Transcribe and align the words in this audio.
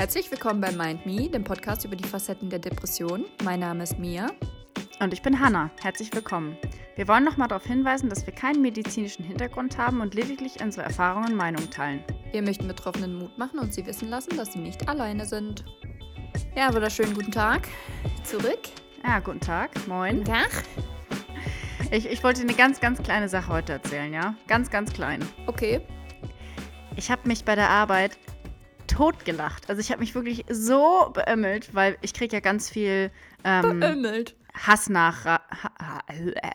Herzlich 0.00 0.30
willkommen 0.30 0.62
bei 0.62 0.72
Mind 0.72 1.04
Me, 1.04 1.28
dem 1.28 1.44
Podcast 1.44 1.84
über 1.84 1.94
die 1.94 2.08
Facetten 2.08 2.48
der 2.48 2.58
Depression. 2.58 3.26
Mein 3.44 3.60
Name 3.60 3.82
ist 3.82 3.98
Mia. 3.98 4.28
Und 4.98 5.12
ich 5.12 5.20
bin 5.20 5.38
Hanna. 5.38 5.70
Herzlich 5.82 6.10
willkommen. 6.14 6.56
Wir 6.96 7.06
wollen 7.06 7.22
nochmal 7.22 7.48
darauf 7.48 7.66
hinweisen, 7.66 8.08
dass 8.08 8.24
wir 8.24 8.32
keinen 8.32 8.62
medizinischen 8.62 9.26
Hintergrund 9.26 9.76
haben 9.76 10.00
und 10.00 10.14
lediglich 10.14 10.62
unsere 10.62 10.86
Erfahrungen 10.86 11.32
und 11.32 11.36
Meinungen 11.36 11.70
teilen. 11.70 12.02
Wir 12.32 12.40
möchten 12.40 12.66
Betroffenen 12.66 13.18
Mut 13.18 13.36
machen 13.36 13.58
und 13.58 13.74
sie 13.74 13.84
wissen 13.84 14.08
lassen, 14.08 14.38
dass 14.38 14.54
sie 14.54 14.60
nicht 14.60 14.88
alleine 14.88 15.26
sind. 15.26 15.66
Ja, 16.56 16.72
wunderschönen 16.72 17.12
guten 17.12 17.32
Tag. 17.32 17.68
Zurück. 18.24 18.60
Ja, 19.04 19.18
guten 19.18 19.40
Tag. 19.40 19.86
Moin. 19.86 20.20
Guten 20.24 20.32
Tag. 20.32 20.64
Ich, 21.90 22.06
ich 22.06 22.24
wollte 22.24 22.40
eine 22.40 22.54
ganz, 22.54 22.80
ganz 22.80 23.02
kleine 23.02 23.28
Sache 23.28 23.52
heute 23.52 23.74
erzählen, 23.74 24.14
ja? 24.14 24.34
Ganz, 24.46 24.70
ganz 24.70 24.94
klein. 24.94 25.20
Okay. 25.46 25.82
Ich 26.96 27.10
habe 27.10 27.28
mich 27.28 27.44
bei 27.44 27.54
der 27.54 27.68
Arbeit 27.68 28.16
totgelacht. 28.90 29.68
Also 29.68 29.80
ich 29.80 29.90
habe 29.90 30.00
mich 30.00 30.14
wirklich 30.14 30.44
so 30.50 31.10
beömmelt, 31.12 31.74
weil 31.74 31.96
ich 32.02 32.14
kriege 32.14 32.34
ja 32.36 32.40
ganz 32.40 32.68
viel 32.68 33.10
ähm, 33.44 33.80
Beömmelt. 33.80 34.36
Äh, 34.52 36.50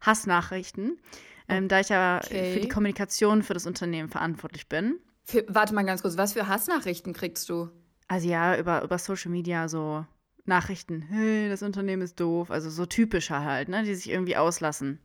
Hassnachrichten, 0.00 0.98
ähm, 1.48 1.68
da 1.68 1.80
ich 1.80 1.88
ja 1.88 2.20
Okay. 2.24 2.54
für 2.54 2.60
die 2.60 2.68
Kommunikation 2.68 3.42
für 3.42 3.54
das 3.54 3.66
Unternehmen 3.66 4.08
verantwortlich 4.08 4.68
bin. 4.68 4.98
Für, 5.24 5.44
warte 5.48 5.74
mal 5.74 5.84
ganz 5.84 6.02
kurz, 6.02 6.16
was 6.16 6.32
für 6.32 6.48
Hassnachrichten 6.48 7.12
kriegst 7.12 7.48
du? 7.48 7.70
Also 8.08 8.28
ja, 8.28 8.56
über, 8.58 8.82
über 8.82 8.98
Social 8.98 9.30
Media 9.30 9.68
so 9.68 10.04
Nachrichten, 10.44 11.02
hey, 11.02 11.48
das 11.48 11.62
Unternehmen 11.62 12.02
ist 12.02 12.18
doof, 12.18 12.50
also 12.50 12.68
so 12.68 12.84
typischer 12.84 13.44
halt, 13.44 13.68
ne, 13.68 13.84
die 13.84 13.94
sich 13.94 14.10
irgendwie 14.10 14.36
auslassen. 14.36 14.98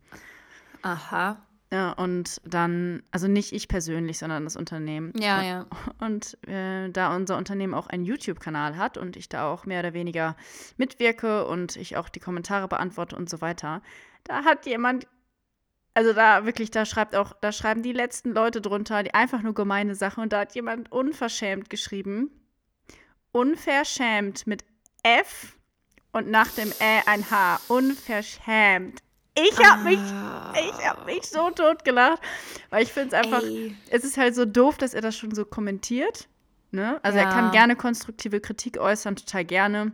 Aha. 0.82 1.44
Ja, 1.70 1.92
und 1.92 2.40
dann, 2.44 3.02
also 3.10 3.28
nicht 3.28 3.52
ich 3.52 3.68
persönlich, 3.68 4.18
sondern 4.18 4.44
das 4.44 4.56
Unternehmen. 4.56 5.12
Ja, 5.18 5.42
ja. 5.42 5.66
Und 6.00 6.38
äh, 6.48 6.88
da 6.88 7.14
unser 7.14 7.36
Unternehmen 7.36 7.74
auch 7.74 7.88
einen 7.88 8.04
YouTube-Kanal 8.04 8.78
hat 8.78 8.96
und 8.96 9.16
ich 9.16 9.28
da 9.28 9.52
auch 9.52 9.66
mehr 9.66 9.80
oder 9.80 9.92
weniger 9.92 10.34
mitwirke 10.78 11.46
und 11.46 11.76
ich 11.76 11.98
auch 11.98 12.08
die 12.08 12.20
Kommentare 12.20 12.68
beantworte 12.68 13.16
und 13.16 13.28
so 13.28 13.42
weiter, 13.42 13.82
da 14.24 14.44
hat 14.44 14.64
jemand, 14.64 15.06
also 15.92 16.14
da 16.14 16.46
wirklich, 16.46 16.70
da 16.70 16.86
schreibt 16.86 17.14
auch, 17.14 17.34
da 17.34 17.52
schreiben 17.52 17.82
die 17.82 17.92
letzten 17.92 18.32
Leute 18.32 18.62
drunter, 18.62 19.02
die 19.02 19.12
einfach 19.12 19.42
nur 19.42 19.54
gemeine 19.54 19.94
Sachen 19.94 20.22
und 20.22 20.32
da 20.32 20.40
hat 20.40 20.54
jemand 20.54 20.90
unverschämt 20.90 21.68
geschrieben, 21.68 22.30
unverschämt 23.32 24.46
mit 24.46 24.64
F 25.02 25.58
und 26.12 26.30
nach 26.30 26.48
dem 26.48 26.70
Ä 26.80 27.02
ein 27.06 27.30
H, 27.30 27.60
unverschämt. 27.68 29.02
Ich 29.44 29.58
hab 29.64 29.84
mich, 29.84 30.00
ich 30.00 30.86
hab 30.86 31.06
mich 31.06 31.26
so 31.26 31.50
tot 31.50 31.84
gelacht, 31.84 32.20
weil 32.70 32.82
ich 32.82 32.92
finde 32.92 33.08
es 33.16 33.24
einfach, 33.24 33.42
Ey. 33.42 33.76
es 33.90 34.04
ist 34.04 34.16
halt 34.16 34.34
so 34.34 34.44
doof, 34.44 34.78
dass 34.78 34.94
er 34.94 35.00
das 35.02 35.16
schon 35.16 35.34
so 35.34 35.44
kommentiert. 35.44 36.28
Ne? 36.70 36.98
Also 37.02 37.18
Ja. 37.18 37.24
er 37.24 37.30
kann 37.30 37.50
gerne 37.50 37.76
konstruktive 37.76 38.40
Kritik 38.40 38.78
äußern, 38.78 39.16
total 39.16 39.44
gerne. 39.44 39.92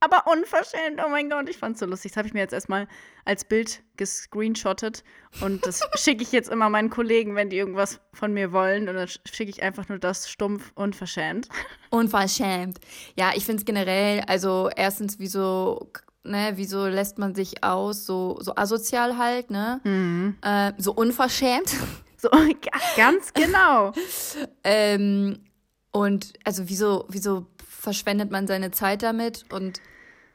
Aber 0.00 0.26
unverschämt, 0.26 1.00
oh 1.04 1.08
mein 1.08 1.30
Gott, 1.30 1.48
ich 1.48 1.56
fand's 1.58 1.78
so 1.78 1.86
lustig. 1.86 2.10
Das 2.10 2.16
habe 2.16 2.26
ich 2.26 2.34
mir 2.34 2.40
jetzt 2.40 2.52
erstmal 2.52 2.88
als 3.24 3.44
Bild 3.44 3.84
gescreenshottet 3.96 5.04
und 5.40 5.64
das 5.64 5.80
schicke 5.94 6.24
ich 6.24 6.32
jetzt 6.32 6.50
immer 6.50 6.68
meinen 6.68 6.90
Kollegen, 6.90 7.36
wenn 7.36 7.50
die 7.50 7.56
irgendwas 7.56 8.00
von 8.12 8.34
mir 8.34 8.50
wollen. 8.50 8.88
Und 8.88 8.96
dann 8.96 9.06
schicke 9.08 9.50
ich 9.50 9.62
einfach 9.62 9.88
nur 9.88 9.98
das 10.00 10.28
stumpf 10.28 10.72
unverschämt. 10.74 11.48
Unverschämt. 11.90 12.80
Ja, 13.16 13.30
ich 13.36 13.44
finde 13.44 13.60
es 13.60 13.64
generell, 13.64 14.22
also 14.26 14.70
erstens, 14.74 15.20
wieso, 15.20 15.88
ne, 16.24 16.52
wieso 16.56 16.86
lässt 16.86 17.18
man 17.18 17.34
sich 17.34 17.62
aus, 17.64 18.06
so, 18.06 18.38
so 18.40 18.54
asozial 18.56 19.16
halt, 19.18 19.50
ne? 19.50 19.80
Äh, 20.42 20.72
so 20.80 20.92
unverschämt. 20.92 21.74
So, 22.22 22.30
ganz 22.96 23.32
genau. 23.34 23.92
ähm, 24.62 25.40
und 25.90 26.34
also 26.44 26.68
wieso, 26.68 27.04
wieso 27.08 27.46
verschwendet 27.68 28.30
man 28.30 28.46
seine 28.46 28.70
Zeit 28.70 29.02
damit? 29.02 29.44
Und 29.52 29.80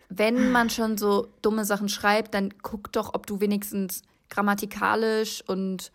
wenn 0.09 0.51
man 0.51 0.69
schon 0.69 0.97
so 0.97 1.29
dumme 1.41 1.63
Sachen 1.63 1.87
schreibt, 1.87 2.33
dann 2.33 2.53
guck 2.61 2.91
doch, 2.91 3.13
ob 3.13 3.25
du 3.25 3.39
wenigstens 3.39 4.01
grammatikalisch 4.29 5.41
und 5.47 5.93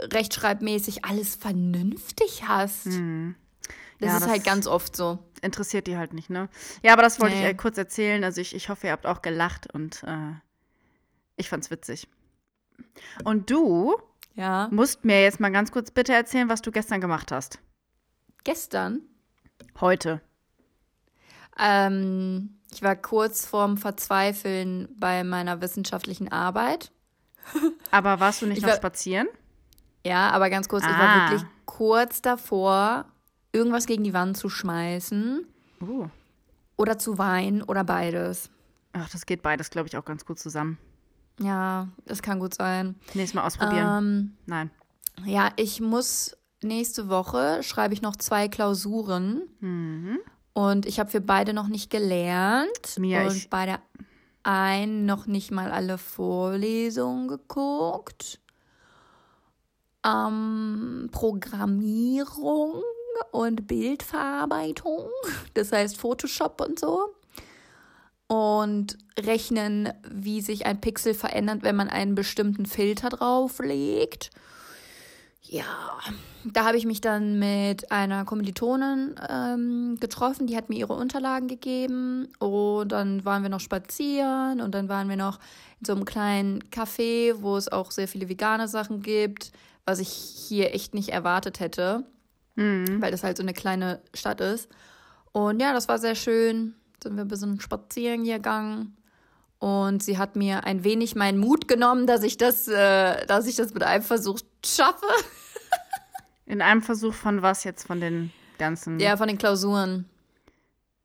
rechtschreibmäßig 0.00 1.04
alles 1.04 1.34
vernünftig 1.36 2.44
hast. 2.48 2.86
Das 2.86 2.94
Ja, 4.00 4.14
ist 4.16 4.22
das- 4.22 4.30
halt 4.30 4.44
ganz 4.44 4.66
oft 4.66 4.96
so. 4.96 5.18
Interessiert 5.42 5.86
die 5.86 5.96
halt 5.98 6.14
nicht, 6.14 6.30
ne? 6.30 6.48
Ja, 6.82 6.92
aber 6.94 7.02
das 7.02 7.20
wollte 7.20 7.34
ich 7.34 7.40
Nee. 7.42 7.48
äh, 7.50 7.54
kurz 7.54 7.76
erzählen. 7.76 8.22
Also 8.24 8.40
ich, 8.40 8.54
ich 8.54 8.68
hoffe, 8.70 8.86
ihr 8.86 8.92
habt 8.92 9.06
auch 9.06 9.20
gelacht 9.22 9.72
und 9.74 10.02
äh, 10.04 10.32
ich 11.36 11.48
fand's 11.50 11.70
witzig. 11.70 12.08
Und 13.24 13.50
du 13.50 13.96
Ja. 14.34 14.68
musst 14.70 15.04
mir 15.04 15.22
jetzt 15.22 15.40
mal 15.40 15.50
ganz 15.52 15.70
kurz 15.72 15.90
bitte 15.90 16.14
erzählen, 16.14 16.48
was 16.48 16.62
du 16.62 16.70
gestern 16.70 17.00
gemacht 17.00 17.30
hast. 17.32 17.58
Gestern 18.44 19.02
Heute. 19.80 20.20
Ähm, 21.58 22.58
ich 22.72 22.82
war 22.82 22.96
kurz 22.96 23.46
vorm 23.46 23.76
Verzweifeln 23.76 24.88
bei 24.98 25.24
meiner 25.24 25.60
wissenschaftlichen 25.60 26.30
Arbeit. 26.32 26.90
Aber 27.90 28.20
warst 28.20 28.42
du 28.42 28.46
nicht 28.46 28.58
Ich 28.58 28.64
noch 28.64 28.74
spazieren? 28.74 29.28
Ja, 30.04 30.30
aber 30.30 30.50
ganz 30.50 30.68
kurz, 30.68 30.82
ich 30.84 30.90
Ah. 30.90 30.98
war 30.98 31.30
wirklich 31.30 31.48
kurz 31.64 32.22
davor, 32.22 33.04
irgendwas 33.52 33.86
gegen 33.86 34.04
die 34.04 34.14
Wand 34.14 34.36
zu 34.36 34.48
schmeißen 34.48 35.46
Uh. 35.82 36.08
oder 36.76 36.98
zu 36.98 37.18
weinen 37.18 37.62
oder 37.62 37.84
beides. 37.84 38.50
Ach, 38.92 39.08
das 39.10 39.26
geht 39.26 39.42
beides, 39.42 39.70
glaube 39.70 39.88
ich, 39.88 39.96
auch 39.96 40.04
ganz 40.04 40.24
gut 40.24 40.38
zusammen. 40.38 40.78
Ja, 41.40 41.88
das 42.04 42.22
kann 42.22 42.38
gut 42.40 42.54
sein. 42.54 42.94
Nächstes 43.14 43.34
Mal 43.34 43.46
ausprobieren. 43.46 43.98
Ähm, 43.98 44.36
Nein. 44.46 44.70
ja, 45.24 45.50
ich 45.56 45.80
muss 45.80 46.36
nächste 46.62 47.08
Woche 47.08 47.62
schreibe 47.62 47.94
ich 47.94 48.02
noch 48.02 48.16
zwei 48.16 48.48
Klausuren 48.48 49.42
Mhm. 49.60 50.18
und 50.52 50.86
ich 50.86 51.00
habe 51.00 51.10
für 51.10 51.20
beide 51.20 51.52
noch 51.54 51.68
nicht 51.68 51.90
gelernt 51.90 52.98
Mia, 52.98 53.22
und 53.26 53.34
ich- 53.36 53.50
bei 53.50 53.66
der 53.66 53.80
einen 54.44 55.06
noch 55.06 55.26
nicht 55.26 55.50
mal 55.50 55.70
alle 55.72 55.98
Vorlesungen 55.98 57.28
geguckt. 57.28 58.40
Ähm, 60.04 61.08
Programmierung 61.12 62.82
und 63.30 63.66
Bildverarbeitung, 63.66 65.08
das 65.54 65.72
heißt 65.72 65.96
Photoshop 65.96 66.60
und 66.60 66.78
so. 66.78 67.14
Und 68.26 68.96
rechnen, 69.18 69.92
wie 70.08 70.40
sich 70.40 70.64
ein 70.64 70.80
Pixel 70.80 71.12
verändert, 71.12 71.62
wenn 71.62 71.76
man 71.76 71.88
einen 71.88 72.14
bestimmten 72.14 72.64
Filter 72.64 73.10
drauflegt. 73.10 74.30
Ja, 75.42 75.98
da 76.44 76.64
habe 76.64 76.76
ich 76.76 76.86
mich 76.86 77.00
dann 77.00 77.38
mit 77.38 77.92
einer 77.92 78.24
Kommilitonin 78.24 79.16
ähm, 79.28 79.96
getroffen, 80.00 80.46
die 80.46 80.56
hat 80.56 80.70
mir 80.70 80.76
ihre 80.76 80.94
Unterlagen 80.94 81.46
gegeben 81.46 82.28
und 82.38 82.90
dann 82.90 83.24
waren 83.24 83.42
wir 83.42 83.50
noch 83.50 83.60
spazieren 83.60 84.60
und 84.60 84.74
dann 84.74 84.88
waren 84.88 85.08
wir 85.08 85.16
noch 85.16 85.38
in 85.80 85.86
so 85.86 85.92
einem 85.92 86.04
kleinen 86.04 86.62
Café, 86.70 87.34
wo 87.40 87.56
es 87.56 87.70
auch 87.70 87.90
sehr 87.90 88.08
viele 88.08 88.28
vegane 88.28 88.66
Sachen 88.66 89.02
gibt, 89.02 89.52
was 89.84 89.98
ich 89.98 90.08
hier 90.08 90.74
echt 90.74 90.94
nicht 90.94 91.10
erwartet 91.10 91.60
hätte, 91.60 92.04
weil 92.56 93.10
das 93.10 93.24
halt 93.24 93.36
so 93.36 93.42
eine 93.42 93.54
kleine 93.54 94.00
Stadt 94.14 94.40
ist. 94.40 94.68
Und 95.32 95.60
ja, 95.60 95.72
das 95.72 95.88
war 95.88 95.98
sehr 95.98 96.14
schön. 96.14 96.74
Sind 97.02 97.16
wir 97.16 97.24
ein 97.24 97.28
bisschen 97.28 97.60
spazieren 97.60 98.24
gegangen. 98.24 98.96
Und 99.58 100.02
sie 100.02 100.18
hat 100.18 100.36
mir 100.36 100.64
ein 100.64 100.84
wenig 100.84 101.14
meinen 101.14 101.38
Mut 101.38 101.68
genommen, 101.68 102.06
dass 102.06 102.24
ich 102.24 102.36
das, 102.36 102.66
äh, 102.68 103.26
dass 103.26 103.46
ich 103.46 103.56
das 103.56 103.72
mit 103.72 103.82
einem 103.82 104.02
Versuch 104.02 104.40
schaffe. 104.64 105.06
In 106.46 106.60
einem 106.60 106.82
Versuch 106.82 107.14
von 107.14 107.42
was 107.42 107.64
jetzt? 107.64 107.86
Von 107.86 108.00
den 108.00 108.32
ganzen. 108.58 108.98
Ja, 108.98 109.16
von 109.16 109.28
den 109.28 109.38
Klausuren. 109.38 110.06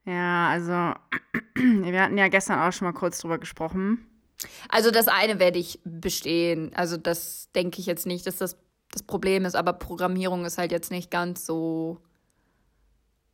Ja, 0.06 0.50
also, 0.50 0.72
wir 1.56 2.02
hatten 2.02 2.18
ja 2.18 2.30
gestern 2.30 2.60
auch 2.60 2.74
schon 2.74 2.88
mal 2.88 2.94
kurz 2.94 3.20
drüber 3.20 3.38
gesprochen. 3.38 4.06
Also 4.70 4.92
das 4.92 5.08
eine 5.08 5.40
werde 5.40 5.60
ich 5.60 5.80
bestehen. 5.84 6.72
Also 6.76 6.98
das 6.98 7.50
denke 7.54 7.80
ich 7.80 7.86
jetzt 7.86 8.06
nicht, 8.06 8.26
dass 8.28 8.38
das 8.38 8.58
das 8.92 9.04
Problem 9.04 9.46
ist, 9.46 9.56
aber 9.56 9.74
Programmierung 9.74 10.46
ist 10.46 10.58
halt 10.58 10.72
jetzt 10.72 10.92
nicht 10.92 11.12
ganz 11.12 11.46
so 11.46 12.00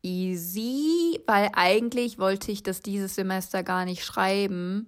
easy, 0.01 1.21
weil 1.25 1.49
eigentlich 1.53 2.19
wollte 2.19 2.51
ich 2.51 2.63
das 2.63 2.81
dieses 2.81 3.15
Semester 3.15 3.63
gar 3.63 3.85
nicht 3.85 4.03
schreiben, 4.03 4.87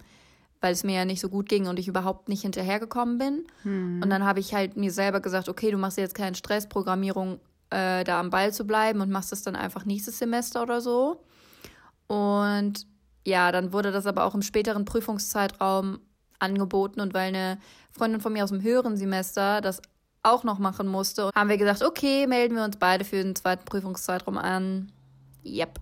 weil 0.59 0.73
es 0.73 0.83
mir 0.83 0.95
ja 0.95 1.05
nicht 1.05 1.21
so 1.21 1.29
gut 1.29 1.47
ging 1.47 1.67
und 1.67 1.79
ich 1.79 1.87
überhaupt 1.87 2.27
nicht 2.27 2.41
hinterhergekommen 2.41 3.17
bin. 3.17 3.45
Und 4.03 4.09
dann 4.09 4.25
habe 4.25 4.39
ich 4.39 4.53
halt 4.53 4.75
mir 4.75 4.91
selber 4.91 5.21
gesagt, 5.21 5.47
okay, 5.47 5.71
du 5.71 5.77
machst 5.77 5.97
jetzt 5.97 6.15
keinen 6.15 6.35
Stress, 6.35 6.67
Programmierung 6.67 7.39
äh, 7.69 8.03
da 8.03 8.19
am 8.19 8.29
Ball 8.29 8.53
zu 8.53 8.65
bleiben 8.65 9.01
und 9.01 9.09
machst 9.11 9.31
das 9.31 9.43
dann 9.43 9.55
einfach 9.55 9.85
nächstes 9.85 10.17
Semester 10.19 10.63
oder 10.63 10.81
so. 10.81 11.23
Und 12.07 12.85
ja, 13.25 13.51
dann 13.51 13.73
wurde 13.73 13.91
das 13.91 14.05
aber 14.05 14.25
auch 14.25 14.35
im 14.35 14.41
späteren 14.41 14.85
Prüfungszeitraum 14.85 15.99
angeboten 16.39 16.99
und 16.99 17.13
weil 17.13 17.29
eine 17.29 17.57
Freundin 17.91 18.21
von 18.21 18.33
mir 18.33 18.43
aus 18.43 18.51
dem 18.51 18.61
höheren 18.61 18.97
Semester 18.97 19.61
das 19.61 19.81
auch 20.25 20.43
noch 20.43 20.59
machen 20.59 20.87
musste, 20.87 21.29
haben 21.35 21.49
wir 21.49 21.57
gesagt, 21.57 21.83
okay, 21.83 22.27
melden 22.27 22.55
wir 22.55 22.63
uns 22.63 22.77
beide 22.77 23.05
für 23.05 23.17
den 23.17 23.35
zweiten 23.35 23.65
Prüfungszeitraum 23.65 24.37
an. 24.37 24.91
Yep. 25.45 25.79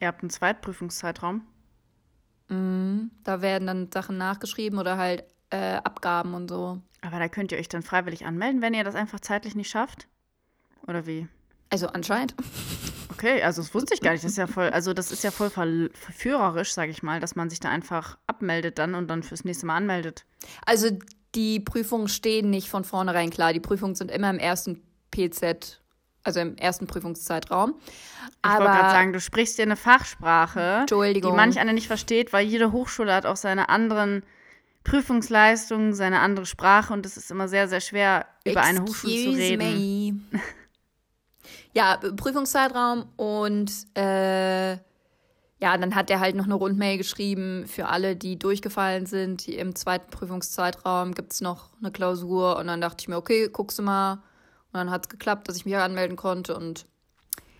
Ihr 0.00 0.08
habt 0.08 0.22
einen 0.22 0.30
Zweitprüfungszeitraum. 0.30 1.46
Da 2.48 3.40
werden 3.40 3.66
dann 3.66 3.90
Sachen 3.90 4.18
nachgeschrieben 4.18 4.78
oder 4.78 4.98
halt 4.98 5.24
äh, 5.50 5.76
Abgaben 5.76 6.34
und 6.34 6.48
so. 6.48 6.80
Aber 7.00 7.18
da 7.18 7.28
könnt 7.28 7.52
ihr 7.52 7.58
euch 7.58 7.68
dann 7.68 7.82
freiwillig 7.82 8.26
anmelden, 8.26 8.62
wenn 8.62 8.74
ihr 8.74 8.84
das 8.84 8.94
einfach 8.94 9.20
zeitlich 9.20 9.54
nicht 9.54 9.70
schafft? 9.70 10.08
Oder 10.86 11.06
wie? 11.06 11.28
Also 11.70 11.88
anscheinend. 11.88 12.34
Okay. 13.10 13.42
Also 13.42 13.62
das 13.62 13.72
wusste 13.72 13.94
ich 13.94 14.00
gar 14.00 14.10
nicht. 14.10 14.24
Das 14.24 14.32
ist 14.32 14.38
ja 14.38 14.48
voll, 14.48 14.70
also 14.70 14.92
das 14.92 15.12
ist 15.12 15.22
ja 15.22 15.30
voll 15.30 15.48
ver 15.48 15.66
verführerisch, 15.92 16.74
sage 16.74 16.90
ich 16.90 17.04
mal, 17.04 17.20
dass 17.20 17.36
man 17.36 17.48
sich 17.48 17.60
da 17.60 17.68
einfach 17.68 18.18
abmeldet 18.26 18.78
dann 18.78 18.96
und 18.96 19.06
dann 19.06 19.22
fürs 19.22 19.44
nächste 19.44 19.66
Mal 19.66 19.76
anmeldet. 19.76 20.26
Also 20.66 20.88
die 21.34 21.60
Prüfungen 21.60 22.08
stehen 22.08 22.50
nicht 22.50 22.68
von 22.68 22.84
vornherein 22.84 23.30
klar. 23.30 23.52
Die 23.52 23.60
Prüfungen 23.60 23.94
sind 23.94 24.10
immer 24.10 24.30
im 24.30 24.38
ersten 24.38 24.82
PZ, 25.10 25.80
also 26.22 26.40
im 26.40 26.56
ersten 26.56 26.86
Prüfungszeitraum. 26.86 27.74
Ich 28.44 28.50
wollte 28.50 28.64
gerade 28.64 28.90
sagen, 28.90 29.12
du 29.12 29.20
sprichst 29.20 29.58
dir 29.58 29.62
eine 29.62 29.76
Fachsprache, 29.76 30.86
die 30.88 31.20
manch 31.22 31.58
einer 31.58 31.72
nicht 31.72 31.86
versteht, 31.86 32.32
weil 32.32 32.46
jede 32.46 32.72
Hochschule 32.72 33.12
hat 33.12 33.26
auch 33.26 33.36
seine 33.36 33.68
anderen 33.68 34.22
Prüfungsleistungen, 34.84 35.94
seine 35.94 36.20
andere 36.20 36.44
Sprache 36.46 36.92
und 36.92 37.06
es 37.06 37.16
ist 37.16 37.30
immer 37.30 37.48
sehr, 37.48 37.68
sehr 37.68 37.80
schwer, 37.80 38.26
über 38.44 38.60
eine 38.62 38.82
Hochschule 38.82 39.24
zu 39.24 39.30
reden. 39.30 40.28
Me. 40.30 40.40
ja, 41.72 41.96
Prüfungszeitraum 41.96 43.06
und 43.16 43.72
äh, 43.96 44.76
ja, 45.60 45.76
dann 45.78 45.94
hat 45.94 46.10
er 46.10 46.20
halt 46.20 46.34
noch 46.34 46.44
eine 46.44 46.54
Rundmail 46.54 46.98
geschrieben 46.98 47.66
für 47.66 47.88
alle, 47.88 48.16
die 48.16 48.38
durchgefallen 48.38 49.06
sind. 49.06 49.48
Im 49.48 49.74
zweiten 49.74 50.10
Prüfungszeitraum 50.10 51.14
gibt 51.14 51.32
es 51.32 51.40
noch 51.40 51.70
eine 51.80 51.92
Klausur 51.92 52.58
und 52.58 52.66
dann 52.66 52.80
dachte 52.80 53.02
ich 53.02 53.08
mir, 53.08 53.16
okay, 53.16 53.48
guckst 53.48 53.78
du 53.78 53.82
mal. 53.82 54.14
Und 54.14 54.74
dann 54.74 54.90
hat 54.90 55.06
es 55.06 55.08
geklappt, 55.08 55.48
dass 55.48 55.56
ich 55.56 55.64
mich 55.64 55.76
anmelden 55.76 56.16
konnte 56.16 56.56
und 56.56 56.86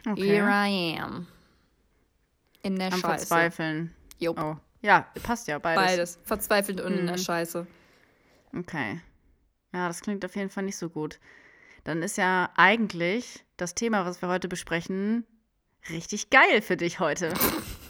okay. 0.06 0.22
here 0.26 0.48
I 0.48 0.98
am. 1.00 1.26
In 2.62 2.76
der 2.76 2.92
Am 2.92 2.98
Scheiße. 2.98 3.26
Verzweifeln. 3.26 3.94
Jupp. 4.18 4.40
Oh. 4.40 4.56
Ja, 4.82 5.06
passt 5.22 5.48
ja, 5.48 5.58
beides. 5.58 5.84
Beides. 5.84 6.18
Verzweifelt 6.24 6.80
und 6.80 6.92
in 6.94 7.06
der 7.06 7.16
Mhm. 7.16 7.22
Scheiße. 7.22 7.66
Okay. 8.58 9.00
Ja, 9.72 9.88
das 9.88 10.00
klingt 10.00 10.24
auf 10.24 10.36
jeden 10.36 10.50
Fall 10.50 10.64
nicht 10.64 10.76
so 10.76 10.88
gut. 10.88 11.18
Dann 11.84 12.02
ist 12.02 12.16
ja 12.16 12.50
eigentlich 12.56 13.44
das 13.56 13.74
Thema, 13.74 14.04
was 14.04 14.20
wir 14.22 14.28
heute 14.28 14.48
besprechen, 14.48 15.24
richtig 15.90 16.30
geil 16.30 16.62
für 16.62 16.76
dich 16.76 17.00
heute. 17.00 17.32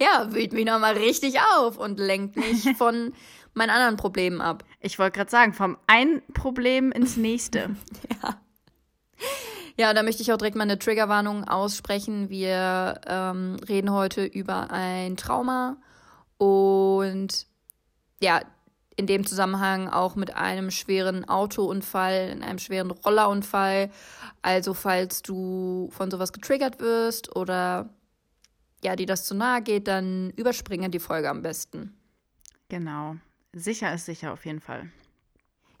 Ja, 0.00 0.32
wühlt 0.32 0.52
mich 0.52 0.64
nochmal 0.64 0.96
richtig 0.96 1.38
auf 1.56 1.76
und 1.76 1.98
lenkt 1.98 2.36
mich 2.36 2.74
von 2.78 3.12
meinen 3.52 3.70
anderen 3.70 3.96
Problemen 3.96 4.40
ab. 4.40 4.64
Ich 4.80 4.98
wollte 4.98 5.18
gerade 5.18 5.30
sagen, 5.30 5.52
vom 5.52 5.76
einen 5.86 6.22
Problem 6.32 6.90
ins 6.92 7.16
nächste. 7.16 7.76
Ja, 9.76 9.94
da 9.94 10.02
möchte 10.02 10.20
ich 10.20 10.30
auch 10.30 10.36
direkt 10.36 10.56
mal 10.56 10.64
eine 10.64 10.78
Triggerwarnung 10.78 11.44
aussprechen. 11.44 12.28
Wir 12.28 13.00
ähm, 13.06 13.56
reden 13.66 13.90
heute 13.92 14.26
über 14.26 14.70
ein 14.70 15.16
Trauma 15.16 15.78
und 16.36 17.46
ja, 18.20 18.42
in 18.96 19.06
dem 19.06 19.26
Zusammenhang 19.26 19.88
auch 19.88 20.16
mit 20.16 20.36
einem 20.36 20.70
schweren 20.70 21.26
Autounfall, 21.26 22.28
in 22.30 22.42
einem 22.42 22.58
schweren 22.58 22.90
Rollerunfall. 22.90 23.90
Also 24.42 24.74
falls 24.74 25.22
du 25.22 25.88
von 25.92 26.10
sowas 26.10 26.34
getriggert 26.34 26.80
wirst 26.80 27.34
oder 27.34 27.88
ja, 28.82 28.96
dir 28.96 29.06
das 29.06 29.24
zu 29.24 29.34
nahe 29.34 29.62
geht, 29.62 29.88
dann 29.88 30.30
überspringe 30.36 30.90
die 30.90 30.98
Folge 30.98 31.28
am 31.28 31.42
besten. 31.42 31.94
Genau. 32.68 33.16
Sicher 33.52 33.92
ist 33.92 34.06
sicher 34.06 34.32
auf 34.32 34.46
jeden 34.46 34.60
Fall. 34.60 34.90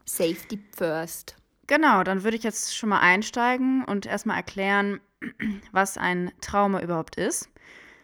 Safety 0.04 0.58
first. 0.76 1.36
Genau, 1.66 2.02
dann 2.02 2.24
würde 2.24 2.36
ich 2.36 2.42
jetzt 2.42 2.76
schon 2.76 2.88
mal 2.88 2.98
einsteigen 2.98 3.84
und 3.84 4.06
erstmal 4.06 4.36
erklären, 4.36 5.00
was 5.72 5.96
ein 5.96 6.32
Trauma 6.40 6.82
überhaupt 6.82 7.16
ist. 7.16 7.48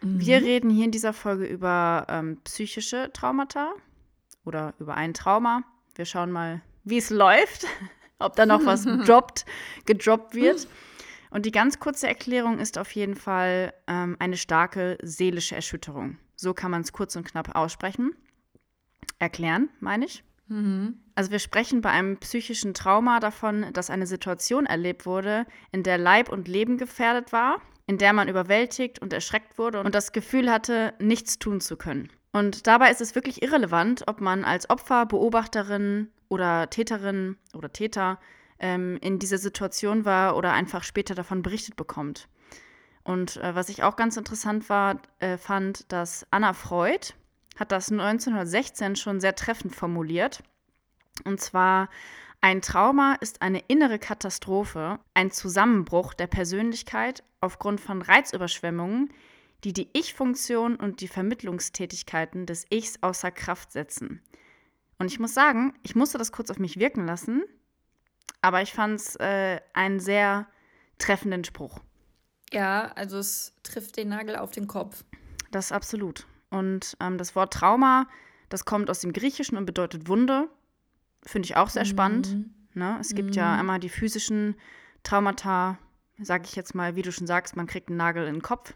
Wir 0.01 0.41
reden 0.41 0.69
hier 0.69 0.85
in 0.85 0.91
dieser 0.91 1.11
Folge 1.11 1.45
über 1.45 2.05
ähm, 2.07 2.37
psychische 2.43 3.11
Traumata 3.13 3.73
oder 4.45 4.73
über 4.79 4.93
ein 4.93 5.13
Trauma. 5.13 5.63
Wir 5.95 6.05
schauen 6.05 6.31
mal, 6.31 6.61
wie 6.83 6.97
es 6.97 7.09
läuft, 7.09 7.65
ob 8.19 8.35
da 8.35 8.45
noch 8.45 8.65
was 8.65 8.83
droppt, 9.05 9.45
gedroppt 9.85 10.35
wird. 10.35 10.67
Und 11.37 11.45
die 11.45 11.51
ganz 11.51 11.79
kurze 11.79 12.07
Erklärung 12.07 12.57
ist 12.57 12.79
auf 12.79 12.89
jeden 12.93 13.15
Fall 13.15 13.71
ähm, 13.85 14.15
eine 14.17 14.37
starke 14.37 14.97
seelische 15.03 15.53
Erschütterung. 15.53 16.17
So 16.35 16.55
kann 16.55 16.71
man 16.71 16.81
es 16.81 16.93
kurz 16.93 17.15
und 17.15 17.25
knapp 17.27 17.55
aussprechen. 17.55 18.15
Erklären, 19.19 19.69
meine 19.79 20.05
ich. 20.05 20.23
Also 21.13 21.29
wir 21.29 21.37
sprechen 21.37 21.81
bei 21.81 21.91
einem 21.91 22.17
psychischen 22.17 22.73
Trauma 22.73 23.19
davon, 23.19 23.67
dass 23.73 23.91
eine 23.91 24.07
Situation 24.07 24.65
erlebt 24.65 25.05
wurde, 25.05 25.45
in 25.71 25.83
der 25.83 25.99
Leib 25.99 26.29
und 26.29 26.47
Leben 26.47 26.79
gefährdet 26.79 27.31
war, 27.31 27.61
in 27.85 27.99
der 27.99 28.13
man 28.13 28.29
überwältigt 28.29 28.97
und 28.97 29.13
erschreckt 29.13 29.59
wurde 29.59 29.81
und 29.81 29.93
das 29.93 30.13
Gefühl 30.13 30.49
hatte, 30.51 30.95
nichts 30.97 31.37
tun 31.37 31.61
zu 31.61 31.77
können. 31.77 32.09
Und 32.31 32.65
dabei 32.65 32.89
ist 32.89 33.01
es 33.01 33.13
wirklich 33.13 33.43
irrelevant, 33.43 34.05
ob 34.07 34.21
man 34.21 34.43
als 34.43 34.71
Opfer, 34.71 35.05
Beobachterin 35.05 36.09
oder 36.29 36.71
Täterin 36.71 37.37
oder 37.53 37.71
Täter 37.71 38.17
ähm, 38.59 38.97
in 39.01 39.19
dieser 39.19 39.37
Situation 39.37 40.05
war 40.05 40.35
oder 40.35 40.53
einfach 40.53 40.83
später 40.83 41.15
davon 41.15 41.41
berichtet 41.41 41.75
bekommt. 41.75 42.27
Und 43.03 43.37
äh, 43.37 43.55
was 43.55 43.69
ich 43.69 43.83
auch 43.83 43.95
ganz 43.95 44.17
interessant 44.17 44.69
war, 44.69 45.01
äh, 45.19 45.37
fand, 45.37 45.91
dass 45.91 46.27
Anna 46.31 46.53
Freud 46.53 47.13
hat 47.57 47.71
das 47.71 47.91
1916 47.91 48.95
schon 48.95 49.19
sehr 49.19 49.35
treffend 49.35 49.75
formuliert. 49.75 50.43
Und 51.23 51.39
zwar, 51.39 51.89
ein 52.41 52.61
Trauma 52.61 53.15
ist 53.19 53.41
eine 53.41 53.59
innere 53.67 53.97
Katastrophe, 53.97 54.99
ein 55.13 55.31
Zusammenbruch 55.31 56.13
der 56.13 56.27
Persönlichkeit 56.27 57.23
aufgrund 57.41 57.81
von 57.81 58.01
Reizüberschwemmungen, 58.01 59.11
die 59.63 59.73
die 59.73 59.89
Ich-Funktion 59.93 60.75
und 60.75 61.01
die 61.01 61.07
Vermittlungstätigkeiten 61.07 62.45
des 62.45 62.65
Ichs 62.69 62.99
außer 63.01 63.31
Kraft 63.31 63.71
setzen. 63.71 64.21
Und 64.99 65.07
ich 65.07 65.19
muss 65.19 65.33
sagen, 65.33 65.73
ich 65.83 65.95
musste 65.95 66.17
das 66.17 66.31
kurz 66.31 66.51
auf 66.51 66.59
mich 66.59 66.77
wirken 66.77 67.05
lassen, 67.05 67.43
aber 68.41 68.61
ich 68.61 68.73
fand 68.73 68.99
es 68.99 69.15
äh, 69.17 69.59
einen 69.73 69.99
sehr 69.99 70.47
treffenden 70.97 71.43
Spruch. 71.43 71.79
Ja, 72.51 72.91
also 72.95 73.17
es 73.17 73.53
trifft 73.63 73.97
den 73.97 74.09
Nagel 74.09 74.35
auf 74.35 74.51
den 74.51 74.67
Kopf. 74.67 75.03
Das 75.51 75.71
absolut. 75.71 76.27
Und 76.49 76.95
ähm, 76.99 77.17
das 77.17 77.35
Wort 77.35 77.53
Trauma, 77.53 78.07
das 78.49 78.65
kommt 78.65 78.89
aus 78.89 78.99
dem 78.99 79.13
Griechischen 79.13 79.57
und 79.57 79.65
bedeutet 79.65 80.07
Wunde. 80.07 80.49
Finde 81.23 81.45
ich 81.45 81.55
auch 81.57 81.69
sehr 81.69 81.85
spannend. 81.85 82.47
Ne? 82.73 82.97
Es 83.01 83.13
gibt 83.15 83.35
ja 83.35 83.55
einmal 83.55 83.79
die 83.79 83.89
physischen 83.89 84.55
Traumata, 85.03 85.77
sage 86.19 86.45
ich 86.45 86.55
jetzt 86.55 86.75
mal, 86.75 86.95
wie 86.95 87.01
du 87.01 87.11
schon 87.11 87.27
sagst, 87.27 87.55
man 87.55 87.67
kriegt 87.67 87.89
einen 87.89 87.97
Nagel 87.97 88.27
in 88.27 88.35
den 88.35 88.41
Kopf. 88.41 88.73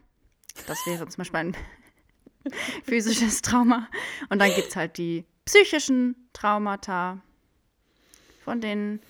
Das 0.68 0.86
wäre 0.86 1.08
zum 1.08 1.18
Beispiel 1.20 1.40
ein 1.40 1.58
physisches 2.84 3.42
Trauma. 3.42 3.88
Und 4.30 4.40
dann 4.40 4.54
gibt 4.54 4.70
es 4.70 4.76
halt 4.76 4.98
die 4.98 5.26
psychischen 5.46 6.16
Traumata, 6.34 7.22
von 8.44 8.60
denen 8.60 9.02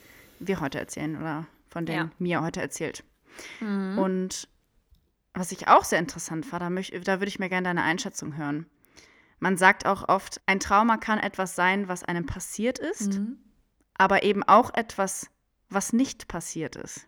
wir 0.41 0.59
heute 0.59 0.79
erzählen 0.79 1.15
oder 1.17 1.47
von 1.69 1.85
denen 1.85 2.09
Ja. 2.09 2.15
Mia 2.19 2.41
heute 2.41 2.61
erzählt. 2.61 3.03
Und 3.61 4.47
was 5.33 5.51
ich 5.51 5.67
auch 5.67 5.85
sehr 5.85 5.99
interessant 5.99 6.45
fand, 6.45 6.61
da, 6.61 6.99
da 6.99 7.19
würde 7.19 7.29
ich 7.29 7.39
mir 7.39 7.47
gerne 7.49 7.69
deine 7.69 7.83
Einschätzung 7.83 8.35
hören. 8.35 8.65
Man 9.39 9.57
sagt 9.57 9.85
auch 9.85 10.07
oft, 10.09 10.41
ein 10.45 10.59
Trauma 10.59 10.97
kann 10.97 11.17
etwas 11.17 11.55
sein, 11.55 11.87
was 11.87 12.03
einem 12.03 12.25
passiert 12.25 12.77
ist, 12.79 13.19
aber 13.93 14.23
eben 14.23 14.43
auch 14.43 14.73
etwas, 14.73 15.29
was 15.69 15.93
nicht 15.93 16.27
passiert 16.27 16.75
ist. 16.75 17.07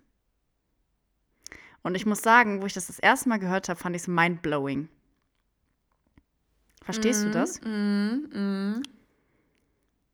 Und 1.83 1.95
ich 1.95 2.05
muss 2.05 2.21
sagen, 2.21 2.61
wo 2.61 2.65
ich 2.65 2.73
das 2.73 2.87
das 2.87 2.97
erste 2.97 3.27
Mal 3.29 3.39
gehört 3.39 3.67
habe, 3.67 3.79
fand 3.79 3.95
ich 3.95 4.03
es 4.03 4.07
mindblowing. 4.07 4.87
Verstehst 6.81 7.23
du 7.23 7.31
das? 7.31 7.61
Mhm, 7.61 8.29
mhm. 8.33 8.83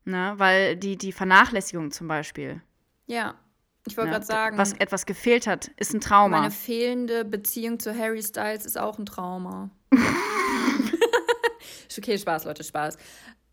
Ne? 0.06 0.34
Weil 0.38 0.76
die, 0.76 0.98
die 0.98 1.12
Vernachlässigung 1.12 1.92
zum 1.92 2.08
Beispiel, 2.08 2.62
Ja, 3.10 3.34
ich 3.88 3.98
wollte 3.98 4.10
ne? 4.12 4.14
gerade 4.18 4.26
sagen, 4.26 4.58
was 4.60 4.74
etwas 4.74 5.06
gefehlt 5.08 5.48
hat, 5.48 5.70
ist 5.78 5.94
ein 5.94 6.00
Trauma. 6.02 6.40
meine 6.42 6.52
fehlende 6.52 7.26
Beziehung 7.26 7.80
zu 7.80 7.98
Harry 7.98 8.22
Styles 8.22 8.66
ist 8.66 8.78
auch 8.78 9.00
ein 9.00 9.06
Trauma. 9.06 9.70
Okay, 11.98 12.18
Spaß, 12.18 12.46
Leute, 12.46 12.64
Spaß. 12.64 12.98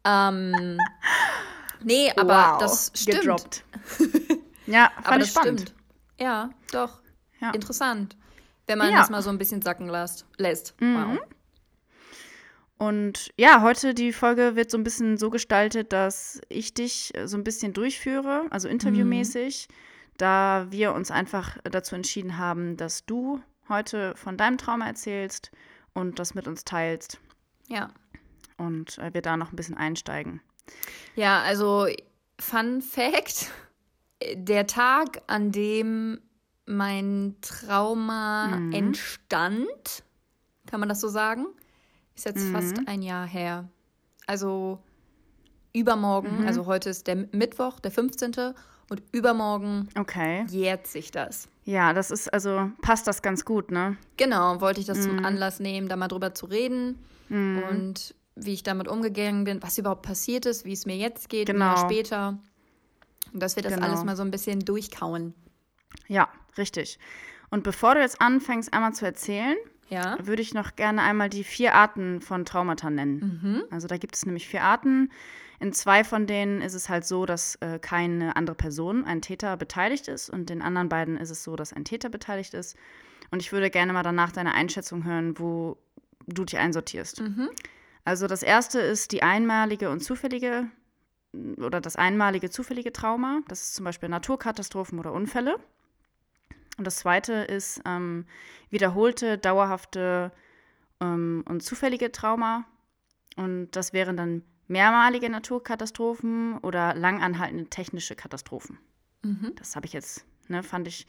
Ähm, 0.05 0.79
nee, 1.83 2.13
aber 2.17 2.53
Wow, 2.53 2.59
das 2.59 2.93
stimmt. 2.95 3.21
gedroppt. 3.23 3.65
ja, 4.67 4.93
fand 4.95 5.07
Aber 5.07 5.17
ich 5.17 5.23
das 5.23 5.31
spannend. 5.31 5.61
stimmt. 5.63 5.75
Ja, 6.21 6.51
doch. 6.71 7.01
Ja. 7.41 7.51
Interessant. 7.51 8.17
Wenn 8.69 8.79
man 8.79 8.93
Ja. 8.93 8.99
das 8.99 9.11
mal 9.11 9.21
so 9.23 9.31
ein 9.31 9.39
bisschen 9.39 9.63
sacken 9.63 9.89
lässt. 9.89 10.25
lässt. 10.37 10.81
Mhm. 10.81 10.95
Wow. 10.95 11.19
Und 12.79 13.33
ja, 13.39 13.63
heute 13.63 13.95
die 13.95 14.13
Folge 14.13 14.55
wird 14.55 14.71
so 14.71 14.77
ein 14.77 14.85
bisschen 14.85 15.17
so 15.17 15.31
gestaltet, 15.31 15.93
dass 15.93 16.41
ich 16.49 16.75
dich 16.75 17.17
äh, 17.17 17.27
so 17.27 17.37
ein 17.37 17.45
bisschen 17.45 17.73
durchführe, 17.73 18.47
also 18.51 18.69
interviewmäßig, 18.69 19.69
da 20.19 20.67
wir 20.71 20.93
uns 20.93 21.11
einfach 21.11 21.57
dazu 21.65 21.95
entschieden 21.95 22.37
haben, 22.39 22.77
dass 22.77 23.07
du 23.07 23.41
heute 23.69 24.15
von 24.17 24.37
deinem 24.37 24.59
Trauma 24.59 24.87
erzählst 24.87 25.51
und 25.95 26.19
das 26.19 26.35
mit 26.35 26.47
uns 26.47 26.65
teilst 26.65 27.19
Ja. 27.69 27.89
und 28.59 28.99
äh, 28.99 29.13
wir 29.15 29.23
da 29.23 29.37
noch 29.39 29.53
ein 29.53 29.57
bisschen 29.57 29.77
einsteigen. 29.79 30.41
Ja, 31.15 31.41
also 31.43 31.87
Fun 32.39 32.83
Fact: 32.83 33.51
Der 34.35 34.67
Tag, 34.67 35.23
an 35.27 35.51
dem 35.53 36.21
mein 36.67 37.37
Trauma 37.41 38.49
Mhm. 38.49 38.73
entstand, 38.73 40.05
kann 40.67 40.81
man 40.81 40.89
das 40.91 41.01
so 41.01 41.09
sagen, 41.09 41.47
ist 42.17 42.25
jetzt 42.25 42.45
Mhm. 42.45 42.53
fast 42.53 42.77
ein 42.87 43.03
Jahr 43.03 43.27
her. 43.27 43.69
Also 44.27 44.79
übermorgen, 45.73 46.41
Mhm. 46.41 46.47
also 46.47 46.67
heute 46.67 46.91
ist 46.91 47.07
der 47.07 47.17
Mittwoch, 47.33 47.79
der 47.81 47.91
15. 47.91 48.55
und 48.89 49.03
übermorgen 49.13 49.89
Okay. 49.99 50.47
jährt 50.49 50.87
sich 50.87 51.11
das. 51.11 51.49
Ja, 51.65 51.93
das 51.93 52.11
ist, 52.11 52.33
also 52.33 52.71
passt 52.81 53.07
das 53.07 53.21
ganz 53.23 53.45
gut, 53.45 53.71
ne? 53.71 53.97
Genau, 54.17 54.61
wollte 54.61 54.81
ich 54.81 54.87
das 54.87 55.03
zum 55.03 55.25
Anlass 55.25 55.59
nehmen, 55.61 55.89
da 55.89 55.97
mal 55.97 56.09
drüber 56.09 56.35
zu 56.35 56.47
reden 56.47 56.99
Mhm. 57.29 57.63
und 57.71 58.15
wie 58.37 58.53
ich 58.53 58.63
damit 58.63 58.87
umgegangen 58.89 59.45
bin, 59.45 59.63
was 59.63 59.77
überhaupt 59.79 60.03
passiert 60.03 60.47
ist, 60.47 60.65
wie 60.65 60.73
es 60.73 60.87
mir 60.87 60.97
jetzt 60.97 61.29
geht, 61.29 61.49
ein 61.51 61.55
Genau. 61.55 61.67
Jahr 61.75 61.79
später. 61.79 62.39
Und 63.33 63.43
dass 63.43 63.57
wir 63.57 63.63
das 63.63 63.75
Genau. 63.75 63.87
alles 63.87 64.05
mal 64.05 64.15
so 64.17 64.23
ein 64.23 64.31
bisschen 64.31 64.61
durchkauen. 64.61 65.35
Ja, 66.07 66.29
richtig. 66.57 66.99
Und 67.51 67.65
bevor 67.65 67.95
du 67.95 68.01
jetzt 68.01 68.21
anfängst, 68.21 68.73
einmal 68.73 68.93
zu 68.93 69.05
erzählen, 69.05 69.57
Ja. 69.89 70.17
würde 70.21 70.43
ich 70.43 70.55
noch 70.55 70.77
gerne 70.77 71.03
einmal 71.03 71.29
die 71.29 71.45
vier 71.45 71.75
Arten 71.75 72.21
von 72.21 72.45
Traumata 72.45 72.91
nennen. 72.91 73.41
Mhm. 73.43 73.63
Also 73.71 73.87
da 73.87 73.97
gibt 73.97 74.17
es 74.17 74.27
nämlich 74.27 74.49
vier 74.49 74.63
Arten. 74.63 75.11
In 75.59 75.73
zwei 75.73 76.05
von 76.05 76.27
denen 76.27 76.61
ist 76.61 76.75
es 76.75 76.89
halt 76.89 77.07
so, 77.07 77.25
dass 77.25 77.57
äh, 77.57 77.79
keine 77.79 78.37
andere 78.37 78.57
Person, 78.57 79.05
ein 79.05 79.23
Täter, 79.23 79.57
beteiligt 79.57 80.09
ist. 80.09 80.29
Und 80.29 80.51
in 80.51 80.61
anderen 80.61 80.89
beiden 80.89 81.17
ist 81.17 81.31
es 81.31 81.45
so, 81.45 81.57
dass 81.57 81.73
ein 81.73 81.85
Täter 81.85 82.09
beteiligt 82.09 82.53
ist. 82.53 82.77
Und 83.31 83.41
ich 83.41 83.53
würde 83.53 83.71
gerne 83.71 83.93
mal 83.93 84.03
danach 84.03 84.33
deine 84.33 84.55
Einschätzung 84.55 85.05
hören, 85.05 85.39
wo 85.39 85.79
du 86.27 86.45
dich 86.45 86.59
einsortierst. 86.59 87.21
Mhm. 87.21 87.49
Also 88.05 88.27
das 88.27 88.43
erste 88.43 88.81
ist 88.81 89.13
die 89.13 89.23
einmalige 89.23 89.91
und 89.91 90.01
zufällige 90.01 90.67
oder 91.59 91.81
das 91.81 91.97
einmalige 91.97 92.51
zufällige 92.51 92.93
Trauma. 92.93 93.41
Das 93.49 93.63
ist 93.63 93.75
zum 93.75 93.85
Beispiel 93.85 94.09
Naturkatastrophen 94.09 94.99
oder 94.99 95.13
Unfälle. 95.13 95.59
Und 96.77 96.87
das 96.87 96.97
zweite 96.97 97.33
ist 97.33 97.81
ähm, 97.87 98.27
wiederholte, 98.71 99.39
dauerhafte 99.39 100.33
ähm, 101.01 101.45
und 101.49 101.63
zufällige 101.63 102.13
Trauma. 102.13 102.65
Und 103.37 103.71
das 103.73 103.93
wären 103.93 104.17
dann 104.17 104.43
mehrmalige 104.69 105.31
Naturkatastrophen 105.31 106.59
oder 106.59 106.95
langanhaltende 106.95 107.67
technische 107.67 108.15
Katastrophen. 108.15 108.79
Mhm. 109.23 109.53
Das 109.57 109.77
habe 109.77 109.87
ich 109.87 109.93
jetzt, 109.93 110.27
ne, 110.49 110.63
fand 110.63 110.89
ich 110.89 111.07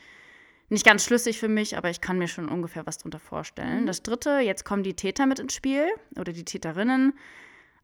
nicht 0.70 0.86
ganz 0.86 1.06
schlüssig 1.06 1.40
für 1.40 1.48
mich, 1.48 1.78
aber 1.78 1.90
ich 1.90 2.02
kann 2.02 2.18
mir 2.18 2.28
schon 2.28 2.50
ungefähr 2.50 2.86
was 2.86 2.98
drunter 2.98 3.20
vorstellen. 3.20 3.86
Das 3.86 4.04
dritte, 4.04 4.40
jetzt 4.40 4.66
kommen 4.66 4.84
die 4.84 4.96
Täter 4.96 5.26
mit 5.26 5.40
ins 5.40 5.54
Spiel 5.54 5.88
oder 6.20 6.34
die 6.34 6.44
Täterinnen. 6.44 7.14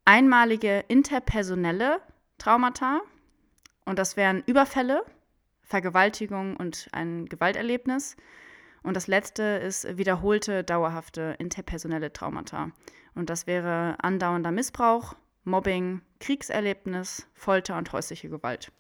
Einmalige 0.06 0.84
interpersonelle 0.90 2.02
Traumata. 2.38 3.02
Und 3.86 4.00
das 4.00 4.18
wären 4.18 4.44
Überfälle, 4.46 5.06
Vergewaltigung 5.74 6.56
und 6.56 6.88
ein 6.92 7.26
Gewalterlebnis. 7.26 8.16
Und 8.84 8.96
das 8.96 9.08
letzte 9.08 9.42
ist 9.42 9.98
wiederholte, 9.98 10.64
dauerhafte 10.64 11.36
interpersonelle 11.40 12.14
Traumata. 12.14 12.70
Und 13.16 13.32
das 13.32 13.48
wäre 13.48 13.96
andauernder 14.00 14.52
Missbrauch, 14.52 15.16
Mobbing, 15.46 16.02
Kriegserlebnis, 16.20 17.26
Folter 17.34 17.76
und 17.80 17.92
häusliche 17.92 18.30
Gewalt. 18.30 18.72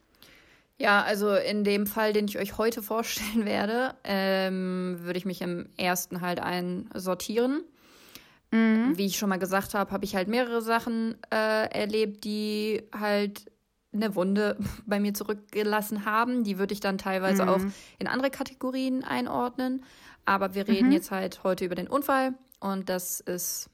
Ja, 0.77 1.01
also 1.01 1.33
in 1.33 1.63
dem 1.63 1.87
Fall, 1.87 2.13
den 2.13 2.25
ich 2.25 2.37
euch 2.37 2.59
heute 2.59 2.83
vorstellen 2.83 3.45
werde, 3.45 3.95
ähm, 4.03 4.97
würde 4.99 5.17
ich 5.17 5.25
mich 5.25 5.41
im 5.41 5.69
ersten 5.77 6.21
halt 6.21 6.39
einsortieren. 6.39 7.63
Wie 8.51 9.07
ich 9.07 9.17
schon 9.17 9.29
mal 9.29 9.39
gesagt 9.39 9.73
habe, 9.73 9.89
habe 9.89 10.05
ich 10.05 10.15
halt 10.15 10.27
mehrere 10.27 10.61
Sachen 10.61 11.15
äh, 11.31 11.65
erlebt, 11.71 12.23
die 12.23 12.83
halt 12.95 13.51
eine 13.93 14.15
Wunde 14.15 14.57
bei 14.85 14.99
mir 14.99 15.13
zurückgelassen 15.13 16.05
haben. 16.05 16.43
Die 16.43 16.57
würde 16.57 16.73
ich 16.73 16.79
dann 16.79 16.97
teilweise 16.97 17.49
auch 17.49 17.61
in 17.99 18.07
andere 18.07 18.29
Kategorien 18.29 19.03
einordnen. 19.03 19.83
Aber 20.25 20.55
wir 20.55 20.67
reden 20.67 20.91
jetzt 20.91 21.11
halt 21.11 21.43
heute 21.43 21.65
über 21.65 21.75
den 21.75 21.87
Unfall 21.87 22.33
und 22.59 22.87
das 22.87 23.19
ist 23.19 23.69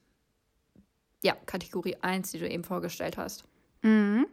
ja 1.23 1.35
Kategorie 1.45 1.97
1, 2.01 2.31
die 2.31 2.39
du 2.39 2.49
eben 2.49 2.63
vorgestellt 2.63 3.17
hast. 3.17 3.43
Mhm. 3.83 4.25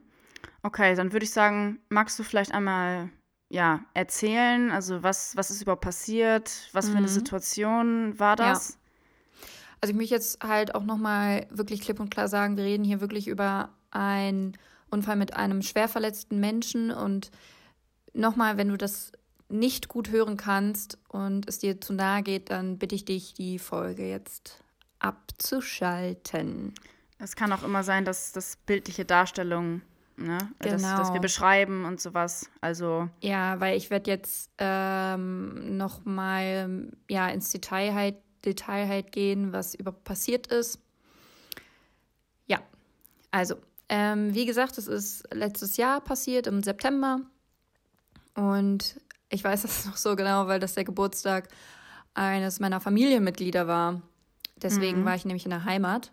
Okay, 0.63 0.95
dann 0.95 1.13
würde 1.13 1.25
ich 1.25 1.31
sagen, 1.31 1.79
magst 1.89 2.19
du 2.19 2.23
vielleicht 2.23 2.53
einmal 2.53 3.11
ja, 3.49 3.85
erzählen, 3.95 4.73
also 4.73 5.03
was, 5.03 5.37
was 5.37 5.51
ist 5.51 5.63
überhaupt 5.63 5.85
passiert, 5.85 6.69
was 6.73 6.89
für 6.89 6.97
eine 6.97 7.09
Situation 7.09 8.19
war 8.19 8.35
das? 8.35 8.79
Also 9.81 9.93
ich 9.93 9.97
möchte 9.97 10.15
jetzt 10.15 10.43
halt 10.43 10.75
auch 10.75 10.85
nochmal 10.85 11.47
wirklich 11.51 11.83
klipp 11.83 12.01
und 12.01 12.11
klar 12.11 12.29
sagen, 12.29 12.57
wir 12.57 12.65
reden 12.65 12.83
hier 12.83 13.01
wirklich 13.01 13.29
über 13.29 13.71
einen 13.91 14.57
Unfall 14.97 15.17
mit 15.17 15.35
einem 15.35 15.61
schwer 15.63 15.89
verletzten 15.89 16.41
Menschen 16.41 16.91
und 16.91 17.31
nochmal, 18.15 18.57
wenn 18.57 18.69
du 18.69 18.77
das 18.79 19.13
nicht 19.49 19.89
gut 19.89 20.11
hören 20.11 20.37
kannst 20.37 20.99
und 21.09 21.49
es 21.49 21.59
dir 21.59 21.81
zu 21.81 21.93
nahe 21.93 22.23
geht, 22.23 22.51
dann 22.51 22.79
bitte 22.79 22.95
ich 22.95 23.05
dich, 23.05 23.35
die 23.35 23.59
Folge 23.59 24.09
jetzt 24.09 24.59
abzuschalten. 24.99 26.75
Es 27.19 27.37
kann 27.37 27.53
auch 27.53 27.63
immer 27.63 27.83
sein, 27.85 28.05
dass 28.05 28.33
das 28.33 28.57
bildliche 28.57 29.05
Darstellung, 29.05 29.83
ne, 30.17 30.39
dass, 30.59 30.83
dass 30.83 31.09
wir 31.09 31.13
Genau. 31.13 31.21
beschreiben 31.21 31.85
und 31.85 32.01
sowas. 32.01 32.51
Also, 32.61 33.09
Ja, 33.21 33.61
weil 33.61 33.77
ich 33.77 33.91
werde 33.91 34.11
jetzt 34.11 34.51
ähm, 34.59 35.77
nochmal 35.77 36.91
ja, 37.09 37.29
ins 37.29 37.51
Detail 37.51 37.95
halt, 37.95 38.17
Detail 38.45 38.89
halt 38.89 39.13
gehen, 39.13 39.53
was 39.53 39.75
überhaupt 39.75 40.05
passiert 40.05 40.47
ist. 40.49 40.79
Ja, 42.47 42.61
also, 43.31 43.57
ähm, 43.89 44.35
wie 44.35 44.47
gesagt, 44.47 44.79
es 44.79 44.89
ist 44.89 45.25
letztes 45.33 45.77
Jahr 45.77 46.01
passiert, 46.01 46.47
im 46.47 46.63
September. 46.63 47.21
Und 48.35 49.01
ich 49.29 49.43
weiß 49.43 49.63
das 49.63 49.87
noch 49.87 49.97
so 49.97 50.17
genau, 50.17 50.47
weil 50.47 50.61
das 50.61 50.75
der 50.75 50.85
Geburtstag 50.85 51.49
eines 52.15 52.61
meiner 52.61 52.81
Familienmitglieder 52.81 53.67
war. 53.67 54.03
Deswegen 54.57 55.05
war 55.05 55.15
ich 55.15 55.27
nämlich 55.27 55.45
in 55.45 55.51
der 55.51 55.65
Heimat. 55.65 56.13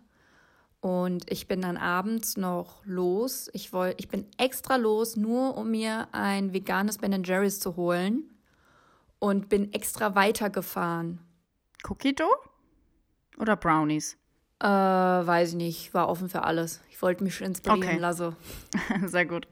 Und 0.80 1.30
ich 1.32 1.48
bin 1.48 1.62
dann 1.62 1.78
abends 1.78 2.36
noch 2.36 2.84
los. 2.84 3.48
Ich, 3.54 3.72
woll, 3.72 3.94
ich 3.96 4.08
bin 4.08 4.26
extra 4.36 4.76
los, 4.76 5.16
nur 5.16 5.56
um 5.56 5.70
mir 5.70 6.08
ein 6.12 6.52
veganes 6.52 6.98
Ben 6.98 7.24
Jerry's 7.24 7.58
zu 7.58 7.76
holen. 7.76 8.24
Und 9.18 9.48
bin 9.48 9.72
extra 9.72 10.14
weitergefahren. 10.14 11.20
Coquito 11.82 12.26
oder 13.38 13.56
Brownies? 13.56 14.18
Äh, 14.64 15.26
weiß 15.26 15.50
ich 15.50 15.54
nicht, 15.56 15.92
war 15.94 16.08
offen 16.08 16.28
für 16.28 16.42
alles. 16.44 16.80
Ich 16.90 17.00
wollte 17.02 17.22
mich 17.22 17.40
inspirieren 17.40 17.82
Okay. 17.82 17.98
lassen. 17.98 18.34
Sehr 19.06 19.26
gut. 19.26 19.46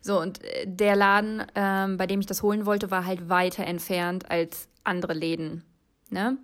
So, 0.00 0.20
und 0.20 0.42
äh, 0.44 0.64
der 0.66 0.94
Laden, 0.94 1.42
ähm, 1.56 1.96
bei 1.96 2.06
dem 2.06 2.20
ich 2.20 2.26
das 2.26 2.42
holen 2.42 2.64
wollte, 2.64 2.90
war 2.90 3.04
halt 3.04 3.28
weiter 3.28 3.64
entfernt 3.66 4.30
als 4.30 4.68
andere 4.84 5.12
Läden. 5.14 5.64
Ne? 6.10 6.36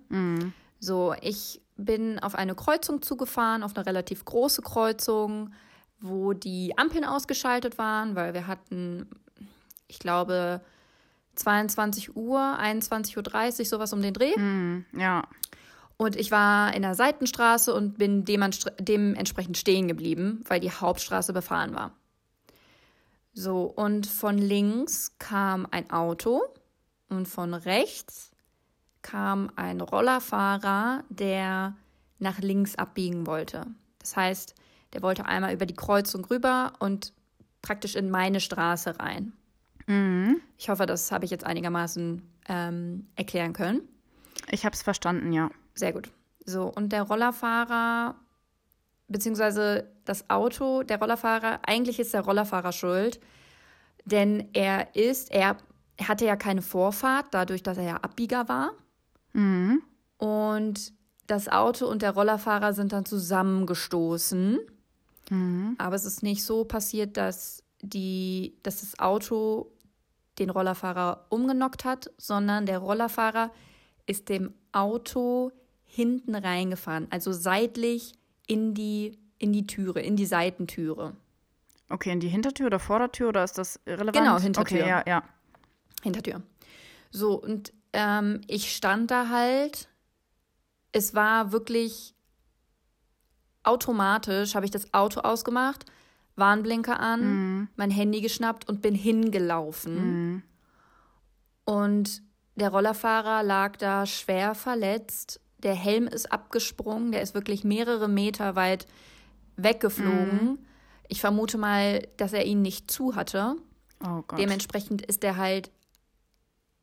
So, 0.79 1.15
ich 1.21 1.61
bin 1.77 2.19
auf 2.19 2.35
eine 2.35 2.53
Kreuzung 2.53 3.01
zugefahren, 3.01 3.63
auf 3.63 3.75
eine 3.75 3.85
relativ 3.85 4.25
große 4.25 4.61
Kreuzung, 4.61 5.53
wo 5.99 6.33
die 6.33 6.77
Ampeln 6.77 7.05
ausgeschaltet 7.05 7.77
waren, 7.77 8.15
weil 8.15 8.33
wir 8.33 8.45
hatten, 8.47 9.09
ich 9.87 9.99
glaube, 9.99 10.61
22 11.35 12.15
Uhr, 12.15 12.39
21.30 12.39 13.59
Uhr, 13.59 13.65
sowas 13.65 13.93
um 13.93 14.01
den 14.01 14.13
Dreh. 14.13 14.35
Hm, 14.35 14.85
ja. 14.93 15.23
Und 15.97 16.15
ich 16.15 16.31
war 16.31 16.73
in 16.73 16.81
der 16.81 16.95
Seitenstraße 16.95 17.73
und 17.73 17.97
bin 17.97 18.25
dementsprechend 18.25 19.57
stehen 19.57 19.87
geblieben, 19.87 20.43
weil 20.47 20.59
die 20.59 20.71
Hauptstraße 20.71 21.31
befahren 21.31 21.73
war. 21.73 21.91
So, 23.33 23.63
und 23.63 24.07
von 24.07 24.37
links 24.37 25.15
kam 25.19 25.67
ein 25.71 25.89
Auto 25.91 26.41
und 27.09 27.27
von 27.27 27.53
rechts 27.53 28.31
kam 29.01 29.51
ein 29.55 29.81
Rollerfahrer, 29.81 31.03
der 31.09 31.75
nach 32.19 32.39
links 32.39 32.75
abbiegen 32.75 33.27
wollte. 33.27 33.65
Das 33.99 34.15
heißt, 34.15 34.55
der 34.93 35.01
wollte 35.01 35.25
einmal 35.25 35.53
über 35.53 35.65
die 35.65 35.75
Kreuzung 35.75 36.25
rüber 36.25 36.73
und 36.79 37.13
praktisch 37.61 37.95
in 37.95 38.09
meine 38.09 38.39
Straße 38.39 38.99
rein. 38.99 39.33
Mhm. 39.87 40.41
Ich 40.57 40.69
hoffe, 40.69 40.85
das 40.85 41.11
habe 41.11 41.25
ich 41.25 41.31
jetzt 41.31 41.45
einigermaßen 41.45 42.21
ähm, 42.47 43.07
erklären 43.15 43.53
können. 43.53 43.81
Ich 44.49 44.65
habe 44.65 44.73
es 44.73 44.81
verstanden, 44.81 45.33
ja. 45.33 45.49
Sehr 45.75 45.93
gut. 45.93 46.09
So, 46.45 46.71
und 46.73 46.91
der 46.91 47.03
Rollerfahrer, 47.03 48.15
beziehungsweise 49.07 49.89
das 50.05 50.29
Auto, 50.29 50.83
der 50.83 50.99
Rollerfahrer, 50.99 51.59
eigentlich 51.65 51.99
ist 51.99 52.13
der 52.13 52.21
Rollerfahrer 52.21 52.71
schuld, 52.71 53.19
denn 54.05 54.49
er 54.53 54.95
ist, 54.95 55.31
er 55.31 55.57
hatte 56.01 56.25
ja 56.25 56.35
keine 56.35 56.61
Vorfahrt, 56.61 57.27
dadurch, 57.31 57.63
dass 57.63 57.77
er 57.77 57.83
ja 57.83 57.95
Abbieger 57.97 58.47
war. 58.47 58.71
Mhm. 59.33 59.81
Und 60.17 60.93
das 61.27 61.49
Auto 61.49 61.87
und 61.87 62.01
der 62.01 62.11
Rollerfahrer 62.11 62.73
sind 62.73 62.93
dann 62.93 63.05
zusammengestoßen. 63.05 64.59
Mhm. 65.29 65.75
Aber 65.77 65.95
es 65.95 66.05
ist 66.05 66.23
nicht 66.23 66.43
so 66.43 66.65
passiert, 66.65 67.17
dass, 67.17 67.63
die, 67.81 68.57
dass 68.63 68.81
das 68.81 68.99
Auto 68.99 69.71
den 70.37 70.49
Rollerfahrer 70.49 71.25
umgenockt 71.29 71.85
hat, 71.85 72.11
sondern 72.17 72.65
der 72.65 72.79
Rollerfahrer 72.79 73.51
ist 74.05 74.29
dem 74.29 74.53
Auto 74.71 75.51
hinten 75.95 76.35
reingefahren, 76.35 77.07
also 77.09 77.31
seitlich 77.31 78.13
in 78.47 78.73
die, 78.73 79.17
in 79.37 79.53
die 79.53 79.65
Türe, 79.65 80.01
in 80.01 80.15
die 80.15 80.25
Seitentüre. 80.25 81.15
Okay, 81.89 82.11
in 82.11 82.19
die 82.19 82.27
Hintertür 82.27 82.67
oder 82.67 82.79
Vordertür 82.79 83.29
oder 83.29 83.43
ist 83.43 83.57
das 83.57 83.79
relevant? 83.87 84.13
Genau, 84.17 84.39
Hintertür. 84.39 84.79
Okay, 84.81 84.89
ja, 84.89 85.03
ja. 85.07 85.23
Hintertür. 86.03 86.41
So, 87.11 87.41
und 87.41 87.71
ähm, 87.93 88.41
ich 88.47 88.75
stand 88.75 89.09
da 89.11 89.29
halt. 89.29 89.87
Es 90.91 91.13
war 91.13 91.51
wirklich 91.51 92.13
automatisch, 93.63 94.55
habe 94.55 94.65
ich 94.65 94.71
das 94.71 94.93
Auto 94.93 95.21
ausgemacht, 95.21 95.85
Warnblinker 96.35 96.99
an, 96.99 97.21
Mhm. 97.21 97.67
mein 97.75 97.91
Handy 97.91 98.21
geschnappt 98.21 98.67
und 98.67 98.81
bin 98.81 98.95
hingelaufen. 98.95 99.95
Mhm. 100.33 100.43
Und 101.65 102.21
der 102.55 102.69
Rollerfahrer 102.69 103.43
lag 103.43 103.77
da 103.77 104.05
schwer 104.05 104.55
verletzt. 104.55 105.39
Der 105.65 105.75
Helm 105.75 106.07
ist 106.07 106.31
abgesprungen, 106.31 107.11
der 107.11 107.21
ist 107.21 107.33
wirklich 107.33 107.63
mehrere 107.63 108.07
Meter 108.07 108.55
weit 108.55 108.87
weggeflogen. 109.57 110.43
Mhm. 110.43 110.59
Ich 111.07 111.21
vermute 111.21 111.57
mal, 111.57 112.07
dass 112.17 112.33
er 112.33 112.45
ihn 112.45 112.61
nicht 112.61 112.89
zu 112.89 113.15
hatte. 113.15 113.55
Oh. 114.03 114.21
Dementsprechend 114.37 115.01
ist 115.01 115.23
er 115.23 115.37
halt 115.37 115.71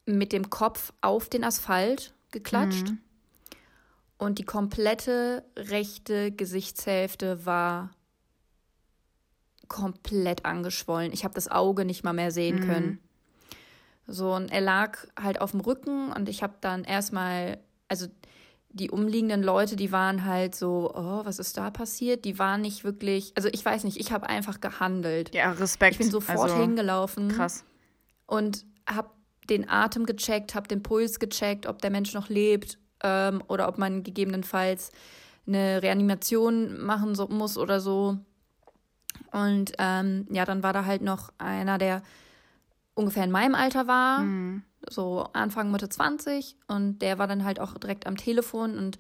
mit 0.04 0.32
dem 0.32 0.50
Kopf 0.50 0.92
auf 1.00 1.28
den 1.28 1.44
Asphalt 1.44 2.12
geklatscht. 2.32 2.88
Mhm. 2.88 2.98
Und 4.18 4.38
die 4.38 4.44
komplette 4.44 5.44
rechte 5.56 6.32
Gesichtshälfte 6.32 7.46
war 7.46 7.90
komplett 9.68 10.44
angeschwollen. 10.44 11.12
Ich 11.12 11.24
habe 11.24 11.34
das 11.34 11.48
Auge 11.48 11.84
nicht 11.84 12.04
mal 12.04 12.12
mehr 12.12 12.30
sehen 12.30 12.60
mhm. 12.60 12.66
können. 12.66 12.98
So, 14.06 14.34
und 14.34 14.50
er 14.50 14.60
lag 14.60 14.98
halt 15.20 15.40
auf 15.40 15.52
dem 15.52 15.60
Rücken 15.60 16.12
und 16.12 16.28
ich 16.28 16.42
habe 16.42 16.54
dann 16.60 16.84
erstmal, 16.84 17.58
also 17.88 18.06
die 18.72 18.90
umliegenden 18.90 19.42
Leute, 19.42 19.76
die 19.76 19.92
waren 19.92 20.24
halt 20.24 20.54
so, 20.54 20.92
oh, 20.94 21.24
was 21.24 21.38
ist 21.38 21.56
da 21.56 21.70
passiert? 21.70 22.24
Die 22.24 22.38
waren 22.38 22.62
nicht 22.62 22.84
wirklich, 22.84 23.32
also 23.36 23.48
ich 23.52 23.64
weiß 23.64 23.84
nicht, 23.84 23.98
ich 23.98 24.12
habe 24.12 24.28
einfach 24.28 24.60
gehandelt. 24.60 25.34
Ja, 25.34 25.52
Respekt. 25.52 25.92
Ich 25.92 25.98
bin 25.98 26.10
sofort 26.10 26.38
also, 26.38 26.56
hingelaufen. 26.56 27.28
Krass. 27.28 27.64
Und 28.26 28.64
habe 28.88 29.10
den 29.50 29.68
Atem 29.68 30.06
gecheckt, 30.06 30.54
habe 30.54 30.68
den 30.68 30.82
Puls 30.82 31.18
gecheckt, 31.18 31.66
ob 31.66 31.82
der 31.82 31.90
Mensch 31.90 32.14
noch 32.14 32.28
lebt 32.28 32.78
ähm, 33.02 33.42
oder 33.48 33.68
ob 33.68 33.78
man 33.78 34.02
gegebenenfalls 34.02 34.90
eine 35.46 35.82
Reanimation 35.82 36.80
machen 36.80 37.14
so, 37.14 37.28
muss 37.28 37.58
oder 37.58 37.80
so. 37.80 38.18
Und 39.32 39.72
ähm, 39.78 40.26
ja, 40.30 40.44
dann 40.44 40.62
war 40.62 40.72
da 40.72 40.84
halt 40.84 41.02
noch 41.02 41.32
einer, 41.38 41.78
der 41.78 42.02
ungefähr 42.94 43.24
in 43.24 43.30
meinem 43.30 43.54
Alter 43.54 43.86
war, 43.86 44.20
mhm. 44.20 44.62
so 44.88 45.28
Anfang, 45.32 45.70
Mitte 45.70 45.88
20. 45.88 46.56
Und 46.68 47.00
der 47.00 47.18
war 47.18 47.26
dann 47.26 47.44
halt 47.44 47.60
auch 47.60 47.74
direkt 47.78 48.06
am 48.06 48.16
Telefon 48.16 48.76
und 48.76 48.98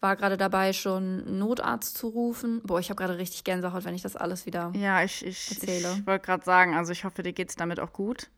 war 0.00 0.16
gerade 0.16 0.36
dabei, 0.36 0.72
schon 0.72 1.24
einen 1.26 1.38
Notarzt 1.38 1.96
zu 1.96 2.08
rufen. 2.08 2.60
Boah, 2.62 2.78
ich 2.78 2.90
habe 2.90 3.02
gerade 3.02 3.18
richtig 3.18 3.42
Gänsehaut, 3.44 3.84
wenn 3.84 3.94
ich 3.94 4.02
das 4.02 4.16
alles 4.16 4.44
wieder 4.44 4.70
ja, 4.76 5.02
ich, 5.02 5.24
ich, 5.24 5.50
erzähle. 5.50 5.94
Ich 5.98 6.06
wollte 6.06 6.26
gerade 6.26 6.44
sagen, 6.44 6.74
also 6.74 6.92
ich 6.92 7.04
hoffe, 7.04 7.22
dir 7.22 7.32
geht 7.32 7.48
es 7.48 7.56
damit 7.56 7.80
auch 7.80 7.92
gut. 7.92 8.28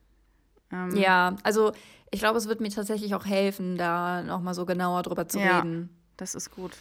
Ähm, 0.72 0.96
ja, 0.96 1.36
also 1.42 1.72
ich 2.10 2.20
glaube, 2.20 2.38
es 2.38 2.46
wird 2.46 2.60
mir 2.60 2.70
tatsächlich 2.70 3.14
auch 3.14 3.26
helfen, 3.26 3.76
da 3.76 4.22
nochmal 4.22 4.54
so 4.54 4.64
genauer 4.64 5.02
drüber 5.02 5.28
zu 5.28 5.40
ja, 5.40 5.58
reden. 5.58 5.90
Das 6.16 6.34
ist 6.34 6.50
gut. 6.50 6.72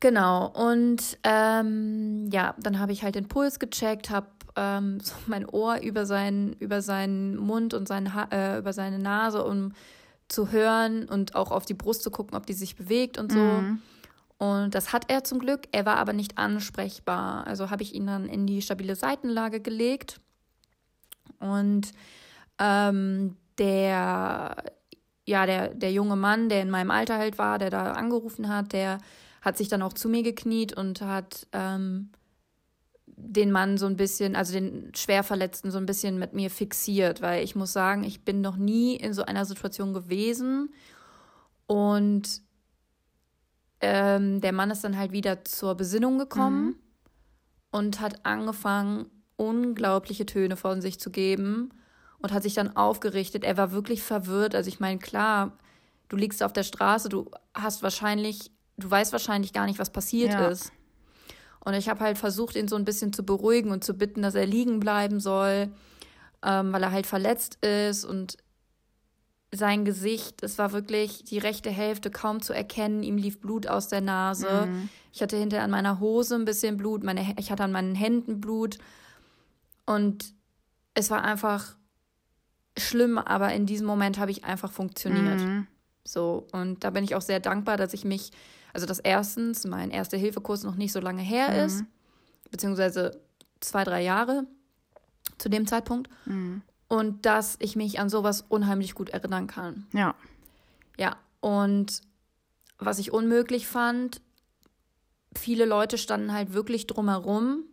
Genau, 0.00 0.48
und 0.48 1.18
ähm, 1.24 2.28
ja, 2.30 2.54
dann 2.58 2.78
habe 2.78 2.92
ich 2.92 3.02
halt 3.02 3.14
den 3.14 3.26
Puls 3.26 3.58
gecheckt, 3.58 4.10
habe 4.10 4.26
ähm, 4.56 5.00
so 5.02 5.14
mein 5.26 5.48
Ohr 5.48 5.80
über 5.80 6.06
seinen, 6.06 6.52
über 6.54 6.82
seinen 6.82 7.36
Mund 7.36 7.74
und 7.74 7.88
seinen 7.88 8.12
äh, 8.30 8.58
über 8.58 8.72
seine 8.72 8.98
Nase, 8.98 9.44
um 9.44 9.72
zu 10.28 10.50
hören 10.50 11.08
und 11.08 11.34
auch 11.34 11.50
auf 11.50 11.66
die 11.66 11.74
Brust 11.74 12.02
zu 12.02 12.10
gucken, 12.10 12.36
ob 12.36 12.46
die 12.46 12.54
sich 12.54 12.76
bewegt 12.76 13.18
und 13.18 13.32
so. 13.32 13.38
Mhm. 13.38 13.82
Und 14.38 14.74
das 14.74 14.92
hat 14.92 15.10
er 15.10 15.24
zum 15.24 15.38
Glück. 15.38 15.68
Er 15.72 15.86
war 15.86 15.96
aber 15.96 16.12
nicht 16.12 16.38
ansprechbar. 16.38 17.46
Also 17.46 17.70
habe 17.70 17.82
ich 17.82 17.94
ihn 17.94 18.06
dann 18.06 18.28
in 18.28 18.46
die 18.46 18.62
stabile 18.62 18.96
Seitenlage 18.96 19.60
gelegt. 19.60 20.20
Und 21.38 21.92
ähm, 22.58 23.36
der, 23.58 24.56
ja, 25.24 25.46
der, 25.46 25.68
der 25.74 25.92
junge 25.92 26.16
Mann, 26.16 26.48
der 26.48 26.62
in 26.62 26.70
meinem 26.70 26.90
Alter 26.90 27.18
halt 27.18 27.38
war, 27.38 27.58
der 27.58 27.70
da 27.70 27.92
angerufen 27.92 28.48
hat, 28.48 28.72
der 28.72 28.98
hat 29.40 29.56
sich 29.56 29.68
dann 29.68 29.82
auch 29.82 29.92
zu 29.92 30.08
mir 30.08 30.22
gekniet 30.22 30.76
und 30.76 31.00
hat 31.02 31.46
ähm, 31.52 32.10
den 33.16 33.50
Mann 33.52 33.78
so 33.78 33.86
ein 33.86 33.96
bisschen, 33.96 34.36
also 34.36 34.52
den 34.52 34.92
Schwerverletzten 34.94 35.70
so 35.70 35.78
ein 35.78 35.86
bisschen 35.86 36.18
mit 36.18 36.32
mir 36.32 36.50
fixiert, 36.50 37.22
weil 37.22 37.44
ich 37.44 37.54
muss 37.54 37.72
sagen, 37.72 38.04
ich 38.04 38.24
bin 38.24 38.40
noch 38.40 38.56
nie 38.56 38.96
in 38.96 39.12
so 39.12 39.24
einer 39.24 39.44
Situation 39.44 39.94
gewesen 39.94 40.72
und 41.66 42.42
ähm, 43.80 44.40
der 44.40 44.52
Mann 44.52 44.70
ist 44.70 44.84
dann 44.84 44.96
halt 44.96 45.12
wieder 45.12 45.44
zur 45.44 45.74
Besinnung 45.74 46.18
gekommen 46.18 46.64
mhm. 46.64 46.76
und 47.70 48.00
hat 48.00 48.24
angefangen, 48.24 49.06
unglaubliche 49.36 50.26
Töne 50.26 50.56
von 50.56 50.80
sich 50.80 50.98
zu 50.98 51.10
geben 51.10 51.70
und 52.18 52.32
hat 52.32 52.42
sich 52.42 52.54
dann 52.54 52.76
aufgerichtet. 52.76 53.44
Er 53.44 53.56
war 53.56 53.72
wirklich 53.72 54.02
verwirrt. 54.02 54.54
Also 54.54 54.68
ich 54.68 54.80
meine, 54.80 54.98
klar, 54.98 55.58
du 56.08 56.16
liegst 56.16 56.42
auf 56.42 56.52
der 56.52 56.62
Straße, 56.62 57.08
du 57.08 57.30
hast 57.52 57.82
wahrscheinlich, 57.82 58.50
du 58.76 58.90
weißt 58.90 59.12
wahrscheinlich 59.12 59.52
gar 59.52 59.66
nicht, 59.66 59.78
was 59.78 59.90
passiert 59.90 60.32
ja. 60.32 60.46
ist. 60.48 60.72
Und 61.64 61.74
ich 61.74 61.88
habe 61.88 62.00
halt 62.00 62.18
versucht, 62.18 62.56
ihn 62.56 62.68
so 62.68 62.76
ein 62.76 62.84
bisschen 62.84 63.12
zu 63.12 63.24
beruhigen 63.24 63.70
und 63.70 63.84
zu 63.84 63.94
bitten, 63.94 64.22
dass 64.22 64.34
er 64.34 64.46
liegen 64.46 64.80
bleiben 64.80 65.18
soll, 65.18 65.70
ähm, 66.42 66.72
weil 66.72 66.82
er 66.82 66.92
halt 66.92 67.06
verletzt 67.06 67.64
ist 67.64 68.04
und 68.04 68.36
sein 69.56 69.84
Gesicht, 69.84 70.42
es 70.42 70.58
war 70.58 70.72
wirklich 70.72 71.24
die 71.24 71.38
rechte 71.38 71.70
Hälfte 71.70 72.10
kaum 72.10 72.42
zu 72.42 72.52
erkennen. 72.52 73.02
Ihm 73.02 73.16
lief 73.16 73.40
Blut 73.40 73.66
aus 73.66 73.88
der 73.88 74.00
Nase. 74.00 74.66
Mhm. 74.66 74.88
Ich 75.12 75.22
hatte 75.22 75.36
hinter 75.36 75.62
an 75.62 75.70
meiner 75.70 76.00
Hose 76.00 76.34
ein 76.34 76.44
bisschen 76.44 76.76
Blut, 76.76 77.04
meine, 77.04 77.34
ich 77.38 77.50
hatte 77.50 77.64
an 77.64 77.72
meinen 77.72 77.94
Händen 77.94 78.40
Blut. 78.40 78.78
Und 79.86 80.34
es 80.94 81.10
war 81.10 81.22
einfach 81.22 81.76
schlimm, 82.76 83.18
aber 83.18 83.52
in 83.52 83.66
diesem 83.66 83.86
Moment 83.86 84.18
habe 84.18 84.30
ich 84.30 84.44
einfach 84.44 84.72
funktioniert. 84.72 85.40
Mhm. 85.40 85.66
So, 86.04 86.46
und 86.52 86.84
da 86.84 86.90
bin 86.90 87.04
ich 87.04 87.14
auch 87.14 87.22
sehr 87.22 87.40
dankbar, 87.40 87.76
dass 87.76 87.94
ich 87.94 88.04
mich, 88.04 88.30
also 88.74 88.86
dass 88.86 88.98
erstens 88.98 89.64
mein 89.64 89.90
Erste-Hilfe-Kurs 89.90 90.64
noch 90.64 90.74
nicht 90.74 90.92
so 90.92 91.00
lange 91.00 91.22
her 91.22 91.50
mhm. 91.50 91.66
ist, 91.66 91.84
beziehungsweise 92.50 93.20
zwei, 93.60 93.84
drei 93.84 94.02
Jahre 94.02 94.46
zu 95.38 95.48
dem 95.48 95.66
Zeitpunkt. 95.66 96.10
Mhm. 96.26 96.62
Und 96.88 97.24
dass 97.24 97.56
ich 97.60 97.76
mich 97.76 97.98
an 97.98 98.10
sowas 98.10 98.44
unheimlich 98.48 98.94
gut 98.94 99.08
erinnern 99.08 99.46
kann. 99.46 99.86
Ja. 99.94 100.14
Ja, 100.98 101.16
und 101.40 102.02
was 102.78 102.98
ich 102.98 103.10
unmöglich 103.10 103.66
fand, 103.66 104.20
viele 105.34 105.64
Leute 105.64 105.96
standen 105.96 106.32
halt 106.32 106.52
wirklich 106.52 106.86
drumherum 106.86 107.64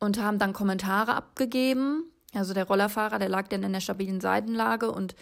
und 0.00 0.20
haben 0.20 0.38
dann 0.38 0.52
Kommentare 0.52 1.14
abgegeben 1.14 2.04
also 2.34 2.54
der 2.54 2.66
Rollerfahrer, 2.66 3.18
der 3.18 3.28
lag 3.28 3.48
dann 3.48 3.62
in 3.62 3.72
der 3.72 3.80
stabilen 3.80 4.20
Seitenlage 4.20 4.90
und 4.90 5.14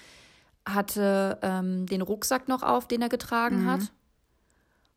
hatte 0.66 1.38
ähm, 1.42 1.86
den 1.86 2.02
Rucksack 2.02 2.48
noch 2.48 2.62
auf, 2.62 2.88
den 2.88 3.02
er 3.02 3.08
getragen 3.08 3.62
mhm. 3.62 3.70
hat. 3.70 3.92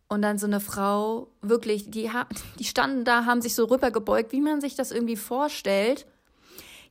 Und 0.09 0.23
dann 0.23 0.39
so 0.39 0.47
eine 0.47 0.59
Frau, 0.59 1.27
wirklich, 1.41 1.91
die, 1.91 2.09
die 2.57 2.63
standen 2.63 3.05
da, 3.05 3.25
haben 3.25 3.41
sich 3.41 3.53
so 3.53 3.65
rübergebeugt, 3.65 4.31
wie 4.31 4.41
man 4.41 4.59
sich 4.59 4.75
das 4.75 4.91
irgendwie 4.91 5.15
vorstellt. 5.15 6.07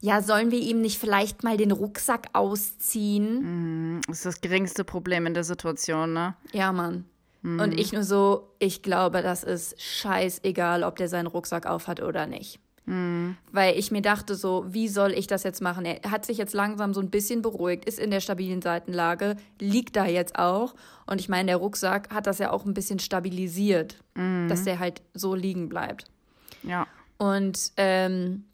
Ja, 0.01 0.23
sollen 0.23 0.53
wir 0.53 0.61
ihm 0.61 0.81
nicht 0.81 0.99
vielleicht 0.99 1.43
mal 1.43 1.57
den 1.57 1.73
Rucksack 1.73 2.29
ausziehen? 2.33 3.97
Mhm. 3.97 4.01
Das 4.07 4.19
ist 4.19 4.27
das 4.27 4.41
geringste 4.41 4.85
Problem 4.85 5.27
in 5.27 5.35
der 5.35 5.43
Situation, 5.43 6.13
ne? 6.13 6.37
Ja, 6.53 6.71
Mann. 6.73 7.05
Mhm. 7.43 7.59
Und 7.59 7.73
ich 7.81 7.93
nur 7.93 8.05
so, 8.05 8.55
ich 8.61 8.83
glaube, 8.83 9.23
das 9.23 9.43
ist 9.43 9.81
scheißegal, 9.83 10.85
ob 10.85 10.95
der 10.97 11.09
seinen 11.09 11.27
Rucksack 11.27 11.67
aufhat 11.67 12.01
oder 12.01 12.27
nicht. 12.27 12.61
Mhm. 12.89 13.37
Weil 13.53 13.79
ich 13.79 13.91
mir 13.91 14.01
dachte 14.01 14.35
so, 14.35 14.65
wie 14.69 14.89
soll 14.89 15.13
ich 15.13 15.27
das 15.27 15.43
jetzt 15.43 15.61
machen? 15.61 15.85
Er 15.85 16.11
hat 16.11 16.25
sich 16.25 16.39
jetzt 16.39 16.55
langsam 16.55 16.95
so 16.95 17.01
ein 17.01 17.11
bisschen 17.11 17.43
beruhigt, 17.43 17.85
ist 17.85 17.99
in 17.99 18.11
der 18.11 18.21
stabilen 18.21 18.63
Seitenlage, 18.63 19.37
liegt 19.61 19.95
da 19.95 20.07
jetzt 20.07 20.39
auch. 20.39 20.75
Und 21.07 21.21
ich 21.21 21.29
meine, 21.29 21.49
der 21.49 21.59
Rucksack 21.59 22.13
hat 22.15 22.27
das 22.27 22.39
ja 22.39 22.51
auch 22.51 22.65
ein 22.65 22.73
bisschen 22.73 22.99
stabilisiert, 22.99 24.03
mhm. 24.15 24.49
dass 24.49 24.65
der 24.65 24.79
halt 24.79 25.03
so 25.13 25.35
liegen 25.35 25.69
bleibt. 25.69 26.07
Ja. 26.63 26.87
Und 27.19 27.73
ähm, 27.77 28.45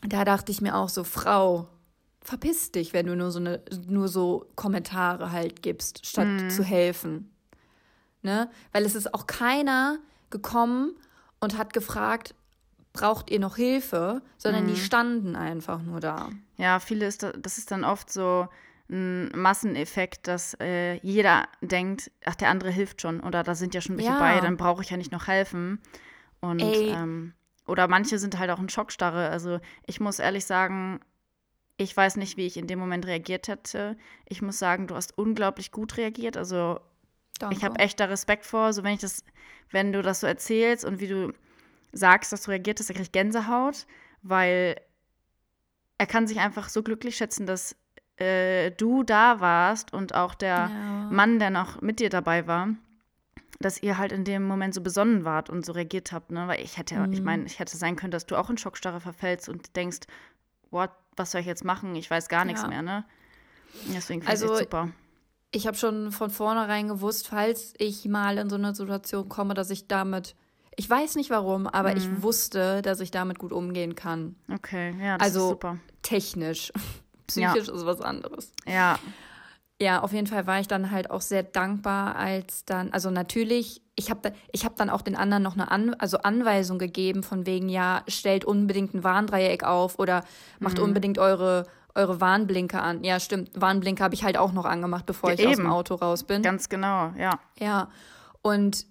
da 0.00 0.24
dachte 0.24 0.52
ich 0.52 0.62
mir 0.62 0.74
auch 0.74 0.88
so, 0.88 1.04
Frau, 1.04 1.68
verpiss 2.22 2.72
dich, 2.72 2.94
wenn 2.94 3.06
du 3.06 3.14
nur 3.14 3.30
so 3.30 3.40
eine, 3.40 3.60
nur 3.86 4.08
so 4.08 4.46
Kommentare 4.54 5.32
halt 5.32 5.62
gibst, 5.62 6.06
statt 6.06 6.26
mhm. 6.26 6.50
zu 6.50 6.64
helfen. 6.64 7.30
Ne? 8.22 8.48
Weil 8.72 8.86
es 8.86 8.94
ist 8.94 9.12
auch 9.12 9.26
keiner 9.26 9.98
gekommen 10.30 10.96
und 11.40 11.58
hat 11.58 11.74
gefragt, 11.74 12.34
braucht 12.96 13.30
ihr 13.30 13.40
noch 13.40 13.56
Hilfe, 13.56 14.22
sondern 14.36 14.64
mhm. 14.64 14.68
die 14.68 14.76
standen 14.76 15.36
einfach 15.36 15.82
nur 15.82 16.00
da. 16.00 16.30
Ja, 16.56 16.80
viele 16.80 17.06
ist 17.06 17.22
das, 17.22 17.34
das 17.38 17.58
ist 17.58 17.70
dann 17.70 17.84
oft 17.84 18.10
so 18.10 18.48
ein 18.88 19.30
Masseneffekt, 19.34 20.28
dass 20.28 20.56
äh, 20.60 20.94
jeder 21.02 21.48
denkt, 21.60 22.10
ach, 22.24 22.36
der 22.36 22.50
andere 22.50 22.70
hilft 22.70 23.02
schon 23.02 23.20
oder 23.20 23.42
da 23.42 23.54
sind 23.54 23.74
ja 23.74 23.80
schon 23.80 23.96
welche 23.96 24.10
ja. 24.10 24.18
bei, 24.18 24.40
dann 24.40 24.56
brauche 24.56 24.82
ich 24.82 24.90
ja 24.90 24.96
nicht 24.96 25.12
noch 25.12 25.26
helfen. 25.26 25.80
Und 26.40 26.62
ähm, 26.62 27.34
oder 27.66 27.88
manche 27.88 28.18
sind 28.18 28.38
halt 28.38 28.50
auch 28.50 28.60
in 28.60 28.68
Schockstarre. 28.68 29.28
Also 29.28 29.58
ich 29.86 29.98
muss 29.98 30.18
ehrlich 30.18 30.44
sagen, 30.44 31.00
ich 31.76 31.96
weiß 31.96 32.16
nicht, 32.16 32.36
wie 32.36 32.46
ich 32.46 32.56
in 32.56 32.66
dem 32.66 32.78
Moment 32.78 33.06
reagiert 33.06 33.48
hätte. 33.48 33.96
Ich 34.24 34.40
muss 34.40 34.58
sagen, 34.58 34.86
du 34.86 34.94
hast 34.94 35.18
unglaublich 35.18 35.72
gut 35.72 35.96
reagiert. 35.96 36.36
Also 36.36 36.80
Danke. 37.38 37.56
ich 37.56 37.64
habe 37.64 37.78
echt 37.78 38.00
da 38.00 38.06
Respekt 38.06 38.46
vor. 38.46 38.72
So 38.72 38.82
wenn 38.84 38.94
ich 38.94 39.00
das, 39.00 39.24
wenn 39.70 39.92
du 39.92 40.00
das 40.02 40.20
so 40.20 40.26
erzählst 40.26 40.84
und 40.84 41.00
wie 41.00 41.08
du 41.08 41.32
sagst, 41.96 42.32
dass 42.32 42.42
du 42.42 42.50
reagiert 42.50 42.80
hast, 42.80 42.90
er 42.90 42.96
kriegt 42.96 43.12
Gänsehaut, 43.12 43.86
weil 44.22 44.80
er 45.98 46.06
kann 46.06 46.26
sich 46.26 46.40
einfach 46.40 46.68
so 46.68 46.82
glücklich 46.82 47.16
schätzen, 47.16 47.46
dass 47.46 47.76
äh, 48.16 48.70
du 48.72 49.02
da 49.02 49.40
warst 49.40 49.92
und 49.92 50.14
auch 50.14 50.34
der 50.34 50.70
ja. 50.70 51.08
Mann, 51.10 51.38
der 51.38 51.50
noch 51.50 51.80
mit 51.80 52.00
dir 52.00 52.10
dabei 52.10 52.46
war, 52.46 52.68
dass 53.60 53.82
ihr 53.82 53.98
halt 53.98 54.12
in 54.12 54.24
dem 54.24 54.44
Moment 54.46 54.74
so 54.74 54.80
besonnen 54.80 55.24
wart 55.24 55.50
und 55.50 55.64
so 55.64 55.72
reagiert 55.72 56.12
habt, 56.12 56.30
ne? 56.30 56.46
Weil 56.48 56.60
ich 56.62 56.76
hätte, 56.76 56.96
mhm. 56.96 57.12
ich 57.12 57.22
meine, 57.22 57.44
ich 57.44 57.58
hätte 57.58 57.76
sein 57.76 57.96
können, 57.96 58.10
dass 58.10 58.26
du 58.26 58.36
auch 58.36 58.50
in 58.50 58.58
Schockstarre 58.58 59.00
verfällst 59.00 59.48
und 59.48 59.76
denkst, 59.76 60.00
what, 60.70 60.90
was 61.16 61.30
soll 61.30 61.40
ich 61.40 61.46
jetzt 61.46 61.64
machen? 61.64 61.94
Ich 61.96 62.10
weiß 62.10 62.28
gar 62.28 62.44
nichts 62.44 62.62
ja. 62.62 62.68
mehr, 62.68 62.82
ne? 62.82 63.04
Deswegen 63.94 64.20
finde 64.22 64.28
Also, 64.28 64.54
ich 64.54 64.60
super. 64.60 64.90
Ich 65.52 65.66
habe 65.66 65.76
schon 65.76 66.12
von 66.12 66.30
vornherein 66.30 66.88
gewusst, 66.88 67.28
falls 67.28 67.74
ich 67.78 68.04
mal 68.06 68.38
in 68.38 68.50
so 68.50 68.56
eine 68.56 68.74
Situation 68.74 69.28
komme, 69.28 69.54
dass 69.54 69.70
ich 69.70 69.88
damit, 69.88 70.34
ich 70.76 70.88
weiß 70.88 71.16
nicht 71.16 71.30
warum, 71.30 71.66
aber 71.66 71.90
Mhm. 71.92 71.96
ich 71.96 72.22
wusste, 72.22 72.82
dass 72.82 73.00
ich 73.00 73.10
damit 73.10 73.38
gut 73.38 73.52
umgehen 73.52 73.94
kann. 73.94 74.36
Okay, 74.52 74.94
ja, 75.02 75.18
das 75.18 75.28
Also 75.28 75.40
ist 75.40 75.48
super. 75.50 75.78
technisch. 76.02 76.72
Psychisch 77.26 77.68
ist 77.68 77.84
was 77.86 78.00
anderes. 78.00 78.52
Ja, 78.66 78.98
Ja, 79.80 80.00
auf 80.00 80.12
jeden 80.14 80.26
Fall 80.26 80.46
war 80.46 80.58
ich 80.60 80.68
dann 80.68 80.90
halt 80.90 81.10
auch 81.10 81.20
sehr 81.20 81.42
dankbar, 81.42 82.16
als 82.16 82.64
dann, 82.64 82.92
also 82.94 83.10
natürlich, 83.10 83.82
ich 83.94 84.10
habe 84.10 84.32
ich 84.52 84.64
hab 84.64 84.76
dann 84.76 84.88
auch 84.88 85.02
den 85.02 85.16
anderen 85.16 85.42
noch 85.42 85.52
eine 85.52 85.70
An 85.70 85.92
also 85.98 86.18
Anweisung 86.18 86.78
gegeben, 86.78 87.22
von 87.22 87.44
wegen, 87.46 87.68
ja, 87.68 88.02
stellt 88.08 88.44
unbedingt 88.46 88.94
ein 88.94 89.04
Warndreieck 89.04 89.64
auf 89.64 89.98
oder 89.98 90.24
macht 90.60 90.78
unbedingt 90.78 91.18
eure, 91.18 91.66
eure 91.94 92.20
Warnblinker 92.22 92.82
an. 92.82 93.04
Ja, 93.04 93.20
stimmt, 93.20 93.50
Warnblinker 93.54 94.04
habe 94.04 94.14
ich 94.14 94.24
halt 94.24 94.38
auch 94.38 94.52
noch 94.52 94.64
angemacht, 94.64 95.04
bevor 95.04 95.28
Ja, 95.30 95.34
ich 95.34 95.46
aus 95.46 95.56
dem 95.56 95.64
eben. 95.66 95.72
Auto 95.72 95.94
raus 95.96 96.22
bin. 96.24 96.40
ganz 96.42 96.70
genau, 96.70 97.12
ja. 97.18 97.38
Ja, 97.58 97.88
und 98.40 98.86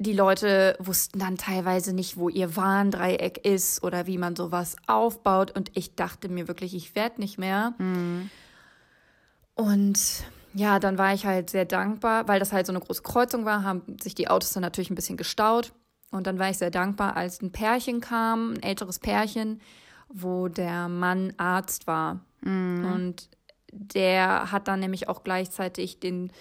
die 0.00 0.14
Leute 0.14 0.76
wussten 0.78 1.18
dann 1.18 1.36
teilweise 1.36 1.92
nicht, 1.92 2.16
wo 2.16 2.30
ihr 2.30 2.56
Warndreieck 2.56 3.44
ist 3.44 3.82
oder 3.84 4.06
wie 4.06 4.16
man 4.16 4.34
sowas 4.34 4.76
aufbaut. 4.86 5.54
Und 5.54 5.70
ich 5.74 5.94
dachte 5.94 6.30
mir 6.30 6.48
wirklich, 6.48 6.74
ich 6.74 6.94
werde 6.94 7.20
nicht 7.20 7.38
mehr. 7.38 7.74
Und 9.54 10.24
ja, 10.54 10.78
dann 10.78 10.96
war 10.96 11.12
ich 11.12 11.26
halt 11.26 11.50
sehr 11.50 11.66
dankbar, 11.66 12.26
weil 12.28 12.40
das 12.40 12.50
halt 12.50 12.66
so 12.66 12.72
eine 12.72 12.80
große 12.80 13.02
Kreuzung 13.02 13.44
war, 13.44 13.62
haben 13.62 13.82
sich 14.02 14.14
die 14.14 14.28
Autos 14.28 14.54
dann 14.54 14.62
natürlich 14.62 14.90
ein 14.90 14.94
bisschen 14.94 15.18
gestaut. 15.18 15.74
Und 16.10 16.26
dann 16.26 16.38
war 16.38 16.48
ich 16.48 16.56
sehr 16.56 16.70
dankbar, 16.70 17.16
als 17.16 17.42
ein 17.42 17.52
Pärchen 17.52 18.00
kam, 18.00 18.54
ein 18.54 18.62
älteres 18.62 18.98
Pärchen, 18.98 19.60
wo 20.08 20.48
der 20.48 20.88
Mann 20.88 21.34
Arzt 21.36 21.86
war. 21.86 22.20
Und 22.42 23.28
der 23.70 24.50
hat 24.50 24.66
dann 24.66 24.80
nämlich 24.80 25.10
auch 25.10 25.22
gleichzeitig 25.24 26.00
den, 26.00 26.32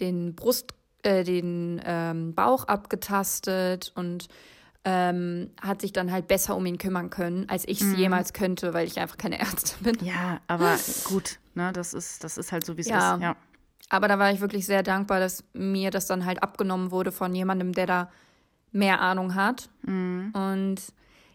den 0.00 0.34
Brust, 0.34 0.72
äh, 1.04 1.22
den 1.24 1.80
ähm, 1.84 2.34
Bauch 2.34 2.64
abgetastet 2.64 3.92
und 3.94 4.28
ähm, 4.84 5.50
hat 5.62 5.80
sich 5.80 5.92
dann 5.92 6.12
halt 6.12 6.28
besser 6.28 6.56
um 6.56 6.66
ihn 6.66 6.76
kümmern 6.76 7.08
können, 7.08 7.48
als 7.48 7.66
ich 7.66 7.80
es 7.80 7.96
jemals 7.96 8.32
könnte, 8.34 8.74
weil 8.74 8.86
ich 8.86 8.98
einfach 9.00 9.16
keine 9.16 9.38
Ärztin 9.40 9.82
bin. 9.82 10.06
Ja, 10.06 10.40
aber 10.46 10.76
gut, 11.04 11.38
ne, 11.54 11.72
das 11.72 11.94
ist, 11.94 12.22
das 12.22 12.36
ist 12.36 12.52
halt 12.52 12.66
so, 12.66 12.76
wie 12.76 12.82
es 12.82 12.88
Ja. 12.88 13.14
ist. 13.14 13.22
Ja. 13.22 13.36
Aber 13.90 14.08
da 14.08 14.18
war 14.18 14.30
ich 14.32 14.40
wirklich 14.40 14.66
sehr 14.66 14.82
dankbar, 14.82 15.20
dass 15.20 15.44
mir 15.52 15.90
das 15.90 16.06
dann 16.06 16.24
halt 16.26 16.42
abgenommen 16.42 16.90
wurde 16.90 17.12
von 17.12 17.34
jemandem, 17.34 17.72
der 17.72 17.86
da 17.86 18.10
mehr 18.72 19.00
Ahnung 19.00 19.34
hat. 19.34 19.68
Und 19.86 20.76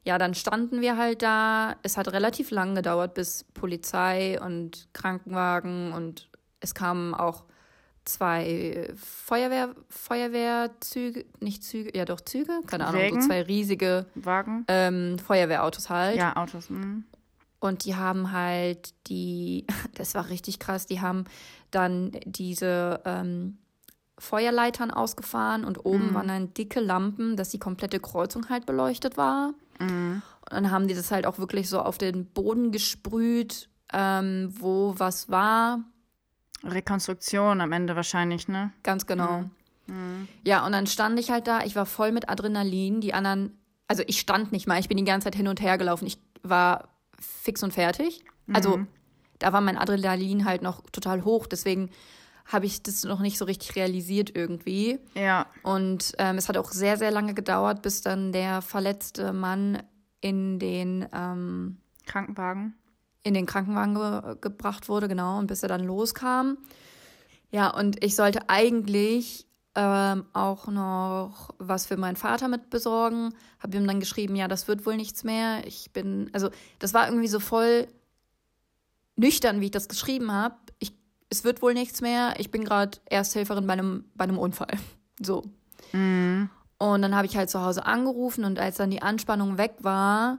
ja, 0.04 0.18
dann 0.18 0.34
standen 0.34 0.82
wir 0.82 0.98
halt 0.98 1.22
da. 1.22 1.76
Es 1.84 1.96
hat 1.96 2.12
relativ 2.12 2.50
lang 2.52 2.74
gedauert, 2.76 3.14
bis 3.14 3.46
Polizei 3.54 4.42
und 4.42 4.90
Krankenwagen 4.94 5.94
und 5.94 6.28
es 6.60 6.74
kamen 6.74 7.14
auch 7.14 7.46
zwei 8.06 8.92
Feuerwehr, 8.96 9.76
Feuerwehrzüge, 9.90 11.26
nicht 11.40 11.64
Züge, 11.64 11.96
ja 11.98 12.06
doch 12.06 12.22
Züge, 12.22 12.62
keine 12.66 12.88
Ahnung, 12.88 13.02
Wägen? 13.02 13.22
so 13.22 13.28
zwei 13.28 13.42
riesige 13.44 14.06
Wagen? 14.16 14.66
ähm, 14.68 15.18
Feuerwehrautos 15.20 15.90
halt. 15.90 16.18
Ja, 16.18 16.36
Autos. 16.36 16.70
mhm. 16.70 17.06
Und 17.60 17.84
die 17.84 17.96
haben 17.96 18.32
halt 18.32 18.94
die, 19.08 19.66
das 19.96 20.16
war 20.16 20.30
richtig 20.30 20.60
krass, 20.60 20.86
die 20.86 21.02
haben 21.02 21.26
dann 21.72 22.12
diese 22.26 23.02
ähm, 23.06 23.58
Feuerleitern 24.18 24.92
ausgefahren 24.92 25.64
und 25.64 25.86
oben 25.86 26.14
waren 26.14 26.28
dann 26.28 26.54
dicke 26.54 26.80
Lampen, 26.80 27.38
dass 27.38 27.50
die 27.50 27.60
komplette 27.60 28.00
Kreuzung 28.00 28.50
halt 28.50 28.66
beleuchtet 28.66 29.18
war. 29.18 29.54
Und 29.80 30.22
dann 30.52 30.72
haben 30.72 30.88
die 30.88 30.94
das 30.94 31.12
halt 31.12 31.26
auch 31.26 31.38
wirklich 31.38 31.70
so 31.70 31.80
auf 31.80 31.98
den 31.98 32.26
Boden 32.26 32.72
gesprüht, 32.72 33.70
ähm, 33.94 34.54
wo 34.60 34.94
was 34.98 35.30
war. 35.30 35.84
Rekonstruktion 36.64 37.62
am 37.62 37.72
Ende 37.72 37.96
wahrscheinlich, 37.96 38.48
ne? 38.48 38.72
Ganz 38.84 39.06
genau. 39.06 39.46
Ja, 40.44 40.66
und 40.66 40.72
dann 40.72 40.86
stand 40.86 41.20
ich 41.20 41.32
halt 41.32 41.48
da, 41.48 41.64
ich 41.64 41.76
war 41.76 41.86
voll 41.86 42.12
mit 42.12 42.30
Adrenalin. 42.30 43.02
Die 43.02 43.14
anderen, 43.14 43.58
also 43.88 44.04
ich 44.06 44.20
stand 44.20 44.52
nicht 44.52 44.68
mal, 44.68 44.80
ich 44.80 44.88
bin 44.88 44.98
die 44.98 45.04
ganze 45.04 45.26
Zeit 45.26 45.36
hin 45.36 45.48
und 45.48 45.62
her 45.62 45.78
gelaufen. 45.78 46.06
Ich 46.06 46.20
war 46.44 46.90
fix 47.20 47.64
und 47.64 47.74
fertig. 47.74 48.24
Also 48.54 48.86
da 49.40 49.54
war 49.54 49.62
mein 49.62 49.78
Adrenalin 49.78 50.46
halt 50.46 50.62
noch 50.62 50.84
total 50.92 51.24
hoch, 51.24 51.48
deswegen 51.48 51.90
habe 52.46 52.66
ich 52.66 52.82
das 52.82 53.04
noch 53.04 53.20
nicht 53.20 53.38
so 53.38 53.46
richtig 53.46 53.76
realisiert 53.76 54.36
irgendwie. 54.36 55.00
Ja. 55.14 55.46
Und 55.62 56.14
ähm, 56.18 56.38
es 56.38 56.50
hat 56.50 56.58
auch 56.58 56.72
sehr, 56.72 56.98
sehr 56.98 57.12
lange 57.12 57.36
gedauert, 57.36 57.84
bis 57.84 58.02
dann 58.02 58.32
der 58.32 58.62
verletzte 58.62 59.34
Mann 59.34 59.84
in 60.20 60.58
den, 60.58 61.08
ähm, 61.14 61.78
Krankenwagen. 62.08 62.74
In 63.24 63.34
den 63.34 63.46
Krankenwagen 63.46 63.96
ge 63.96 64.36
gebracht 64.42 64.90
wurde, 64.90 65.08
genau, 65.08 65.40
und 65.40 65.48
bis 65.48 65.64
er 65.64 65.70
dann 65.70 65.84
loskam. 65.84 66.58
Ja, 67.52 67.70
und 67.70 68.04
ich 68.04 68.16
sollte 68.16 68.50
eigentlich 68.50 69.48
ähm, 69.76 70.26
auch 70.34 70.68
noch 70.68 71.52
was 71.58 71.86
für 71.86 71.98
meinen 71.98 72.16
Vater 72.16 72.48
mit 72.48 72.70
besorgen. 72.70 73.34
Habe 73.60 73.78
ihm 73.78 73.88
dann 73.88 74.00
geschrieben, 74.00 74.36
ja, 74.36 74.48
das 74.48 74.68
wird 74.68 74.86
wohl 74.86 74.98
nichts 74.98 75.24
mehr. 75.24 75.66
Ich 75.66 75.92
bin, 75.92 76.30
also 76.34 76.50
das 76.80 76.94
war 76.94 77.08
irgendwie 77.08 77.28
so 77.28 77.40
voll 77.40 77.88
nüchtern, 79.16 79.62
wie 79.62 79.66
ich 79.66 79.72
das 79.72 79.88
geschrieben 79.88 80.32
habe. 80.32 80.56
Ich, 80.80 80.94
es 81.30 81.44
wird 81.44 81.62
wohl 81.62 81.74
nichts 81.74 82.02
mehr. 82.02 82.34
Ich 82.38 82.52
bin 82.52 82.64
gerade 82.64 82.98
Ersthelferin 83.06 83.68
bei 83.68 83.74
einem, 83.74 84.06
bei 84.16 84.24
einem 84.24 84.38
Unfall. 84.38 84.74
So. 85.22 85.44
Mhm. 85.92 86.50
Und 86.78 87.02
dann 87.02 87.14
habe 87.14 87.28
ich 87.28 87.36
halt 87.36 87.50
zu 87.50 87.62
Hause 87.62 87.86
angerufen 87.86 88.46
und 88.46 88.58
als 88.58 88.78
dann 88.78 88.90
die 88.90 89.02
Anspannung 89.02 89.58
weg 89.58 89.76
war, 89.82 90.38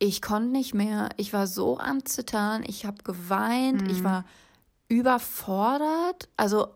ich 0.00 0.22
konnte 0.22 0.50
nicht 0.50 0.74
mehr. 0.74 1.10
Ich 1.18 1.32
war 1.32 1.46
so 1.46 1.78
am 1.78 2.04
Zittern, 2.06 2.64
ich 2.66 2.86
habe 2.86 3.04
geweint, 3.04 3.82
ich 3.92 4.02
war 4.02 4.24
überfordert. 4.88 6.28
Also, 6.36 6.68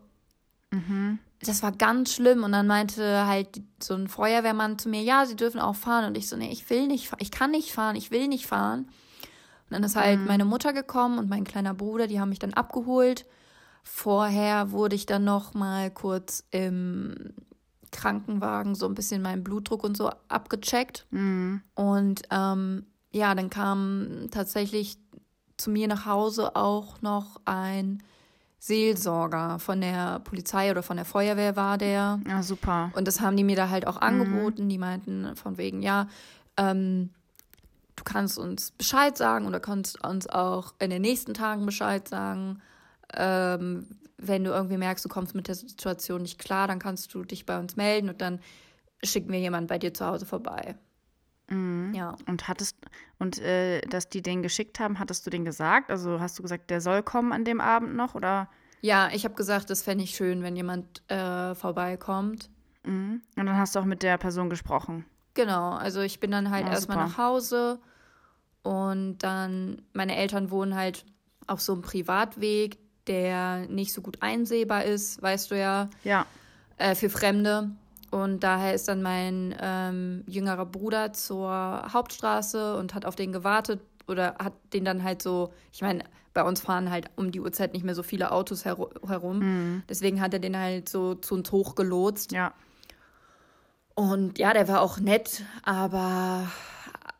das 1.41 1.63
war 1.63 1.71
ganz 1.71 2.13
schlimm. 2.13 2.43
Und 2.43 2.51
dann 2.53 2.67
meinte 2.67 3.25
halt 3.25 3.61
so 3.81 3.95
ein 3.95 4.07
Feuerwehrmann 4.07 4.77
zu 4.77 4.89
mir, 4.89 5.01
ja, 5.01 5.25
sie 5.25 5.35
dürfen 5.35 5.59
auch 5.59 5.75
fahren. 5.75 6.05
Und 6.05 6.17
ich 6.17 6.29
so, 6.29 6.37
nee, 6.37 6.51
ich 6.51 6.69
will 6.69 6.87
nicht 6.87 7.09
fahren, 7.09 7.19
ich 7.21 7.31
kann 7.31 7.51
nicht 7.51 7.73
fahren, 7.73 7.95
ich 7.95 8.11
will 8.11 8.27
nicht 8.27 8.45
fahren. 8.45 8.81
Und 8.85 9.71
dann 9.71 9.83
ist 9.83 9.95
halt 9.95 10.19
meine 10.27 10.45
Mutter 10.45 10.71
gekommen 10.71 11.17
und 11.17 11.27
mein 11.27 11.43
kleiner 11.43 11.73
Bruder, 11.73 12.05
die 12.05 12.19
haben 12.19 12.29
mich 12.29 12.39
dann 12.39 12.53
abgeholt. 12.53 13.25
Vorher 13.83 14.71
wurde 14.71 14.95
ich 14.95 15.07
dann 15.07 15.23
noch 15.23 15.55
mal 15.55 15.89
kurz 15.89 16.43
im 16.51 17.33
Krankenwagen 17.91 18.75
so 18.75 18.85
ein 18.85 18.93
bisschen 18.93 19.23
meinen 19.23 19.43
Blutdruck 19.43 19.83
und 19.83 19.97
so 19.97 20.11
abgecheckt. 20.27 21.07
Und 21.73 22.21
ähm, 22.29 22.85
ja, 23.15 23.33
dann 23.33 23.49
kam 23.49 24.27
tatsächlich 24.29 24.97
zu 25.55 25.69
mir 25.69 25.87
nach 25.87 26.05
Hause 26.05 26.55
auch 26.57 27.01
noch 27.01 27.39
ein 27.45 28.03
Seelsorger 28.59 29.57
von 29.59 29.79
der 29.79 30.19
Polizei 30.19 30.69
oder 30.69 30.83
von 30.83 30.97
der 30.97 31.05
Feuerwehr 31.05 31.55
war 31.55 31.77
der. 31.77 32.19
Ja, 32.27 32.43
super. 32.43 32.91
Und 32.93 33.07
das 33.07 33.21
haben 33.21 33.37
die 33.37 33.45
mir 33.45 33.55
da 33.55 33.69
halt 33.69 33.87
auch 33.87 33.97
angeboten. 33.97 34.67
Die 34.67 34.77
meinten 34.77 35.33
von 35.37 35.57
wegen, 35.57 35.81
ja, 35.81 36.09
ähm, 36.57 37.11
du 37.95 38.03
kannst 38.03 38.37
uns 38.37 38.71
Bescheid 38.71 39.17
sagen 39.17 39.47
oder 39.47 39.61
kannst 39.61 40.03
uns 40.03 40.27
auch 40.27 40.73
in 40.79 40.89
den 40.89 41.01
nächsten 41.01 41.33
Tagen 41.33 41.65
Bescheid 41.65 42.05
sagen. 42.09 42.61
Ähm, 43.13 43.87
wenn 44.17 44.43
du 44.43 44.51
irgendwie 44.51 44.77
merkst, 44.77 45.05
du 45.05 45.09
kommst 45.09 45.35
mit 45.35 45.47
der 45.47 45.55
Situation 45.55 46.21
nicht 46.23 46.37
klar, 46.37 46.67
dann 46.67 46.79
kannst 46.79 47.13
du 47.13 47.23
dich 47.23 47.45
bei 47.45 47.57
uns 47.57 47.77
melden 47.77 48.09
und 48.09 48.19
dann 48.19 48.39
schicken 49.03 49.31
wir 49.31 49.39
jemanden 49.39 49.67
bei 49.67 49.77
dir 49.77 49.93
zu 49.93 50.05
Hause 50.05 50.25
vorbei. 50.25 50.75
Ja. 51.49 52.15
Und 52.27 52.47
hattest, 52.47 52.75
und 53.19 53.39
äh, 53.39 53.81
dass 53.81 54.09
die 54.09 54.21
den 54.21 54.41
geschickt 54.41 54.79
haben, 54.79 54.97
hattest 54.99 55.25
du 55.25 55.29
den 55.29 55.45
gesagt? 55.45 55.91
Also 55.91 56.19
hast 56.19 56.37
du 56.39 56.41
gesagt, 56.43 56.69
der 56.69 56.81
soll 56.81 57.03
kommen 57.03 57.31
an 57.31 57.45
dem 57.45 57.61
Abend 57.61 57.95
noch? 57.95 58.15
Oder? 58.15 58.49
Ja, 58.81 59.09
ich 59.13 59.23
habe 59.25 59.35
gesagt, 59.35 59.69
das 59.69 59.83
fände 59.83 60.03
ich 60.03 60.15
schön, 60.15 60.41
wenn 60.43 60.55
jemand 60.55 61.01
äh, 61.09 61.53
vorbeikommt. 61.55 62.49
Mhm. 62.83 63.21
Und 63.37 63.45
dann 63.45 63.57
hast 63.57 63.75
du 63.75 63.79
auch 63.79 63.85
mit 63.85 64.01
der 64.03 64.17
Person 64.17 64.49
gesprochen. 64.49 65.05
Genau, 65.35 65.71
also 65.73 66.01
ich 66.01 66.19
bin 66.19 66.31
dann 66.31 66.49
halt 66.49 66.65
Ja, 66.65 66.73
erstmal 66.73 66.97
super. 66.97 67.09
nach 67.09 67.17
Hause 67.17 67.79
und 68.63 69.19
dann, 69.19 69.81
meine 69.93 70.15
Eltern 70.15 70.49
wohnen 70.49 70.75
halt 70.75 71.05
auf 71.47 71.61
so 71.61 71.73
einem 71.73 71.81
Privatweg, 71.83 72.77
der 73.07 73.67
nicht 73.67 73.93
so 73.93 74.01
gut 74.01 74.21
einsehbar 74.21 74.85
ist, 74.85 75.21
weißt 75.21 75.51
du 75.51 75.59
ja, 75.59 75.89
Ja. 76.03 76.25
äh, 76.77 76.95
für 76.95 77.09
Fremde. 77.09 77.69
Und 78.15 78.45
daher 78.45 78.73
ist 78.73 78.87
dann 78.87 79.01
mein 79.01 79.53
ähm, 79.59 80.23
jüngerer 80.25 80.65
Bruder 80.65 81.11
zur 81.11 81.51
Hauptstraße 81.91 82.77
und 82.77 82.93
hat 82.93 83.05
auf 83.05 83.17
den 83.17 83.33
gewartet 83.33 83.81
oder 84.07 84.35
hat 84.41 84.53
den 84.71 84.85
dann 84.85 85.03
halt 85.03 85.21
so, 85.21 85.51
ich 85.73 85.81
meine, 85.81 86.05
bei 86.33 86.41
uns 86.43 86.61
fahren 86.61 86.89
halt 86.89 87.09
um 87.17 87.33
die 87.33 87.41
Uhrzeit 87.41 87.73
nicht 87.73 87.83
mehr 87.83 87.93
so 87.93 88.03
viele 88.03 88.31
Autos 88.31 88.63
heru 88.63 88.87
herum. 89.05 89.83
Deswegen 89.89 90.21
hat 90.21 90.31
er 90.31 90.39
den 90.39 90.57
halt 90.57 90.87
so 90.87 91.15
zu 91.15 91.35
uns 91.35 91.51
hochgelotst. 91.51 92.31
Ja. 92.31 92.53
Und 93.95 94.39
ja, 94.39 94.53
der 94.53 94.69
war 94.69 94.79
auch 94.79 94.97
nett, 94.97 95.43
aber 95.63 96.47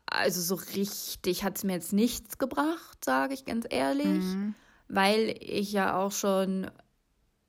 also 0.06 0.40
so 0.40 0.54
richtig 0.78 1.44
hat 1.44 1.58
es 1.58 1.64
mir 1.64 1.74
jetzt 1.74 1.92
nichts 1.92 2.38
gebracht, 2.38 3.04
sage 3.04 3.34
ich 3.34 3.44
ganz 3.44 3.66
ehrlich, 3.68 4.24
weil 4.88 5.36
ich 5.40 5.72
ja 5.72 5.98
auch 5.98 6.12
schon 6.12 6.70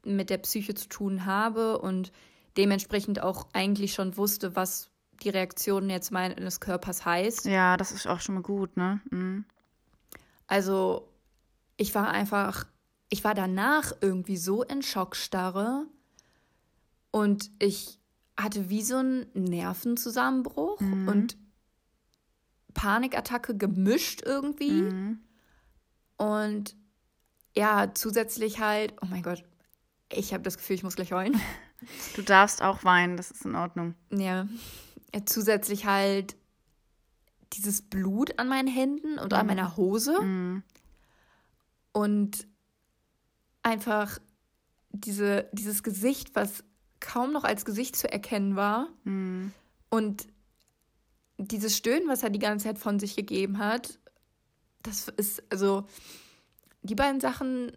mit 0.03 0.29
der 0.29 0.39
Psyche 0.39 0.75
zu 0.75 0.89
tun 0.89 1.25
habe 1.25 1.77
und 1.77 2.11
dementsprechend 2.57 3.21
auch 3.21 3.47
eigentlich 3.53 3.93
schon 3.93 4.17
wusste, 4.17 4.55
was 4.55 4.89
die 5.23 5.29
Reaktion 5.29 5.89
jetzt 5.89 6.11
meines 6.11 6.59
Körpers 6.59 7.05
heißt. 7.05 7.45
Ja, 7.45 7.77
das 7.77 7.91
ist 7.91 8.07
auch 8.07 8.19
schon 8.19 8.35
mal 8.35 8.41
gut, 8.43 8.75
ne? 8.77 8.99
Mhm. 9.09 9.45
Also 10.47 11.07
ich 11.77 11.93
war 11.95 12.09
einfach 12.09 12.65
ich 13.09 13.23
war 13.23 13.33
danach 13.33 13.93
irgendwie 14.01 14.35
so 14.35 14.63
in 14.63 14.81
Schockstarre 14.81 15.85
und 17.11 17.49
ich 17.59 17.99
hatte 18.37 18.69
wie 18.69 18.81
so 18.83 18.97
einen 18.97 19.25
Nervenzusammenbruch 19.33 20.81
Mhm. 20.81 21.07
und 21.07 21.37
Panikattacke 22.73 23.55
gemischt 23.57 24.21
irgendwie. 24.23 24.71
Mhm. 24.83 25.19
Und 26.17 26.75
ja, 27.55 27.91
zusätzlich 27.93 28.59
halt, 28.59 28.93
oh 29.01 29.05
mein 29.09 29.23
Gott, 29.23 29.43
ich 30.11 30.33
habe 30.33 30.43
das 30.43 30.57
Gefühl, 30.57 30.75
ich 30.75 30.83
muss 30.83 30.95
gleich 30.95 31.11
heulen. 31.13 31.39
Du 32.15 32.21
darfst 32.23 32.61
auch 32.61 32.83
weinen, 32.83 33.17
das 33.17 33.31
ist 33.31 33.45
in 33.45 33.55
Ordnung. 33.55 33.95
Ja, 34.11 34.47
äh, 35.11 35.21
zusätzlich 35.25 35.85
halt 35.85 36.35
dieses 37.53 37.81
Blut 37.81 38.37
an 38.39 38.47
meinen 38.49 38.67
Händen 38.67 39.19
und 39.19 39.33
an 39.33 39.47
meiner 39.47 39.77
Hose 39.77 40.19
Mhm. 40.21 40.63
und 41.93 42.47
einfach 43.63 44.19
diese, 44.91 45.47
dieses 45.53 45.83
Gesicht, 45.83 46.35
was 46.35 46.63
kaum 46.99 47.31
noch 47.31 47.43
als 47.43 47.63
Gesicht 47.65 47.95
zu 47.95 48.11
erkennen 48.11 48.55
war 48.55 48.89
Mhm. 49.03 49.53
und 49.89 50.27
dieses 51.37 51.77
Stöhnen, 51.77 52.07
was 52.07 52.23
er 52.23 52.31
die 52.31 52.39
ganze 52.39 52.65
Zeit 52.65 52.79
von 52.79 52.99
sich 52.99 53.15
gegeben 53.15 53.59
hat, 53.59 53.99
das 54.81 55.07
ist, 55.09 55.43
also, 55.51 55.85
die 56.81 56.95
beiden 56.95 57.21
Sachen, 57.21 57.71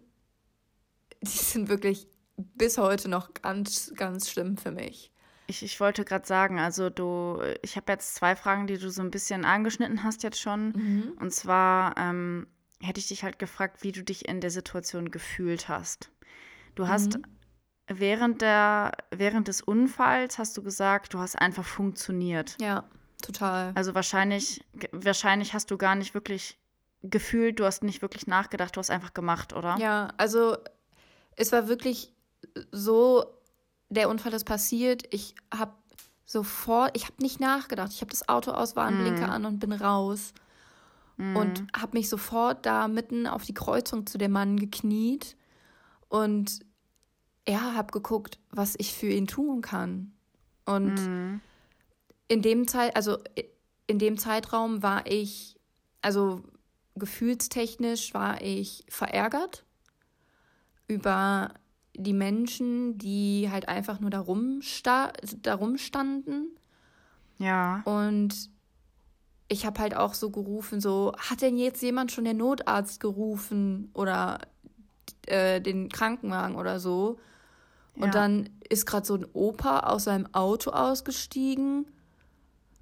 die 1.21 1.27
sind 1.29 1.69
wirklich 1.69 2.07
bis 2.55 2.77
heute 2.77 3.09
noch 3.09 3.33
ganz, 3.33 3.93
ganz 3.95 4.29
schlimm 4.29 4.57
für 4.57 4.71
mich. 4.71 5.11
Ich, 5.47 5.63
ich 5.63 5.79
wollte 5.79 6.05
gerade 6.05 6.25
sagen, 6.25 6.59
also 6.59 6.89
du, 6.89 7.41
ich 7.61 7.75
habe 7.75 7.91
jetzt 7.91 8.15
zwei 8.15 8.35
Fragen, 8.35 8.67
die 8.67 8.77
du 8.77 8.89
so 8.89 9.01
ein 9.01 9.11
bisschen 9.11 9.43
angeschnitten 9.43 10.03
hast 10.03 10.23
jetzt 10.23 10.39
schon. 10.39 10.69
Mhm. 10.69 11.13
Und 11.19 11.33
zwar 11.33 11.97
ähm, 11.97 12.47
hätte 12.79 12.99
ich 12.99 13.07
dich 13.09 13.23
halt 13.23 13.37
gefragt, 13.37 13.83
wie 13.83 13.91
du 13.91 14.03
dich 14.03 14.27
in 14.27 14.39
der 14.39 14.51
Situation 14.51 15.11
gefühlt 15.11 15.67
hast. 15.67 16.09
Du 16.75 16.87
hast 16.87 17.17
Mhm. 17.17 17.23
während 17.87 18.41
der, 18.41 18.93
während 19.11 19.49
des 19.49 19.61
Unfalls 19.61 20.37
hast 20.37 20.55
du 20.55 20.63
gesagt, 20.63 21.13
du 21.13 21.19
hast 21.19 21.35
einfach 21.37 21.65
funktioniert. 21.65 22.55
Ja, 22.61 22.85
total. 23.21 23.73
Also 23.75 23.93
wahrscheinlich, 23.93 24.63
wahrscheinlich 24.93 25.53
hast 25.53 25.69
du 25.69 25.77
gar 25.77 25.95
nicht 25.95 26.13
wirklich 26.13 26.57
gefühlt, 27.03 27.59
du 27.59 27.65
hast 27.65 27.83
nicht 27.83 28.01
wirklich 28.01 28.25
nachgedacht, 28.27 28.75
du 28.75 28.79
hast 28.79 28.89
einfach 28.89 29.13
gemacht, 29.13 29.53
oder? 29.53 29.75
Ja, 29.79 30.13
also 30.17 30.55
es 31.35 31.51
war 31.51 31.67
wirklich 31.67 32.13
so, 32.71 33.25
der 33.89 34.09
Unfall 34.09 34.33
ist 34.33 34.45
passiert. 34.45 35.03
Ich 35.11 35.35
habe 35.53 35.73
sofort, 36.25 36.95
ich 36.95 37.05
habe 37.05 37.21
nicht 37.21 37.39
nachgedacht. 37.39 37.91
Ich 37.91 38.01
habe 38.01 38.11
das 38.11 38.27
Auto 38.29 38.51
aus, 38.51 38.75
Warnblinker 38.75 39.29
an 39.29 39.45
und 39.45 39.59
bin 39.59 39.73
raus. 39.73 40.33
Und 41.35 41.63
habe 41.77 41.97
mich 41.97 42.09
sofort 42.09 42.65
da 42.65 42.87
mitten 42.87 43.27
auf 43.27 43.43
die 43.43 43.53
Kreuzung 43.53 44.07
zu 44.07 44.17
dem 44.17 44.31
Mann 44.31 44.57
gekniet 44.57 45.35
und 46.09 46.59
ja, 47.47 47.73
habe 47.73 47.91
geguckt, 47.91 48.39
was 48.49 48.75
ich 48.77 48.93
für 48.93 49.07
ihn 49.07 49.27
tun 49.27 49.61
kann. 49.61 50.13
Und 50.65 50.95
Mhm. 50.95 51.41
in 52.27 52.41
dem 52.41 52.67
Zeit, 52.67 52.95
also 52.95 53.17
in 53.87 53.99
dem 53.99 54.17
Zeitraum 54.17 54.83
war 54.83 55.05
ich, 55.05 55.59
also 56.01 56.43
gefühlstechnisch 56.95 58.13
war 58.13 58.41
ich 58.41 58.83
verärgert 58.89 59.63
über 60.87 61.53
die 61.95 62.13
Menschen, 62.13 62.97
die 62.97 63.49
halt 63.51 63.67
einfach 63.67 63.99
nur 63.99 64.09
darum, 64.09 64.61
sta 64.61 65.11
darum 65.41 65.77
standen. 65.77 66.47
Ja. 67.37 67.81
Und 67.85 68.49
ich 69.47 69.65
habe 69.65 69.81
halt 69.81 69.95
auch 69.95 70.13
so 70.13 70.29
gerufen, 70.29 70.79
so, 70.79 71.13
hat 71.17 71.41
denn 71.41 71.57
jetzt 71.57 71.81
jemand 71.81 72.11
schon 72.11 72.23
den 72.23 72.37
Notarzt 72.37 72.99
gerufen 72.99 73.91
oder 73.93 74.39
äh, 75.27 75.59
den 75.59 75.89
Krankenwagen 75.89 76.55
oder 76.55 76.79
so? 76.79 77.19
Und 77.95 78.05
Ja. 78.05 78.11
dann 78.11 78.49
ist 78.69 78.85
gerade 78.85 79.05
so 79.05 79.15
ein 79.15 79.25
Opa 79.33 79.81
aus 79.81 80.05
seinem 80.05 80.33
Auto 80.33 80.71
ausgestiegen. 80.71 81.85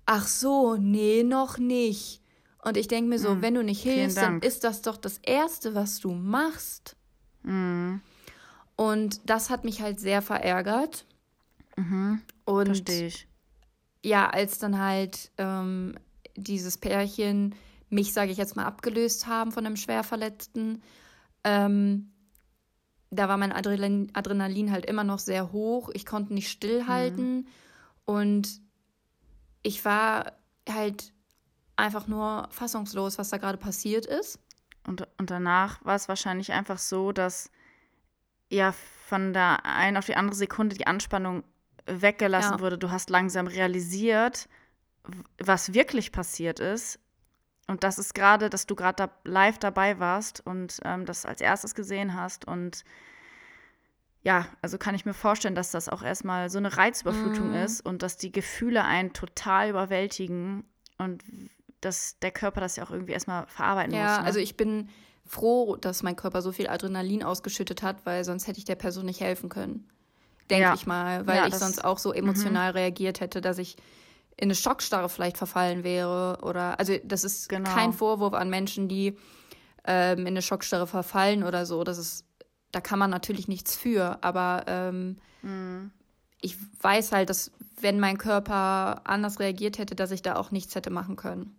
Ach 0.05 0.27
so, 0.27 0.75
nee, 0.75 1.23
noch 1.23 1.57
nicht. 1.57 2.21
Und 2.63 2.77
ich 2.77 2.87
denke 2.87 3.09
mir 3.09 3.19
so, 3.19 3.31
Hm, 3.31 3.41
wenn 3.41 3.53
du 3.55 3.63
nicht 3.63 3.81
hilfst, 3.81 4.17
dann 4.17 4.41
ist 4.41 4.63
das 4.63 4.81
doch 4.81 4.97
das 4.97 5.17
Erste, 5.19 5.73
was 5.75 5.99
du 5.99 6.11
machst. 6.11 6.95
Mhm. 7.43 8.01
Und 8.79 9.29
das 9.29 9.49
hat 9.49 9.65
mich 9.65 9.81
halt 9.81 9.99
sehr 9.99 10.21
verärgert. 10.21 11.05
Mhm. 11.75 12.21
Und 12.45 12.67
Verstehe 12.67 13.07
ich. 13.07 13.27
ja, 14.05 14.29
als 14.29 14.57
dann 14.57 14.79
halt 14.79 15.33
ähm, 15.37 15.95
dieses 16.37 16.77
Pärchen 16.77 17.55
mich, 17.89 18.13
sage 18.13 18.31
ich 18.31 18.37
jetzt 18.37 18.55
mal, 18.55 18.63
abgelöst 18.63 19.27
haben 19.27 19.51
von 19.51 19.65
einem 19.65 19.75
Schwerverletzten, 19.75 20.81
ähm, 21.43 22.13
da 23.09 23.27
war 23.27 23.35
mein 23.35 23.51
Adrenalin, 23.51 24.11
Adrenalin 24.13 24.71
halt 24.71 24.85
immer 24.85 25.03
noch 25.03 25.19
sehr 25.19 25.51
hoch. 25.51 25.89
Ich 25.93 26.05
konnte 26.05 26.33
nicht 26.33 26.49
stillhalten 26.49 27.49
und 28.05 28.61
ich 29.61 29.83
war 29.83 30.37
halt 30.69 31.11
einfach 31.75 32.07
nur 32.07 32.47
fassungslos, 32.49 33.17
was 33.17 33.27
da 33.27 33.39
gerade 33.39 33.57
passiert 33.57 34.05
ist. 34.05 34.39
Und, 34.87 35.05
und 35.17 35.31
danach 35.31 35.83
war 35.83 35.95
es 35.95 36.07
wahrscheinlich 36.07 36.53
einfach 36.53 36.77
so, 36.77 37.11
dass 37.11 37.51
ja 38.49 38.73
von 39.07 39.33
der 39.33 39.65
einen 39.65 39.97
auf 39.97 40.05
die 40.05 40.15
andere 40.15 40.35
Sekunde 40.35 40.75
die 40.75 40.87
Anspannung 40.87 41.43
weggelassen 41.85 42.53
Ja. 42.57 42.59
wurde. 42.59 42.77
Du 42.77 42.91
hast 42.91 43.09
langsam 43.09 43.47
realisiert, 43.47 44.47
was 45.39 45.73
wirklich 45.73 46.11
passiert 46.11 46.59
ist. 46.59 46.99
Und 47.67 47.83
das 47.83 47.99
ist 47.99 48.13
gerade, 48.15 48.49
dass 48.49 48.65
du 48.65 48.75
gerade 48.75 48.95
da 49.07 49.11
live 49.23 49.57
dabei 49.59 49.99
warst 49.99 50.45
und 50.45 50.79
ähm, 50.83 51.05
das 51.05 51.25
als 51.25 51.39
erstes 51.41 51.75
gesehen 51.75 52.15
hast. 52.15 52.45
Und 52.45 52.83
ja, 54.21 54.47
also 54.61 54.77
kann 54.77 54.95
ich 54.95 55.05
mir 55.05 55.13
vorstellen, 55.13 55.55
dass 55.55 55.71
das 55.71 55.87
auch 55.87 56.03
erstmal 56.03 56.49
so 56.49 56.57
eine 56.57 56.75
Reizüberflutung 56.75 57.49
Mhm. 57.49 57.55
ist 57.55 57.81
und 57.81 58.03
dass 58.03 58.17
die 58.17 58.31
Gefühle 58.31 58.83
einen 58.83 59.13
total 59.13 59.69
überwältigen 59.69 60.65
und 60.97 61.23
dass 61.81 62.19
der 62.19 62.31
Körper 62.31 62.59
das 62.59 62.75
ja 62.75 62.83
auch 62.83 62.91
irgendwie 62.91 63.13
erstmal 63.13 63.47
verarbeiten 63.47 63.91
muss. 63.91 63.99
Ja, 63.99 64.19
Ne? 64.19 64.25
also 64.25 64.39
ich 64.39 64.57
bin 64.57 64.89
froh, 65.29 65.75
dass 65.77 66.03
mein 66.03 66.15
Körper 66.15 66.41
so 66.41 66.51
viel 66.51 66.67
Adrenalin 66.67 67.23
ausgeschüttet 67.23 67.81
hat, 67.83 68.05
weil 68.05 68.25
sonst 68.25 68.47
hätte 68.47 68.57
ich 68.59 68.65
der 68.65 68.75
Person 68.75 69.05
nicht 69.05 69.21
helfen 69.21 69.47
können. 69.47 69.87
Denke 70.49 70.63
Ja. 70.63 70.73
ich 70.73 70.87
mal, 70.87 71.27
weil 71.27 71.37
Ja, 71.37 71.45
ich 71.47 71.55
sonst 71.55 71.85
auch 71.85 71.99
so 71.99 72.11
emotional 72.11 72.71
reagiert 72.71 73.21
hätte, 73.21 73.39
dass 73.39 73.59
ich 73.59 73.77
in 74.35 74.45
eine 74.47 74.55
Schockstarre 74.55 75.07
vielleicht 75.07 75.37
verfallen 75.37 75.83
wäre. 75.83 76.39
Oder 76.41 76.79
also 76.79 76.95
das 77.03 77.23
ist 77.23 77.47
Genau. 77.49 77.69
kein 77.69 77.93
Vorwurf 77.93 78.33
an 78.33 78.49
Menschen, 78.49 78.87
die 78.87 79.15
ähm, 79.85 80.19
in 80.21 80.27
eine 80.27 80.41
Schockstarre 80.41 80.87
verfallen 80.87 81.43
oder 81.43 81.65
so. 81.67 81.83
Das 81.83 81.97
ist, 81.99 82.25
da 82.71 82.81
kann 82.81 82.97
man 82.99 83.11
natürlich 83.11 83.47
nichts 83.47 83.75
für. 83.77 84.17
Aber 84.23 84.63
ähm, 84.67 85.17
Mhm. 85.43 85.91
ich 86.41 86.57
weiß 86.81 87.11
halt, 87.11 87.29
dass 87.29 87.51
wenn 87.79 87.99
mein 87.99 88.17
Körper 88.17 89.01
anders 89.05 89.39
reagiert 89.39 89.77
hätte, 89.77 89.93
dass 89.95 90.11
ich 90.11 90.21
da 90.23 90.35
auch 90.37 90.49
nichts 90.51 90.73
hätte 90.73 90.89
machen 90.89 91.15
können. 91.15 91.55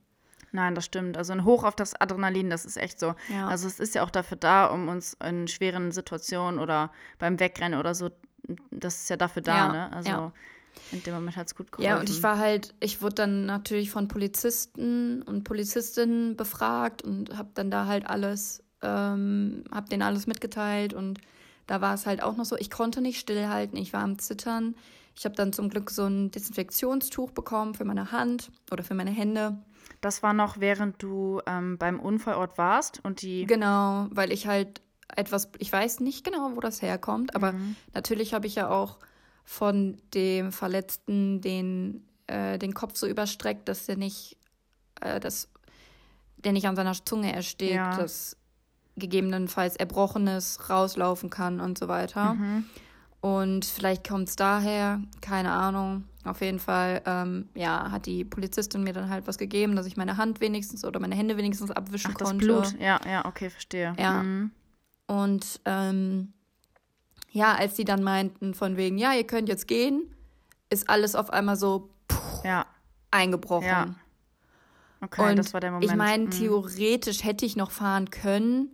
Nein, 0.52 0.74
das 0.74 0.84
stimmt. 0.84 1.16
Also 1.16 1.32
ein 1.32 1.44
Hoch 1.44 1.64
auf 1.64 1.76
das 1.76 1.98
Adrenalin, 2.00 2.50
das 2.50 2.64
ist 2.64 2.76
echt 2.76 2.98
so. 2.98 3.14
Ja. 3.28 3.48
Also 3.48 3.66
es 3.66 3.78
ist 3.78 3.94
ja 3.94 4.02
auch 4.02 4.10
dafür 4.10 4.36
da, 4.36 4.66
um 4.66 4.88
uns 4.88 5.16
in 5.24 5.48
schweren 5.48 5.92
Situationen 5.92 6.58
oder 6.58 6.90
beim 7.18 7.38
Wegrennen 7.38 7.78
oder 7.78 7.94
so, 7.94 8.10
das 8.70 9.02
ist 9.02 9.10
ja 9.10 9.16
dafür 9.16 9.42
da, 9.42 9.56
Ja, 9.56 9.72
ne? 9.72 9.92
Also 9.92 10.10
ja. 10.10 10.32
in 10.92 11.02
dem 11.02 11.14
Moment 11.14 11.36
hat 11.36 11.46
es 11.46 11.54
gut 11.54 11.70
geholfen. 11.70 11.88
Ja, 11.88 12.00
und 12.00 12.10
ich 12.10 12.22
war 12.22 12.38
halt, 12.38 12.74
ich 12.80 13.00
wurde 13.00 13.14
dann 13.16 13.46
natürlich 13.46 13.90
von 13.90 14.08
Polizisten 14.08 15.22
und 15.22 15.44
Polizistinnen 15.44 16.36
befragt 16.36 17.02
und 17.02 17.36
habe 17.36 17.50
dann 17.54 17.70
da 17.70 17.86
halt 17.86 18.06
alles, 18.06 18.64
ähm, 18.82 19.64
habe 19.70 19.88
denen 19.88 20.02
alles 20.02 20.26
mitgeteilt 20.26 20.94
und 20.94 21.20
da 21.66 21.80
war 21.80 21.94
es 21.94 22.06
halt 22.06 22.20
auch 22.20 22.36
noch 22.36 22.44
so, 22.44 22.56
ich 22.56 22.70
konnte 22.70 23.00
nicht 23.00 23.20
stillhalten, 23.20 23.78
ich 23.78 23.92
war 23.92 24.02
am 24.02 24.18
Zittern. 24.18 24.74
Ich 25.16 25.24
habe 25.24 25.36
dann 25.36 25.52
zum 25.52 25.68
Glück 25.68 25.90
so 25.90 26.04
ein 26.06 26.30
Desinfektionstuch 26.30 27.30
bekommen 27.32 27.74
für 27.74 27.84
meine 27.84 28.10
Hand 28.10 28.50
oder 28.72 28.82
für 28.82 28.94
meine 28.94 29.10
Hände. 29.10 29.58
Das 30.00 30.22
war 30.22 30.32
noch, 30.32 30.58
während 30.60 31.02
du 31.02 31.40
ähm, 31.46 31.76
beim 31.78 32.00
Unfallort 32.00 32.56
warst 32.58 33.00
und 33.04 33.22
die. 33.22 33.44
Genau, 33.46 34.06
weil 34.10 34.32
ich 34.32 34.46
halt 34.46 34.80
etwas, 35.16 35.50
ich 35.58 35.72
weiß 35.72 36.00
nicht 36.00 36.24
genau, 36.24 36.52
wo 36.54 36.60
das 36.60 36.82
herkommt, 36.82 37.34
aber 37.34 37.52
Mhm. 37.52 37.76
natürlich 37.94 38.32
habe 38.32 38.46
ich 38.46 38.54
ja 38.54 38.68
auch 38.70 38.98
von 39.44 40.00
dem 40.14 40.52
Verletzten 40.52 41.40
den, 41.40 42.06
äh, 42.28 42.58
den 42.58 42.74
Kopf 42.74 42.96
so 42.96 43.06
überstreckt, 43.06 43.68
dass 43.68 43.86
der 43.86 43.96
nicht, 43.96 44.36
äh, 45.00 45.18
dass 45.18 45.48
der 46.36 46.52
nicht 46.52 46.66
an 46.68 46.76
seiner 46.76 46.92
Zunge 47.04 47.32
erstickt, 47.34 47.74
Ja. 47.74 47.96
dass 47.96 48.36
gegebenenfalls 48.96 49.76
Erbrochenes 49.76 50.70
rauslaufen 50.70 51.30
kann 51.30 51.60
und 51.60 51.78
so 51.78 51.88
weiter. 51.88 52.34
Mhm. 52.34 52.64
Und 53.20 53.64
vielleicht 53.64 54.08
kommt 54.08 54.28
es 54.28 54.36
daher, 54.36 55.00
keine 55.20 55.52
Ahnung. 55.52 56.04
Auf 56.24 56.42
jeden 56.42 56.58
Fall, 56.58 57.02
ähm, 57.06 57.48
ja, 57.54 57.90
hat 57.90 58.04
die 58.06 58.24
Polizistin 58.24 58.84
mir 58.84 58.92
dann 58.92 59.08
halt 59.08 59.26
was 59.26 59.38
gegeben, 59.38 59.74
dass 59.74 59.86
ich 59.86 59.96
meine 59.96 60.18
Hand 60.18 60.40
wenigstens 60.40 60.84
oder 60.84 61.00
meine 61.00 61.14
Hände 61.14 61.36
wenigstens 61.38 61.70
abwischen 61.70 62.10
Ach, 62.12 62.18
das 62.18 62.28
konnte. 62.28 62.46
Blut. 62.46 62.78
Ja, 62.78 63.00
ja, 63.06 63.24
okay, 63.24 63.48
verstehe. 63.48 63.94
Ja. 63.98 64.22
Mhm. 64.22 64.50
Und 65.06 65.60
ähm, 65.64 66.32
ja, 67.30 67.54
als 67.54 67.74
die 67.74 67.84
dann 67.84 68.02
meinten, 68.02 68.52
von 68.54 68.76
wegen, 68.76 68.98
ja, 68.98 69.14
ihr 69.14 69.26
könnt 69.26 69.48
jetzt 69.48 69.66
gehen, 69.66 70.14
ist 70.68 70.90
alles 70.90 71.14
auf 71.14 71.30
einmal 71.30 71.56
so 71.56 71.88
puh, 72.06 72.16
Ja, 72.44 72.66
eingebrochen. 73.10 73.66
Ja, 73.66 73.94
okay, 75.00 75.30
Und 75.30 75.36
das 75.36 75.54
war 75.54 75.60
der 75.60 75.70
Moment. 75.72 75.90
ich 75.90 75.96
meine, 75.96 76.24
Mhm. 76.26 76.30
theoretisch 76.30 77.24
hätte 77.24 77.46
ich 77.46 77.56
noch 77.56 77.70
fahren 77.70 78.10
können, 78.10 78.68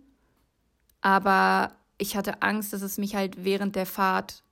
aber 1.01 1.71
ich 1.97 2.17
hatte 2.17 2.41
Angst, 2.41 2.73
dass 2.73 2.81
es 2.81 2.97
mich 2.97 3.15
halt 3.15 3.43
während 3.45 3.75
der 3.75 3.85
Fahrt 3.85 4.43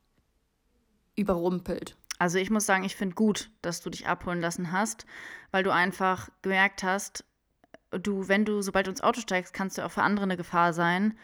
überrumpelt. 1.16 1.96
Also 2.18 2.38
ich 2.38 2.50
muss 2.50 2.66
sagen, 2.66 2.84
ich 2.84 2.96
finde 2.96 3.16
gut, 3.16 3.50
dass 3.62 3.82
du 3.82 3.90
dich 3.90 4.08
abholen 4.08 4.40
lassen 4.42 4.72
hast, 4.72 5.06
weil 5.52 5.64
du 5.64 5.72
einfach 5.72 6.30
gemerkt 6.42 6.84
hast, 6.84 7.26
du, 7.92 8.28
wenn 8.28 8.46
du, 8.46 8.62
sobald 8.62 8.88
du 8.88 8.92
ins 8.92 9.02
Auto 9.02 9.20
steigst, 9.22 9.54
kannst 9.54 9.78
du 9.78 9.86
auch 9.86 9.92
für 9.92 10.04
andere 10.04 10.24
eine 10.24 10.38
Gefahr 10.38 10.74
sein. 10.74 11.18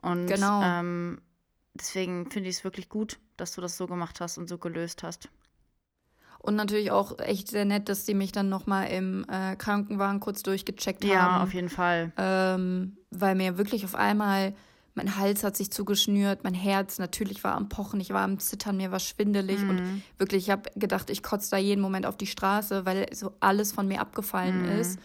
Und 0.00 0.26
Genau. 0.28 0.62
ähm, 0.62 1.20
deswegen 1.74 2.30
finde 2.30 2.48
ich 2.48 2.56
es 2.56 2.64
wirklich 2.64 2.88
gut, 2.88 3.18
dass 3.36 3.54
du 3.54 3.60
das 3.60 3.76
so 3.76 3.86
gemacht 3.86 4.20
hast 4.20 4.38
und 4.38 4.48
so 4.48 4.58
gelöst 4.58 5.02
hast. 5.02 5.28
Und 6.40 6.54
natürlich 6.54 6.92
auch 6.92 7.18
echt 7.18 7.48
sehr 7.48 7.64
nett, 7.64 7.88
dass 7.88 8.04
die 8.04 8.14
mich 8.14 8.32
dann 8.32 8.48
nochmal 8.48 8.88
im 8.90 9.26
äh, 9.28 9.56
Krankenwagen 9.56 10.20
kurz 10.20 10.42
durchgecheckt 10.42 11.02
haben. 11.04 11.10
Ja, 11.12 11.42
auf 11.42 11.52
jeden 11.52 11.68
Fall. 11.68 12.12
ähm, 12.16 12.96
weil 13.10 13.34
mir 13.34 13.58
wirklich 13.58 13.84
auf 13.84 13.94
einmal 13.96 14.54
mein 14.98 15.16
Hals 15.16 15.42
hat 15.44 15.56
sich 15.56 15.70
zugeschnürt, 15.70 16.44
mein 16.44 16.52
Herz 16.54 16.98
natürlich 16.98 17.42
war 17.44 17.54
am 17.54 17.70
Pochen, 17.70 17.98
ich 18.00 18.10
war 18.10 18.22
am 18.22 18.38
Zittern, 18.38 18.76
mir 18.76 18.90
war 18.92 19.00
schwindelig 19.00 19.62
Mhm. 19.62 19.70
und 19.70 19.82
wirklich, 20.18 20.44
ich 20.44 20.50
habe 20.50 20.70
gedacht, 20.76 21.08
ich 21.08 21.22
kotze 21.22 21.50
da 21.50 21.56
jeden 21.56 21.80
Moment 21.80 22.04
auf 22.04 22.18
die 22.18 22.26
Straße, 22.26 22.84
weil 22.84 23.06
so 23.14 23.32
alles 23.40 23.72
von 23.72 23.88
mir 23.88 24.00
abgefallen 24.02 24.62
Mhm. 24.62 24.80
ist. 24.80 24.98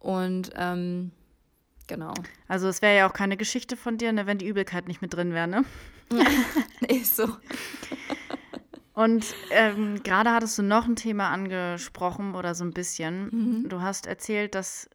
Und 0.00 0.50
ähm, 0.56 1.12
genau. 1.86 2.14
Also 2.48 2.66
es 2.68 2.82
wäre 2.82 2.96
ja 2.96 3.08
auch 3.08 3.12
keine 3.12 3.36
Geschichte 3.36 3.76
von 3.76 3.96
dir, 3.98 4.12
ne, 4.12 4.26
wenn 4.26 4.38
die 4.38 4.46
Übelkeit 4.48 4.88
nicht 4.88 5.02
mit 5.02 5.14
drin 5.14 5.32
wäre, 5.32 5.46
ne? 5.48 5.64
Ist 6.88 7.16
so. 7.16 7.28
Und 8.94 9.26
ähm, 9.50 10.02
gerade 10.02 10.30
hattest 10.32 10.56
du 10.58 10.62
noch 10.62 10.86
ein 10.86 10.96
Thema 10.96 11.28
angesprochen 11.30 12.34
oder 12.34 12.54
so 12.54 12.64
ein 12.64 12.72
bisschen. 12.72 13.28
Mhm. 13.62 13.68
Du 13.68 13.82
hast 13.82 14.06
erzählt, 14.06 14.54
dass 14.54 14.88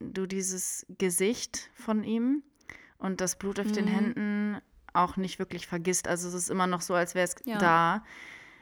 du 0.00 0.26
dieses 0.26 0.84
Gesicht 0.98 1.70
von 1.74 2.04
ihm 2.04 2.42
und 3.00 3.20
das 3.20 3.36
Blut 3.36 3.58
auf 3.60 3.72
den 3.72 3.86
Mhm. 3.86 3.88
Händen 3.90 4.56
auch 4.92 5.16
nicht 5.16 5.38
wirklich 5.38 5.66
vergisst. 5.66 6.08
Also 6.08 6.28
es 6.28 6.34
ist 6.34 6.50
immer 6.50 6.66
noch 6.66 6.80
so, 6.80 6.94
als 6.94 7.14
wäre 7.14 7.26
es 7.26 7.34
Ja. 7.44 7.58
da. 7.58 8.04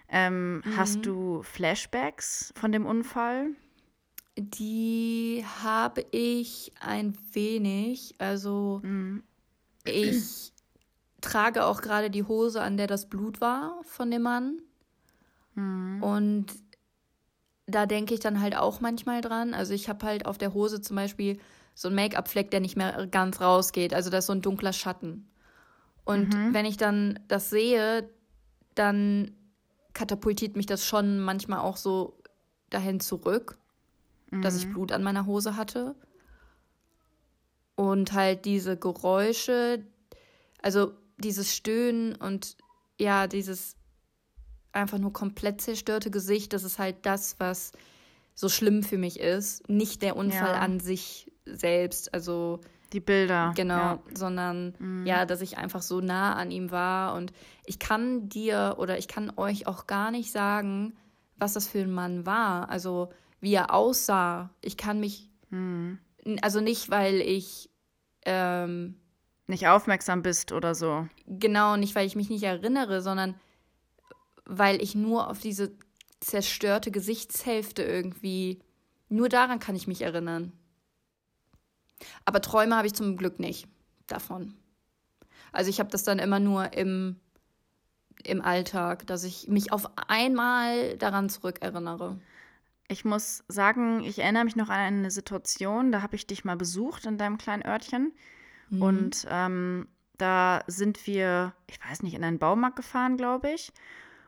Ähm, 0.08 0.62
Mhm. 0.64 0.76
Hast 0.76 1.04
du 1.06 1.42
Flashbacks 1.42 2.52
von 2.56 2.72
dem 2.72 2.86
Unfall? 2.86 3.50
Die 4.36 5.44
habe 5.62 6.04
ich 6.12 6.72
ein 6.80 7.16
wenig. 7.32 8.14
Also 8.18 8.80
Mhm. 8.82 9.22
ich 9.84 10.52
trage 11.20 11.64
auch 11.64 11.80
gerade 11.82 12.10
die 12.10 12.22
Hose, 12.24 12.62
an 12.62 12.76
der 12.76 12.86
das 12.86 13.08
Blut 13.08 13.40
war 13.40 13.80
von 13.84 14.10
dem 14.10 14.22
Mann. 14.22 14.60
Mhm. 15.54 16.02
Und 16.02 16.46
da 17.66 17.84
denke 17.86 18.14
ich 18.14 18.20
dann 18.20 18.40
halt 18.40 18.56
auch 18.56 18.80
manchmal 18.80 19.20
dran. 19.20 19.52
Also 19.52 19.74
ich 19.74 19.88
habe 19.88 20.06
halt 20.06 20.24
auf 20.24 20.38
der 20.38 20.54
Hose 20.54 20.80
zum 20.80 20.96
Beispiel 20.96 21.38
so 21.78 21.86
einen 21.86 21.94
Make-up-Fleck, 21.94 22.50
der 22.50 22.58
nicht 22.58 22.76
mehr 22.76 23.06
ganz 23.06 23.40
rausgeht. 23.40 23.94
Also 23.94 24.10
da 24.10 24.18
ist 24.18 24.26
so 24.26 24.32
ein 24.32 24.42
dunkler 24.42 24.72
Schatten. 24.72 25.30
Und 26.04 26.34
Mhm. 26.34 26.52
wenn 26.52 26.66
ich 26.66 26.76
dann 26.76 27.20
das 27.28 27.50
sehe, 27.50 28.10
dann 28.74 29.30
katapultiert 29.92 30.56
mich 30.56 30.66
das 30.66 30.84
schon 30.84 31.20
manchmal 31.20 31.60
auch 31.60 31.76
so 31.76 32.18
dahin 32.68 32.98
zurück, 32.98 33.58
dass 34.42 34.56
ich 34.56 34.66
Mhm. 34.66 34.72
Blut 34.72 34.90
an 34.90 35.04
meiner 35.04 35.26
Hose 35.26 35.54
hatte. 35.56 35.94
Und 37.76 38.12
halt 38.12 38.44
diese 38.44 38.76
Geräusche, 38.76 39.84
also 40.60 40.94
dieses 41.16 41.54
Stöhnen 41.54 42.16
und 42.16 42.56
ja, 42.98 43.28
dieses 43.28 43.76
einfach 44.72 44.98
nur 44.98 45.12
komplett 45.12 45.60
zerstörte 45.60 46.10
Gesicht, 46.10 46.52
das 46.52 46.64
ist 46.64 46.80
halt 46.80 47.06
das, 47.06 47.36
was 47.38 47.70
so 48.38 48.48
schlimm 48.48 48.84
für 48.84 48.98
mich 48.98 49.18
ist. 49.18 49.68
Nicht 49.68 50.00
der 50.02 50.14
Unfall 50.16 50.52
Ja. 50.54 50.60
an 50.60 50.78
sich 50.78 51.32
selbst, 51.44 52.14
also 52.14 52.60
Die 52.92 53.00
Bilder. 53.00 53.52
genau, 53.56 53.74
Ja. 53.74 54.02
sondern 54.14 54.74
Mhm. 54.78 55.06
ja, 55.06 55.26
dass 55.26 55.40
ich 55.40 55.58
einfach 55.58 55.82
so 55.82 56.00
nah 56.00 56.34
an 56.34 56.52
ihm 56.52 56.70
war. 56.70 57.14
Und 57.16 57.32
ich 57.66 57.80
kann 57.80 58.28
dir 58.28 58.76
oder 58.78 58.96
ich 58.96 59.08
kann 59.08 59.32
euch 59.36 59.66
auch 59.66 59.88
gar 59.88 60.12
nicht 60.12 60.30
sagen, 60.30 60.94
was 61.36 61.54
das 61.54 61.66
für 61.66 61.80
ein 61.80 61.90
Mann 61.90 62.26
war. 62.26 62.70
Also 62.70 63.08
wie 63.40 63.54
er 63.54 63.74
aussah. 63.74 64.50
Ich 64.60 64.76
kann 64.76 65.00
mich, 65.00 65.30
Mhm. 65.50 65.98
also 66.40 66.60
nicht, 66.60 66.90
weil 66.90 67.16
ich 67.16 67.70
ähm, 68.24 69.00
Nicht 69.48 69.66
aufmerksam 69.66 70.22
bist 70.22 70.52
oder 70.52 70.74
so. 70.76 71.08
Genau, 71.26 71.76
nicht 71.76 71.94
weil 71.96 72.06
ich 72.06 72.14
mich 72.14 72.28
nicht 72.30 72.42
erinnere, 72.44 73.00
sondern 73.02 73.34
weil 74.44 74.80
ich 74.82 74.94
nur 74.94 75.28
auf 75.28 75.40
diese 75.40 75.72
zerstörte 76.20 76.90
Gesichtshälfte 76.90 77.82
irgendwie, 77.82 78.60
nur 79.08 79.28
daran 79.28 79.58
kann 79.58 79.76
ich 79.76 79.86
mich 79.86 80.02
erinnern. 80.02 80.52
Aber 82.24 82.40
Träume 82.40 82.76
habe 82.76 82.86
ich 82.86 82.94
zum 82.94 83.16
Glück 83.16 83.38
nicht 83.38 83.68
davon. 84.06 84.54
Also 85.52 85.70
ich 85.70 85.80
habe 85.80 85.90
das 85.90 86.04
dann 86.04 86.18
immer 86.18 86.40
nur 86.40 86.72
im, 86.74 87.16
im 88.22 88.42
Alltag, 88.42 89.06
dass 89.06 89.24
ich 89.24 89.48
mich 89.48 89.72
auf 89.72 89.90
einmal 90.08 90.96
daran 90.98 91.28
zurückerinnere. 91.28 92.18
Ich 92.88 93.04
muss 93.04 93.44
sagen, 93.48 94.02
ich 94.02 94.18
erinnere 94.18 94.44
mich 94.44 94.56
noch 94.56 94.68
an 94.68 94.78
eine 94.78 95.10
Situation, 95.10 95.92
da 95.92 96.02
habe 96.02 96.16
ich 96.16 96.26
dich 96.26 96.44
mal 96.44 96.56
besucht 96.56 97.06
in 97.06 97.18
deinem 97.18 97.38
kleinen 97.38 97.64
Örtchen. 97.64 98.12
Mhm. 98.70 98.82
Und 98.82 99.26
ähm, 99.28 99.88
da 100.16 100.62
sind 100.66 101.06
wir, 101.06 101.54
ich 101.68 101.78
weiß 101.84 102.02
nicht, 102.02 102.14
in 102.14 102.24
einen 102.24 102.38
Baumarkt 102.38 102.76
gefahren, 102.76 103.16
glaube 103.16 103.50
ich. 103.50 103.72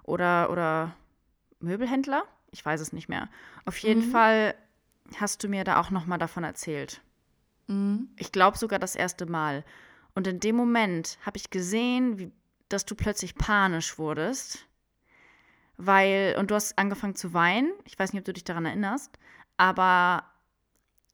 Oder, 0.02 0.50
oder 0.50 0.94
Möbelhändler. 1.60 2.24
Ich 2.50 2.64
weiß 2.64 2.80
es 2.80 2.92
nicht 2.92 3.08
mehr. 3.08 3.28
Auf 3.64 3.78
jeden 3.78 4.08
Mhm. 4.08 4.12
Fall 4.12 4.54
hast 5.16 5.42
du 5.42 5.48
mir 5.48 5.64
da 5.64 5.80
auch 5.80 5.90
noch 5.90 6.06
mal 6.06 6.18
davon 6.18 6.44
erzählt. 6.44 7.00
Mhm. 7.68 8.08
Ich 8.16 8.32
glaube 8.32 8.58
sogar 8.58 8.78
das 8.78 8.96
erste 8.96 9.26
Mal. 9.26 9.64
Und 10.14 10.26
in 10.26 10.40
dem 10.40 10.56
Moment 10.56 11.18
habe 11.24 11.36
ich 11.36 11.50
gesehen, 11.50 12.18
wie, 12.18 12.32
dass 12.68 12.84
du 12.84 12.94
plötzlich 12.94 13.34
panisch 13.36 13.98
wurdest. 13.98 14.66
Weil, 15.76 16.36
und 16.38 16.50
du 16.50 16.54
hast 16.54 16.78
angefangen 16.78 17.14
zu 17.14 17.32
weinen. 17.32 17.70
Ich 17.84 17.98
weiß 17.98 18.12
nicht, 18.12 18.20
ob 18.20 18.26
du 18.26 18.32
dich 18.32 18.44
daran 18.44 18.66
erinnerst. 18.66 19.18
Aber 19.56 20.24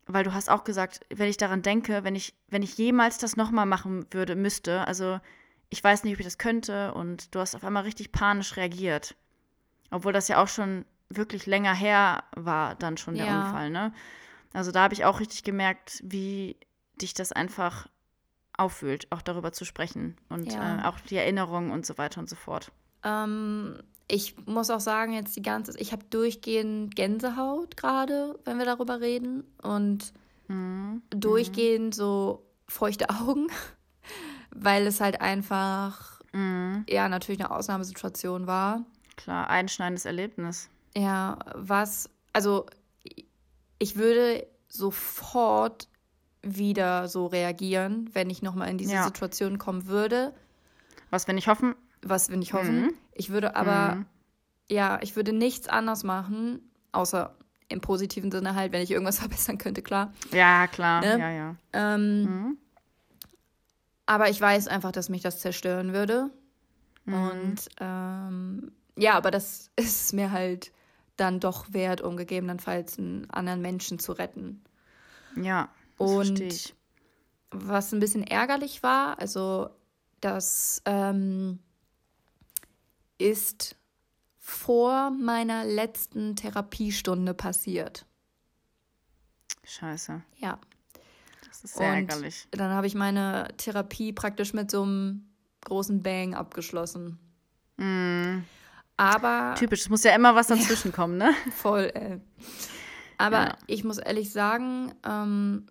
weil 0.06 0.24
du 0.24 0.32
hast 0.32 0.48
auch 0.48 0.64
gesagt, 0.64 1.00
wenn 1.10 1.28
ich 1.28 1.36
daran 1.36 1.62
denke, 1.62 2.04
wenn 2.04 2.14
ich, 2.14 2.34
wenn 2.48 2.62
ich 2.62 2.78
jemals 2.78 3.18
das 3.18 3.36
nochmal 3.36 3.66
machen 3.66 4.06
würde, 4.12 4.36
müsste, 4.36 4.86
also 4.86 5.20
ich 5.68 5.82
weiß 5.82 6.04
nicht, 6.04 6.14
ob 6.14 6.20
ich 6.20 6.26
das 6.26 6.38
könnte. 6.38 6.94
Und 6.94 7.34
du 7.34 7.40
hast 7.40 7.54
auf 7.54 7.64
einmal 7.64 7.82
richtig 7.84 8.12
panisch 8.12 8.56
reagiert. 8.56 9.14
Obwohl 9.90 10.12
das 10.12 10.28
ja 10.28 10.42
auch 10.42 10.48
schon 10.48 10.84
wirklich 11.08 11.46
länger 11.46 11.74
her 11.74 12.24
war, 12.34 12.74
dann 12.74 12.96
schon 12.96 13.14
der 13.14 13.26
Ja. 13.26 13.38
Unfall, 13.40 13.70
ne? 13.70 13.92
Also 14.52 14.72
da 14.72 14.82
habe 14.82 14.94
ich 14.94 15.04
auch 15.04 15.20
richtig 15.20 15.44
gemerkt, 15.44 16.00
wie 16.04 16.56
dich 17.00 17.14
das 17.14 17.32
einfach 17.32 17.88
auffühlt, 18.56 19.06
auch 19.12 19.22
darüber 19.22 19.52
zu 19.52 19.64
sprechen 19.64 20.16
und 20.30 20.52
Ja. 20.52 20.78
äh, 20.78 20.82
auch 20.88 20.98
die 21.00 21.16
Erinnerungen 21.16 21.70
und 21.70 21.84
so 21.84 21.98
weiter 21.98 22.20
und 22.20 22.28
so 22.28 22.36
fort. 22.36 22.72
Ähm, 23.04 23.78
ich 24.08 24.34
muss 24.46 24.70
auch 24.70 24.80
sagen, 24.80 25.12
jetzt 25.12 25.36
die 25.36 25.42
ganze, 25.42 25.78
ich 25.78 25.92
habe 25.92 26.04
durchgehend 26.10 26.96
Gänsehaut 26.96 27.76
gerade, 27.76 28.38
wenn 28.44 28.58
wir 28.58 28.64
darüber 28.64 29.00
reden. 29.00 29.44
Und 29.62 30.12
Mhm. 30.48 31.02
durchgehend 31.10 31.94
so 31.94 32.46
feuchte 32.68 33.08
Augen, 33.10 33.48
weil 34.50 34.86
es 34.86 35.00
halt 35.00 35.20
einfach, 35.20 36.20
Mhm. 36.32 36.84
ja, 36.88 37.08
natürlich 37.08 37.40
eine 37.40 37.50
Ausnahmesituation 37.50 38.46
war. 38.46 38.84
Klar, 39.16 39.48
einschneidendes 39.50 40.04
Erlebnis. 40.04 40.68
Ja, 40.96 41.38
was, 41.54 42.08
also 42.32 42.66
ich 43.78 43.96
würde 43.96 44.46
sofort 44.68 45.88
wieder 46.42 47.08
so 47.08 47.26
reagieren, 47.26 48.08
wenn 48.12 48.30
ich 48.30 48.42
nochmal 48.42 48.68
in 48.70 48.78
diese 48.78 48.92
Ja. 48.94 49.04
Situation 49.04 49.58
kommen 49.58 49.86
würde, 49.86 50.32
Was 51.10 51.26
wir 51.26 51.34
nicht 51.34 51.48
hoffen. 51.48 51.74
was 52.02 52.28
wir 52.30 52.36
nicht 52.36 52.52
hoffen. 52.52 52.82
Mhm. 52.82 52.94
Ich 53.12 53.30
würde 53.30 53.56
aber, 53.56 53.96
Mhm. 53.96 54.06
ja, 54.68 54.98
ich 55.02 55.16
würde 55.16 55.32
nichts 55.32 55.68
anders 55.68 56.04
machen, 56.04 56.60
außer 56.92 57.34
im 57.68 57.80
positiven 57.80 58.30
Sinne 58.30 58.54
halt, 58.54 58.72
wenn 58.72 58.82
ich 58.82 58.90
irgendwas 58.92 59.18
verbessern 59.48 59.58
könnte, 59.58 59.82
klar. 59.82 60.12
Ja, 60.32 60.66
klar. 60.68 61.00
Ne? 61.00 61.18
Ja, 61.18 61.30
ja. 61.30 61.56
Ähm, 61.72 62.22
Mhm. 62.22 62.58
Aber 64.08 64.30
ich 64.30 64.40
weiß 64.40 64.68
einfach, 64.68 64.92
dass 64.92 65.08
mich 65.08 65.22
das 65.22 65.40
zerstören 65.40 65.92
würde. 65.92 66.30
Mhm. 67.06 67.14
Und 67.14 67.56
ähm, 67.80 68.72
ja, 68.96 69.14
aber 69.14 69.30
das 69.30 69.70
ist 69.76 70.12
mir 70.12 70.30
halt 70.32 70.72
dann 71.16 71.40
doch 71.40 71.72
wert, 71.72 72.00
um 72.00 72.16
gegebenenfalls 72.16 72.98
einen 72.98 73.30
anderen 73.30 73.62
Menschen 73.62 73.98
zu 73.98 74.12
retten. 74.12 74.62
Ja, 75.34 75.68
Und 75.96 76.74
was 77.50 77.92
ein 77.92 78.00
bisschen 78.00 78.22
ärgerlich 78.26 78.82
war, 78.82 79.18
also 79.18 79.70
das 80.20 80.82
ähm, 80.84 81.58
ist 83.18 83.76
vor 84.38 85.10
meiner 85.10 85.64
letzten 85.64 86.36
Therapiestunde 86.36 87.34
passiert. 87.34 88.06
Scheiße. 89.64 90.22
Ja. 90.36 90.58
Das 91.48 91.64
ist 91.64 91.74
sehr 91.76 91.88
Und 91.88 91.94
ärgerlich. 91.94 92.46
dann 92.50 92.70
habe 92.70 92.86
ich 92.86 92.94
meine 92.94 93.48
Therapie 93.56 94.12
praktisch 94.12 94.52
mit 94.52 94.70
so 94.70 94.82
einem 94.82 95.26
großen 95.62 96.02
Bang 96.02 96.34
abgeschlossen. 96.34 97.18
Mhm. 97.76 98.44
Aber 98.96 99.54
Typisch, 99.56 99.80
es 99.82 99.88
muss 99.90 100.04
ja 100.04 100.14
immer 100.14 100.34
was 100.34 100.46
dazwischen 100.46 100.92
kommen, 100.92 101.18
ne? 101.18 101.32
voll, 101.54 101.90
ey. 101.94 102.20
Aber 103.18 103.38
Ja. 103.40 103.58
ich 103.66 103.84
muss 103.84 103.98
ehrlich 103.98 104.32
sagen, 104.32 104.94
ähm, 105.04 105.66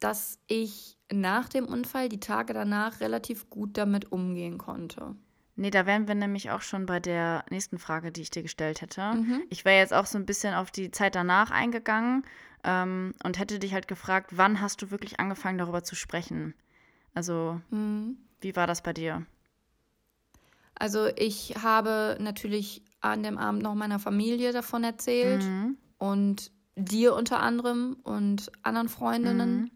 dass 0.00 0.38
ich 0.46 0.96
nach 1.12 1.48
dem 1.48 1.66
Unfall 1.66 2.08
die 2.08 2.20
Tage 2.20 2.52
danach 2.54 3.00
relativ 3.00 3.50
gut 3.50 3.76
damit 3.76 4.10
umgehen 4.12 4.58
konnte. 4.58 5.14
Nee, 5.54 5.70
da 5.70 5.84
wären 5.84 6.08
wir 6.08 6.14
nämlich 6.14 6.50
auch 6.50 6.62
schon 6.62 6.86
bei 6.86 6.98
der 6.98 7.44
nächsten 7.50 7.78
Frage, 7.78 8.10
die 8.10 8.22
ich 8.22 8.30
dir 8.30 8.42
gestellt 8.42 8.80
hätte. 8.80 9.12
Mhm. 9.14 9.42
Ich 9.50 9.64
wäre 9.66 9.78
jetzt 9.78 9.92
auch 9.92 10.06
so 10.06 10.16
ein 10.16 10.24
bisschen 10.24 10.54
auf 10.54 10.70
die 10.70 10.90
Zeit 10.90 11.14
danach 11.14 11.50
eingegangen 11.50 12.24
ähm, 12.64 13.12
und 13.22 13.38
hätte 13.38 13.58
dich 13.58 13.74
halt 13.74 13.86
gefragt, 13.86 14.30
wann 14.32 14.62
hast 14.62 14.80
du 14.80 14.90
wirklich 14.90 15.20
angefangen, 15.20 15.58
darüber 15.58 15.84
zu 15.84 15.94
sprechen? 15.94 16.54
Also, 17.14 17.60
Mhm. 17.70 18.16
wie 18.40 18.56
war 18.56 18.66
das 18.66 18.82
bei 18.82 18.94
dir? 18.94 19.26
Also 20.82 21.06
ich 21.14 21.54
habe 21.62 22.16
natürlich 22.18 22.82
an 23.00 23.22
dem 23.22 23.38
Abend 23.38 23.62
noch 23.62 23.76
meiner 23.76 24.00
Familie 24.00 24.50
davon 24.52 24.82
erzählt 24.82 25.44
Mhm. 25.44 25.76
und 25.98 26.50
dir 26.74 27.14
unter 27.14 27.38
anderem 27.38 27.98
und 28.02 28.50
anderen 28.64 28.88
Freundinnen. 28.88 29.60
Mhm. 29.60 29.70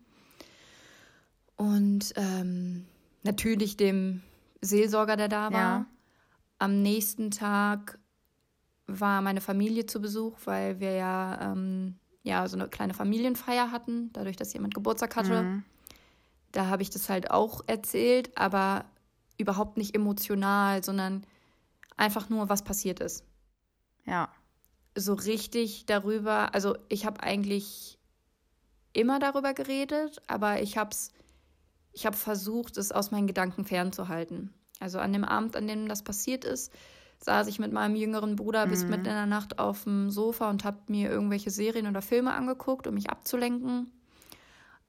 Und 1.54 2.12
ähm, 2.16 2.86
natürlich 3.22 3.76
dem 3.76 4.22
Seelsorger, 4.60 5.16
der 5.16 5.28
da 5.28 5.52
war. 5.52 5.60
Ja. 5.60 5.86
Am 6.58 6.82
nächsten 6.82 7.30
Tag 7.30 8.00
war 8.88 9.22
meine 9.22 9.40
Familie 9.40 9.86
zu 9.86 10.00
Besuch, 10.00 10.36
weil 10.44 10.80
wir 10.80 10.90
ja, 10.90 11.52
ähm, 11.52 12.00
ja 12.24 12.48
so 12.48 12.56
eine 12.58 12.66
kleine 12.66 12.94
Familienfeier 12.94 13.70
hatten, 13.70 14.10
dadurch, 14.12 14.34
dass 14.34 14.52
jemand 14.52 14.74
Geburtstag 14.74 15.14
hatte. 15.14 15.44
Mhm. 15.44 15.64
Da 16.50 16.66
habe 16.66 16.82
ich 16.82 16.90
das 16.90 17.08
halt 17.08 17.30
auch 17.30 17.60
erzählt, 17.68 18.36
aber 18.36 18.86
überhaupt 19.38 19.76
nicht 19.76 19.94
emotional, 19.94 20.82
sondern 20.82 21.24
einfach 21.96 22.28
nur, 22.28 22.48
was 22.48 22.62
passiert 22.62 23.00
ist. 23.00 23.24
Ja. 24.04 24.28
So 24.94 25.14
richtig 25.14 25.86
darüber, 25.86 26.54
also 26.54 26.76
ich 26.88 27.04
habe 27.04 27.22
eigentlich 27.22 27.98
immer 28.92 29.18
darüber 29.18 29.52
geredet, 29.52 30.22
aber 30.26 30.62
ich 30.62 30.78
habe 30.78 30.90
es, 30.90 31.12
ich 31.92 32.06
habe 32.06 32.16
versucht, 32.16 32.76
es 32.78 32.92
aus 32.92 33.10
meinen 33.10 33.26
Gedanken 33.26 33.64
fernzuhalten. 33.64 34.54
Also 34.80 34.98
an 34.98 35.12
dem 35.12 35.24
Abend, 35.24 35.56
an 35.56 35.66
dem 35.66 35.88
das 35.88 36.02
passiert 36.02 36.44
ist, 36.44 36.72
saß 37.18 37.46
ich 37.48 37.58
mit 37.58 37.72
meinem 37.72 37.96
jüngeren 37.96 38.36
Bruder 38.36 38.66
bis 38.66 38.84
Mhm. 38.84 38.90
mitten 38.90 39.06
in 39.06 39.14
der 39.14 39.26
Nacht 39.26 39.58
auf 39.58 39.84
dem 39.84 40.10
Sofa 40.10 40.50
und 40.50 40.64
habe 40.64 40.78
mir 40.88 41.10
irgendwelche 41.10 41.50
Serien 41.50 41.86
oder 41.86 42.02
Filme 42.02 42.32
angeguckt, 42.34 42.86
um 42.86 42.94
mich 42.94 43.10
abzulenken. 43.10 43.90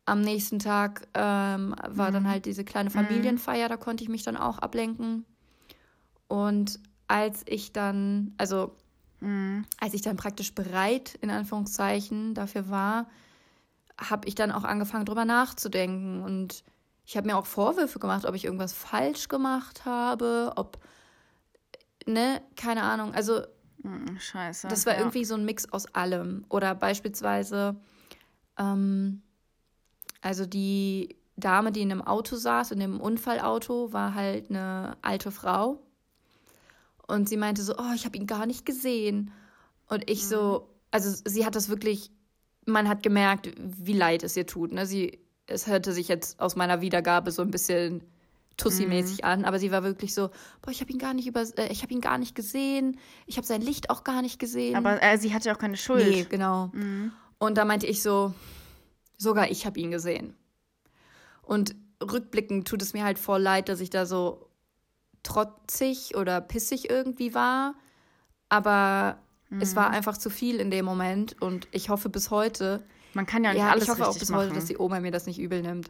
Am 0.08 0.22
nächsten 0.22 0.58
Tag 0.60 1.06
ähm, 1.14 1.76
war 1.86 2.12
dann 2.12 2.24
Mhm. 2.24 2.30
halt 2.30 2.46
diese 2.46 2.64
kleine 2.64 2.90
Familienfeier, 2.90 3.68
da 3.68 3.76
konnte 3.76 4.04
ich 4.04 4.10
mich 4.10 4.24
dann 4.24 4.38
auch 4.38 4.58
ablenken. 4.60 5.26
Und 6.30 6.80
als 7.10 7.44
ich 7.46 7.74
dann, 7.74 8.34
also 8.38 8.74
Mhm. 9.20 9.66
als 9.82 9.94
ich 9.94 10.02
dann 10.02 10.16
praktisch 10.16 10.56
bereit, 10.56 11.16
in 11.22 11.30
Anführungszeichen, 11.30 12.34
dafür 12.36 12.70
war, 12.70 13.10
habe 14.00 14.28
ich 14.30 14.36
dann 14.36 14.52
auch 14.52 14.64
angefangen, 14.64 15.06
drüber 15.06 15.26
nachzudenken. 15.26 16.22
Und 16.22 16.64
ich 17.06 17.18
habe 17.18 17.28
mir 17.28 17.36
auch 17.36 17.46
Vorwürfe 17.46 18.00
gemacht, 18.00 18.26
ob 18.26 18.34
ich 18.34 18.46
irgendwas 18.46 18.72
falsch 18.72 19.28
gemacht 19.28 19.84
habe, 19.84 20.54
ob, 20.56 20.80
ne, 22.06 22.42
keine 22.56 22.84
Ahnung. 22.84 23.14
Also 23.14 23.42
Mhm, 23.84 24.18
Scheiße. 24.20 24.70
das 24.70 24.86
war 24.86 24.94
ja. 24.94 25.00
irgendwie 25.00 25.26
so 25.26 25.36
ein 25.36 25.44
Mix 25.46 25.72
aus 25.72 25.86
allem. 25.94 26.46
Oder 26.50 26.76
beispielsweise, 26.76 27.76
ähm, 28.58 29.22
also 30.22 30.46
die 30.46 31.16
Dame, 31.36 31.72
die 31.72 31.82
in 31.82 31.92
einem 31.92 32.02
Auto 32.02 32.36
saß, 32.36 32.72
in 32.72 32.80
dem 32.80 33.00
Unfallauto, 33.00 33.94
war 33.94 34.16
halt 34.16 34.50
eine 34.50 34.98
alte 35.02 35.32
Frau. 35.32 35.80
Und 37.08 37.30
sie 37.30 37.38
meinte 37.38 37.62
so, 37.62 37.76
oh, 37.78 37.94
ich 37.96 38.06
habe 38.06 38.18
ihn 38.18 38.28
gar 38.28 38.46
nicht 38.46 38.66
gesehen. 38.66 39.32
Und 39.88 40.10
ich 40.10 40.28
so, 40.28 40.70
also 40.92 41.22
sie 41.26 41.46
hat 41.46 41.56
das 41.56 41.70
wirklich, 41.70 42.12
man 42.66 42.90
hat 42.90 43.04
gemerkt, 43.04 43.52
wie 43.58 43.94
leid 43.94 44.24
es 44.24 44.36
ihr 44.36 44.46
tut. 44.46 44.74
Ne? 44.74 44.86
Sie, 44.86 45.20
es 45.46 45.68
hörte 45.68 45.94
sich 45.94 46.08
jetzt 46.08 46.40
aus 46.40 46.56
meiner 46.56 46.82
Wiedergabe 46.82 47.32
so 47.32 47.42
ein 47.42 47.52
bisschen 47.52 48.04
Tussi-mäßig 48.58 49.24
an, 49.24 49.46
aber 49.46 49.60
sie 49.60 49.72
war 49.72 49.84
wirklich 49.84 50.16
so, 50.16 50.32
boah, 50.62 50.72
ich 50.72 50.82
habe 50.82 50.92
ihn 50.92 50.98
gar 50.98 51.14
nicht 51.14 51.28
über, 51.28 51.42
äh, 51.58 51.72
ich 51.72 51.84
habe 51.84 51.94
ihn 51.94 52.02
gar 52.02 52.18
nicht 52.18 52.34
gesehen, 52.34 52.98
ich 53.28 53.38
habe 53.38 53.46
sein 53.46 53.62
Licht 53.62 53.92
auch 53.92 54.04
gar 54.04 54.24
nicht 54.24 54.40
gesehen. 54.40 54.76
Aber 54.76 55.02
äh, 55.02 55.18
sie 55.20 55.34
hatte 55.34 55.50
ja 55.50 55.56
auch 55.56 55.60
keine 55.60 55.78
Schuld. 55.78 56.08
Nee, 56.08 56.26
genau. 56.28 56.72
Mhm. 56.74 57.12
Und 57.38 57.58
da 57.58 57.66
meinte 57.66 57.86
ich 57.86 58.02
so, 58.02 58.34
sogar 59.18 59.50
ich 59.50 59.66
habe 59.66 59.80
ihn 59.80 59.92
gesehen. 59.92 60.36
Und 61.42 61.76
rückblickend 62.02 62.68
tut 62.68 62.82
es 62.82 62.94
mir 62.94 63.04
halt 63.04 63.20
voll 63.20 63.42
leid, 63.42 63.70
dass 63.70 63.80
ich 63.80 63.90
da 63.90 64.06
so 64.06 64.50
trotzig 65.24 66.16
oder 66.16 66.42
pissig 66.42 66.90
irgendwie 66.90 67.34
war. 67.34 67.76
Aber 68.50 69.18
es 69.62 69.76
war 69.76 69.90
einfach 69.90 70.18
zu 70.18 70.30
viel 70.30 70.60
in 70.60 70.72
dem 70.72 70.84
Moment 70.84 71.42
und 71.42 71.68
ich 71.72 71.90
hoffe 71.90 72.10
bis 72.10 72.32
heute, 72.32 72.84
Man 73.14 73.26
kann 73.26 73.44
ja 73.46 73.54
nicht 73.54 73.62
ja, 73.62 73.72
alles 73.72 73.86
ich 73.86 73.90
hoffe 73.90 74.08
auch 74.08 74.18
bis 74.18 74.30
machen. 74.30 74.42
heute, 74.42 74.54
dass 74.54 74.66
die 74.66 74.78
Oma 74.78 75.00
mir 75.00 75.12
das 75.12 75.26
nicht 75.26 75.40
übel 75.40 75.62
nimmt. 75.62 75.90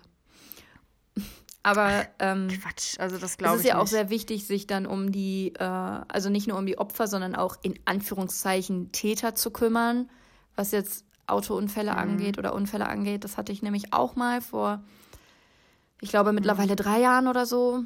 Aber 1.63 2.05
ähm, 2.19 2.49
Quatsch, 2.49 2.99
also 2.99 3.17
das 3.17 3.31
es 3.31 3.37
glaube 3.37 3.57
ist 3.57 3.63
ich 3.63 3.69
ja 3.69 3.79
auch 3.79 3.87
sehr 3.87 4.09
wichtig, 4.09 4.45
sich 4.45 4.67
dann 4.67 4.85
um 4.85 5.11
die, 5.11 5.53
äh, 5.57 5.63
also 5.63 6.29
nicht 6.29 6.47
nur 6.47 6.57
um 6.57 6.65
die 6.67 6.77
Opfer, 6.77 7.07
sondern 7.07 7.35
auch 7.35 7.57
in 7.63 7.77
Anführungszeichen 7.85 8.91
Täter 8.91 9.33
zu 9.35 9.49
kümmern, 9.51 10.09
was 10.55 10.71
jetzt 10.71 11.06
Autounfälle 11.27 11.91
Mhm. 11.91 11.97
angeht 11.97 12.37
oder 12.37 12.53
Unfälle 12.53 12.87
angeht. 12.87 13.23
Das 13.23 13.37
hatte 13.37 13.51
ich 13.51 13.61
nämlich 13.61 13.93
auch 13.93 14.15
mal 14.15 14.41
vor, 14.41 14.83
ich 16.01 16.09
glaube, 16.09 16.31
Mhm. 16.31 16.35
mittlerweile 16.35 16.75
drei 16.75 16.99
Jahren 16.99 17.27
oder 17.27 17.45
so. 17.45 17.83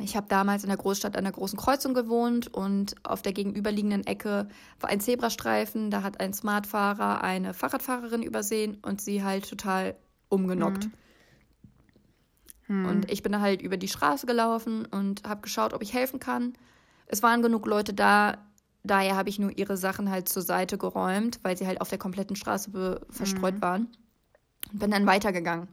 Ich 0.00 0.16
habe 0.16 0.26
damals 0.28 0.64
in 0.64 0.68
der 0.70 0.76
Großstadt 0.76 1.16
an 1.16 1.22
der 1.22 1.32
großen 1.32 1.56
Kreuzung 1.56 1.94
gewohnt 1.94 2.52
und 2.52 2.96
auf 3.04 3.22
der 3.22 3.32
gegenüberliegenden 3.32 4.04
Ecke 4.06 4.48
war 4.80 4.90
ein 4.90 5.00
Zebrastreifen. 5.00 5.90
Da 5.92 6.02
hat 6.02 6.18
ein 6.20 6.32
Smartfahrer 6.32 7.22
eine 7.22 7.54
Fahrradfahrerin 7.54 8.24
übersehen 8.24 8.78
und 8.82 9.00
sie 9.00 9.22
halt 9.22 9.48
total 9.48 9.94
umgenockt. 10.28 10.88
Hm. 12.66 12.86
Und 12.86 13.10
ich 13.12 13.22
bin 13.22 13.40
halt 13.40 13.62
über 13.62 13.76
die 13.76 13.88
Straße 13.88 14.26
gelaufen 14.26 14.84
und 14.86 15.22
habe 15.28 15.42
geschaut, 15.42 15.72
ob 15.74 15.82
ich 15.82 15.92
helfen 15.92 16.18
kann. 16.18 16.54
Es 17.06 17.22
waren 17.22 17.42
genug 17.42 17.66
Leute 17.66 17.94
da, 17.94 18.38
daher 18.84 19.16
habe 19.16 19.28
ich 19.28 19.38
nur 19.38 19.56
ihre 19.56 19.76
Sachen 19.76 20.10
halt 20.10 20.28
zur 20.28 20.42
Seite 20.42 20.78
geräumt, 20.78 21.40
weil 21.42 21.56
sie 21.56 21.66
halt 21.66 21.80
auf 21.80 21.88
der 21.88 21.98
kompletten 21.98 22.36
Straße 22.36 23.00
verstreut 23.10 23.60
waren. 23.60 23.88
Und 24.72 24.78
bin 24.78 24.90
dann 24.90 25.06
weitergegangen, 25.06 25.68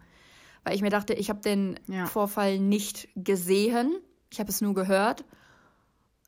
weil 0.64 0.76
ich 0.76 0.82
mir 0.82 0.90
dachte, 0.90 1.14
ich 1.14 1.30
habe 1.30 1.42
den 1.42 1.80
Ja. 1.88 2.06
Vorfall 2.06 2.60
nicht 2.60 3.10
gesehen, 3.16 3.96
ich 4.30 4.40
habe 4.40 4.50
es 4.50 4.62
nur 4.62 4.74
gehört. 4.74 5.26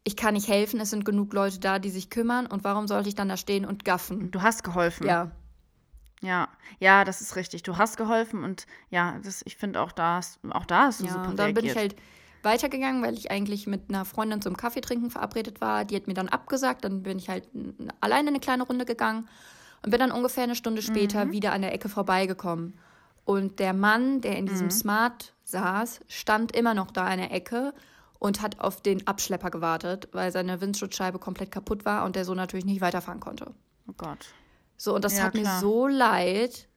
Ich 0.05 0.17
kann 0.17 0.33
nicht 0.33 0.49
helfen, 0.49 0.79
es 0.81 0.89
sind 0.89 1.05
genug 1.05 1.33
Leute 1.33 1.59
da, 1.59 1.79
die 1.79 1.89
sich 1.89 2.09
kümmern 2.09 2.45
und 2.45 2.63
warum 2.65 2.87
sollte 2.87 3.07
ich 3.09 3.15
dann 3.15 3.29
da 3.29 3.37
stehen 3.37 3.65
und 3.65 3.85
gaffen? 3.85 4.31
Du 4.31 4.41
hast 4.41 4.63
geholfen. 4.63 5.07
Ja, 5.07 5.31
Ja, 6.21 6.49
ja, 6.79 7.03
das 7.05 7.21
ist 7.21 7.35
richtig. 7.35 7.63
Du 7.63 7.77
hast 7.77 7.97
geholfen 7.97 8.43
und 8.43 8.65
ja, 8.89 9.19
das, 9.23 9.41
ich 9.45 9.55
finde 9.57 9.81
auch 9.81 9.91
da, 9.91 10.19
auch 10.51 10.65
da 10.65 10.83
hast 10.87 11.01
du 11.01 11.05
Ja, 11.05 11.13
super 11.13 11.29
und 11.29 11.39
dann 11.39 11.53
bin 11.53 11.65
ich 11.65 11.75
reagiert. 11.75 11.93
halt 11.93 12.01
weitergegangen, 12.43 13.01
weil 13.03 13.13
ich 13.15 13.31
eigentlich 13.31 13.67
mit 13.67 13.89
einer 13.89 14.05
Freundin 14.05 14.41
zum 14.41 14.57
Kaffee 14.57 14.81
trinken 14.81 15.09
verabredet 15.09 15.61
war. 15.61 15.85
Die 15.85 15.95
hat 15.95 16.07
mir 16.07 16.13
dann 16.13 16.29
abgesagt. 16.29 16.83
Dann 16.83 17.03
bin 17.03 17.17
ich 17.17 17.29
halt 17.29 17.47
alleine 17.99 18.29
eine 18.29 18.39
kleine 18.39 18.63
Runde 18.63 18.85
gegangen 18.85 19.27
und 19.83 19.89
bin 19.91 19.99
dann 19.99 20.11
ungefähr 20.11 20.43
eine 20.43 20.55
Stunde 20.55 20.81
später 20.81 21.31
wieder 21.31 21.53
an 21.53 21.61
der 21.61 21.73
Ecke 21.73 21.89
vorbeigekommen. 21.89 22.77
Und 23.25 23.59
der 23.59 23.73
Mann, 23.73 24.21
der 24.21 24.37
in 24.37 24.45
diesem 24.45 24.69
Smart 24.69 25.33
saß, 25.45 26.01
stand 26.07 26.53
immer 26.55 26.73
noch 26.73 26.91
da 26.91 27.11
in 27.13 27.19
der 27.19 27.31
Ecke 27.31 27.73
und 28.19 28.41
hat 28.41 28.59
auf 28.59 28.81
den 28.81 29.07
Abschlepper 29.07 29.49
gewartet, 29.49 30.09
weil 30.11 30.31
seine 30.31 30.59
Windschutzscheibe 30.61 31.19
komplett 31.19 31.51
kaputt 31.51 31.85
war 31.85 32.05
und 32.05 32.15
der 32.15 32.25
so 32.25 32.33
natürlich 32.35 32.65
nicht 32.65 32.81
weiterfahren 32.81 33.19
konnte. 33.19 33.53
Oh 33.87 33.93
Gott. 33.97 34.25
So, 34.77 34.95
und 34.95 35.03
das 35.05 35.17
Ja, 35.17 35.23
hat 35.25 35.33
klar. 35.33 35.55
mir 35.55 35.59
so 35.61 35.87
leid. 35.87 36.67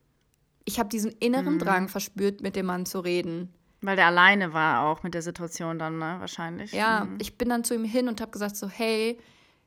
Ich 0.65 0.79
habe 0.79 0.89
diesen 0.89 1.13
inneren 1.13 1.55
Mhm. 1.55 1.59
Drang 1.61 1.89
verspürt, 1.89 2.41
mit 2.43 2.57
dem 2.57 2.67
Mann 2.67 2.87
zu 2.87 3.01
reden. 3.01 3.53
Weil 3.87 3.97
der 3.97 4.07
alleine 4.07 4.53
war 4.53 4.87
auch 4.87 5.03
mit 5.03 5.15
der 5.15 5.23
Situation 5.23 5.79
dann, 5.79 5.99
ne? 5.99 6.17
Wahrscheinlich. 6.19 6.73
Ja, 6.73 7.05
Mhm. 7.05 7.19
ich 7.21 7.39
bin 7.39 7.49
dann 7.49 7.65
zu 7.65 7.75
ihm 7.75 7.85
hin 7.85 8.09
und 8.09 8.21
habe 8.21 8.33
gesagt 8.33 8.57
so, 8.57 8.69
hey, 8.69 9.19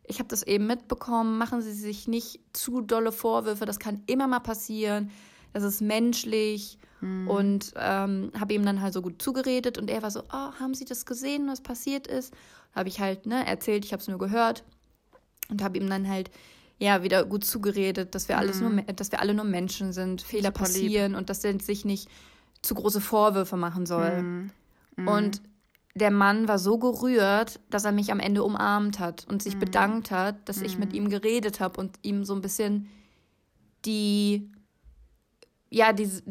ich 0.03 0.19
habe 0.19 0.27
das 0.29 0.43
eben 0.43 0.67
mitbekommen, 0.67 1.37
machen 1.37 1.61
Sie 1.61 1.71
sich 1.71 2.07
nicht 2.07 2.39
zu 2.53 2.81
dolle 2.81 3.11
Vorwürfe, 3.11 3.65
das 3.65 3.79
kann 3.79 4.01
immer 4.07 4.27
mal 4.27 4.39
passieren, 4.39 5.09
das 5.53 5.63
ist 5.63 5.81
menschlich 5.81 6.77
und 7.27 7.71
ähm, 7.77 8.29
habe 8.37 8.53
ihm 8.53 8.65
dann 8.65 8.81
halt 8.81 8.93
so 8.93 9.01
gut 9.01 9.21
zugeredet 9.21 9.77
und 9.77 9.89
er 9.89 10.01
war 10.01 10.11
so, 10.11 10.19
oh, 10.33 10.51
haben 10.59 10.73
Sie 10.73 10.83
das 10.83 11.05
gesehen, 11.05 11.47
was 11.47 11.61
passiert 11.61 12.07
ist? 12.07 12.33
Habe 12.75 12.89
ich 12.89 12.99
halt 12.99 13.25
ne, 13.25 13.47
erzählt, 13.47 13.85
ich 13.85 13.93
habe 13.93 14.01
es 14.01 14.09
nur 14.09 14.17
gehört 14.19 14.65
und 15.49 15.63
habe 15.63 15.77
ihm 15.77 15.89
dann 15.89 16.09
halt 16.09 16.29
ja 16.77 17.01
wieder 17.03 17.23
gut 17.23 17.45
zugeredet, 17.45 18.15
dass 18.15 18.27
wir 18.27 18.37
alles 18.37 18.59
nur, 18.59 18.71
dass 18.81 19.11
wir 19.13 19.21
alle 19.21 19.33
nur 19.33 19.45
Menschen 19.45 19.93
sind, 19.93 20.21
Fehler 20.21 20.49
Super 20.49 20.65
lieb. 20.65 20.73
passieren 20.73 21.15
und 21.15 21.29
dass 21.29 21.43
er 21.45 21.57
sich 21.61 21.85
nicht 21.85 22.09
zu 22.61 22.75
große 22.75 23.01
Vorwürfe 23.01 23.57
machen 23.57 23.85
soll. 23.85 24.21
Mhm. 24.21 24.51
Und 25.07 25.41
der 25.95 26.11
Mann 26.11 26.47
war 26.47 26.59
so 26.59 26.77
gerührt, 26.77 27.59
dass 27.69 27.85
er 27.85 27.91
mich 27.91 28.11
am 28.11 28.19
Ende 28.19 28.43
umarmt 28.43 28.99
hat 28.99 29.25
und 29.27 29.35
Mhm. 29.35 29.39
sich 29.39 29.57
bedankt 29.57 30.11
hat, 30.11 30.47
dass 30.47 30.61
ich 30.61 30.77
mit 30.77 30.93
ihm 30.93 31.09
geredet 31.09 31.59
habe 31.59 31.79
und 31.79 31.97
ihm 32.03 32.23
so 32.25 32.33
ein 32.33 32.41
bisschen 32.41 32.87
die 33.85 34.49
ja, 35.71 35.93
diese, 35.93 36.23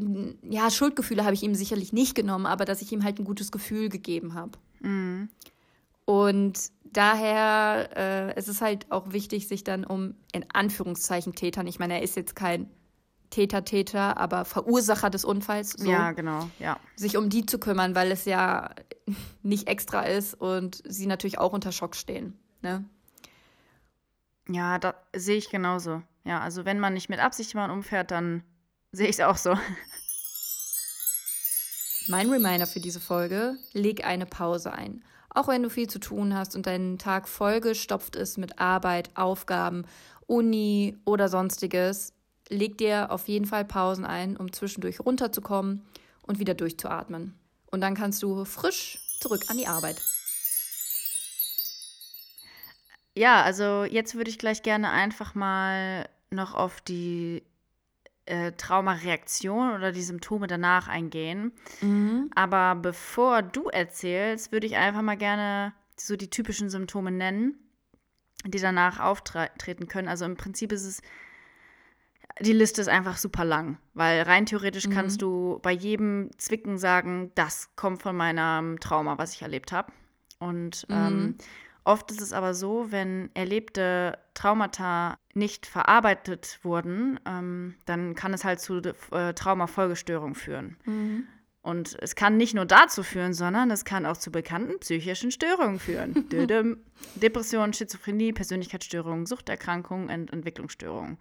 ja, 0.43 0.68
Schuldgefühle 0.68 1.24
habe 1.24 1.35
ich 1.35 1.45
ihm 1.45 1.55
sicherlich 1.55 1.93
nicht 1.93 2.16
genommen, 2.16 2.45
aber 2.45 2.64
dass 2.64 2.83
ich 2.83 2.91
ihm 2.91 3.05
halt 3.05 3.20
ein 3.20 3.24
gutes 3.24 3.53
Gefühl 3.53 3.89
gegeben 3.89 4.35
habe. 4.35 4.59
Mhm. 4.81 5.29
Und 6.05 6.59
daher 6.93 7.91
äh, 7.97 8.35
es 8.35 8.49
ist 8.49 8.61
halt 8.61 8.91
auch 8.91 9.12
wichtig, 9.12 9.47
sich 9.47 9.62
dann 9.62 9.85
um 9.85 10.14
in 10.33 10.45
Anführungszeichen 10.53 11.35
Tätern, 11.35 11.68
ich 11.68 11.79
meine, 11.79 11.95
er 11.95 12.03
ist 12.03 12.16
jetzt 12.16 12.35
kein 12.35 12.68
Täter, 13.31 13.64
Täter, 13.64 14.16
aber 14.16 14.45
Verursacher 14.45 15.11
des 15.11 15.24
Unfalls. 15.24 15.72
So, 15.72 15.91
ja, 15.91 16.12
genau, 16.12 16.49
ja. 16.59 16.79
Sich 16.97 17.16
um 17.16 17.29
die 17.29 17.47
zu 17.47 17.59
kümmern, 17.59 17.95
weil 17.95 18.11
es 18.11 18.24
ja 18.24 18.70
nicht 19.43 19.68
extra 19.68 20.03
ist 20.03 20.35
und 20.35 20.83
sie 20.87 21.07
natürlich 21.07 21.39
auch 21.39 21.53
unter 21.53 21.72
Schock 21.72 21.95
stehen. 21.95 22.39
Ne? 22.62 22.85
Ja, 24.49 24.79
da 24.79 24.95
sehe 25.14 25.37
ich 25.37 25.51
genauso. 25.51 26.03
Ja, 26.24 26.41
also 26.41 26.64
wenn 26.64 26.81
man 26.81 26.95
nicht 26.95 27.09
mit 27.09 27.20
Absicht 27.20 27.53
jemanden 27.53 27.76
umfährt, 27.76 28.11
dann 28.11 28.43
sehe 28.93 29.09
ich 29.09 29.18
es 29.18 29.20
auch 29.20 29.37
so. 29.37 29.57
Mein 32.09 32.31
Reminder 32.31 32.66
für 32.66 32.81
diese 32.81 33.01
Folge, 33.01 33.57
leg 33.72 34.07
eine 34.07 34.24
Pause 34.24 34.72
ein. 34.72 35.05
Auch 35.31 35.49
wenn 35.49 35.62
du 35.62 35.68
viel 35.68 35.89
zu 35.89 36.01
tun 36.01 36.35
hast 36.35 36.57
und 36.57 36.66
dein 36.66 36.99
Tag 36.99 37.29
vollgestopft 37.29 38.16
ist 38.16 38.39
mit 38.39 38.59
Arbeit, 38.59 39.11
Aufgaben, 39.14 39.85
Uni 40.26 40.97
oder 41.05 41.29
sonstiges, 41.29 42.14
leg 42.49 42.78
dir 42.78 43.11
auf 43.11 43.28
jeden 43.28 43.46
Fall 43.46 43.64
Pausen 43.64 44.05
ein, 44.05 44.36
um 44.36 44.53
zwischendurch 44.53 45.01
runterzukommen 45.01 45.82
und 46.22 46.38
wieder 46.38 46.55
durchzuatmen. 46.55 47.38
Und 47.70 47.80
dann 47.80 47.94
kannst 47.94 48.22
du 48.22 48.44
frisch 48.44 48.99
zurück 49.20 49.44
an 49.49 49.59
die 49.59 49.66
Arbeit. 49.66 50.01
Ja, 53.14 53.42
also 53.42 53.84
jetzt 53.84 54.14
würde 54.14 54.30
ich 54.30 54.38
gleich 54.38 54.62
gerne 54.62 54.90
einfach 54.90 55.34
mal 55.34 56.09
noch 56.30 56.55
auf 56.55 56.80
die 56.80 57.42
äh, 58.26 58.53
Traumareaktion 58.53 59.72
oder 59.74 59.90
die 59.90 60.03
Symptome 60.03 60.46
danach 60.46 60.86
eingehen. 60.86 61.53
Mhm. 61.80 62.30
Aber 62.34 62.74
bevor 62.76 63.42
du 63.42 63.68
erzählst, 63.68 64.53
würde 64.53 64.66
ich 64.66 64.76
einfach 64.76 65.03
mal 65.03 65.16
gerne 65.16 65.72
so 65.96 66.14
die 66.14 66.30
typischen 66.30 66.70
Symptome 66.70 67.11
nennen, 67.11 67.59
die 68.44 68.61
danach 68.61 69.01
auftreten 69.01 69.88
können. 69.88 70.09
Also 70.09 70.24
im 70.24 70.36
Prinzip 70.36 70.70
ist 70.70 70.84
es 70.84 71.03
die 72.41 72.53
Liste 72.53 72.80
ist 72.80 72.89
einfach 72.89 73.16
super 73.16 73.45
lang, 73.45 73.78
weil 73.95 74.22
rein 74.22 74.47
theoretisch 74.47 74.86
mhm. 74.86 74.93
kannst 74.93 75.22
du 75.22 75.59
bei 75.62 75.72
jedem 75.72 76.30
Zwicken 76.39 76.78
sagen, 76.78 77.32
das 77.34 77.70
kommt 77.76 78.03
von 78.03 78.16
meinem 78.16 78.78
Trauma, 78.80 79.18
was 79.18 79.34
ich 79.34 79.43
erlebt 79.43 79.72
habe. 79.72 79.93
Und 80.39 80.86
mhm. 80.89 80.95
ähm, 80.95 81.34
oft 81.84 82.11
ist 82.11 82.20
es 82.20 82.32
aber 82.32 82.55
so, 82.55 82.86
wenn 82.91 83.30
erlebte 83.34 84.18
Traumata 84.34 85.16
nicht 85.34 85.66
verarbeitet 85.66 86.61
wurden, 86.62 87.18
ähm, 87.26 87.74
dann 87.86 88.14
kann 88.14 88.34
es 88.34 88.45
halt 88.45 88.61
zu 88.61 88.80
äh, 89.11 89.34
Traumafolgestörungen 89.34 90.34
führen. 90.34 90.76
Mhm. 90.84 91.26
Und 91.61 91.99
es 92.01 92.14
kann 92.14 92.36
nicht 92.36 92.55
nur 92.55 92.64
dazu 92.64 93.03
führen, 93.03 93.34
sondern 93.34 93.70
es 93.70 93.84
kann 93.84 94.07
auch 94.07 94.16
zu 94.16 94.30
bekannten 94.30 94.78
psychischen 94.78 95.30
Störungen 95.30 95.78
führen. 95.78 96.26
Depression, 97.16 97.72
Schizophrenie, 97.74 98.32
Persönlichkeitsstörungen, 98.32 99.26
Suchterkrankungen 99.26 100.09
und 100.09 100.32
Entwicklungsstörungen. 100.32 101.18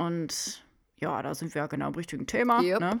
Und 0.00 0.64
ja, 0.96 1.20
da 1.22 1.34
sind 1.34 1.54
wir 1.54 1.60
ja 1.60 1.66
genau 1.66 1.88
im 1.88 1.94
richtigen 1.94 2.26
Thema. 2.26 2.62
Yep. 2.62 2.80
Ne? 2.80 3.00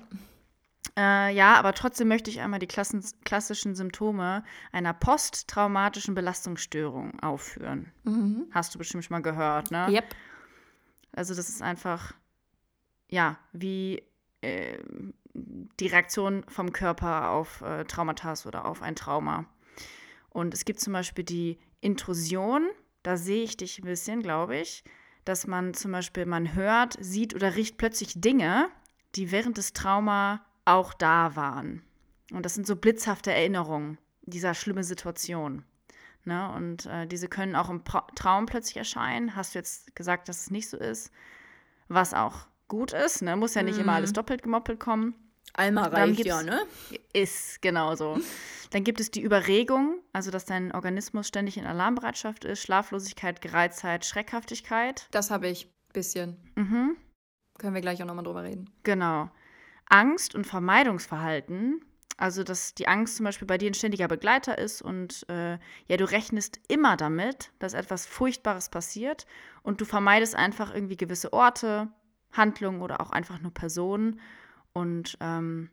Äh, 0.98 1.34
ja, 1.34 1.54
aber 1.54 1.72
trotzdem 1.72 2.08
möchte 2.08 2.28
ich 2.28 2.40
einmal 2.40 2.60
die 2.60 2.66
Klassen 2.66 3.02
klassischen 3.24 3.74
Symptome 3.74 4.44
einer 4.70 4.92
posttraumatischen 4.92 6.14
Belastungsstörung 6.14 7.18
aufführen. 7.20 7.90
Mhm. 8.04 8.48
Hast 8.50 8.74
du 8.74 8.78
bestimmt 8.78 9.04
schon 9.04 9.14
mal 9.14 9.22
gehört, 9.22 9.70
ne? 9.70 9.88
Yep. 9.88 10.14
Also 11.12 11.34
das 11.34 11.48
ist 11.48 11.62
einfach, 11.62 12.12
ja, 13.08 13.38
wie 13.52 14.02
äh, 14.42 14.78
die 15.32 15.86
Reaktion 15.86 16.44
vom 16.48 16.70
Körper 16.70 17.30
auf 17.30 17.62
äh, 17.62 17.84
Traumata 17.84 18.34
oder 18.44 18.66
auf 18.66 18.82
ein 18.82 18.94
Trauma. 18.94 19.46
Und 20.28 20.52
es 20.52 20.66
gibt 20.66 20.80
zum 20.80 20.92
Beispiel 20.92 21.24
die 21.24 21.58
Intrusion, 21.80 22.68
da 23.02 23.16
sehe 23.16 23.42
ich 23.42 23.56
dich 23.56 23.78
ein 23.78 23.86
bisschen, 23.86 24.22
glaube 24.22 24.58
ich 24.58 24.84
dass 25.24 25.46
man 25.46 25.74
zum 25.74 25.92
Beispiel, 25.92 26.26
man 26.26 26.54
hört, 26.54 26.96
sieht 27.00 27.34
oder 27.34 27.56
riecht 27.56 27.76
plötzlich 27.78 28.20
Dinge, 28.20 28.68
die 29.14 29.32
während 29.32 29.58
des 29.58 29.72
Trauma 29.72 30.44
auch 30.64 30.94
da 30.94 31.36
waren. 31.36 31.82
Und 32.32 32.46
das 32.46 32.54
sind 32.54 32.66
so 32.66 32.76
blitzhafte 32.76 33.32
Erinnerungen 33.32 33.98
dieser 34.22 34.54
schlimmen 34.54 34.84
Situation. 34.84 35.64
Ne? 36.24 36.52
Und 36.52 36.86
äh, 36.86 37.06
diese 37.06 37.28
können 37.28 37.56
auch 37.56 37.70
im 37.70 37.82
pra 37.82 38.06
Traum 38.14 38.46
plötzlich 38.46 38.76
erscheinen. 38.76 39.34
Hast 39.34 39.54
du 39.54 39.58
jetzt 39.58 39.94
gesagt, 39.96 40.28
dass 40.28 40.42
es 40.42 40.50
nicht 40.50 40.68
so 40.68 40.76
ist? 40.76 41.10
Was 41.88 42.14
auch 42.14 42.46
gut 42.68 42.92
ist. 42.92 43.22
Ne? 43.22 43.36
Muss 43.36 43.54
ja 43.54 43.62
nicht 43.62 43.78
mm. 43.78 43.80
immer 43.80 43.94
alles 43.94 44.10
mhm. 44.10 44.14
doppelt 44.14 44.42
gemoppelt 44.42 44.78
kommen. 44.78 45.14
Einmal 45.54 45.88
reicht 45.88 46.24
ja, 46.24 46.42
ne? 46.42 46.62
Ist 47.12 47.60
genauso. 47.60 48.18
Dann 48.70 48.84
gibt 48.84 49.00
es 49.00 49.10
die 49.10 49.20
Überregung, 49.20 50.00
also 50.12 50.30
dass 50.30 50.44
dein 50.44 50.72
Organismus 50.72 51.26
ständig 51.26 51.56
in 51.56 51.66
Alarmbereitschaft 51.66 52.44
ist, 52.44 52.62
Schlaflosigkeit, 52.62 53.40
Gereiztheit, 53.40 54.04
Schreckhaftigkeit. 54.04 55.08
Das 55.10 55.30
habe 55.30 55.48
ich 55.48 55.66
ein 55.66 55.92
bisschen. 55.92 56.36
Mhm. 56.54 56.96
Können 57.58 57.74
wir 57.74 57.80
gleich 57.80 58.00
auch 58.02 58.06
nochmal 58.06 58.24
drüber 58.24 58.44
reden. 58.44 58.70
Genau. 58.84 59.30
Angst 59.86 60.36
und 60.36 60.46
Vermeidungsverhalten, 60.46 61.84
also 62.16 62.44
dass 62.44 62.74
die 62.74 62.86
Angst 62.86 63.16
zum 63.16 63.24
Beispiel 63.24 63.46
bei 63.46 63.58
dir 63.58 63.68
ein 63.68 63.74
ständiger 63.74 64.06
Begleiter 64.06 64.56
ist 64.56 64.82
und 64.82 65.28
äh, 65.28 65.58
ja, 65.88 65.96
du 65.96 66.04
rechnest 66.04 66.60
immer 66.68 66.96
damit, 66.96 67.50
dass 67.58 67.74
etwas 67.74 68.06
Furchtbares 68.06 68.68
passiert 68.68 69.26
und 69.62 69.80
du 69.80 69.84
vermeidest 69.84 70.36
einfach 70.36 70.72
irgendwie 70.72 70.96
gewisse 70.96 71.32
Orte, 71.32 71.88
Handlungen 72.32 72.82
oder 72.82 73.00
auch 73.00 73.10
einfach 73.10 73.40
nur 73.40 73.52
Personen. 73.52 74.20
Und 74.72 75.16
ähm, 75.20 75.70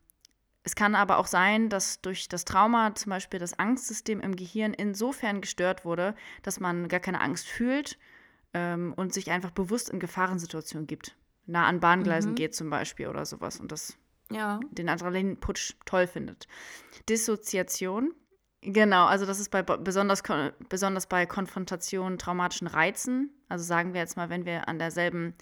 es 0.63 0.75
kann 0.75 0.95
aber 0.95 1.17
auch 1.17 1.27
sein, 1.27 1.69
dass 1.69 2.01
durch 2.01 2.27
das 2.27 2.43
Trauma 2.43 2.93
zum 2.95 3.11
Beispiel 3.11 3.39
das 3.39 3.57
Angstsystem 3.57 4.19
im 4.19 4.35
Gehirn 4.35 4.73
insofern 4.73 5.41
gestört 5.41 5.85
wurde, 5.85 6.15
dass 6.43 6.59
man 6.59 6.87
gar 6.89 6.99
keine 6.99 7.21
Angst 7.21 7.47
fühlt 7.47 7.97
ähm, 8.53 8.93
und 8.97 9.13
sich 9.13 9.31
einfach 9.31 9.51
bewusst 9.51 9.89
in 9.89 9.99
Gefahrensituationen 9.99 10.87
gibt. 10.87 11.15
Nah 11.45 11.65
an 11.67 11.79
Bahngleisen 11.79 12.31
mhm. 12.31 12.35
geht 12.35 12.53
zum 12.53 12.69
Beispiel 12.69 13.07
oder 13.07 13.25
sowas 13.25 13.59
und 13.59 13.71
das 13.71 13.97
ja. 14.29 14.59
den 14.71 14.89
Adrenalinputsch 14.89 15.75
toll 15.85 16.07
findet. 16.07 16.47
Dissoziation. 17.07 18.13
Genau, 18.61 19.05
also 19.05 19.25
das 19.25 19.39
ist 19.39 19.49
bei 19.49 19.61
besonders, 19.61 20.23
besonders 20.67 21.07
bei 21.07 21.25
Konfrontation, 21.25 22.17
traumatischen 22.17 22.67
Reizen. 22.67 23.29
Also 23.47 23.63
sagen 23.63 23.93
wir 23.93 24.01
jetzt 24.01 24.17
mal, 24.17 24.29
wenn 24.29 24.45
wir 24.45 24.67
an 24.67 24.79
derselben 24.79 25.35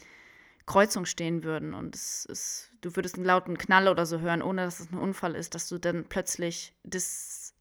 Kreuzung 0.66 1.06
stehen 1.06 1.44
würden 1.44 1.74
und 1.74 1.96
es 1.96 2.26
ist, 2.26 2.72
du 2.82 2.96
würdest 2.96 3.16
einen 3.16 3.26
lauten 3.26 3.58
Knall 3.58 3.88
oder 3.88 4.06
so 4.06 4.20
hören, 4.20 4.42
ohne 4.42 4.64
dass 4.66 4.80
es 4.80 4.92
ein 4.92 4.98
Unfall 4.98 5.36
ist, 5.36 5.54
dass 5.54 5.68
du 5.68 5.78
dann 5.78 6.06
plötzlich 6.06 6.74
dis, 6.84 7.54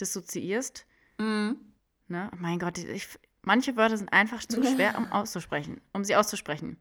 dissoziierst. 0.00 0.84
Mhm. 1.18 1.58
Ne? 2.08 2.30
Mein 2.38 2.58
Gott, 2.58 2.78
ich, 2.78 3.08
manche 3.42 3.76
Wörter 3.76 3.96
sind 3.96 4.12
einfach 4.12 4.40
zu 4.44 4.62
schwer, 4.74 4.98
um 4.98 5.12
auszusprechen, 5.12 5.80
um 5.92 6.04
sie 6.04 6.16
auszusprechen. 6.16 6.76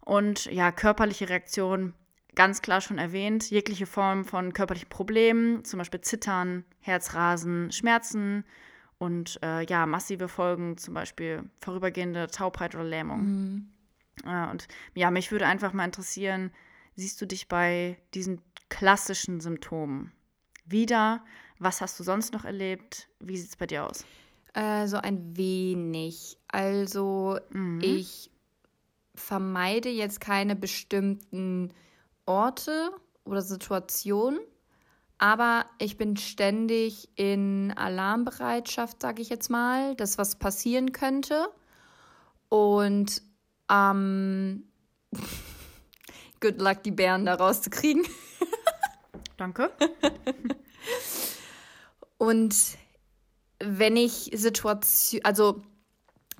Und 0.00 0.44
ja, 0.46 0.70
körperliche 0.70 1.28
Reaktion, 1.28 1.94
ganz 2.36 2.62
klar 2.62 2.80
schon 2.80 2.98
erwähnt, 2.98 3.50
jegliche 3.50 3.86
Form 3.86 4.24
von 4.24 4.52
körperlichen 4.52 4.90
Problemen, 4.90 5.64
zum 5.64 5.78
Beispiel 5.78 6.02
Zittern, 6.02 6.64
Herzrasen, 6.80 7.72
Schmerzen 7.72 8.44
und 8.98 9.40
äh, 9.42 9.64
ja, 9.64 9.86
massive 9.86 10.28
Folgen, 10.28 10.76
zum 10.76 10.94
Beispiel 10.94 11.42
vorübergehende 11.58 12.28
Taubheit 12.28 12.74
oder 12.74 12.84
Lähmung. 12.84 13.24
Mhm. 13.24 13.73
Und 14.24 14.68
ja, 14.94 15.10
mich 15.10 15.32
würde 15.32 15.46
einfach 15.46 15.72
mal 15.72 15.84
interessieren, 15.84 16.52
siehst 16.96 17.20
du 17.20 17.26
dich 17.26 17.48
bei 17.48 17.98
diesen 18.14 18.40
klassischen 18.68 19.40
Symptomen 19.40 20.12
wieder? 20.64 21.24
Was 21.58 21.80
hast 21.80 21.98
du 21.98 22.04
sonst 22.04 22.32
noch 22.32 22.44
erlebt? 22.44 23.08
Wie 23.20 23.36
sieht 23.36 23.50
es 23.50 23.56
bei 23.56 23.66
dir 23.66 23.86
aus? 23.86 24.04
Äh, 24.54 24.86
so 24.86 24.96
ein 24.96 25.36
wenig. 25.36 26.38
Also 26.48 27.38
mhm. 27.50 27.80
ich 27.82 28.30
vermeide 29.14 29.88
jetzt 29.88 30.20
keine 30.20 30.56
bestimmten 30.56 31.72
Orte 32.26 32.90
oder 33.24 33.42
Situationen, 33.42 34.40
aber 35.18 35.66
ich 35.78 35.96
bin 35.96 36.16
ständig 36.16 37.08
in 37.16 37.72
Alarmbereitschaft, 37.76 39.00
sage 39.02 39.22
ich 39.22 39.28
jetzt 39.28 39.50
mal, 39.50 39.94
dass 39.96 40.18
was 40.18 40.36
passieren 40.36 40.92
könnte. 40.92 41.48
Und 42.48 43.22
ähm, 43.70 44.64
good 46.40 46.60
luck, 46.60 46.82
die 46.82 46.90
Bären 46.90 47.24
da 47.26 47.34
rauszukriegen. 47.34 48.04
Danke. 49.36 49.70
Und 52.18 52.54
wenn 53.58 53.96
ich 53.96 54.30
Situation, 54.34 55.20
also 55.24 55.62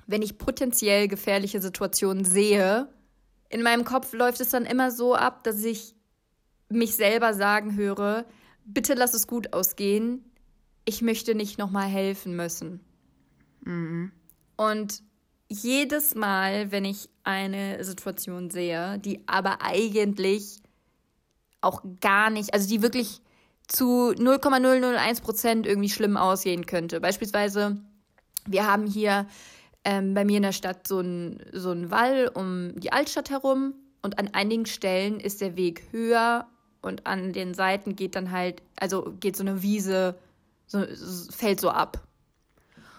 wenn 0.07 0.21
ich 0.21 0.37
potenziell 0.37 1.07
gefährliche 1.07 1.61
Situationen 1.61 2.25
sehe, 2.25 2.87
in 3.49 3.63
meinem 3.63 3.85
Kopf 3.85 4.13
läuft 4.13 4.41
es 4.41 4.49
dann 4.49 4.65
immer 4.65 4.91
so 4.91 5.15
ab, 5.15 5.43
dass 5.43 5.63
ich 5.63 5.95
mich 6.69 6.95
selber 6.95 7.33
sagen 7.33 7.75
höre, 7.75 8.25
bitte 8.65 8.93
lass 8.93 9.13
es 9.13 9.27
gut 9.27 9.53
ausgehen, 9.53 10.23
ich 10.85 11.01
möchte 11.01 11.35
nicht 11.35 11.57
nochmal 11.57 11.87
helfen 11.87 12.35
müssen. 12.35 12.79
Mhm. 13.61 14.11
Und 14.57 15.03
jedes 15.47 16.15
Mal, 16.15 16.71
wenn 16.71 16.85
ich 16.85 17.09
eine 17.23 17.83
Situation 17.83 18.49
sehe, 18.49 18.99
die 18.99 19.21
aber 19.27 19.61
eigentlich 19.61 20.61
auch 21.61 21.83
gar 22.01 22.29
nicht, 22.29 22.53
also 22.53 22.67
die 22.67 22.81
wirklich 22.81 23.21
zu 23.67 24.13
0,001 24.17 25.21
Prozent 25.21 25.65
irgendwie 25.65 25.89
schlimm 25.89 26.17
aussehen 26.17 26.65
könnte. 26.65 26.99
Beispielsweise, 27.01 27.81
wir 28.45 28.67
haben 28.67 28.85
hier 28.85 29.27
ähm, 29.83 30.13
bei 30.13 30.25
mir 30.25 30.37
in 30.37 30.43
der 30.43 30.51
Stadt 30.51 30.87
so 30.87 30.99
ein, 30.99 31.43
so 31.51 31.73
Wall 31.89 32.29
um 32.33 32.79
die 32.79 32.91
Altstadt 32.91 33.29
herum 33.29 33.73
und 34.01 34.19
an 34.19 34.29
einigen 34.33 34.65
Stellen 34.65 35.19
ist 35.19 35.41
der 35.41 35.55
Weg 35.55 35.83
höher 35.91 36.47
und 36.81 37.07
an 37.07 37.33
den 37.33 37.53
Seiten 37.53 37.95
geht 37.95 38.15
dann 38.15 38.31
halt, 38.31 38.61
also 38.79 39.15
geht 39.19 39.35
so 39.35 39.43
eine 39.43 39.63
Wiese, 39.63 40.15
so, 40.67 40.83
fällt 41.31 41.59
so 41.59 41.69
ab. 41.69 42.07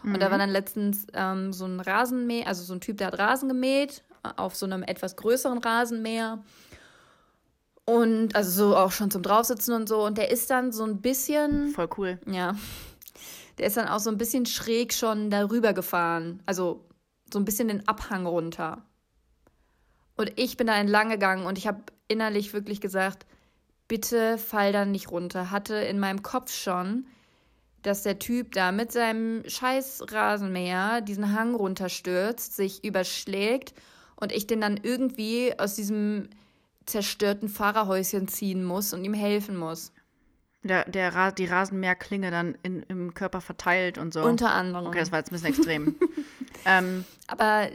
Mhm. 0.07 0.15
Und 0.15 0.23
da 0.23 0.31
war 0.31 0.39
dann 0.39 0.51
letztens 0.51 1.07
ähm, 1.13 1.53
so 1.53 1.67
ein 1.67 1.81
Rasenmäher, 1.81 2.47
also 2.47 2.63
so 2.63 2.73
ein 2.75 2.81
Typ, 2.81 2.99
der 2.99 3.09
hat 3.09 3.19
Rasen 3.19 3.49
gemäht 3.49 4.05
auf 4.37 4.57
so 4.57 4.67
einem 4.67 4.83
etwas 4.83 5.17
größeren 5.17 5.59
Rasenmäher. 5.59 6.43
Und 7.85 8.35
also 8.35 8.51
so 8.51 8.77
auch 8.77 8.91
schon 8.91 9.11
zum 9.11 9.23
Draufsitzen 9.23 9.75
und 9.75 9.89
so. 9.89 10.05
Und 10.05 10.19
der 10.19 10.31
ist 10.31 10.51
dann 10.51 10.73
so 10.73 10.85
ein 10.85 11.01
bisschen. 11.01 11.69
Voll 11.69 11.89
cool. 11.99 12.19
Ja. 12.27 12.57
Der 13.59 13.67
ist 13.67 13.77
dann 13.77 13.89
auch 13.89 14.01
so 14.01 14.11
ein 14.11 14.19
bisschen 14.19 14.47
schräg 14.47 14.93
schon 14.93 15.31
darüber 15.31 15.73
gefahren. 15.73 16.43
Also 16.47 16.85
so 17.33 17.39
ein 17.39 17.45
bisschen 17.45 17.69
den 17.69 17.87
Abhang 17.87 18.27
runter. 18.27 18.83
Und 20.17 20.33
ich 20.37 20.57
bin 20.57 20.67
da 20.67 20.77
entlang 20.77 21.11
gegangen 21.11 21.47
und 21.47 21.59
ich 21.59 21.67
habe 21.67 21.83
innerlich 22.09 22.53
wirklich 22.53 22.81
gesagt, 22.81 23.27
bitte 23.89 24.39
fall 24.39 24.73
da 24.73 24.85
nicht 24.85 25.11
runter. 25.11 25.51
Hatte 25.51 25.75
in 25.75 25.99
meinem 25.99 26.23
Kopf 26.23 26.53
schon, 26.53 27.07
dass 27.87 28.03
der 28.03 28.19
Typ 28.19 28.53
da 28.53 28.73
mit 28.73 28.91
seinem 28.91 29.49
scheiß 29.49 30.07
Rasenmäher 30.11 31.01
diesen 31.01 31.33
Hang 31.33 31.55
runterstürzt, 31.55 32.57
sich 32.57 32.85
überschlägt 32.85 33.75
und 34.17 34.33
ich 34.33 34.49
den 34.49 34.61
dann 34.61 34.77
irgendwie 34.83 35.57
aus 35.57 35.77
diesem 35.77 36.29
zerstörten 36.85 37.49
Fahrerhäuschen 37.49 38.27
ziehen 38.27 38.65
muss 38.65 38.93
und 38.93 39.05
ihm 39.05 39.15
helfen 39.15 39.57
muss. 39.57 39.93
Der, 40.65 40.85
der, 40.91 41.31
die 41.31 41.45
Rasenmäherklinge 41.45 42.33
dann 42.33 42.59
in, 42.65 42.83
im 42.89 43.15
Körper 43.15 43.41
verteilt 43.41 43.99
und 43.99 44.13
so. 44.13 44.23
Unter 44.23 44.51
anderem. 44.51 44.89
Okay, 44.89 44.99
das 44.99 45.13
war 45.13 45.21
jetzt 45.21 45.31
ein 45.31 45.35
bisschen 45.35 45.49
extrem. 45.51 45.95
ähm, 46.65 47.05
Aber 47.29 47.69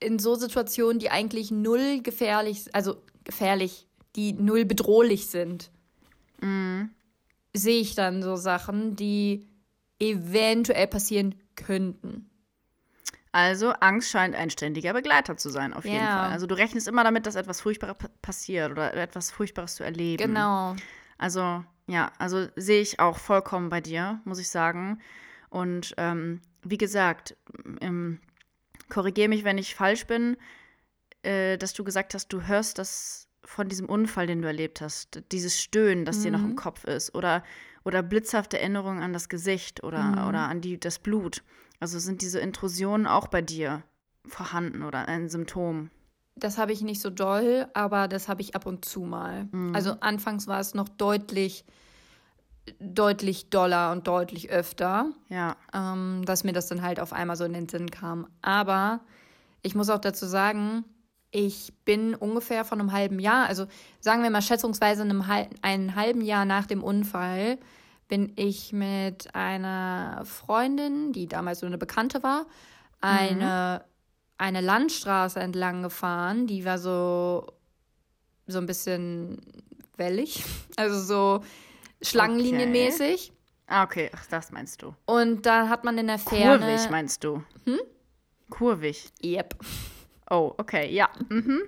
in 0.00 0.18
so 0.18 0.34
Situationen, 0.34 0.98
die 0.98 1.10
eigentlich 1.10 1.52
null 1.52 2.00
gefährlich, 2.02 2.64
also 2.72 2.96
gefährlich, 3.22 3.86
die 4.16 4.32
null 4.32 4.64
bedrohlich 4.64 5.28
sind, 5.28 5.70
mm. 6.40 6.86
Sehe 7.54 7.80
ich 7.80 7.94
dann 7.94 8.22
so 8.22 8.36
Sachen, 8.36 8.96
die 8.96 9.48
eventuell 9.98 10.86
passieren 10.86 11.34
könnten. 11.56 12.30
Also 13.32 13.70
Angst 13.70 14.10
scheint 14.10 14.34
ein 14.34 14.50
ständiger 14.50 14.92
Begleiter 14.92 15.36
zu 15.36 15.50
sein, 15.50 15.72
auf 15.72 15.84
jeden 15.84 16.04
ja. 16.04 16.18
Fall. 16.18 16.30
Also 16.32 16.46
du 16.46 16.56
rechnest 16.56 16.88
immer 16.88 17.04
damit, 17.04 17.26
dass 17.26 17.36
etwas 17.36 17.60
Furchtbares 17.60 17.96
passiert 18.22 18.72
oder 18.72 18.92
etwas 18.94 19.30
Furchtbares 19.30 19.76
zu 19.76 19.84
erleben. 19.84 20.22
Genau. 20.22 20.74
Also 21.16 21.64
ja, 21.86 22.12
also 22.18 22.48
sehe 22.56 22.80
ich 22.80 22.98
auch 22.98 23.18
vollkommen 23.18 23.68
bei 23.68 23.80
dir, 23.80 24.20
muss 24.24 24.38
ich 24.38 24.48
sagen. 24.48 25.00
Und 25.48 25.94
ähm, 25.96 26.40
wie 26.62 26.78
gesagt, 26.78 27.36
ähm, 27.80 28.20
korrigiere 28.88 29.28
mich, 29.28 29.44
wenn 29.44 29.58
ich 29.58 29.74
falsch 29.74 30.06
bin, 30.06 30.36
äh, 31.22 31.56
dass 31.56 31.72
du 31.72 31.84
gesagt 31.84 32.14
hast, 32.14 32.28
du 32.32 32.42
hörst 32.42 32.78
das 32.78 33.28
von 33.50 33.68
diesem 33.68 33.86
Unfall, 33.86 34.28
den 34.28 34.42
du 34.42 34.46
erlebt 34.46 34.80
hast, 34.80 35.22
dieses 35.32 35.60
Stöhnen, 35.60 36.04
das 36.04 36.18
mhm. 36.18 36.22
dir 36.22 36.30
noch 36.30 36.42
im 36.42 36.50
mhm. 36.50 36.56
Kopf 36.56 36.84
ist, 36.84 37.16
oder, 37.16 37.42
oder 37.84 38.00
blitzhafte 38.00 38.60
Erinnerungen 38.60 39.02
an 39.02 39.12
das 39.12 39.28
Gesicht 39.28 39.82
oder, 39.82 40.02
mhm. 40.02 40.28
oder 40.28 40.48
an 40.48 40.60
die, 40.60 40.78
das 40.78 41.00
Blut. 41.00 41.42
Also 41.80 41.98
sind 41.98 42.22
diese 42.22 42.38
Intrusionen 42.38 43.08
auch 43.08 43.26
bei 43.26 43.42
dir 43.42 43.82
vorhanden 44.24 44.84
oder 44.84 45.08
ein 45.08 45.28
Symptom? 45.28 45.90
Das 46.36 46.58
habe 46.58 46.72
ich 46.72 46.82
nicht 46.82 47.00
so 47.00 47.10
doll, 47.10 47.66
aber 47.74 48.06
das 48.06 48.28
habe 48.28 48.40
ich 48.40 48.54
ab 48.54 48.66
und 48.66 48.84
zu 48.84 49.00
mal. 49.00 49.48
Mhm. 49.50 49.74
Also 49.74 49.96
anfangs 49.98 50.46
war 50.46 50.60
es 50.60 50.74
noch 50.74 50.88
deutlich, 50.88 51.64
deutlich 52.78 53.50
doller 53.50 53.90
und 53.90 54.06
deutlich 54.06 54.50
öfter. 54.50 55.10
Ja. 55.28 55.56
Ähm, 55.74 56.22
dass 56.24 56.44
mir 56.44 56.52
das 56.52 56.68
dann 56.68 56.82
halt 56.82 57.00
auf 57.00 57.12
einmal 57.12 57.34
so 57.34 57.44
in 57.44 57.52
den 57.52 57.68
Sinn 57.68 57.90
kam. 57.90 58.28
Aber 58.42 59.00
ich 59.62 59.74
muss 59.74 59.90
auch 59.90 59.98
dazu 59.98 60.26
sagen, 60.26 60.84
ich 61.30 61.72
bin 61.84 62.14
ungefähr 62.14 62.64
von 62.64 62.80
einem 62.80 62.92
halben 62.92 63.20
Jahr, 63.20 63.46
also 63.46 63.66
sagen 64.00 64.22
wir 64.22 64.30
mal 64.30 64.42
schätzungsweise 64.42 65.02
einem, 65.02 65.24
einen 65.62 65.94
halben 65.94 66.22
Jahr 66.22 66.44
nach 66.44 66.66
dem 66.66 66.82
Unfall, 66.82 67.58
bin 68.08 68.32
ich 68.36 68.72
mit 68.72 69.34
einer 69.34 70.22
Freundin, 70.24 71.12
die 71.12 71.28
damals 71.28 71.60
so 71.60 71.66
eine 71.66 71.78
Bekannte 71.78 72.22
war, 72.22 72.46
eine, 73.00 73.82
mhm. 73.82 73.90
eine 74.36 74.60
Landstraße 74.60 75.38
entlang 75.38 75.82
gefahren. 75.82 76.48
Die 76.48 76.64
war 76.64 76.78
so, 76.78 77.46
so 78.48 78.58
ein 78.58 78.66
bisschen 78.66 79.40
wellig, 79.96 80.44
also 80.76 81.00
so 81.00 81.44
schlangenlinienmäßig. 82.02 83.30
Okay. 83.30 83.36
Ah, 83.72 83.84
okay, 83.84 84.10
Ach, 84.12 84.26
das 84.26 84.50
meinst 84.50 84.82
du. 84.82 84.96
Und 85.06 85.46
da 85.46 85.68
hat 85.68 85.84
man 85.84 85.96
in 85.96 86.08
der 86.08 86.18
Ferne. 86.18 86.66
Kurvig 86.66 86.90
meinst 86.90 87.22
du? 87.22 87.44
Hm? 87.66 87.78
Kurvig. 88.50 89.12
Yep. 89.22 89.54
Oh, 90.30 90.54
okay, 90.58 90.88
ja. 90.94 91.10
Mhm. 91.28 91.62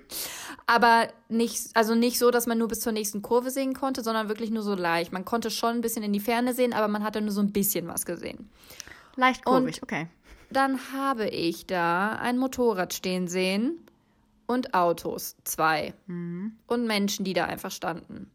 Aber 0.67 1.09
nicht, 1.27 1.75
also 1.75 1.95
nicht 1.95 2.17
so, 2.17 2.31
dass 2.31 2.47
man 2.47 2.57
nur 2.57 2.69
bis 2.69 2.79
zur 2.79 2.93
nächsten 2.93 3.21
Kurve 3.21 3.51
sehen 3.51 3.73
konnte, 3.73 4.01
sondern 4.01 4.29
wirklich 4.29 4.51
nur 4.51 4.63
so 4.63 4.73
leicht. 4.73 5.11
Man 5.11 5.25
konnte 5.25 5.51
schon 5.51 5.75
ein 5.75 5.81
bisschen 5.81 6.01
in 6.01 6.13
die 6.13 6.21
Ferne 6.21 6.53
sehen, 6.53 6.71
aber 6.71 6.87
man 6.87 7.03
hatte 7.03 7.19
nur 7.19 7.31
so 7.31 7.41
ein 7.41 7.51
bisschen 7.51 7.89
was 7.89 8.05
gesehen. 8.05 8.49
Leicht 9.17 9.43
kurvig, 9.43 9.81
und 9.81 9.83
okay. 9.83 10.07
Dann 10.49 10.79
habe 10.93 11.27
ich 11.27 11.67
da 11.67 12.13
ein 12.13 12.37
Motorrad 12.37 12.93
stehen 12.93 13.27
sehen 13.27 13.85
und 14.47 14.73
Autos, 14.73 15.35
zwei. 15.43 15.93
Mhm. 16.07 16.53
Und 16.65 16.87
Menschen, 16.87 17.25
die 17.25 17.33
da 17.33 17.45
einfach 17.45 17.71
standen. 17.71 18.31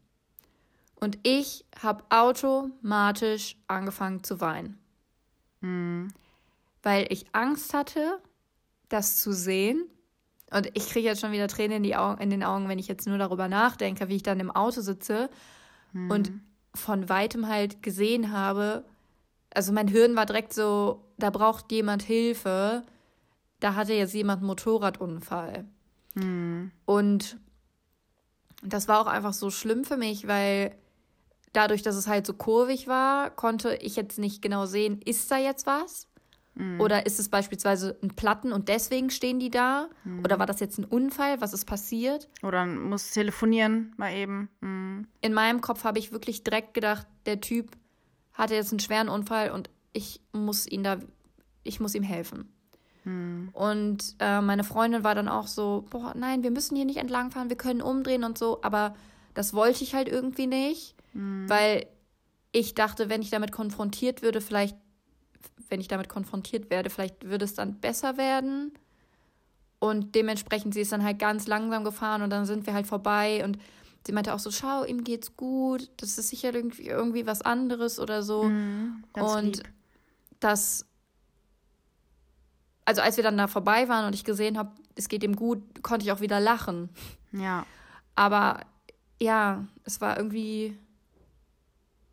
Und 0.95 1.17
ich 1.23 1.65
habe 1.81 2.03
automatisch 2.09 3.55
angefangen 3.67 4.23
zu 4.23 4.41
weinen. 4.41 4.77
Mhm. 5.61 6.09
Weil 6.83 7.07
ich 7.09 7.25
Angst 7.31 7.73
hatte, 7.73 8.19
das 8.89 9.17
zu 9.17 9.33
sehen 9.33 9.89
und 10.51 10.69
ich 10.73 10.89
kriege 10.89 11.07
jetzt 11.07 11.21
schon 11.21 11.31
wieder 11.31 11.47
Tränen 11.47 11.77
in, 11.77 11.83
die 11.83 11.95
Augen, 11.95 12.21
in 12.21 12.29
den 12.29 12.43
Augen, 12.43 12.67
wenn 12.67 12.79
ich 12.79 12.87
jetzt 12.87 13.07
nur 13.07 13.17
darüber 13.17 13.47
nachdenke, 13.47 14.09
wie 14.09 14.15
ich 14.15 14.23
dann 14.23 14.39
im 14.39 14.51
Auto 14.51 14.81
sitze 14.81 15.29
mhm. 15.93 16.11
und 16.11 16.31
von 16.73 17.09
weitem 17.09 17.47
halt 17.47 17.83
gesehen 17.83 18.31
habe, 18.31 18.85
also 19.53 19.73
mein 19.73 19.87
Hirn 19.87 20.15
war 20.15 20.25
direkt 20.25 20.53
so, 20.53 21.03
da 21.17 21.29
braucht 21.29 21.71
jemand 21.71 22.03
Hilfe, 22.03 22.83
da 23.59 23.75
hatte 23.75 23.93
jetzt 23.93 24.13
jemand 24.13 24.39
einen 24.39 24.47
Motorradunfall. 24.47 25.65
Mhm. 26.15 26.71
Und 26.85 27.37
das 28.63 28.87
war 28.87 29.01
auch 29.01 29.07
einfach 29.07 29.33
so 29.33 29.49
schlimm 29.49 29.83
für 29.83 29.97
mich, 29.97 30.27
weil 30.27 30.75
dadurch, 31.53 31.81
dass 31.81 31.95
es 31.95 32.07
halt 32.07 32.25
so 32.25 32.33
kurvig 32.33 32.87
war, 32.87 33.29
konnte 33.31 33.75
ich 33.75 33.95
jetzt 33.95 34.19
nicht 34.19 34.41
genau 34.41 34.65
sehen, 34.65 35.01
ist 35.03 35.29
da 35.31 35.37
jetzt 35.37 35.65
was? 35.65 36.07
Mhm. 36.59 36.81
Oder 36.81 37.05
ist 37.05 37.19
es 37.19 37.29
beispielsweise 37.29 37.97
ein 38.03 38.09
Platten 38.09 38.51
und 38.51 38.67
deswegen 38.67 39.09
stehen 39.09 39.39
die 39.39 39.49
da? 39.49 39.87
Mhm. 40.03 40.25
Oder 40.25 40.39
war 40.39 40.45
das 40.45 40.59
jetzt 40.59 40.77
ein 40.77 40.83
Unfall? 40.83 41.39
Was 41.39 41.53
ist 41.53 41.65
passiert? 41.65 42.27
Oder 42.43 42.65
muss 42.65 43.11
telefonieren 43.11 43.93
mal 43.95 44.13
eben. 44.13 44.49
Mhm. 44.59 45.07
In 45.21 45.33
meinem 45.33 45.61
Kopf 45.61 45.85
habe 45.85 45.99
ich 45.99 46.11
wirklich 46.11 46.43
direkt 46.43 46.73
gedacht, 46.73 47.07
der 47.25 47.39
Typ 47.39 47.71
hatte 48.33 48.55
jetzt 48.55 48.71
einen 48.71 48.81
schweren 48.81 49.07
Unfall 49.07 49.51
und 49.51 49.69
ich 49.93 50.21
muss 50.33 50.67
ihn 50.67 50.83
da, 50.83 50.97
ich 51.63 51.79
muss 51.79 51.95
ihm 51.95 52.03
helfen. 52.03 52.51
Mhm. 53.05 53.49
Und 53.53 54.15
äh, 54.19 54.41
meine 54.41 54.65
Freundin 54.65 55.05
war 55.05 55.15
dann 55.15 55.29
auch 55.29 55.47
so, 55.47 55.85
boah, 55.89 56.13
nein, 56.13 56.43
wir 56.43 56.51
müssen 56.51 56.75
hier 56.75 56.85
nicht 56.85 56.97
entlangfahren, 56.97 57.49
wir 57.49 57.57
können 57.57 57.81
umdrehen 57.81 58.25
und 58.25 58.37
so, 58.37 58.61
aber 58.63 58.95
das 59.33 59.53
wollte 59.53 59.85
ich 59.85 59.95
halt 59.95 60.09
irgendwie 60.09 60.47
nicht, 60.47 60.95
mhm. 61.13 61.47
weil 61.47 61.85
ich 62.51 62.75
dachte, 62.75 63.07
wenn 63.07 63.21
ich 63.21 63.29
damit 63.29 63.53
konfrontiert 63.53 64.21
würde, 64.21 64.41
vielleicht 64.41 64.75
wenn 65.69 65.81
ich 65.81 65.87
damit 65.87 66.09
konfrontiert 66.09 66.69
werde, 66.69 66.89
vielleicht 66.89 67.25
würde 67.29 67.45
es 67.45 67.53
dann 67.53 67.79
besser 67.79 68.17
werden. 68.17 68.73
Und 69.79 70.15
dementsprechend, 70.15 70.73
sie 70.73 70.81
ist 70.81 70.91
dann 70.91 71.03
halt 71.03 71.19
ganz 71.19 71.47
langsam 71.47 71.83
gefahren 71.83 72.21
und 72.21 72.29
dann 72.31 72.45
sind 72.45 72.65
wir 72.65 72.73
halt 72.73 72.87
vorbei 72.87 73.43
und 73.45 73.57
sie 74.05 74.11
meinte 74.11 74.33
auch 74.33 74.39
so, 74.39 74.51
schau, 74.51 74.83
ihm 74.83 75.03
geht's 75.03 75.37
gut, 75.37 75.89
das 75.97 76.17
ist 76.17 76.29
sicher 76.29 76.53
irgendwie, 76.53 76.87
irgendwie 76.87 77.25
was 77.25 77.41
anderes 77.41 77.99
oder 77.99 78.21
so. 78.21 78.43
Mm, 78.43 79.03
und 79.13 79.57
lieb. 79.57 79.69
das, 80.41 80.85
also 82.83 83.01
als 83.01 83.15
wir 83.15 83.23
dann 83.23 83.37
da 83.37 83.47
vorbei 83.47 83.87
waren 83.87 84.05
und 84.05 84.15
ich 84.15 84.25
gesehen 84.25 84.57
habe, 84.57 84.71
es 84.95 85.07
geht 85.07 85.23
ihm 85.23 85.35
gut, 85.35 85.61
konnte 85.81 86.05
ich 86.05 86.11
auch 86.11 86.19
wieder 86.19 86.41
lachen. 86.41 86.89
Ja. 87.31 87.65
Aber 88.15 88.65
ja, 89.21 89.65
es 89.85 90.01
war 90.01 90.17
irgendwie 90.17 90.77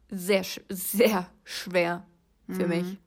sehr, 0.09 0.45
sehr 0.69 1.29
schwer 1.43 2.07
für 2.49 2.67
mm. 2.67 2.69
mich 2.69 2.99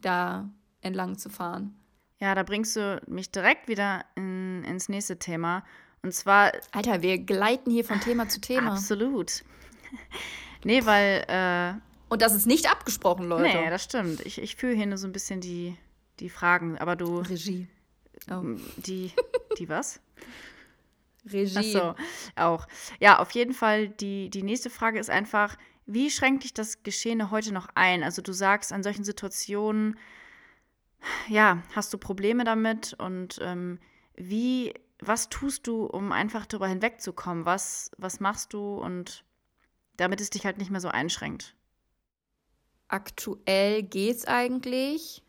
da 0.00 0.48
entlang 0.80 1.18
zu 1.18 1.28
fahren. 1.28 1.74
Ja, 2.20 2.34
da 2.34 2.42
bringst 2.42 2.74
du 2.76 3.00
mich 3.06 3.30
direkt 3.30 3.68
wieder 3.68 4.04
in, 4.16 4.64
ins 4.64 4.88
nächste 4.88 5.18
Thema. 5.18 5.64
Und 6.02 6.12
zwar. 6.12 6.52
Alter, 6.72 7.02
wir 7.02 7.18
gleiten 7.18 7.70
hier 7.70 7.84
von 7.84 8.00
Thema 8.00 8.28
zu 8.28 8.40
Thema. 8.40 8.72
Absolut. 8.72 9.44
nee, 10.64 10.84
weil. 10.84 11.24
Äh, 11.28 11.80
Und 12.08 12.22
das 12.22 12.34
ist 12.34 12.46
nicht 12.46 12.70
abgesprochen, 12.70 13.28
Leute. 13.28 13.56
Nee, 13.56 13.70
das 13.70 13.84
stimmt. 13.84 14.24
Ich, 14.26 14.40
ich 14.40 14.56
fühle 14.56 14.74
hier 14.74 14.86
nur 14.86 14.98
so 14.98 15.06
ein 15.06 15.12
bisschen 15.12 15.40
die, 15.40 15.76
die 16.20 16.28
Fragen, 16.30 16.78
aber 16.78 16.96
du. 16.96 17.18
Regie. 17.18 17.68
Oh. 18.30 18.42
Die. 18.76 19.12
Die 19.58 19.68
was? 19.68 20.00
Regie. 21.24 21.56
Ach 21.56 21.62
so, 21.62 21.94
auch. 22.36 22.66
Ja, 23.00 23.18
auf 23.18 23.30
jeden 23.32 23.54
Fall, 23.54 23.88
die, 23.88 24.30
die 24.30 24.42
nächste 24.42 24.70
Frage 24.70 24.98
ist 24.98 25.10
einfach, 25.10 25.56
wie 25.88 26.10
schränkt 26.10 26.44
dich 26.44 26.54
das 26.54 26.82
Geschehene 26.82 27.30
heute 27.30 27.52
noch 27.52 27.68
ein? 27.74 28.04
Also 28.04 28.22
du 28.22 28.32
sagst, 28.32 28.72
an 28.72 28.82
solchen 28.82 29.04
Situationen 29.04 29.96
ja, 31.28 31.62
hast 31.74 31.92
du 31.92 31.98
Probleme 31.98 32.44
damit 32.44 32.94
und 32.94 33.38
ähm, 33.40 33.78
wie, 34.16 34.74
was 35.00 35.28
tust 35.28 35.66
du, 35.66 35.86
um 35.86 36.12
einfach 36.12 36.46
darüber 36.46 36.68
hinwegzukommen? 36.68 37.46
Was, 37.46 37.90
was 37.96 38.20
machst 38.20 38.52
du 38.52 38.76
und 38.76 39.24
damit 39.96 40.20
es 40.20 40.30
dich 40.30 40.44
halt 40.44 40.58
nicht 40.58 40.70
mehr 40.70 40.80
so 40.80 40.88
einschränkt? 40.88 41.54
Aktuell 42.88 43.82
geht's 43.82 44.26
eigentlich. 44.26 45.22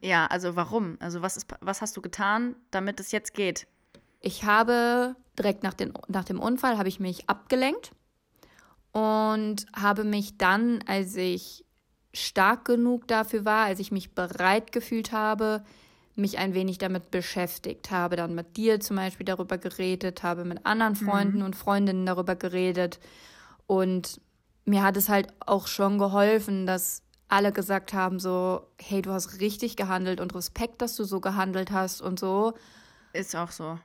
Ja, 0.00 0.26
also 0.26 0.56
warum? 0.56 0.96
Also 1.00 1.22
was, 1.22 1.36
ist, 1.36 1.46
was 1.60 1.80
hast 1.82 1.96
du 1.96 2.02
getan, 2.02 2.56
damit 2.70 3.00
es 3.00 3.12
jetzt 3.12 3.34
geht? 3.34 3.66
Ich 4.20 4.44
habe 4.44 5.16
direkt 5.38 5.62
nach, 5.62 5.74
den, 5.74 5.92
nach 6.08 6.24
dem 6.24 6.40
Unfall 6.40 6.78
habe 6.78 6.88
ich 6.88 7.00
mich 7.00 7.28
abgelenkt 7.28 7.92
und 8.94 9.66
habe 9.76 10.04
mich 10.04 10.38
dann, 10.38 10.78
als 10.86 11.16
ich 11.16 11.64
stark 12.12 12.64
genug 12.64 13.08
dafür 13.08 13.44
war, 13.44 13.66
als 13.66 13.80
ich 13.80 13.90
mich 13.90 14.14
bereit 14.14 14.70
gefühlt 14.70 15.10
habe, 15.10 15.64
mich 16.14 16.38
ein 16.38 16.54
wenig 16.54 16.78
damit 16.78 17.10
beschäftigt, 17.10 17.90
habe 17.90 18.14
dann 18.14 18.36
mit 18.36 18.56
dir 18.56 18.78
zum 18.78 18.96
Beispiel 18.96 19.26
darüber 19.26 19.58
geredet, 19.58 20.22
habe 20.22 20.44
mit 20.44 20.64
anderen 20.64 20.94
Freunden 20.94 21.38
mhm. 21.38 21.44
und 21.44 21.56
Freundinnen 21.56 22.06
darüber 22.06 22.36
geredet 22.36 23.00
und 23.66 24.20
mir 24.64 24.84
hat 24.84 24.96
es 24.96 25.08
halt 25.08 25.34
auch 25.40 25.66
schon 25.66 25.98
geholfen, 25.98 26.64
dass 26.64 27.02
alle 27.26 27.50
gesagt 27.50 27.94
haben 27.94 28.20
so, 28.20 28.68
hey, 28.80 29.02
du 29.02 29.10
hast 29.10 29.40
richtig 29.40 29.74
gehandelt 29.74 30.20
und 30.20 30.36
Respekt, 30.36 30.82
dass 30.82 30.94
du 30.94 31.02
so 31.02 31.20
gehandelt 31.20 31.72
hast 31.72 32.00
und 32.00 32.20
so. 32.20 32.54
Ist 33.12 33.34
auch 33.34 33.50
so. 33.50 33.80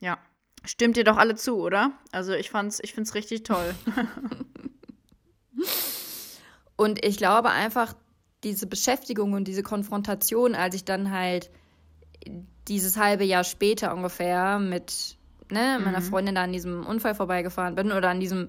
Ja. 0.00 0.18
Stimmt 0.64 0.96
ihr 0.96 1.04
doch 1.04 1.16
alle 1.16 1.36
zu, 1.36 1.56
oder? 1.56 1.92
Also 2.12 2.32
ich 2.32 2.50
fand's, 2.50 2.80
ich 2.82 2.92
find's 2.92 3.14
richtig 3.14 3.42
toll. 3.44 3.74
und 6.76 7.04
ich 7.04 7.16
glaube 7.16 7.50
einfach, 7.50 7.94
diese 8.44 8.66
Beschäftigung 8.66 9.32
und 9.32 9.48
diese 9.48 9.62
Konfrontation, 9.62 10.54
als 10.54 10.74
ich 10.74 10.84
dann 10.84 11.10
halt 11.10 11.50
dieses 12.68 12.96
halbe 12.96 13.24
Jahr 13.24 13.44
später 13.44 13.94
ungefähr 13.94 14.58
mit 14.58 15.16
ne, 15.50 15.80
meiner 15.82 16.00
mhm. 16.00 16.04
Freundin 16.04 16.34
da 16.34 16.44
an 16.44 16.52
diesem 16.52 16.86
Unfall 16.86 17.14
vorbeigefahren 17.14 17.74
bin 17.74 17.92
oder 17.92 18.10
an 18.10 18.20
diesem, 18.20 18.48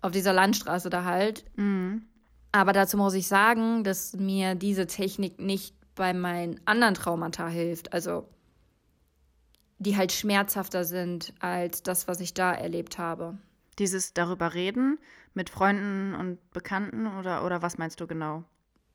auf 0.00 0.12
dieser 0.12 0.32
Landstraße 0.32 0.90
da 0.90 1.04
halt. 1.04 1.44
Mhm. 1.56 2.06
Aber 2.52 2.72
dazu 2.72 2.96
muss 2.96 3.14
ich 3.14 3.26
sagen, 3.26 3.84
dass 3.84 4.14
mir 4.14 4.54
diese 4.54 4.86
Technik 4.86 5.38
nicht 5.38 5.74
bei 5.94 6.14
meinen 6.14 6.60
anderen 6.64 6.94
Traumata 6.94 7.48
hilft. 7.48 7.92
Also 7.92 8.28
die 9.78 9.96
halt 9.96 10.12
schmerzhafter 10.12 10.84
sind 10.84 11.32
als 11.40 11.82
das, 11.82 12.08
was 12.08 12.20
ich 12.20 12.34
da 12.34 12.52
erlebt 12.52 12.98
habe. 12.98 13.38
Dieses 13.78 14.12
darüber 14.12 14.54
reden 14.54 14.98
mit 15.34 15.50
Freunden 15.50 16.14
und 16.14 16.38
Bekannten 16.50 17.06
oder, 17.06 17.44
oder 17.44 17.62
was 17.62 17.78
meinst 17.78 18.00
du 18.00 18.06
genau? 18.06 18.44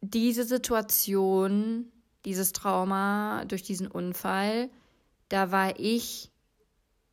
Diese 0.01 0.43
Situation, 0.43 1.91
dieses 2.25 2.51
Trauma 2.51 3.45
durch 3.45 3.63
diesen 3.63 3.87
Unfall, 3.87 4.69
da 5.29 5.51
war 5.51 5.79
ich 5.79 6.29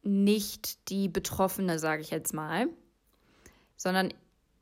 nicht 0.02 0.90
die 0.90 1.08
Betroffene, 1.08 1.78
sage 1.78 2.02
ich 2.02 2.10
jetzt 2.10 2.34
mal, 2.34 2.68
sondern 3.76 4.12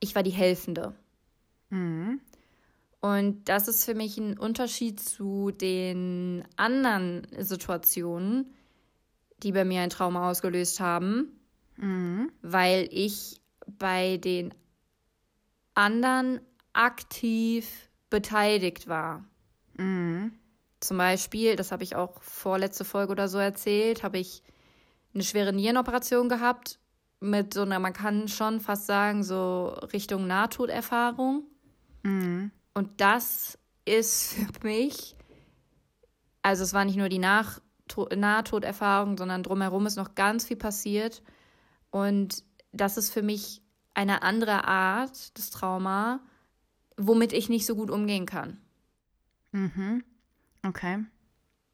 ich 0.01 0.15
war 0.15 0.23
die 0.23 0.31
Helfende. 0.31 0.95
Mhm. 1.71 2.21
Und 3.01 3.49
das 3.49 3.69
ist 3.69 3.85
für 3.85 3.95
mich 3.95 4.19
ein 4.19 4.39
Unterschied 4.39 5.01
zu 5.01 5.51
den 5.53 6.45
anderen 6.57 7.27
Situationen, 7.39 8.53
die 9.43 9.53
bei 9.53 9.65
mir 9.65 9.83
ein 9.83 9.91
Trauma 9.91 10.31
ausgelöst 10.31 10.81
haben, 10.81 11.41
mhm. 11.77 12.31
weil 12.43 12.89
ich 12.91 13.41
bei 13.67 14.17
den 14.17 14.55
anderen 15.75 16.41
aktiv 16.73 17.89
beteiligt 18.11 18.89
war. 18.89 19.25
Mhm. 19.77 20.33
Zum 20.81 20.99
Beispiel, 20.99 21.57
das 21.57 21.73
habe 21.73 21.83
ich 21.83 21.97
auch 21.97 22.23
vorletzte 22.23 22.85
Folge 22.85 23.13
oder 23.13 23.29
so 23.29 23.39
erzählt, 23.39 24.03
habe 24.03 24.19
ich 24.19 24.43
eine 25.15 25.25
schwere 25.25 25.53
Nierenoperation 25.53 26.29
gehabt 26.29 26.79
mit 27.21 27.55
so 27.55 27.63
einer, 27.63 27.79
man 27.81 27.93
kann 27.93 28.29
schon 28.29 28.61
fast 28.61 28.87
sagen, 28.87 29.25
so 29.25 29.69
Richtung 29.93 30.27
Nahtoderfahrung. 30.27 31.45
Mhm. 32.05 32.53
Und 32.75 33.01
das 33.01 33.59
ist 33.85 34.35
für 34.61 34.67
mich, 34.67 35.17
also 36.43 36.63
es 36.63 36.75
war 36.75 36.85
nicht 36.85 36.97
nur 36.97 37.09
die 37.09 37.19
Nach 37.19 37.61
Nahtoderfahrung, 38.17 39.17
sondern 39.17 39.43
drumherum 39.43 39.87
ist 39.87 39.97
noch 39.97 40.15
ganz 40.15 40.47
viel 40.47 40.57
passiert. 40.57 41.23
Und 41.91 42.45
das 42.73 42.97
ist 42.97 43.13
für 43.13 43.23
mich 43.23 43.63
eine 43.95 44.23
andere 44.23 44.67
Art 44.67 45.37
des 45.37 45.51
Trauma, 45.51 46.21
womit 46.97 47.33
ich 47.33 47.49
nicht 47.49 47.67
so 47.67 47.75
gut 47.75 47.91
umgehen 47.91 48.27
kann. 48.27 48.59
Mhm. 49.53 50.05
Okay. 50.67 51.05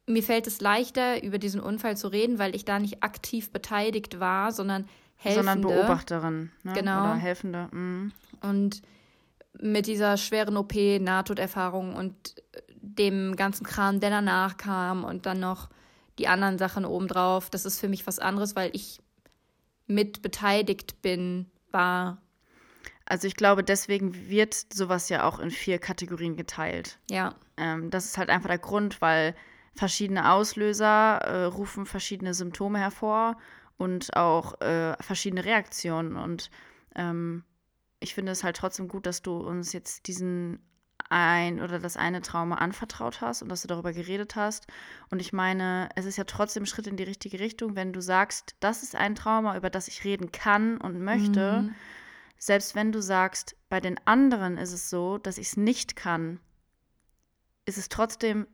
Mir 0.07 0.23
fällt 0.23 0.47
es 0.47 0.61
leichter, 0.61 1.23
über 1.23 1.39
diesen 1.39 1.59
Unfall 1.59 1.97
zu 1.97 2.07
reden, 2.07 2.37
weil 2.37 2.55
ich 2.55 2.63
da 2.63 2.79
nicht 2.79 3.03
aktiv 3.03 3.51
beteiligt 3.51 4.19
war, 4.19 4.51
sondern 4.51 4.87
Helfende. 5.15 5.51
Sondern 5.51 5.61
Beobachterin. 5.61 6.51
Ne? 6.63 6.73
Genau. 6.73 7.03
Oder 7.03 7.15
Helfende. 7.15 7.69
Mhm. 7.71 8.11
Und 8.41 8.81
mit 9.59 9.87
dieser 9.87 10.17
schweren 10.17 10.57
OP, 10.57 10.73
Nahtoderfahrung 10.75 11.95
und 11.95 12.35
dem 12.81 13.35
ganzen 13.35 13.65
Kram, 13.65 13.99
der 13.99 14.09
danach 14.09 14.57
kam 14.57 15.03
und 15.03 15.25
dann 15.25 15.39
noch 15.39 15.69
die 16.19 16.27
anderen 16.27 16.57
Sachen 16.57 16.85
obendrauf. 16.85 17.49
Das 17.49 17.65
ist 17.65 17.79
für 17.79 17.89
mich 17.89 18.07
was 18.07 18.19
anderes, 18.19 18.55
weil 18.55 18.69
ich 18.73 18.99
mit 19.87 20.21
beteiligt 20.21 21.01
bin, 21.01 21.51
war. 21.71 22.21
Also 23.05 23.27
ich 23.27 23.35
glaube, 23.35 23.63
deswegen 23.63 24.29
wird 24.29 24.55
sowas 24.73 25.09
ja 25.09 25.27
auch 25.27 25.39
in 25.39 25.51
vier 25.51 25.77
Kategorien 25.77 26.35
geteilt. 26.35 26.97
Ja. 27.11 27.35
Ähm, 27.57 27.91
das 27.91 28.05
ist 28.05 28.17
halt 28.17 28.29
einfach 28.29 28.49
der 28.49 28.57
Grund, 28.57 29.01
weil 29.01 29.35
verschiedene 29.75 30.31
Auslöser 30.31 31.17
äh, 31.17 31.43
rufen 31.43 31.85
verschiedene 31.85 32.33
Symptome 32.33 32.79
hervor 32.79 33.37
und 33.77 34.15
auch 34.15 34.59
äh, 34.61 34.95
verschiedene 35.01 35.45
Reaktionen. 35.45 36.15
Und 36.15 36.49
ähm, 36.95 37.43
ich 37.99 38.15
finde 38.15 38.31
es 38.31 38.43
halt 38.43 38.55
trotzdem 38.55 38.87
gut, 38.87 39.05
dass 39.05 39.21
du 39.21 39.37
uns 39.37 39.73
jetzt 39.73 40.07
diesen 40.07 40.59
ein 41.09 41.61
oder 41.61 41.79
das 41.79 41.97
eine 41.97 42.21
Trauma 42.21 42.55
anvertraut 42.55 43.21
hast 43.21 43.41
und 43.41 43.49
dass 43.49 43.61
du 43.61 43.67
darüber 43.67 43.93
geredet 43.93 44.35
hast. 44.35 44.67
Und 45.09 45.21
ich 45.21 45.33
meine, 45.33 45.89
es 45.95 46.05
ist 46.05 46.17
ja 46.17 46.23
trotzdem 46.23 46.63
ein 46.63 46.67
Schritt 46.67 46.87
in 46.87 46.97
die 46.97 47.03
richtige 47.03 47.39
Richtung, 47.39 47.75
wenn 47.75 47.93
du 47.93 48.01
sagst, 48.01 48.55
das 48.59 48.83
ist 48.83 48.95
ein 48.95 49.15
Trauma, 49.15 49.55
über 49.55 49.69
das 49.69 49.87
ich 49.87 50.03
reden 50.03 50.31
kann 50.31 50.77
und 50.77 50.99
möchte. 50.99 51.61
Mhm. 51.61 51.75
Selbst 52.37 52.75
wenn 52.75 52.91
du 52.91 53.01
sagst, 53.01 53.55
bei 53.69 53.79
den 53.79 53.99
anderen 54.05 54.57
ist 54.57 54.73
es 54.73 54.89
so, 54.89 55.17
dass 55.17 55.37
ich 55.37 55.47
es 55.47 55.57
nicht 55.57 55.95
kann, 55.95 56.39
ist 57.65 57.77
es 57.77 57.89
trotzdem 57.89 58.47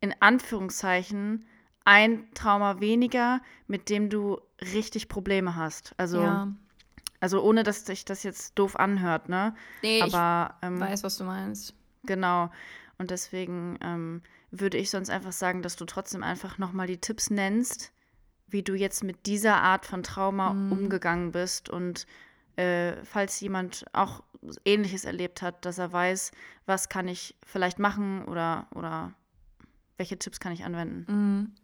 in 0.00 0.14
Anführungszeichen 0.20 1.46
ein 1.84 2.32
Trauma 2.34 2.80
weniger, 2.80 3.40
mit 3.66 3.88
dem 3.88 4.10
du 4.10 4.40
richtig 4.60 5.08
Probleme 5.08 5.56
hast. 5.56 5.94
Also, 5.96 6.20
ja. 6.20 6.52
also 7.20 7.42
ohne 7.42 7.62
dass 7.62 7.86
sich 7.86 8.04
das 8.04 8.22
jetzt 8.22 8.58
doof 8.58 8.76
anhört, 8.76 9.28
ne? 9.28 9.54
Nee, 9.82 10.02
Aber, 10.02 10.56
ich 10.60 10.66
ähm, 10.66 10.80
weiß, 10.80 11.02
was 11.02 11.16
du 11.16 11.24
meinst. 11.24 11.74
Genau. 12.04 12.50
Und 12.98 13.10
deswegen 13.10 13.78
ähm, 13.80 14.22
würde 14.50 14.78
ich 14.78 14.90
sonst 14.90 15.10
einfach 15.10 15.32
sagen, 15.32 15.62
dass 15.62 15.76
du 15.76 15.84
trotzdem 15.84 16.22
einfach 16.22 16.58
nochmal 16.58 16.86
die 16.86 17.00
Tipps 17.00 17.30
nennst, 17.30 17.92
wie 18.48 18.62
du 18.62 18.74
jetzt 18.74 19.02
mit 19.02 19.26
dieser 19.26 19.56
Art 19.56 19.86
von 19.86 20.02
Trauma 20.02 20.52
mhm. 20.52 20.72
umgegangen 20.72 21.32
bist 21.32 21.68
und 21.68 22.06
äh, 22.56 23.02
falls 23.04 23.40
jemand 23.40 23.86
auch 23.92 24.22
Ähnliches 24.64 25.04
erlebt 25.04 25.40
hat, 25.40 25.64
dass 25.64 25.78
er 25.78 25.92
weiß, 25.92 26.32
was 26.66 26.88
kann 26.88 27.08
ich 27.08 27.34
vielleicht 27.44 27.78
machen 27.78 28.24
oder, 28.26 28.66
oder 28.74 29.14
welche 29.96 30.18
Tipps 30.18 30.38
kann 30.38 30.52
ich 30.52 30.64
anwenden. 30.64 31.06
Mhm. 31.08 31.54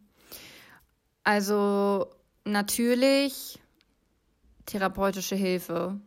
Also 1.25 2.07
natürlich 2.45 3.61
therapeutische 4.65 5.37
Hilfe. 5.37 6.01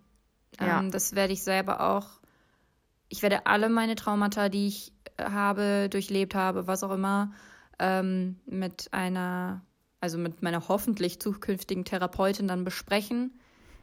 Ja. 0.60 0.80
Ähm, 0.80 0.92
das 0.92 1.14
werde 1.14 1.34
ich 1.34 1.44
selber 1.44 1.82
auch 1.82 2.21
ich 3.12 3.22
werde 3.22 3.46
alle 3.46 3.70
meine 3.70 3.96
Traumata, 3.96 4.50
die 4.50 4.68
ich 4.68 4.94
äh, 5.18 5.26
habe, 5.26 5.90
durchlebt 5.90 6.34
habe, 6.34 6.66
was 6.66 6.84
auch 6.84 6.92
immer, 6.92 7.34
ähm, 7.78 8.40
mit 8.46 8.88
einer, 8.94 9.62
also 10.00 10.18
mit 10.18 10.42
meiner 10.42 10.68
hoffentlich 10.70 11.20
zukünftigen 11.20 11.84
Therapeutin 11.84 12.48
dann 12.48 12.64
besprechen. 12.64 13.38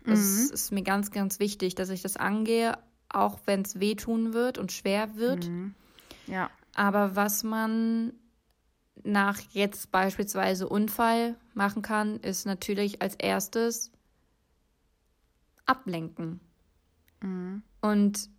Mhm. 0.05 0.15
ist 0.15 0.73
mir 0.73 0.83
ganz, 0.83 1.11
ganz 1.11 1.39
wichtig, 1.39 1.75
dass 1.75 1.91
ich 1.91 2.01
das 2.01 2.17
angehe, 2.17 2.79
auch 3.11 3.41
wenn 3.45 3.63
es 3.63 3.79
wehtun 3.79 4.33
wird 4.33 4.57
und 4.57 4.73
schwer 4.73 5.17
wird. 5.17 5.47
Mhm. 5.47 5.75
Ja. 6.27 6.51
Aber 6.75 7.15
was 7.15 7.43
man 7.45 8.15
nach 9.05 9.41
jetzt 9.51 9.91
beispielsweise 9.91 10.69
Unfall 10.69 11.37
machen 11.53 11.83
kann, 11.83 12.17
ist 12.21 12.47
natürlich 12.47 13.03
als 13.03 13.15
erstes 13.17 13.93
ablenken. 15.67 16.41
Mhm. 17.21 17.63
Und 17.83 18.31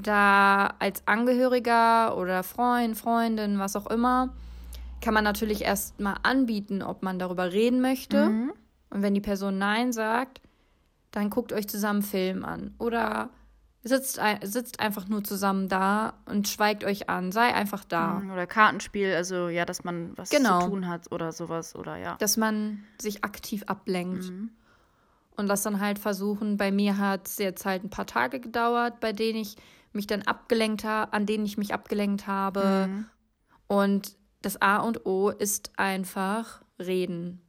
da 0.00 0.74
als 0.78 1.06
Angehöriger 1.06 2.16
oder 2.16 2.42
Freund, 2.42 2.96
Freundin, 2.96 3.58
was 3.58 3.76
auch 3.76 3.86
immer, 3.86 4.34
kann 5.00 5.14
man 5.14 5.24
natürlich 5.24 5.62
erst 5.62 6.00
mal 6.00 6.16
anbieten, 6.22 6.82
ob 6.82 7.02
man 7.02 7.18
darüber 7.18 7.52
reden 7.52 7.80
möchte. 7.80 8.28
Mhm. 8.28 8.52
Und 8.90 9.02
wenn 9.02 9.14
die 9.14 9.20
Person 9.20 9.58
Nein 9.58 9.92
sagt, 9.92 10.40
dann 11.12 11.30
guckt 11.30 11.52
euch 11.52 11.68
zusammen 11.68 12.02
Film 12.02 12.44
an. 12.44 12.74
Oder 12.78 13.30
Sitzt, 13.82 14.20
sitzt 14.42 14.78
einfach 14.78 15.08
nur 15.08 15.24
zusammen 15.24 15.70
da 15.70 16.12
und 16.26 16.46
schweigt 16.48 16.84
euch 16.84 17.08
an. 17.08 17.32
Sei 17.32 17.54
einfach 17.54 17.82
da. 17.82 18.20
Mhm, 18.20 18.30
Oder 18.32 18.46
Kartenspiel, 18.46 19.14
also 19.14 19.48
ja, 19.48 19.64
dass 19.64 19.84
man 19.84 20.12
was 20.16 20.28
Genau. 20.28 20.60
zu 20.60 20.68
tun 20.68 20.86
hat 20.86 21.10
oder 21.10 21.32
sowas. 21.32 21.74
Oder 21.74 21.96
ja. 21.96 22.16
Dass 22.16 22.36
man 22.36 22.84
sich 23.00 23.24
aktiv 23.24 23.62
ablenkt. 23.66 24.24
Mhm. 24.28 24.50
Und 25.34 25.46
das 25.48 25.62
dann 25.62 25.80
halt 25.80 25.98
versuchen. 25.98 26.58
Bei 26.58 26.70
mir 26.70 26.98
hat 26.98 27.26
es 27.26 27.38
jetzt 27.38 27.64
halt 27.64 27.82
ein 27.82 27.88
paar 27.88 28.04
Tage 28.06 28.38
gedauert, 28.38 29.00
bei 29.00 29.14
denen 29.14 29.38
ich 29.38 29.56
mich 29.92 30.06
dann 30.06 30.22
abgelenkt 30.22 30.84
habe, 30.84 31.12
an 31.12 31.26
denen 31.26 31.44
ich 31.44 31.58
mich 31.58 31.74
abgelenkt 31.74 32.26
habe. 32.26 32.88
Mhm. 32.88 33.06
Und 33.66 34.16
das 34.42 34.60
A 34.62 34.78
und 34.78 35.06
O 35.06 35.30
ist 35.30 35.72
einfach 35.76 36.62
reden. 36.78 37.40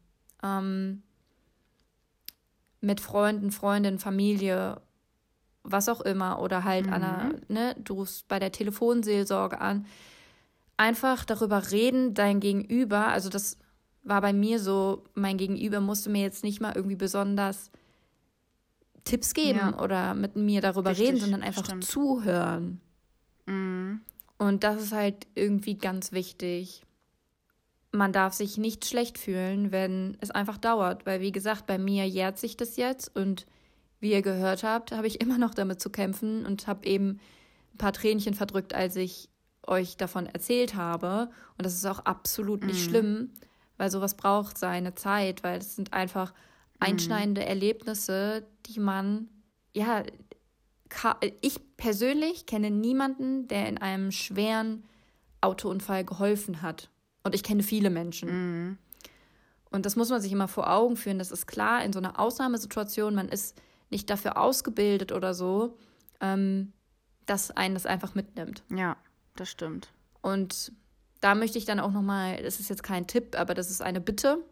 Ähm, 0.43 1.03
mit 2.81 2.99
Freunden, 2.99 3.51
Freundinnen, 3.51 3.99
Familie, 3.99 4.81
was 5.63 5.87
auch 5.87 6.01
immer. 6.01 6.41
Oder 6.41 6.63
halt 6.63 6.87
an 6.87 7.03
einer, 7.03 7.33
ne, 7.47 7.75
du 7.79 7.93
rufst 7.95 8.27
bei 8.27 8.39
der 8.39 8.51
Telefonseelsorge 8.51 9.61
an. 9.61 9.85
Einfach 10.77 11.25
darüber 11.25 11.71
reden, 11.71 12.15
dein 12.15 12.39
Gegenüber, 12.39 13.07
also 13.07 13.29
das 13.29 13.57
war 14.03 14.21
bei 14.21 14.33
mir 14.33 14.59
so, 14.59 15.03
mein 15.13 15.37
Gegenüber 15.37 15.79
musste 15.79 16.09
mir 16.09 16.23
jetzt 16.23 16.43
nicht 16.43 16.59
mal 16.59 16.75
irgendwie 16.75 16.95
besonders 16.95 17.69
Tipps 19.03 19.33
geben 19.33 19.59
Ja. 19.59 19.79
oder 19.81 20.13
mit 20.13 20.35
mir 20.35 20.61
darüber 20.61 20.91
Richtig, 20.91 21.07
reden, 21.07 21.19
sondern 21.19 21.41
einfach 21.43 21.65
stimmt. 21.65 21.83
zuhören. 21.85 22.81
Mhm. 23.45 24.01
Und 24.37 24.63
das 24.63 24.81
ist 24.81 24.91
halt 24.91 25.27
irgendwie 25.35 25.75
ganz 25.75 26.11
wichtig. 26.11 26.83
Man 27.91 28.13
darf 28.13 28.33
sich 28.33 28.57
nicht 28.57 28.85
schlecht 28.85 29.17
fühlen, 29.17 29.71
wenn 29.71 30.17
es 30.21 30.31
einfach 30.31 30.57
dauert. 30.57 31.05
Weil, 31.05 31.21
wie 31.21 31.31
gesagt, 31.31 31.67
bei 31.67 31.77
mir 31.77 32.07
jährt 32.07 32.37
sich 32.37 32.57
das 32.57 32.77
jetzt 32.77 33.15
und 33.15 33.45
wie 33.99 34.11
ihr 34.13 34.21
gehört 34.21 34.63
habt, 34.63 34.91
habe 34.93 35.07
ich 35.07 35.19
immer 35.21 35.37
noch 35.37 35.53
damit 35.53 35.81
zu 35.81 35.89
kämpfen 35.89 36.45
und 36.45 36.67
habe 36.67 36.85
eben 36.87 37.19
ein 37.73 37.77
paar 37.77 37.93
Tränchen 37.93 38.33
verdrückt, 38.33 38.73
als 38.73 38.95
ich 38.95 39.29
euch 39.67 39.97
davon 39.97 40.25
erzählt 40.25 40.75
habe. 40.75 41.29
Und 41.57 41.65
das 41.65 41.73
ist 41.75 41.85
auch 41.85 41.99
absolut 41.99 42.63
nicht 42.63 42.83
schlimm, 42.83 43.29
weil 43.77 43.91
sowas 43.91 44.15
braucht 44.15 44.57
seine 44.57 44.95
Zeit, 44.95 45.43
weil 45.43 45.59
es 45.59 45.75
sind 45.75 45.93
einfach 45.93 46.33
einschneidende 46.81 47.45
Erlebnisse, 47.45 48.45
die 48.65 48.79
man, 48.79 49.29
ja, 49.73 50.03
ich 51.41 51.59
persönlich 51.77 52.45
kenne 52.45 52.69
niemanden, 52.69 53.47
der 53.47 53.69
in 53.69 53.77
einem 53.77 54.11
schweren 54.11 54.83
Autounfall 55.39 56.03
geholfen 56.03 56.61
hat. 56.61 56.89
Und 57.23 57.35
ich 57.35 57.43
kenne 57.43 57.63
viele 57.63 57.89
Menschen. 57.89 58.29
Mhm. 58.29 58.77
Und 59.69 59.85
das 59.85 59.95
muss 59.95 60.09
man 60.09 60.21
sich 60.21 60.31
immer 60.31 60.47
vor 60.47 60.69
Augen 60.69 60.97
führen. 60.97 61.19
Das 61.19 61.31
ist 61.31 61.47
klar, 61.47 61.83
in 61.83 61.93
so 61.93 61.99
einer 61.99 62.19
Ausnahmesituation, 62.19 63.15
man 63.15 63.29
ist 63.29 63.55
nicht 63.89 64.09
dafür 64.09 64.37
ausgebildet 64.37 65.11
oder 65.11 65.33
so, 65.33 65.77
ähm, 66.19 66.73
dass 67.25 67.51
einen 67.51 67.75
das 67.75 67.85
einfach 67.85 68.15
mitnimmt. 68.15 68.63
Ja, 68.69 68.97
das 69.35 69.49
stimmt. 69.49 69.93
Und 70.21 70.73
da 71.21 71.35
möchte 71.35 71.57
ich 71.57 71.65
dann 71.65 71.79
auch 71.79 71.91
nochmal, 71.91 72.41
das 72.43 72.59
ist 72.59 72.69
jetzt 72.69 72.83
kein 72.83 73.07
Tipp, 73.07 73.35
aber 73.37 73.53
das 73.53 73.69
ist 73.69 73.81
eine 73.81 74.01
Bitte. 74.01 74.43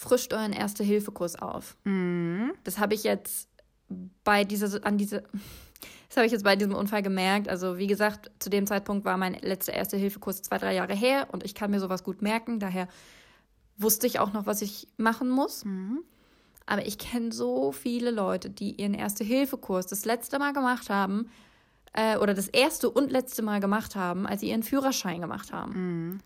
Frischt 0.00 0.32
euren 0.32 0.54
Erste-Hilfe-Kurs 0.54 1.36
auf. 1.36 1.76
Mhm. 1.84 2.52
Das 2.64 2.78
habe 2.78 2.94
ich 2.94 3.04
jetzt 3.04 3.50
bei 4.24 4.44
dieser, 4.44 4.82
an 4.86 4.96
diese, 4.96 5.24
das 6.08 6.16
habe 6.16 6.24
ich 6.24 6.32
jetzt 6.32 6.42
bei 6.42 6.56
diesem 6.56 6.74
Unfall 6.74 7.02
gemerkt. 7.02 7.50
Also, 7.50 7.76
wie 7.76 7.86
gesagt, 7.86 8.30
zu 8.38 8.48
dem 8.48 8.66
Zeitpunkt 8.66 9.04
war 9.04 9.18
mein 9.18 9.34
letzter 9.34 9.74
Erste-Hilfe-Kurs 9.74 10.40
zwei, 10.40 10.56
drei 10.56 10.74
Jahre 10.74 10.94
her 10.94 11.28
und 11.32 11.44
ich 11.44 11.54
kann 11.54 11.70
mir 11.70 11.80
sowas 11.80 12.02
gut 12.02 12.22
merken. 12.22 12.60
Daher 12.60 12.88
wusste 13.76 14.06
ich 14.06 14.20
auch 14.20 14.32
noch, 14.32 14.46
was 14.46 14.62
ich 14.62 14.88
machen 14.96 15.28
muss. 15.28 15.66
Mhm. 15.66 16.02
Aber 16.64 16.86
ich 16.86 16.96
kenne 16.96 17.30
so 17.30 17.70
viele 17.70 18.10
Leute, 18.10 18.48
die 18.48 18.80
ihren 18.80 18.94
Erste-Hilfe-Kurs 18.94 19.86
das 19.86 20.06
letzte 20.06 20.38
Mal 20.38 20.54
gemacht 20.54 20.88
haben, 20.88 21.28
äh, 21.92 22.16
oder 22.16 22.32
das 22.32 22.48
erste 22.48 22.88
und 22.88 23.12
letzte 23.12 23.42
Mal 23.42 23.60
gemacht 23.60 23.96
haben, 23.96 24.26
als 24.26 24.40
sie 24.40 24.48
ihren 24.48 24.62
Führerschein 24.62 25.20
gemacht 25.20 25.52
haben. 25.52 25.72
Mhm. 25.74 26.20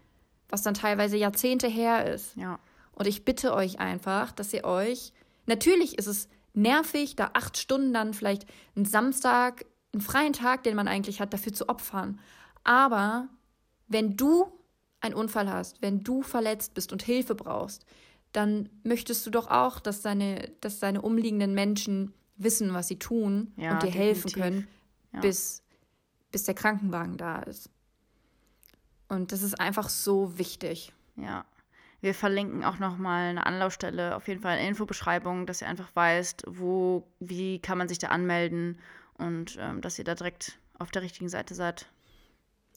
Was 0.49 0.63
dann 0.63 0.75
teilweise 0.75 1.17
Jahrzehnte 1.17 1.67
her 1.67 2.15
ist. 2.15 2.37
Ja. 2.37 2.61
Und 2.95 3.07
ich 3.07 3.25
bitte 3.25 3.55
euch 3.55 3.81
einfach, 3.81 4.33
dass 4.33 4.53
ihr 4.53 4.65
euch. 4.65 5.13
Natürlich 5.47 5.99
ist 5.99 6.07
es 6.07 6.29
nervig, 6.55 7.17
da 7.17 7.31
acht 7.35 7.59
Stunden 7.59 7.93
dann 7.93 8.15
vielleicht 8.15 8.47
einen 8.77 8.85
Samstag, 8.85 9.65
einen 9.93 10.01
freien 10.01 10.33
Tag, 10.33 10.63
den 10.63 10.77
man 10.77 10.89
eigentlich 10.89 11.21
hat, 11.21 11.33
dafür 11.33 11.53
zu 11.53 11.69
opfern. 11.69 12.21
Aber 12.63 13.29
wenn 13.89 14.17
du 14.17 14.47
einen 15.01 15.15
Unfall 15.15 15.51
hast, 15.53 15.83
wenn 15.83 16.03
du 16.03 16.23
verletzt 16.23 16.75
bist 16.75 16.93
und 16.93 17.03
Hilfe 17.03 17.35
brauchst, 17.35 17.85
dann 18.33 18.69
möchtest 18.83 19.27
du 19.27 19.31
doch 19.31 19.49
auch, 19.49 19.79
dass 19.81 20.01
deine, 20.01 20.51
dass 20.61 20.79
deine 20.81 21.03
umliegenden 21.03 21.55
Menschen 21.55 22.13
wissen, 22.37 22.73
was 22.75 22.89
sie 22.89 22.99
tun 22.99 23.53
Ja, 23.57 23.73
und 23.75 23.83
dir 23.83 23.91
helfen 23.91 24.29
definitiv. 24.29 24.43
können, 24.43 24.69
Ja. 25.13 25.21
bis, 25.21 25.63
bis 26.33 26.45
der 26.45 26.55
Krankenwagen 26.55 27.17
da 27.17 27.41
ist. 27.41 27.71
Und 29.09 29.31
das 29.33 29.43
ist 29.43 29.61
einfach 29.61 29.89
so 29.89 30.39
wichtig. 30.39 30.93
Ja. 31.17 31.45
Wir 32.05 32.13
verlinken 32.13 32.65
auch 32.65 32.79
nochmal 32.79 33.31
eine 33.31 33.47
Anlaufstelle, 33.47 34.15
auf 34.15 34.29
jeden 34.29 34.43
Fall 34.43 34.59
eine 34.59 34.69
Infobeschreibung, 34.69 35.47
dass 35.47 35.63
ihr 35.63 35.69
einfach 35.69 35.89
weißt, 35.95 36.45
wo, 36.47 37.09
wie 37.19 37.61
kann 37.61 37.79
man 37.79 37.89
sich 37.89 37.99
da 37.99 38.09
anmelden 38.09 38.79
und 39.17 39.57
ähm, 39.59 39.81
dass 39.81 39.99
ihr 39.99 40.05
da 40.05 40.15
direkt 40.15 40.59
auf 40.79 40.91
der 40.91 41.01
richtigen 41.01 41.31
Seite 41.31 41.55
seid. 41.55 41.87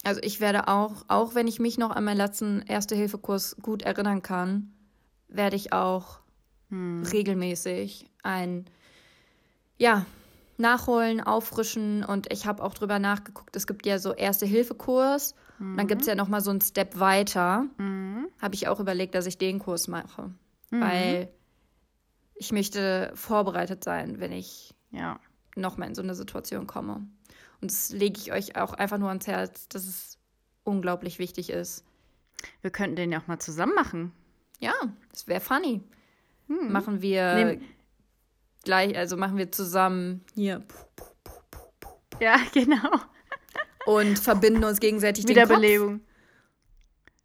Also 0.06 0.22
ich 0.24 0.40
werde 0.40 0.70
auch, 0.70 1.04
auch 1.10 1.36
wenn 1.36 1.48
ich 1.48 1.60
mich 1.60 1.78
noch 1.78 1.90
an 1.90 2.06
meinen 2.06 2.16
letzten 2.16 2.62
Erste-Hilfe-Kurs 2.62 3.58
gut 3.62 3.82
erinnern 3.82 4.22
kann, 4.22 4.72
werde 5.28 5.58
ich 5.58 5.74
auch 5.74 6.22
regelmäßig 6.72 8.10
ein, 8.24 8.64
ja, 9.78 10.06
nachholen, 10.58 11.20
auffrischen 11.20 12.06
und 12.06 12.32
ich 12.32 12.46
habe 12.46 12.64
auch 12.64 12.74
drüber 12.74 12.98
nachgeguckt. 12.98 13.58
Es 13.58 13.68
gibt 13.68 13.86
ja 13.86 14.00
so 14.00 14.14
Erste-Hilfe-Kurs 14.14 15.36
und 15.60 15.78
dann 15.78 15.88
gibt 15.88 16.02
es 16.02 16.08
ja 16.08 16.16
nochmal 16.16 16.42
so 16.42 16.50
einen 16.52 16.62
Step 16.62 17.00
weiter. 17.00 17.66
Habe 18.42 18.56
ich 18.56 18.68
auch 18.68 18.80
überlegt, 18.80 19.16
dass 19.16 19.26
ich 19.26 19.38
den 19.38 19.60
Kurs 19.60 19.88
mache, 19.88 20.32
weil 20.70 21.30
ich 22.36 22.52
möchte 22.52 23.12
vorbereitet 23.16 23.84
sein, 23.84 24.20
wenn 24.20 24.32
ich 24.32 24.74
Ja. 24.92 25.20
nochmal 25.56 25.88
in 25.90 25.96
so 25.96 26.02
eine 26.04 26.14
Situation 26.16 26.68
komme. 26.68 27.08
Und 27.62 27.72
das 27.72 27.90
lege 27.92 28.20
ich 28.20 28.32
euch 28.32 28.56
auch 28.56 28.74
einfach 28.74 29.00
nur 29.00 29.10
ans 29.10 29.26
Herz, 29.28 29.68
dass 29.70 29.86
es 29.88 30.20
unglaublich 30.64 31.18
wichtig 31.18 31.50
ist. 31.50 31.84
Wir 32.62 32.70
könnten 32.70 32.96
den 32.96 33.12
ja 33.12 33.20
auch 33.20 33.28
mal 33.28 33.40
zusammen 33.40 33.74
machen. 33.74 34.12
Ja, 34.60 34.74
das 35.12 35.28
wäre 35.28 35.42
funny. 35.42 35.82
Machen 36.48 37.02
wir 37.02 37.34
Nehm- 37.36 37.62
gleich, 38.64 38.96
also 38.96 39.18
machen 39.18 39.38
wir 39.38 39.52
zusammen 39.52 40.24
hier 40.36 40.64
Ja, 42.20 42.38
genau. 42.54 42.92
Und 43.88 44.20
verbinden 44.20 44.64
uns 44.64 44.80
gegenseitig 44.80 45.26
den 45.26 45.36
Kopf 45.36 45.46
Wiederbelebung. 45.50 46.02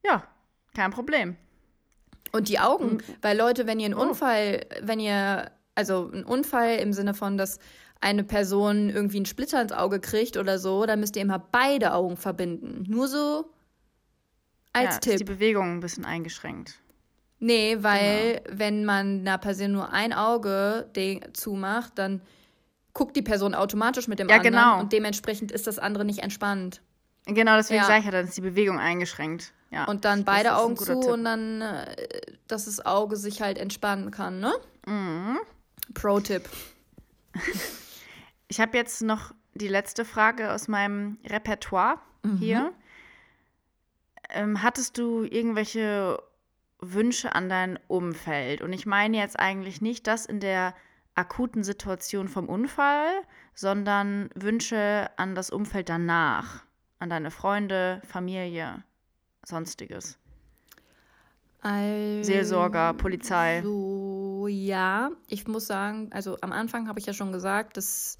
Ja, 0.04 0.24
kein 0.74 0.90
Problem. 0.90 1.36
und 2.32 2.48
die 2.48 2.58
Augen. 2.58 2.94
Mhm. 2.94 3.00
Weil 3.20 3.36
Leute, 3.36 3.66
wenn 3.66 3.78
ihr 3.78 3.86
einen 3.86 3.94
Oh. 3.94 4.02
Unfall, 4.02 4.64
wenn 4.80 4.98
ihr, 5.00 5.50
also 5.74 6.10
einen 6.12 6.24
Unfall 6.24 6.76
im 6.78 6.92
Sinne 6.94 7.12
von, 7.14 7.36
dass 7.36 7.58
eine 8.00 8.24
Person 8.24 8.88
irgendwie 8.90 9.18
einen 9.18 9.26
Splitter 9.26 9.60
ins 9.60 9.72
Auge 9.72 10.00
kriegt 10.00 10.36
oder 10.36 10.58
so, 10.58 10.86
dann 10.86 10.98
müsst 11.00 11.14
ihr 11.16 11.22
immer 11.22 11.38
beide 11.38 11.92
Augen 11.92 12.16
verbinden. 12.16 12.84
Nur 12.88 13.06
so 13.06 13.44
als 14.72 14.94
ja, 14.94 15.00
Tipp. 15.00 15.12
Ist 15.14 15.20
die 15.20 15.24
Bewegung 15.24 15.74
ein 15.76 15.80
bisschen 15.80 16.04
eingeschränkt. 16.04 16.78
Nee, 17.38 17.76
weil 17.80 18.40
Genau. 18.44 18.58
wenn 18.58 18.84
man 18.84 19.20
einer 19.20 19.38
Person 19.38 19.72
nur 19.72 19.92
ein 19.92 20.12
Auge 20.12 20.90
zumacht, 21.34 21.92
dann 21.98 22.22
guckt 22.95 23.16
die 23.16 23.22
Person 23.22 23.55
automatisch 23.55 24.09
mit 24.09 24.18
dem 24.18 24.28
Ja, 24.28 24.36
anderen 24.36 24.55
genau. 24.55 24.80
und 24.80 24.93
dementsprechend 24.93 25.51
ist 25.53 25.66
das 25.66 25.78
andere 25.78 26.05
nicht 26.05 26.20
entspannt. 26.20 26.80
Genau, 27.26 27.57
deswegen 27.57 27.80
Ja. 27.80 27.86
sage 27.86 28.01
ich 28.01 28.05
ja, 28.07 28.11
dann 28.11 28.26
ist 28.26 28.36
die 28.36 28.40
Bewegung 28.43 28.78
eingeschränkt. 28.78 29.53
Ja. 29.70 29.84
Und 29.86 30.05
dann 30.05 30.24
beide 30.24 30.57
Augen 30.57 30.76
zu 30.76 30.84
Tipp. 31.01 31.11
und 31.11 31.24
dann, 31.24 31.62
äh, 31.62 31.97
dass 32.49 32.66
das 32.66 32.84
Auge 32.84 33.16
sich 33.16 33.40
halt 33.40 33.57
entspannen 33.59 34.11
kann, 34.11 34.40
ne? 34.40 34.53
Mhm. 34.86 35.38
Pro-Tipp. 35.95 36.49
Ich 38.49 38.61
habe 38.61 38.76
jetzt 38.76 39.01
noch 39.03 39.32
die 39.55 39.68
letzte 39.68 40.05
Frage 40.05 40.53
aus 40.53 40.68
meinem 40.68 41.18
Repertoire 41.24 41.99
hier. 42.38 42.72
Ähm, 44.30 44.62
hattest 44.62 44.99
du 44.99 45.24
irgendwelche 45.24 46.22
Wünsche 46.80 47.34
an 47.34 47.49
dein 47.49 47.78
Umfeld? 47.88 48.61
Und 48.62 48.72
ich 48.72 48.86
meine 48.86 49.16
jetzt 49.16 49.38
eigentlich 49.38 49.80
nicht 49.80 50.07
das 50.07 50.26
in 50.26 50.40
der 50.40 50.74
akuten 51.14 51.64
Situation 51.64 52.28
vom 52.28 52.48
Unfall, 52.48 53.08
sondern 53.54 54.30
Wünsche 54.34 55.10
an 55.16 55.34
das 55.34 55.50
Umfeld 55.50 55.88
danach, 55.88 56.64
an 56.98 57.10
deine 57.10 57.30
Freunde, 57.30 58.00
Familie, 58.06 58.82
sonstiges. 59.44 60.18
Also, 61.60 62.24
Seelsorger, 62.24 62.92
Polizei. 62.94 63.60
So, 63.62 64.48
ja. 64.48 65.10
Ich 65.28 65.46
muss 65.46 65.66
sagen, 65.66 66.08
also 66.12 66.36
am 66.40 66.50
Anfang 66.50 66.88
habe 66.88 66.98
ich 66.98 67.06
ja 67.06 67.12
schon 67.12 67.30
gesagt, 67.32 67.76
dass 67.76 68.18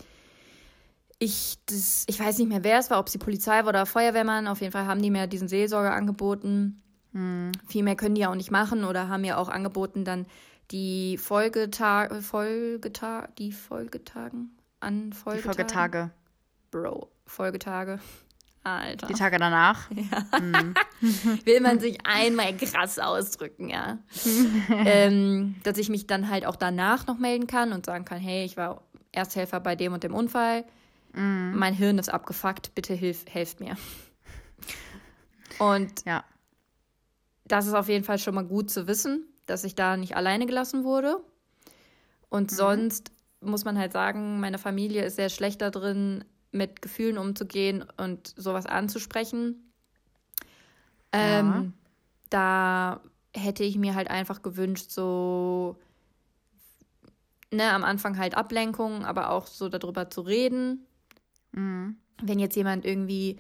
ich 1.19 1.59
das, 1.67 2.05
ich 2.09 2.21
weiß 2.21 2.39
nicht 2.39 2.49
mehr, 2.49 2.63
wer 2.63 2.79
es 2.79 2.91
war, 2.91 2.99
ob 2.99 3.07
es 3.07 3.13
die 3.13 3.19
Polizei 3.19 3.63
war 3.63 3.69
oder 3.69 3.87
Feuerwehrmann. 3.87 4.47
Auf 4.47 4.61
jeden 4.61 4.73
Fall 4.73 4.87
haben 4.87 5.03
die 5.03 5.11
mir 5.11 5.27
diesen 5.27 5.49
Seelsorger 5.49 5.93
angeboten. 5.93 6.83
Viel 7.69 7.83
mehr 7.83 7.97
können 7.97 8.15
die 8.15 8.23
ja 8.23 8.31
auch 8.31 8.37
nicht 8.37 8.51
machen 8.51 8.85
oder 8.85 9.09
haben 9.09 9.21
mir 9.21 9.39
auch 9.39 9.49
angeboten, 9.49 10.05
dann 10.05 10.25
die 10.73 11.19
Folgetage, 11.19 12.23
Folgetag, 12.23 13.29
die 13.39 13.53
Folgetagen, 13.53 14.57
an 14.81 15.13
Folgetagen. 15.13 15.53
Die 15.53 15.57
Folgetage. 15.57 16.11
Bro, 16.71 17.13
Folgetage. 17.27 18.01
Alter. 18.65 19.09
Die 19.09 19.15
Tage 19.15 19.39
danach. 19.39 19.91
Ja. 19.95 20.41
Mhm. 20.41 20.75
Will 21.45 21.61
man 21.61 21.81
sich 21.81 21.99
einmal 22.07 22.57
krass 22.57 22.99
ausdrücken, 22.99 23.69
ja. 23.69 23.99
ähm, 24.71 25.57
dass 25.65 25.79
ich 25.79 25.89
mich 25.89 26.07
dann 26.07 26.29
halt 26.29 26.47
auch 26.47 26.55
danach 26.55 27.07
noch 27.07 27.19
melden 27.19 27.49
kann 27.49 27.73
und 27.73 27.87
sagen 27.87 28.05
kann, 28.05 28.19
hey, 28.19 28.45
ich 28.45 28.57
war 28.57 28.83
Ersthelfer 29.11 29.59
bei 29.59 29.75
dem 29.75 29.93
und 29.93 30.05
dem 30.05 30.15
Unfall. 30.15 30.65
Mhm. 31.13 31.55
Mein 31.57 31.75
Hirn 31.75 31.99
ist 31.99 32.09
abgefuckt, 32.09 32.75
bitte 32.75 32.95
hilf, 32.95 33.25
helft 33.29 33.59
mir. 33.59 33.77
Und 35.59 36.05
ja. 36.07 36.25
das 37.45 37.67
ist 37.67 37.75
auf 37.75 37.89
jeden 37.89 38.05
Fall 38.05 38.19
schon 38.19 38.35
mal 38.35 38.45
gut 38.45 38.71
zu 38.71 38.87
wissen, 38.87 39.27
dass 39.47 39.65
ich 39.65 39.75
da 39.75 39.97
nicht 39.97 40.17
alleine 40.17 40.47
gelassen 40.47 40.85
wurde. 40.85 41.19
Und 42.29 42.51
mhm. 42.53 42.57
sonst 42.57 43.13
muss 43.41 43.65
man 43.65 43.79
halt 43.79 43.93
sagen, 43.93 44.41
meine 44.41 44.59
Familie 44.59 45.05
ist 45.05 45.17
sehr 45.17 45.29
schlecht 45.29 45.61
da 45.61 45.71
drin, 45.71 46.25
mit 46.53 46.83
Gefühlen 46.83 47.19
umzugehen 47.19 47.85
und 47.97 48.35
sowas 48.37 48.67
anzusprechen. 48.67 49.73
Ähm, 51.13 51.47
ja. 51.47 51.65
Da 52.31 53.01
hätte 53.35 53.65
ich 53.65 53.77
mir 53.77 53.95
halt 53.95 54.11
einfach 54.11 54.43
gewünscht, 54.43 54.91
so 54.91 55.77
ne, 57.51 57.71
am 57.73 57.85
Anfang 57.85 58.19
halt 58.19 58.35
Ablenkung, 58.35 59.05
aber 59.05 59.31
auch 59.31 59.47
so 59.47 59.69
darüber 59.69 60.11
zu 60.11 60.23
reden. 60.23 60.87
Mhm. 61.53 61.97
Wenn 62.23 62.39
jetzt 62.39 62.57
jemand 62.57 62.85
irgendwie 62.85 63.39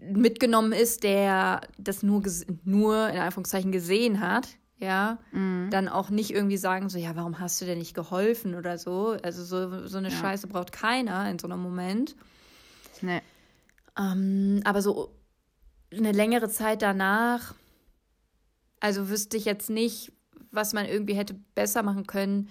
mitgenommen 0.00 0.72
ist, 0.72 1.02
der 1.02 1.60
das 1.78 2.02
nur, 2.02 2.22
nur 2.64 3.08
in 3.08 3.18
Anführungszeichen 3.18 3.72
gesehen 3.72 4.20
hat, 4.20 4.48
ja, 4.82 5.18
mhm. 5.30 5.68
dann 5.70 5.88
auch 5.88 6.10
nicht 6.10 6.32
irgendwie 6.32 6.56
sagen, 6.56 6.88
so, 6.88 6.98
ja, 6.98 7.14
warum 7.14 7.38
hast 7.38 7.60
du 7.60 7.64
denn 7.64 7.78
nicht 7.78 7.94
geholfen 7.94 8.56
oder 8.56 8.78
so. 8.78 9.16
Also 9.22 9.44
so, 9.44 9.86
so 9.86 9.98
eine 9.98 10.08
ja. 10.08 10.16
Scheiße 10.16 10.48
braucht 10.48 10.72
keiner 10.72 11.30
in 11.30 11.38
so 11.38 11.46
einem 11.46 11.62
Moment. 11.62 12.16
Nee. 13.00 13.22
Ähm, 13.96 14.60
aber 14.64 14.82
so 14.82 15.14
eine 15.92 16.10
längere 16.10 16.48
Zeit 16.48 16.82
danach, 16.82 17.54
also 18.80 19.08
wüsste 19.08 19.36
ich 19.36 19.44
jetzt 19.44 19.70
nicht, 19.70 20.12
was 20.50 20.72
man 20.72 20.86
irgendwie 20.86 21.14
hätte 21.14 21.36
besser 21.54 21.84
machen 21.84 22.08
können. 22.08 22.48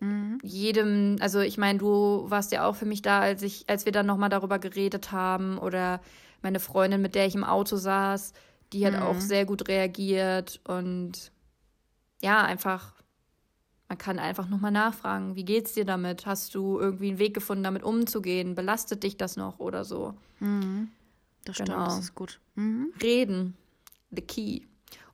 Mhm. 0.00 0.38
Jedem, 0.42 1.16
also 1.20 1.40
ich 1.40 1.58
meine, 1.58 1.78
du 1.78 2.24
warst 2.30 2.50
ja 2.50 2.66
auch 2.66 2.76
für 2.76 2.86
mich 2.86 3.02
da, 3.02 3.20
als 3.20 3.42
ich, 3.42 3.68
als 3.68 3.84
wir 3.84 3.92
dann 3.92 4.06
nochmal 4.06 4.30
darüber 4.30 4.58
geredet 4.58 5.12
haben 5.12 5.58
oder 5.58 6.00
meine 6.40 6.60
Freundin, 6.60 7.02
mit 7.02 7.14
der 7.14 7.26
ich 7.26 7.34
im 7.34 7.44
Auto 7.44 7.76
saß, 7.76 8.32
die 8.72 8.86
hat 8.86 8.94
mhm. 8.94 9.02
auch 9.02 9.20
sehr 9.20 9.44
gut 9.44 9.68
reagiert 9.68 10.62
und 10.64 11.33
ja, 12.24 12.42
einfach, 12.42 12.94
man 13.88 13.98
kann 13.98 14.18
einfach 14.18 14.48
nochmal 14.48 14.70
nachfragen, 14.70 15.36
wie 15.36 15.44
geht's 15.44 15.74
dir 15.74 15.84
damit? 15.84 16.24
Hast 16.24 16.54
du 16.54 16.80
irgendwie 16.80 17.08
einen 17.08 17.18
Weg 17.18 17.34
gefunden, 17.34 17.62
damit 17.62 17.82
umzugehen? 17.82 18.54
Belastet 18.54 19.02
dich 19.02 19.18
das 19.18 19.36
noch 19.36 19.58
oder 19.58 19.84
so? 19.84 20.14
Mhm. 20.40 20.88
Das 21.44 21.56
stimmt, 21.56 21.68
genau. 21.68 21.84
das 21.84 21.98
ist 21.98 22.14
gut. 22.14 22.40
Mhm. 22.54 22.94
Reden, 23.02 23.56
the 24.10 24.22
key. 24.22 24.62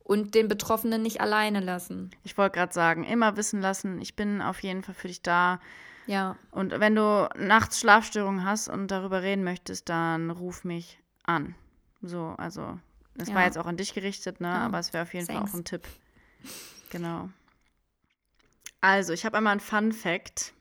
Und 0.05 0.37
den 0.37 0.47
Betroffenen 0.47 1.03
nicht 1.03 1.21
alleine 1.21 1.59
lassen. 1.59 2.13
Ich 2.23 2.39
wollte 2.39 2.59
gerade 2.59 2.73
sagen, 2.73 3.03
immer 3.03 3.37
wissen 3.37 3.61
lassen, 3.61 4.01
ich 4.01 4.15
bin 4.15 4.41
auf 4.41 4.63
jeden 4.63 4.85
Fall 4.85 4.95
für 4.95 5.09
dich 5.09 5.21
da. 5.21 5.59
Ja. 6.07 6.37
Und 6.53 6.79
wenn 6.79 6.95
du 6.95 7.29
nachts 7.37 7.81
Schlafstörungen 7.81 8.45
hast 8.45 8.69
und 8.69 8.89
darüber 8.89 9.23
reden 9.23 9.43
möchtest, 9.43 9.89
dann 9.89 10.31
ruf 10.31 10.63
mich 10.63 11.01
an. 11.25 11.57
So, 12.03 12.35
also, 12.39 12.79
das 13.17 13.31
ja. 13.31 13.35
war 13.35 13.45
jetzt 13.45 13.59
auch 13.59 13.67
an 13.67 13.77
dich 13.77 13.95
gerichtet, 13.95 14.41
ne? 14.41 14.49
Ja. 14.49 14.67
Aber 14.67 14.79
es 14.79 14.93
wäre 14.93 15.03
auf 15.03 15.13
jeden 15.13 15.27
Thanks. 15.27 15.51
Fall 15.51 15.51
auch 15.51 15.61
ein 15.61 15.65
Tipp. 15.65 15.83
Genau. 16.91 17.31
Also, 18.81 19.13
ich 19.13 19.25
habe 19.25 19.37
einmal 19.37 19.53
einen 19.53 19.61
Fun 19.61 19.93
Fact. 19.93 20.53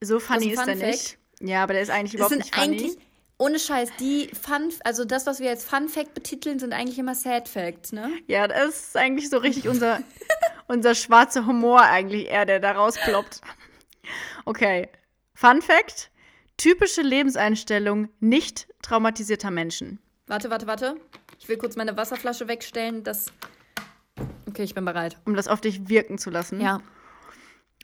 So 0.00 0.18
funny 0.18 0.48
ist, 0.48 0.58
ist 0.58 0.66
der 0.66 0.74
nicht. 0.76 1.18
Ja, 1.40 1.62
aber 1.62 1.74
der 1.74 1.82
ist 1.82 1.90
eigentlich 1.90 2.14
überhaupt 2.14 2.36
nicht 2.36 2.54
funny. 2.54 2.96
Ohne 3.38 3.58
Scheiß, 3.58 3.90
die 3.98 4.30
Fun, 4.40 4.72
also 4.84 5.04
das, 5.04 5.26
was 5.26 5.40
wir 5.40 5.50
als 5.50 5.64
Fun 5.64 5.88
Fact 5.88 6.14
betiteln, 6.14 6.60
sind 6.60 6.72
eigentlich 6.72 6.98
immer 6.98 7.14
Sad 7.14 7.48
Facts, 7.48 7.92
ne? 7.92 8.08
Ja, 8.28 8.46
das 8.46 8.68
ist 8.68 8.96
eigentlich 8.96 9.30
so 9.30 9.38
richtig 9.38 9.68
unser, 9.68 10.00
unser 10.68 10.94
schwarzer 10.94 11.44
Humor 11.46 11.80
eigentlich 11.82 12.28
eher, 12.28 12.46
der 12.46 12.60
da 12.60 12.72
rausploppt. 12.72 13.40
Okay. 14.44 14.88
Fun 15.34 15.60
Fact: 15.60 16.10
Typische 16.56 17.02
Lebenseinstellung 17.02 18.08
nicht 18.20 18.68
traumatisierter 18.82 19.50
Menschen. 19.50 19.98
Warte, 20.26 20.50
warte, 20.50 20.66
warte. 20.66 20.96
Ich 21.40 21.48
will 21.48 21.56
kurz 21.56 21.74
meine 21.74 21.96
Wasserflasche 21.96 22.46
wegstellen. 22.46 23.02
Das 23.02 23.26
Okay, 24.52 24.64
ich 24.64 24.74
bin 24.74 24.84
bereit. 24.84 25.16
Um 25.24 25.34
das 25.34 25.48
auf 25.48 25.62
dich 25.62 25.88
wirken 25.88 26.18
zu 26.18 26.28
lassen? 26.28 26.60
Ja. 26.60 26.82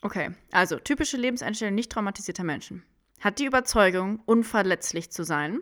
Okay, 0.03 0.33
also 0.53 0.79
typische 0.79 1.17
Lebenseinstellung 1.17 1.75
nicht 1.75 1.91
traumatisierter 1.91 2.45
Menschen. 2.45 2.83
Hat 3.21 3.39
die 3.39 3.47
Überzeugung, 3.47 4.21
unverletzlich 4.27 5.09
zu 5.11 5.25
sein. 5.25 5.61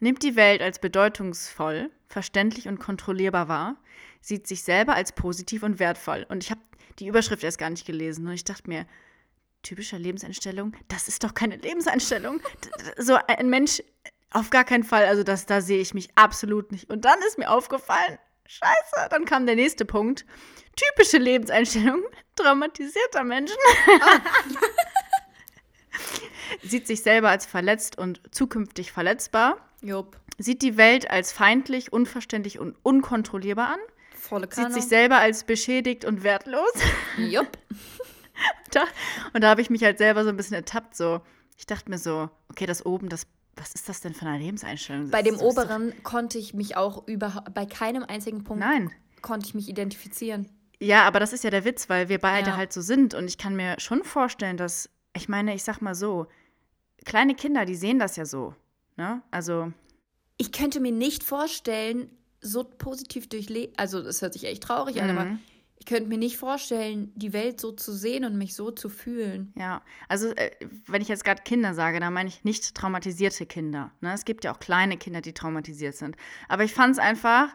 Nimmt 0.00 0.24
die 0.24 0.34
Welt 0.34 0.60
als 0.60 0.80
bedeutungsvoll, 0.80 1.90
verständlich 2.08 2.66
und 2.66 2.80
kontrollierbar 2.80 3.46
wahr. 3.46 3.76
Sieht 4.20 4.48
sich 4.48 4.64
selber 4.64 4.96
als 4.96 5.12
positiv 5.12 5.62
und 5.62 5.78
wertvoll. 5.78 6.26
Und 6.28 6.42
ich 6.42 6.50
habe 6.50 6.60
die 6.98 7.06
Überschrift 7.06 7.44
erst 7.44 7.58
gar 7.58 7.70
nicht 7.70 7.86
gelesen. 7.86 8.26
Und 8.26 8.32
ich 8.32 8.42
dachte 8.42 8.68
mir, 8.68 8.86
typischer 9.62 10.00
Lebenseinstellung, 10.00 10.72
das 10.88 11.06
ist 11.06 11.22
doch 11.22 11.32
keine 11.32 11.58
Lebenseinstellung. 11.58 12.40
so 12.98 13.16
ein 13.28 13.48
Mensch, 13.48 13.80
auf 14.32 14.50
gar 14.50 14.64
keinen 14.64 14.82
Fall. 14.82 15.04
Also 15.04 15.22
das, 15.22 15.46
da 15.46 15.60
sehe 15.60 15.80
ich 15.80 15.94
mich 15.94 16.08
absolut 16.16 16.72
nicht. 16.72 16.90
Und 16.90 17.04
dann 17.04 17.20
ist 17.28 17.38
mir 17.38 17.52
aufgefallen, 17.52 18.18
Scheiße. 18.48 19.08
Dann 19.10 19.24
kam 19.24 19.46
der 19.46 19.56
nächste 19.56 19.84
Punkt. 19.84 20.24
Typische 20.76 21.18
Lebenseinstellung 21.18 22.02
traumatisierter 22.36 23.24
Menschen. 23.24 23.56
Ah. 24.00 24.20
Sieht 26.62 26.86
sich 26.86 27.02
selber 27.02 27.30
als 27.30 27.46
verletzt 27.46 27.98
und 27.98 28.20
zukünftig 28.30 28.92
verletzbar. 28.92 29.58
Jupp. 29.80 30.18
Sieht 30.38 30.62
die 30.62 30.76
Welt 30.76 31.10
als 31.10 31.32
feindlich, 31.32 31.92
unverständlich 31.92 32.58
und 32.58 32.76
unkontrollierbar 32.82 33.68
an. 33.68 33.80
Volle 34.14 34.48
Sieht 34.50 34.72
sich 34.72 34.86
selber 34.86 35.18
als 35.18 35.44
beschädigt 35.44 36.04
und 36.04 36.22
wertlos. 36.22 36.72
Jupp. 37.16 37.58
da, 38.72 38.84
und 39.32 39.42
da 39.42 39.48
habe 39.48 39.60
ich 39.60 39.70
mich 39.70 39.82
halt 39.82 39.98
selber 39.98 40.24
so 40.24 40.30
ein 40.30 40.36
bisschen 40.36 40.56
ertappt. 40.56 40.96
So, 40.96 41.20
ich 41.56 41.66
dachte 41.66 41.90
mir 41.90 41.98
so, 41.98 42.28
okay, 42.50 42.66
das 42.66 42.84
oben, 42.84 43.08
das 43.08 43.26
was 43.56 43.74
ist 43.74 43.88
das 43.88 44.00
denn 44.00 44.14
für 44.14 44.26
eine 44.26 44.38
Lebenseinstellung? 44.38 45.10
Bei 45.10 45.22
dem 45.22 45.38
oberen 45.38 45.92
konnte 46.02 46.38
ich 46.38 46.54
mich 46.54 46.76
auch 46.76 47.06
überhaupt, 47.08 47.54
bei 47.54 47.66
keinem 47.66 48.04
einzigen 48.04 48.44
Punkt 48.44 48.60
Nein. 48.60 48.90
konnte 49.22 49.46
ich 49.46 49.54
mich 49.54 49.68
identifizieren. 49.68 50.48
Ja, 50.78 51.04
aber 51.04 51.20
das 51.20 51.32
ist 51.32 51.42
ja 51.42 51.50
der 51.50 51.64
Witz, 51.64 51.88
weil 51.88 52.08
wir 52.08 52.18
beide 52.18 52.50
ja. 52.50 52.56
halt 52.56 52.72
so 52.72 52.82
sind. 52.82 53.14
Und 53.14 53.26
ich 53.26 53.38
kann 53.38 53.56
mir 53.56 53.80
schon 53.80 54.04
vorstellen, 54.04 54.58
dass, 54.58 54.90
ich 55.16 55.28
meine, 55.28 55.54
ich 55.54 55.64
sag 55.64 55.80
mal 55.80 55.94
so, 55.94 56.26
kleine 57.04 57.34
Kinder, 57.34 57.64
die 57.64 57.76
sehen 57.76 57.98
das 57.98 58.16
ja 58.16 58.26
so. 58.26 58.54
Ne? 58.96 59.22
Also. 59.30 59.72
Ich 60.36 60.52
könnte 60.52 60.80
mir 60.80 60.92
nicht 60.92 61.24
vorstellen, 61.24 62.10
so 62.42 62.62
positiv 62.62 63.28
durchleben. 63.28 63.72
Also, 63.78 64.02
das 64.02 64.20
hört 64.20 64.34
sich 64.34 64.44
echt 64.44 64.62
traurig 64.62 65.00
an, 65.00 65.12
mhm. 65.12 65.18
aber 65.18 65.30
ich 65.30 65.55
könnte 65.86 66.08
mir 66.08 66.18
nicht 66.18 66.36
vorstellen, 66.36 67.12
die 67.14 67.32
Welt 67.32 67.60
so 67.60 67.72
zu 67.72 67.92
sehen 67.92 68.24
und 68.24 68.36
mich 68.36 68.54
so 68.54 68.70
zu 68.70 68.88
fühlen. 68.88 69.52
Ja, 69.56 69.82
also 70.08 70.28
äh, 70.34 70.50
wenn 70.86 71.00
ich 71.00 71.08
jetzt 71.08 71.24
gerade 71.24 71.42
Kinder 71.42 71.74
sage, 71.74 72.00
dann 72.00 72.12
meine 72.12 72.28
ich 72.28 72.44
nicht 72.44 72.74
traumatisierte 72.74 73.46
Kinder. 73.46 73.92
Ne? 74.00 74.12
Es 74.12 74.24
gibt 74.24 74.44
ja 74.44 74.52
auch 74.52 74.58
kleine 74.58 74.96
Kinder, 74.96 75.20
die 75.20 75.32
traumatisiert 75.32 75.94
sind. 75.94 76.16
Aber 76.48 76.64
ich 76.64 76.74
fand 76.74 76.92
es 76.92 76.98
einfach 76.98 77.54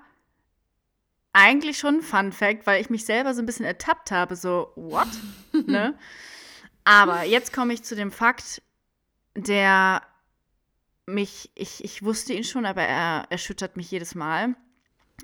eigentlich 1.34 1.78
schon 1.78 1.98
ein 1.98 2.02
Fun 2.02 2.32
Fact, 2.32 2.66
weil 2.66 2.82
ich 2.82 2.90
mich 2.90 3.06
selber 3.06 3.34
so 3.34 3.42
ein 3.42 3.46
bisschen 3.46 3.66
ertappt 3.66 4.12
habe, 4.12 4.36
so, 4.36 4.72
what? 4.76 5.08
ne? 5.68 5.98
Aber 6.84 7.24
jetzt 7.24 7.54
komme 7.54 7.74
ich 7.74 7.84
zu 7.84 7.96
dem 7.96 8.12
Fakt, 8.12 8.62
der 9.36 10.02
mich, 11.06 11.52
ich, 11.56 11.84
ich 11.84 12.04
wusste 12.04 12.34
ihn 12.34 12.44
schon, 12.44 12.66
aber 12.66 12.82
er 12.82 13.26
erschüttert 13.30 13.78
mich 13.78 13.92
jedes 13.92 14.16
Mal. 14.16 14.56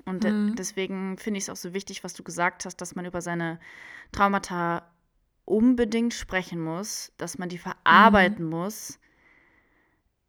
Und 0.00 0.24
mhm. 0.24 0.54
deswegen 0.56 1.18
finde 1.18 1.38
ich 1.38 1.44
es 1.44 1.50
auch 1.50 1.56
so 1.56 1.74
wichtig, 1.74 2.04
was 2.04 2.14
du 2.14 2.22
gesagt 2.22 2.64
hast, 2.64 2.76
dass 2.80 2.94
man 2.94 3.04
über 3.04 3.20
seine 3.20 3.58
Traumata 4.12 4.90
unbedingt 5.44 6.14
sprechen 6.14 6.62
muss, 6.62 7.12
dass 7.16 7.38
man 7.38 7.48
die 7.48 7.58
verarbeiten 7.58 8.44
mhm. 8.44 8.50
muss. 8.50 8.98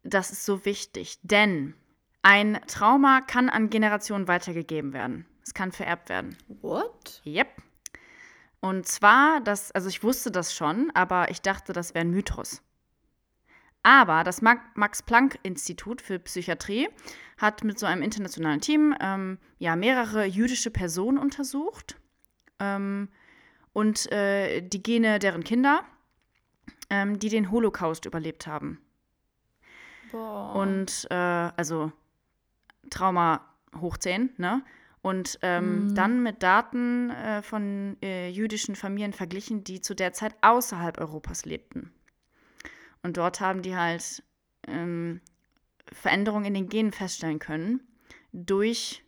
Das 0.02 0.30
ist 0.30 0.46
so 0.46 0.64
wichtig, 0.64 1.18
denn 1.22 1.74
ein 2.22 2.60
Trauma 2.66 3.20
kann 3.20 3.48
an 3.48 3.70
Generationen 3.70 4.28
weitergegeben 4.28 4.92
werden. 4.92 5.26
Es 5.42 5.54
kann 5.54 5.72
vererbt 5.72 6.08
werden. 6.08 6.36
What? 6.60 7.22
Yep. 7.26 7.48
Und 8.60 8.86
zwar, 8.86 9.40
das, 9.40 9.72
also 9.72 9.88
ich 9.88 10.02
wusste 10.02 10.30
das 10.30 10.54
schon, 10.54 10.90
aber 10.94 11.30
ich 11.30 11.40
dachte, 11.40 11.72
das 11.72 11.94
wäre 11.94 12.04
ein 12.04 12.10
Mythos. 12.10 12.62
Aber 13.82 14.24
das 14.24 14.42
Max-Planck-Institut 14.42 16.02
für 16.02 16.18
Psychiatrie 16.18 16.88
hat 17.38 17.64
mit 17.64 17.78
so 17.78 17.86
einem 17.86 18.02
internationalen 18.02 18.60
Team 18.60 18.94
ähm, 19.00 19.38
ja, 19.58 19.74
mehrere 19.74 20.26
jüdische 20.26 20.70
Personen 20.70 21.16
untersucht 21.16 21.96
ähm, 22.58 23.08
und 23.72 24.10
äh, 24.12 24.60
die 24.60 24.82
Gene 24.82 25.18
deren 25.18 25.44
Kinder, 25.44 25.82
ähm, 26.90 27.18
die 27.18 27.30
den 27.30 27.50
Holocaust 27.50 28.04
überlebt 28.04 28.46
haben. 28.46 28.80
Boah. 30.12 30.54
Und 30.56 31.06
äh, 31.10 31.14
also 31.14 31.92
Trauma 32.90 33.46
hoch 33.80 33.96
10, 33.96 34.30
ne? 34.36 34.62
Und 35.02 35.38
ähm, 35.40 35.88
mhm. 35.88 35.94
dann 35.94 36.22
mit 36.22 36.42
Daten 36.42 37.08
äh, 37.08 37.40
von 37.40 37.96
äh, 38.02 38.28
jüdischen 38.28 38.76
Familien 38.76 39.14
verglichen, 39.14 39.64
die 39.64 39.80
zu 39.80 39.94
der 39.94 40.12
Zeit 40.12 40.34
außerhalb 40.42 40.98
Europas 40.98 41.46
lebten. 41.46 41.90
Und 43.02 43.16
dort 43.16 43.40
haben 43.40 43.62
die 43.62 43.76
halt 43.76 44.22
ähm, 44.66 45.20
Veränderungen 45.92 46.46
in 46.46 46.54
den 46.54 46.68
Genen 46.68 46.92
feststellen 46.92 47.38
können 47.38 47.80
durch 48.32 49.02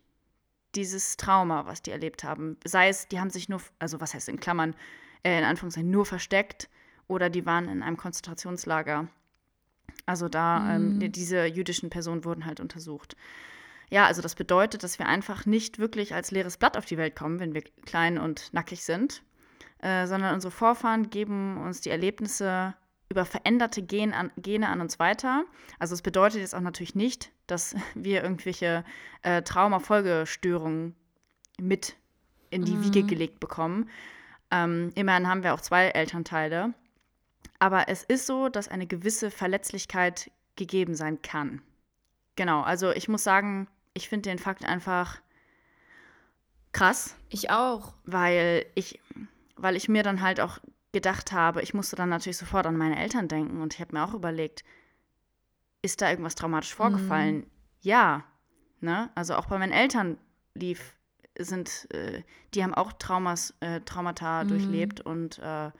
dieses 0.75 1.17
Trauma, 1.17 1.65
was 1.65 1.81
die 1.81 1.91
erlebt 1.91 2.23
haben. 2.23 2.57
Sei 2.65 2.89
es, 2.89 3.07
die 3.07 3.19
haben 3.19 3.29
sich 3.29 3.49
nur, 3.49 3.61
also 3.79 4.01
was 4.01 4.13
heißt 4.13 4.29
in 4.29 4.39
Klammern, 4.39 4.75
äh, 5.23 5.37
in 5.37 5.45
Anführungszeichen 5.45 5.89
nur 5.89 6.05
versteckt 6.05 6.69
oder 7.07 7.29
die 7.29 7.45
waren 7.45 7.69
in 7.69 7.83
einem 7.83 7.97
Konzentrationslager. 7.97 9.07
Also 10.05 10.29
da, 10.29 10.75
ähm, 10.75 10.95
mhm. 10.95 11.01
ähm, 11.01 11.11
diese 11.11 11.45
jüdischen 11.45 11.89
Personen 11.89 12.25
wurden 12.25 12.45
halt 12.45 12.59
untersucht. 12.59 13.15
Ja, 13.89 14.05
also 14.07 14.21
das 14.21 14.33
bedeutet, 14.33 14.83
dass 14.83 14.97
wir 14.97 15.05
einfach 15.05 15.45
nicht 15.45 15.77
wirklich 15.77 16.15
als 16.15 16.31
leeres 16.31 16.57
Blatt 16.57 16.77
auf 16.77 16.85
die 16.85 16.97
Welt 16.97 17.15
kommen, 17.15 17.39
wenn 17.39 17.53
wir 17.53 17.61
klein 17.85 18.17
und 18.17 18.51
nackig 18.51 18.83
sind, 18.83 19.21
äh, 19.79 20.07
sondern 20.07 20.33
unsere 20.33 20.51
Vorfahren 20.51 21.11
geben 21.11 21.57
uns 21.57 21.81
die 21.81 21.91
Erlebnisse 21.91 22.73
über 23.09 23.25
veränderte 23.25 23.81
Gen 23.81 24.13
an, 24.13 24.31
Gene 24.37 24.69
an 24.69 24.81
uns 24.81 24.99
weiter. 24.99 25.43
Also 25.79 25.93
es 25.93 26.01
bedeutet 26.01 26.41
jetzt 26.41 26.55
auch 26.55 26.61
natürlich 26.61 26.95
nicht, 26.95 27.31
dass 27.47 27.75
wir 27.95 28.23
irgendwelche 28.23 28.83
äh, 29.21 29.41
Traumafolgestörungen 29.41 30.95
mit 31.59 31.95
in 32.49 32.65
die 32.65 32.73
mhm. 32.73 32.83
Wiege 32.85 33.03
gelegt 33.03 33.39
bekommen. 33.39 33.89
Ähm, 34.51 34.91
immerhin 34.95 35.27
haben 35.27 35.43
wir 35.43 35.53
auch 35.53 35.61
zwei 35.61 35.87
Elternteile. 35.87 36.73
Aber 37.59 37.87
es 37.87 38.03
ist 38.03 38.25
so, 38.25 38.49
dass 38.49 38.67
eine 38.67 38.85
gewisse 38.85 39.31
Verletzlichkeit 39.31 40.31
gegeben 40.55 40.95
sein 40.95 41.21
kann. 41.21 41.61
Genau, 42.35 42.61
also 42.61 42.91
ich 42.91 43.07
muss 43.07 43.23
sagen, 43.23 43.67
ich 43.93 44.09
finde 44.09 44.29
den 44.29 44.39
Fakt 44.39 44.65
einfach 44.65 45.21
krass. 46.71 47.15
Ich 47.29 47.49
auch. 47.51 47.93
Weil 48.05 48.65
ich, 48.75 48.99
weil 49.55 49.75
ich 49.75 49.87
mir 49.87 50.03
dann 50.03 50.21
halt 50.21 50.39
auch 50.39 50.59
gedacht 50.93 51.31
habe, 51.31 51.61
ich 51.61 51.73
musste 51.73 51.95
dann 51.95 52.09
natürlich 52.09 52.37
sofort 52.37 52.65
an 52.65 52.77
meine 52.77 52.97
Eltern 52.97 53.27
denken 53.27 53.61
und 53.61 53.73
ich 53.73 53.81
habe 53.81 53.93
mir 53.93 54.05
auch 54.05 54.13
überlegt, 54.13 54.63
ist 55.81 56.01
da 56.01 56.09
irgendwas 56.09 56.35
traumatisch 56.35 56.73
vorgefallen? 56.73 57.37
Mhm. 57.37 57.45
Ja. 57.81 58.23
Ne? 58.79 59.09
Also 59.15 59.35
auch 59.35 59.47
bei 59.47 59.57
meinen 59.57 59.73
Eltern 59.73 60.17
lief, 60.53 60.95
sind, 61.37 61.87
äh, 61.91 62.21
die 62.53 62.63
haben 62.63 62.75
auch 62.75 62.93
Traumas, 62.93 63.53
äh, 63.59 63.81
Traumata 63.81 64.43
mhm. 64.43 64.49
durchlebt 64.49 65.01
und 65.01 65.39
äh, 65.39 65.71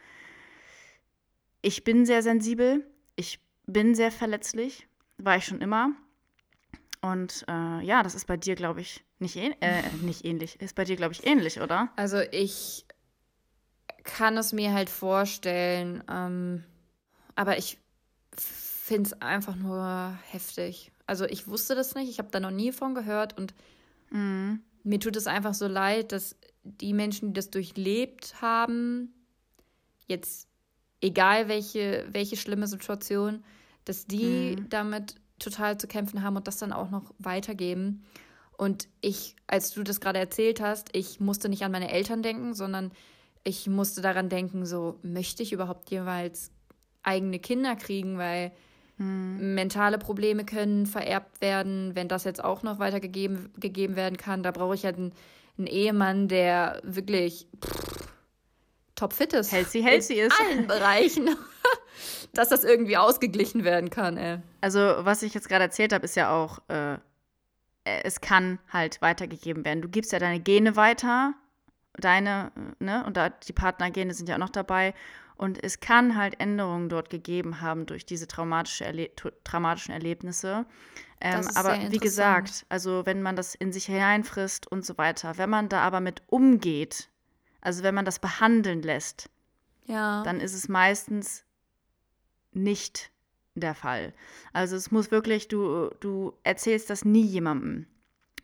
ich 1.61 1.83
bin 1.83 2.05
sehr 2.05 2.23
sensibel, 2.23 2.85
ich 3.15 3.39
bin 3.67 3.95
sehr 3.95 4.11
verletzlich, 4.11 4.87
war 5.17 5.37
ich 5.37 5.45
schon 5.45 5.61
immer. 5.61 5.91
Und 7.01 7.45
äh, 7.47 7.85
ja, 7.85 8.01
das 8.01 8.15
ist 8.15 8.25
bei 8.25 8.37
dir, 8.37 8.55
glaube 8.55 8.81
ich, 8.81 9.03
nicht, 9.19 9.35
äh, 9.35 9.83
nicht 10.01 10.25
ähnlich. 10.25 10.59
Ist 10.59 10.75
bei 10.75 10.85
dir, 10.85 10.95
glaube 10.95 11.13
ich, 11.13 11.27
ähnlich, 11.27 11.61
oder? 11.61 11.91
Also 11.97 12.19
ich 12.31 12.85
kann 14.03 14.37
es 14.37 14.53
mir 14.53 14.73
halt 14.73 14.89
vorstellen, 14.89 16.03
ähm, 16.09 16.63
aber 17.35 17.57
ich 17.57 17.79
finde 18.35 19.07
es 19.07 19.21
einfach 19.21 19.55
nur 19.55 20.17
heftig. 20.29 20.91
Also 21.07 21.25
ich 21.25 21.47
wusste 21.47 21.75
das 21.75 21.95
nicht, 21.95 22.09
ich 22.09 22.19
habe 22.19 22.29
da 22.31 22.39
noch 22.39 22.51
nie 22.51 22.71
von 22.71 22.95
gehört 22.95 23.37
und 23.37 23.53
mhm. 24.09 24.61
mir 24.83 24.99
tut 24.99 25.15
es 25.15 25.27
einfach 25.27 25.53
so 25.53 25.67
leid, 25.67 26.11
dass 26.11 26.35
die 26.63 26.93
Menschen, 26.93 27.29
die 27.29 27.33
das 27.33 27.49
durchlebt 27.49 28.41
haben, 28.41 29.13
jetzt 30.07 30.47
egal 31.01 31.47
welche, 31.47 32.05
welche 32.09 32.37
schlimme 32.37 32.67
Situation, 32.67 33.43
dass 33.85 34.05
die 34.05 34.55
mhm. 34.57 34.69
damit 34.69 35.15
total 35.39 35.77
zu 35.77 35.87
kämpfen 35.87 36.23
haben 36.23 36.37
und 36.37 36.47
das 36.47 36.57
dann 36.57 36.71
auch 36.71 36.89
noch 36.89 37.13
weitergeben. 37.19 38.05
Und 38.57 38.87
ich, 39.01 39.35
als 39.47 39.71
du 39.71 39.83
das 39.83 39.99
gerade 39.99 40.19
erzählt 40.19 40.61
hast, 40.61 40.95
ich 40.95 41.19
musste 41.19 41.49
nicht 41.49 41.63
an 41.63 41.71
meine 41.71 41.91
Eltern 41.91 42.23
denken, 42.23 42.53
sondern 42.53 42.91
ich 43.43 43.67
musste 43.67 44.01
daran 44.01 44.29
denken, 44.29 44.65
so 44.65 44.99
möchte 45.01 45.43
ich 45.43 45.51
überhaupt 45.51 45.89
jeweils 45.91 46.51
eigene 47.03 47.39
Kinder 47.39 47.75
kriegen, 47.75 48.17
weil 48.17 48.51
hm. 48.97 49.55
mentale 49.55 49.97
Probleme 49.97 50.45
können 50.45 50.85
vererbt 50.85 51.41
werden, 51.41 51.95
wenn 51.95 52.07
das 52.07 52.23
jetzt 52.23 52.43
auch 52.43 52.63
noch 52.63 52.79
weitergegeben 52.79 53.51
gegeben 53.59 53.95
werden 53.95 54.17
kann. 54.17 54.43
Da 54.43 54.51
brauche 54.51 54.75
ich 54.75 54.85
halt 54.85 54.97
einen, 54.97 55.13
einen 55.57 55.67
Ehemann, 55.67 56.27
der 56.27 56.79
wirklich 56.83 57.47
topfit 58.95 59.33
ist. 59.33 59.51
Healthy, 59.51 59.81
healthy 59.81 60.19
in 60.19 60.27
ist. 60.27 60.39
In 60.39 60.45
allen 60.45 60.67
Bereichen. 60.67 61.29
Dass 62.33 62.49
das 62.49 62.63
irgendwie 62.63 62.97
ausgeglichen 62.97 63.63
werden 63.63 63.89
kann, 63.89 64.17
ey. 64.17 64.39
Also, 64.61 64.79
was 64.79 65.21
ich 65.21 65.33
jetzt 65.35 65.49
gerade 65.49 65.65
erzählt 65.65 65.93
habe, 65.93 66.05
ist 66.05 66.15
ja 66.15 66.31
auch, 66.35 66.59
äh, 66.67 66.97
es 67.83 68.21
kann 68.21 68.59
halt 68.71 69.01
weitergegeben 69.01 69.65
werden. 69.65 69.81
Du 69.81 69.89
gibst 69.89 70.11
ja 70.11 70.19
deine 70.19 70.39
Gene 70.39 70.75
weiter 70.75 71.35
deine, 71.97 72.51
ne, 72.79 73.03
und 73.05 73.17
da, 73.17 73.29
die 73.29 73.53
Partnergene 73.53 74.13
sind 74.13 74.29
ja 74.29 74.35
auch 74.35 74.39
noch 74.39 74.49
dabei. 74.49 74.93
Und 75.35 75.61
es 75.63 75.79
kann 75.79 76.15
halt 76.15 76.39
Änderungen 76.39 76.89
dort 76.89 77.09
gegeben 77.09 77.59
haben 77.59 77.85
durch 77.85 78.05
diese 78.05 78.27
traumatische 78.27 78.85
Erle 78.85 79.09
traumatischen 79.43 79.93
Erlebnisse. 79.93 80.65
Ähm, 81.19 81.47
aber 81.55 81.91
wie 81.91 81.97
gesagt, 81.97 82.65
also 82.69 83.05
wenn 83.05 83.21
man 83.21 83.35
das 83.35 83.55
in 83.55 83.71
sich 83.73 83.85
hineinfrisst 83.85 84.67
und 84.67 84.85
so 84.85 84.97
weiter, 84.97 85.37
wenn 85.37 85.49
man 85.49 85.69
da 85.69 85.81
aber 85.81 86.01
mit 86.01 86.21
umgeht, 86.27 87.09
also 87.61 87.81
wenn 87.83 87.95
man 87.95 88.05
das 88.05 88.19
behandeln 88.19 88.81
lässt, 88.81 89.29
ja. 89.85 90.21
dann 90.23 90.39
ist 90.39 90.53
es 90.53 90.69
meistens 90.69 91.45
nicht 92.51 93.11
der 93.55 93.75
Fall. 93.75 94.13
Also 94.51 94.75
es 94.75 94.91
muss 94.91 95.11
wirklich, 95.11 95.47
du, 95.47 95.89
du 95.99 96.33
erzählst 96.43 96.89
das 96.89 97.05
nie 97.05 97.25
jemandem. 97.25 97.87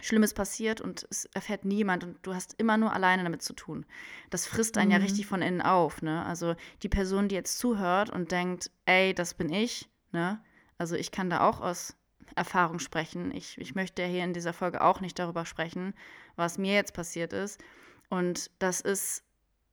Schlimmes 0.02 0.34
passiert 0.34 0.82
und 0.82 1.06
es 1.10 1.26
erfährt 1.26 1.66
niemand 1.66 2.04
und 2.04 2.18
du 2.22 2.34
hast 2.34 2.56
immer 2.58 2.78
nur 2.78 2.94
alleine 2.94 3.24
damit 3.24 3.42
zu 3.42 3.54
tun. 3.54 3.86
Das 4.30 4.46
frisst 4.46 4.78
einen 4.78 4.90
mhm. 4.90 4.94
ja 4.94 4.98
richtig 5.00 5.28
von 5.28 5.42
innen 5.42 5.62
auf, 5.62 6.02
ne? 6.02 6.26
Also 6.26 6.56
die 6.84 6.90
Person, 6.90 7.28
die 7.28 7.36
jetzt 7.36 7.60
zuhört 7.60 8.10
und 8.10 8.32
denkt, 8.32 8.72
ey, 8.86 9.14
das 9.14 9.34
bin 9.34 9.52
ich, 9.52 9.90
ne? 10.12 10.42
Also 10.78 10.96
ich 10.96 11.12
kann 11.12 11.30
da 11.30 11.42
auch 11.42 11.60
aus 11.60 11.96
Erfahrung 12.36 12.80
sprechen. 12.80 13.34
Ich, 13.36 13.58
ich 13.58 13.76
möchte 13.76 14.06
hier 14.06 14.24
in 14.24 14.34
dieser 14.34 14.54
Folge 14.54 14.82
auch 14.82 15.02
nicht 15.02 15.20
darüber 15.20 15.46
sprechen, 15.46 15.94
was 16.36 16.58
mir 16.58 16.74
jetzt 16.74 16.94
passiert 16.94 17.34
ist. 17.34 17.62
Und 18.10 18.52
das 18.60 18.82
ist 18.82 19.24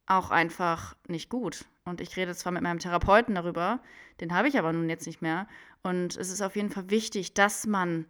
auch 0.07 0.31
einfach 0.31 0.97
nicht 1.07 1.31
gut. 1.31 1.65
Und 1.85 2.01
ich 2.01 2.17
rede 2.17 2.35
zwar 2.35 2.53
mit 2.53 2.63
meinem 2.63 2.81
Therapeuten 2.81 3.35
darüber, 3.35 3.81
den 4.21 4.35
habe 4.35 4.49
ich 4.49 4.59
aber 4.59 4.73
nun 4.73 4.89
jetzt 4.89 5.07
nicht 5.07 5.23
mehr. 5.23 5.47
Und 5.83 6.17
es 6.17 6.31
ist 6.31 6.43
auf 6.43 6.57
jeden 6.57 6.71
Fall 6.71 6.91
wichtig, 6.91 7.35
dass 7.35 7.67
man 7.67 8.07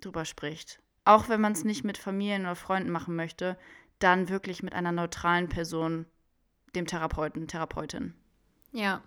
drüber 0.00 0.24
spricht 0.24 0.81
auch 1.04 1.28
wenn 1.28 1.40
man 1.40 1.52
es 1.52 1.64
nicht 1.64 1.84
mit 1.84 1.98
Familien 1.98 2.42
oder 2.42 2.54
Freunden 2.54 2.90
machen 2.90 3.16
möchte, 3.16 3.56
dann 3.98 4.28
wirklich 4.28 4.62
mit 4.62 4.72
einer 4.72 4.92
neutralen 4.92 5.48
Person, 5.48 6.06
dem 6.74 6.86
Therapeuten, 6.86 7.48
Therapeutin. 7.48 8.14
Ja. 8.72 9.02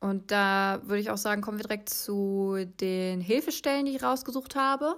Und 0.00 0.30
da 0.30 0.80
würde 0.84 1.00
ich 1.00 1.10
auch 1.10 1.18
sagen, 1.18 1.42
kommen 1.42 1.58
wir 1.58 1.64
direkt 1.64 1.90
zu 1.90 2.56
den 2.80 3.20
Hilfestellen, 3.20 3.84
die 3.84 3.96
ich 3.96 4.02
rausgesucht 4.02 4.56
habe. 4.56 4.96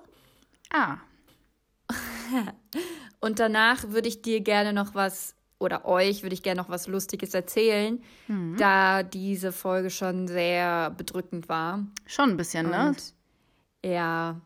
Ah. 0.72 0.98
Und 3.20 3.38
danach 3.38 3.88
würde 3.88 4.08
ich 4.08 4.22
dir 4.22 4.40
gerne 4.40 4.72
noch 4.72 4.94
was, 4.94 5.34
oder 5.58 5.84
euch 5.84 6.22
würde 6.22 6.34
ich 6.34 6.42
gerne 6.42 6.60
noch 6.60 6.68
was 6.68 6.86
Lustiges 6.86 7.34
erzählen, 7.34 8.02
mhm. 8.28 8.56
da 8.58 9.02
diese 9.02 9.52
Folge 9.52 9.90
schon 9.90 10.28
sehr 10.28 10.90
bedrückend 10.90 11.48
war. 11.48 11.84
Schon 12.06 12.30
ein 12.30 12.36
bisschen, 12.36 12.70
ne? 12.70 12.88
Und 12.88 13.14
ja, 13.84 14.40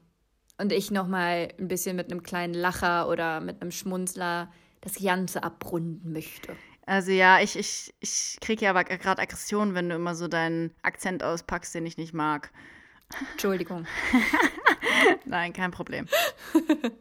und 0.58 0.72
ich 0.72 0.90
nochmal 0.90 1.48
ein 1.58 1.68
bisschen 1.68 1.96
mit 1.96 2.10
einem 2.10 2.22
kleinen 2.22 2.54
Lacher 2.54 3.08
oder 3.08 3.40
mit 3.40 3.60
einem 3.60 3.70
Schmunzler 3.70 4.50
das 4.80 4.94
Ganze 5.02 5.42
abrunden 5.42 6.12
möchte. 6.12 6.56
Also 6.86 7.10
ja, 7.10 7.40
ich, 7.40 7.58
ich, 7.58 7.92
ich 8.00 8.38
kriege 8.40 8.64
ja 8.64 8.70
aber 8.70 8.84
gerade 8.84 9.20
Aggression, 9.20 9.74
wenn 9.74 9.88
du 9.88 9.96
immer 9.96 10.14
so 10.14 10.28
deinen 10.28 10.72
Akzent 10.82 11.24
auspackst, 11.24 11.74
den 11.74 11.84
ich 11.84 11.96
nicht 11.96 12.14
mag. 12.14 12.52
Entschuldigung. 13.32 13.86
Nein, 15.24 15.52
kein 15.52 15.72
Problem. 15.72 16.06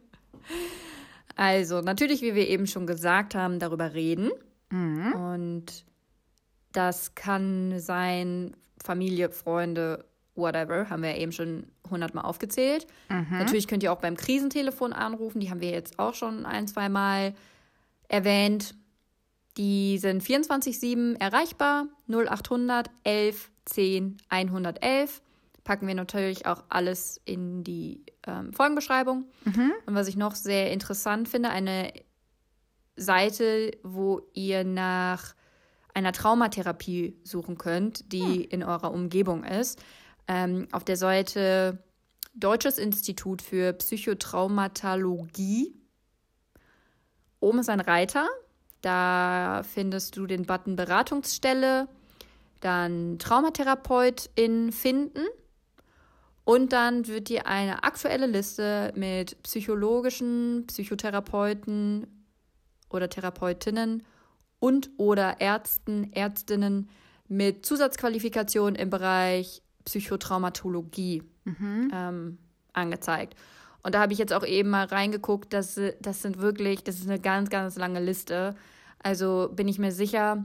also, 1.36 1.80
natürlich, 1.80 2.22
wie 2.22 2.34
wir 2.34 2.48
eben 2.48 2.66
schon 2.66 2.86
gesagt 2.86 3.34
haben, 3.34 3.58
darüber 3.58 3.94
reden. 3.94 4.30
Mhm. 4.70 5.12
Und 5.12 5.84
das 6.72 7.14
kann 7.14 7.78
sein 7.78 8.56
Familie, 8.82 9.30
Freunde, 9.30 10.04
whatever, 10.36 10.88
haben 10.90 11.02
wir 11.02 11.10
ja 11.10 11.16
eben 11.16 11.32
schon 11.32 11.66
hundertmal 11.90 12.24
aufgezählt. 12.24 12.86
Mhm. 13.08 13.38
Natürlich 13.38 13.66
könnt 13.66 13.82
ihr 13.82 13.92
auch 13.92 14.00
beim 14.00 14.16
Krisentelefon 14.16 14.92
anrufen, 14.92 15.40
die 15.40 15.50
haben 15.50 15.60
wir 15.60 15.70
jetzt 15.70 15.98
auch 15.98 16.14
schon 16.14 16.46
ein, 16.46 16.68
zwei 16.68 16.88
Mal 16.88 17.34
erwähnt. 18.08 18.74
Die 19.56 19.98
sind 19.98 20.22
24-7 20.22 21.18
erreichbar, 21.18 21.86
0800 22.08 22.90
11 23.04 23.50
10 23.64 24.18
111. 24.28 25.22
Packen 25.64 25.88
wir 25.88 25.94
natürlich 25.94 26.46
auch 26.46 26.62
alles 26.68 27.20
in 27.24 27.64
die 27.64 28.04
ähm, 28.26 28.52
Folgenbeschreibung. 28.52 29.24
Mhm. 29.44 29.72
Und 29.86 29.94
was 29.94 30.08
ich 30.08 30.16
noch 30.16 30.34
sehr 30.34 30.70
interessant 30.72 31.28
finde, 31.28 31.50
eine 31.50 31.92
Seite, 32.96 33.72
wo 33.82 34.22
ihr 34.32 34.64
nach 34.64 35.34
einer 35.94 36.12
Traumatherapie 36.12 37.16
suchen 37.24 37.56
könnt, 37.56 38.12
die 38.12 38.20
hm. 38.20 38.46
in 38.50 38.62
eurer 38.62 38.92
Umgebung 38.92 39.44
ist 39.44 39.82
ähm, 40.28 40.68
auf 40.72 40.84
der 40.84 40.96
Seite 40.96 41.78
Deutsches 42.34 42.78
Institut 42.78 43.40
für 43.40 43.72
Psychotraumatologie. 43.72 45.74
Oben 47.40 47.60
ist 47.60 47.70
ein 47.70 47.80
Reiter. 47.80 48.28
Da 48.82 49.62
findest 49.62 50.16
du 50.16 50.26
den 50.26 50.44
Button 50.44 50.76
Beratungsstelle. 50.76 51.88
dann 52.60 53.18
Traumatherapeutin 53.18 54.72
finden 54.72 55.26
und 56.44 56.72
dann 56.72 57.06
wird 57.06 57.28
dir 57.28 57.46
eine 57.46 57.82
aktuelle 57.82 58.26
Liste 58.26 58.92
mit 58.94 59.42
psychologischen 59.42 60.64
Psychotherapeuten 60.68 62.06
oder 62.88 63.10
Therapeutinnen 63.10 64.04
und 64.60 64.90
oder 64.96 65.40
Ärzten, 65.40 66.12
Ärztinnen 66.12 66.88
mit 67.28 67.66
Zusatzqualifikation 67.66 68.76
im 68.76 68.90
Bereich 68.90 69.62
Psychotraumatologie 69.86 71.22
Mhm. 71.44 71.90
ähm, 71.94 72.38
angezeigt. 72.72 73.36
Und 73.82 73.94
da 73.94 74.00
habe 74.00 74.12
ich 74.12 74.18
jetzt 74.18 74.32
auch 74.32 74.44
eben 74.44 74.68
mal 74.70 74.84
reingeguckt, 74.86 75.52
dass 75.52 75.80
das 76.00 76.20
sind 76.22 76.38
wirklich, 76.38 76.82
das 76.82 76.96
ist 76.96 77.08
eine 77.08 77.20
ganz, 77.20 77.50
ganz 77.50 77.76
lange 77.76 78.00
Liste. 78.00 78.56
Also 79.00 79.48
bin 79.54 79.68
ich 79.68 79.78
mir 79.78 79.92
sicher, 79.92 80.44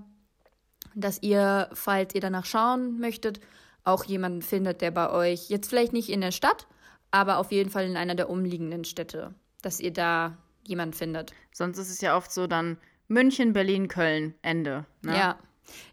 dass 0.94 1.22
ihr, 1.24 1.70
falls 1.74 2.14
ihr 2.14 2.22
danach 2.22 2.46
schauen 2.46 3.00
möchtet, 3.00 3.40
auch 3.84 4.04
jemanden 4.04 4.44
findet, 4.44 4.82
der 4.82 4.92
bei 4.92 5.10
euch 5.10 5.50
jetzt 5.50 5.70
vielleicht 5.70 5.92
nicht 5.92 6.10
in 6.10 6.22
der 6.22 6.32
Stadt, 6.32 6.68
aber 7.10 7.40
auf 7.40 7.52
jeden 7.52 7.72
Fall 7.72 7.86
in 7.86 7.98
einer 7.98 8.14
der 8.14 8.30
umliegenden 8.30 8.84
Städte, 8.86 9.34
dass 9.64 9.80
ihr 9.80 9.92
da 9.92 10.38
jemanden 10.64 10.94
findet. 10.94 11.34
Sonst 11.52 11.80
ist 11.80 11.90
es 11.90 12.00
ja 12.02 12.16
oft 12.16 12.32
so 12.32 12.46
dann 12.46 12.78
München, 13.08 13.54
Berlin, 13.54 13.88
Köln, 13.88 14.36
Ende. 14.44 14.86
Ne? 15.02 15.18
Ja. 15.18 15.40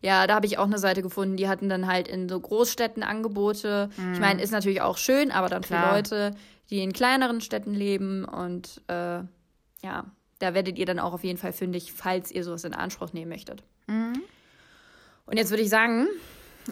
Ja, 0.03 0.27
da 0.27 0.35
habe 0.35 0.47
ich 0.47 0.59
auch 0.59 0.67
eine 0.67 0.79
Seite 0.79 1.03
gefunden, 1.03 1.37
die 1.37 1.49
hatten 1.49 1.69
dann 1.69 1.87
halt 1.87 2.09
in 2.09 2.29
so 2.29 2.39
Großstädten 2.39 3.03
Angebote. 3.03 3.91
Ich 4.13 4.21
meine, 4.21 4.43
ist 4.43 4.51
natürlich 4.51 4.81
auch 4.81 4.97
schön, 4.97 5.31
aber 5.31 5.49
dann 5.49 5.63
für 5.63 5.75
Klar. 5.75 5.95
Leute, 5.95 6.35
die 6.71 6.83
in 6.83 6.93
kleineren 6.93 7.41
Städten 7.41 7.75
leben 7.75 8.25
und 8.25 8.83
äh, 8.89 9.21
ja, 9.83 10.05
da 10.39 10.55
werdet 10.55 10.79
ihr 10.79 10.87
dann 10.87 10.99
auch 10.99 11.13
auf 11.13 11.25
jeden 11.25 11.39
Fall 11.39 11.53
fündig, 11.53 11.93
falls 11.93 12.31
ihr 12.31 12.45
sowas 12.45 12.65
in 12.65 12.75
Anspruch 12.75 13.13
nehmen 13.13 13.31
möchtet. 13.31 13.63
Mhm. 13.87 14.23
Und 15.27 15.37
jetzt 15.37 15.51
würde 15.51 15.63
ich 15.63 15.71
sagen, 15.71 16.07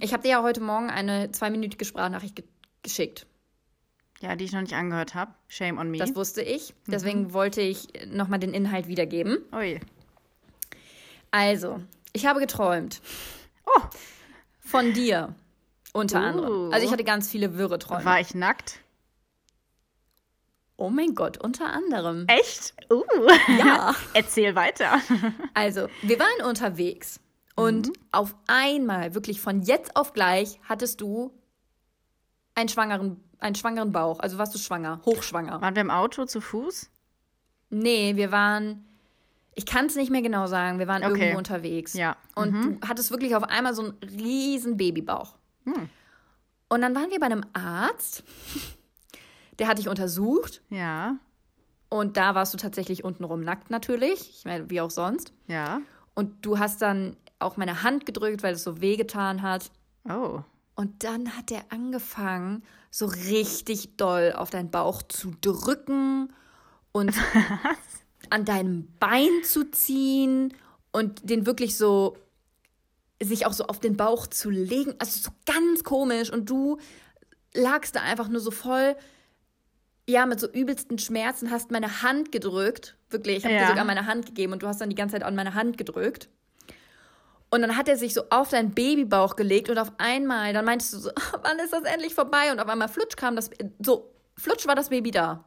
ich 0.01 0.13
habe 0.13 0.23
dir 0.23 0.31
ja 0.31 0.43
heute 0.43 0.61
Morgen 0.61 0.91
eine 0.91 1.31
zweiminütige 1.33 1.85
Sprachnachricht 1.85 2.37
ge 2.37 2.45
geschickt. 2.83 3.27
Ja, 4.21 4.37
die 4.37 4.45
ich 4.45 4.53
noch 4.53 4.61
nicht 4.61 4.75
angehört 4.75 5.15
habe. 5.15 5.33
Shame 5.49 5.79
on 5.79 5.91
me. 5.91 5.99
Das 5.99 6.15
wusste 6.15 6.41
ich. 6.41 6.73
Deswegen 6.87 7.33
wollte 7.33 7.61
ich 7.61 7.89
nochmal 8.07 8.39
den 8.39 8.55
Inhalt 8.55 8.87
wiedergeben. 8.87 9.39
Ui. 9.53 9.81
Also, 11.33 11.81
ich 12.17 12.27
habe 12.27 12.41
geträumt. 12.41 13.01
Oh. 13.67 13.81
Von 14.61 14.93
dir. 14.93 15.35
Unter 15.93 16.21
Uh. 16.21 16.25
anderem. 16.25 16.73
Also 16.73 16.87
ich 16.87 16.93
hatte 16.93 17.05
ganz 17.05 17.31
viele 17.31 17.57
wirre 17.57 17.79
Träume. 17.79 18.05
War 18.05 18.21
ich 18.21 18.35
nackt? 18.35 18.81
oh 20.79 20.91
mein 20.91 21.15
Gott, 21.15 21.39
unter 21.39 21.73
anderem. 21.73 22.27
Echt? 22.29 22.75
Uh. 22.91 23.03
Ja. 23.59 23.95
Erzähl 24.15 24.55
weiter. 24.55 25.01
Also, 25.55 25.89
wir 26.03 26.19
waren 26.19 26.47
unterwegs. 26.47 27.21
Und 27.55 27.91
auf 28.13 28.35
einmal, 28.47 29.15
wirklich 29.15 29.41
von 29.41 29.63
jetzt 29.63 29.97
auf 29.97 30.13
gleich, 30.13 30.61
hattest 30.69 31.01
du 31.01 31.33
einen 32.55 32.69
schwangeren, 32.69 33.25
einen 33.39 33.55
schwangeren 33.55 33.93
Bauch. 33.93 34.21
Also 34.21 34.37
warst 34.37 34.55
du 34.55 34.59
schwanger, 34.59 35.01
hochschwanger. 35.07 35.63
Waren 35.63 35.75
wir 35.75 35.81
im 35.81 35.91
Auto 35.91 36.27
zu 36.27 36.43
Fuß? 36.43 36.91
Nee, 37.71 38.17
wir 38.17 38.31
waren, 38.31 38.85
ich 39.57 39.67
kann 39.67 39.87
es 39.87 39.97
nicht 39.97 40.11
mehr 40.11 40.23
genau 40.23 40.47
sagen, 40.47 40.79
wir 40.79 40.87
waren 40.87 41.03
Okay. 41.03 41.19
irgendwo 41.21 41.39
unterwegs. 41.39 41.95
Ja. 41.95 42.17
Und 42.35 42.53
du 42.53 42.79
hattest 42.87 43.11
wirklich 43.11 43.35
auf 43.35 43.43
einmal 43.43 43.75
so 43.75 43.83
einen 43.83 43.95
riesen 44.03 44.77
Babybauch. 44.77 45.35
Und 46.69 46.81
dann 46.83 46.95
waren 46.95 47.11
wir 47.11 47.19
bei 47.19 47.27
einem 47.27 47.43
Arzt, 47.55 48.23
der 49.59 49.67
hat 49.67 49.79
dich 49.79 49.89
untersucht. 49.89 50.63
Ja. 50.69 51.17
Und 51.89 52.17
da 52.17 52.35
warst 52.35 52.53
du 52.53 52.59
tatsächlich 52.59 53.03
untenrum 53.03 53.41
nackt 53.41 53.71
natürlich. 53.71 54.31
Ich 54.39 54.45
meine, 54.45 54.69
wie 54.71 54.81
auch 54.81 54.91
sonst. 54.91 55.33
Ja. 55.47 55.81
Und 56.15 56.45
du 56.45 56.59
hast 56.59 56.83
dann 56.83 57.17
auch 57.39 57.57
meine 57.57 57.83
Hand 57.83 58.07
gedrückt, 58.07 58.43
weil 58.43 58.55
es 58.55 58.63
so 58.65 58.81
wehgetan 58.81 59.43
hat. 59.43 59.71
Oh. 60.09 60.41
Und 60.75 61.03
dann 61.05 61.37
hat 61.37 61.51
er 61.51 61.63
angefangen, 61.71 62.63
so 62.91 63.07
richtig 63.07 63.97
doll 63.97 64.35
auf 64.37 64.51
deinen 64.51 64.71
Bauch 64.71 65.03
zu 65.03 65.33
drücken 65.41 66.33
und 66.93 67.15
an 68.31 68.45
deinem 68.45 68.89
Bein 68.99 69.31
zu 69.45 69.71
ziehen 69.71 70.55
und 70.93 71.29
den 71.29 71.47
wirklich 71.47 71.77
so, 71.77 72.17
sich 73.23 73.47
auch 73.47 73.53
so 73.53 73.65
auf 73.67 73.81
den 73.81 73.97
Bauch 73.97 74.27
zu 74.27 74.51
legen. 74.51 74.95
Also 74.99 75.21
so 75.21 75.31
ganz 75.47 75.85
komisch. 75.85 76.31
Und 76.31 76.49
du 76.51 76.79
lagst 77.55 77.97
da 77.97 78.01
einfach 78.03 78.29
nur 78.29 78.41
so 78.41 78.51
voll, 78.51 78.97
ja, 80.09 80.25
mit 80.27 80.39
so 80.39 80.49
übelsten 80.51 80.99
Schmerzen, 80.99 81.51
hast 81.51 81.71
meine 81.71 82.03
Hand 82.03 82.31
gedrückt. 82.31 82.97
Wirklich, 83.11 83.39
ich 83.39 83.45
habe 83.45 83.55
dir 83.55 83.63
Ja. 83.63 83.69
sogar 83.69 83.85
meine 83.85 84.07
Hand 84.07 84.27
gegeben 84.27 84.53
und 84.53 84.63
du 84.63 84.69
hast 84.69 84.81
dann 84.81 84.91
die 84.91 84.97
ganze 84.97 85.15
Zeit 85.15 85.23
an 85.25 85.35
meine 85.35 85.55
Hand 85.55 85.79
gedrückt. 85.79 86.29
Und 87.51 87.63
dann 87.63 87.77
hat 87.77 87.89
er 87.89 87.97
sich 87.97 88.13
so 88.13 88.23
auf 88.31 88.51
deinen 88.51 88.73
Babybauch 88.73 89.37
gelegt 89.37 89.71
und 89.71 89.79
auf 89.79 89.93
einmal, 89.99 90.53
dann 90.53 90.65
meintest 90.65 90.93
du 90.95 90.99
so, 90.99 91.11
wann 91.43 91.59
ist 91.59 91.73
das 91.73 91.85
endlich 91.85 92.15
vorbei? 92.15 92.53
Und 92.53 92.61
auf 92.61 92.69
einmal 92.69 92.89
flutsch 92.89 93.17
kam 93.17 93.35
das, 93.37 93.51
so, 93.81 94.13
flutsch 94.37 94.67
war 94.67 94.75
das 94.75 94.91
Baby 94.91 95.11
da. 95.11 95.45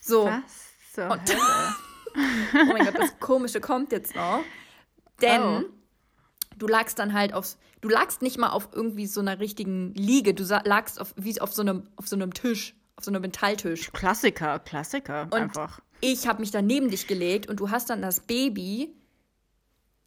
So, 0.00 0.24
Was 0.26 0.67
zur 0.98 1.10
Und- 1.10 1.20
oh 2.54 2.72
mein 2.72 2.84
Gott, 2.84 2.98
das 2.98 3.18
Komische 3.20 3.60
kommt 3.60 3.92
jetzt 3.92 4.14
noch. 4.16 4.40
Denn 5.22 5.40
Oh. 5.42 5.64
du 6.56 6.66
lagst 6.66 6.98
dann 6.98 7.12
halt 7.12 7.32
auf, 7.34 7.56
du 7.80 7.88
lagst 7.88 8.22
nicht 8.22 8.38
mal 8.38 8.50
auf 8.50 8.68
irgendwie 8.72 9.06
so 9.06 9.20
einer 9.20 9.38
richtigen 9.40 9.94
Liege, 9.94 10.34
du 10.34 10.44
lagst 10.64 11.00
auf, 11.00 11.12
wie 11.16 11.40
auf 11.40 11.52
so 11.52 11.62
einem, 11.62 11.88
auf 11.96 12.08
so 12.08 12.16
einem 12.16 12.32
Tisch, 12.34 12.74
auf 12.96 13.04
so 13.04 13.10
einem 13.10 13.22
Metalltisch. 13.22 13.92
Klassiker, 13.92 14.58
Klassiker 14.60 15.22
Und 15.30 15.34
einfach. 15.34 15.80
ich 16.00 16.26
habe 16.26 16.40
mich 16.40 16.50
dann 16.50 16.66
neben 16.66 16.90
dich 16.90 17.06
gelegt 17.06 17.48
und 17.48 17.60
du 17.60 17.70
hast 17.70 17.90
dann 17.90 18.02
das 18.02 18.20
Baby 18.20 18.94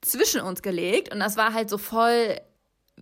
zwischen 0.01 0.41
uns 0.41 0.61
gelegt 0.61 1.13
und 1.13 1.19
das 1.19 1.37
war 1.37 1.53
halt 1.53 1.69
so 1.69 1.77
voll, 1.77 2.39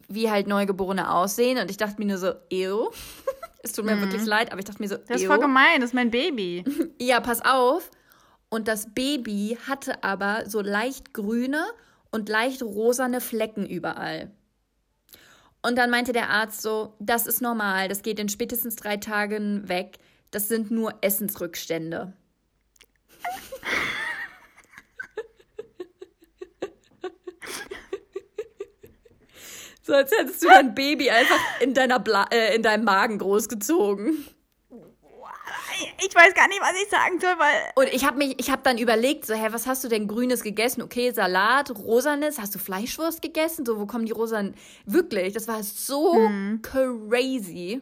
wie 0.08 0.30
halt 0.30 0.48
Neugeborene 0.48 1.12
aussehen 1.12 1.58
und 1.60 1.72
ich 1.72 1.78
dachte 1.78 1.96
mir 2.00 2.06
nur 2.08 2.18
so, 2.18 2.34
ew. 2.52 2.92
Es 3.62 3.74
tut 3.74 3.86
mir 3.86 4.00
wirklich 4.00 4.26
leid, 4.26 4.52
aber 4.52 4.60
ich 4.60 4.66
dachte 4.66 4.82
mir 4.82 4.88
so, 4.88 4.96
Mhm. 4.96 5.02
Das 5.08 5.22
ist 5.22 5.28
voll 5.28 5.40
gemein, 5.40 5.82
das 5.82 5.90
ist 5.90 5.94
mein 5.94 6.12
Baby. 6.12 6.64
Ja, 7.02 7.20
pass 7.20 7.44
auf. 7.44 7.92
Und 8.50 8.68
das 8.68 8.94
Baby 8.94 9.58
hatte 9.68 10.04
aber 10.04 10.50
so 10.50 10.62
leicht 10.62 11.14
grüne 11.14 11.64
und 12.12 12.30
leicht 12.30 12.64
rosane 12.64 13.22
Flecken 13.22 13.66
überall. 13.68 14.32
Und 15.62 15.78
dann 15.78 15.90
meinte 15.90 16.14
der 16.14 16.30
Arzt 16.30 16.62
so, 16.62 16.96
das 17.00 17.28
ist 17.28 17.42
normal, 17.42 17.90
das 17.90 18.02
geht 18.02 18.18
in 18.20 18.30
spätestens 18.30 18.76
drei 18.78 18.98
Tagen 18.98 19.68
weg. 19.68 19.98
Das 20.32 20.48
sind 20.48 20.72
nur 20.72 20.94
Essensrückstände. 21.02 22.14
so 29.90 29.96
als 29.96 30.12
hättest 30.12 30.44
du 30.44 30.48
dein 30.48 30.74
Baby 30.76 31.10
einfach 31.10 31.40
in, 31.60 31.74
deiner 31.74 32.00
Bla 32.00 32.28
äh, 32.32 32.56
in 32.56 32.62
deinem 32.64 32.84
Magen 32.86 33.18
großgezogen. 33.18 34.26
Ich 36.06 36.14
weiß 36.14 36.34
gar 36.34 36.48
nicht, 36.48 36.60
was 36.62 36.74
ich 36.82 36.90
sagen 36.90 37.20
soll, 37.20 37.34
weil. 37.40 37.56
Und 37.76 37.94
ich 37.94 38.06
habe 38.06 38.18
mich, 38.18 38.36
ich 38.40 38.50
habe 38.52 38.62
dann 38.64 38.78
überlegt, 38.78 39.26
so, 39.26 39.34
hä, 39.34 39.48
was 39.52 39.66
hast 39.66 39.84
du 39.84 39.88
denn 39.88 40.08
Grünes 40.08 40.44
gegessen? 40.44 40.82
Okay, 40.82 41.12
Salat, 41.12 41.72
Rosanes, 41.72 42.40
hast 42.40 42.54
du 42.54 42.60
Fleischwurst 42.60 43.22
gegessen? 43.22 43.66
So, 43.66 43.80
wo 43.80 43.86
kommen 43.86 44.06
die 44.06 44.12
Rosanen? 44.12 44.56
Wirklich, 44.86 45.34
das 45.34 45.48
war 45.48 45.64
so 45.64 46.20
Mhm. 46.30 46.62
crazy. 46.62 47.82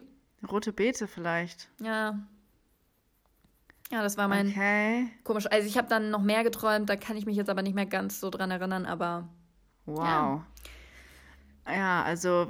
Rote 0.50 0.72
Beete 0.72 1.08
vielleicht. 1.08 1.68
Ja. 1.82 2.18
Ja, 3.90 4.02
das 4.02 4.16
war 4.16 4.28
mein 4.28 4.48
Okay. 4.50 5.08
komisch. 5.24 5.46
Also 5.50 5.66
ich 5.66 5.76
habe 5.76 5.88
dann 5.88 6.10
noch 6.10 6.22
mehr 6.22 6.44
geträumt, 6.44 6.88
da 6.88 6.96
kann 6.96 7.16
ich 7.16 7.26
mich 7.26 7.36
jetzt 7.36 7.50
aber 7.50 7.62
nicht 7.62 7.74
mehr 7.74 7.86
ganz 7.86 8.20
so 8.20 8.30
dran 8.30 8.50
erinnern, 8.50 8.86
aber 8.86 9.28
Wow. 9.86 10.04
Ja, 10.06 10.46
also. 11.76 12.46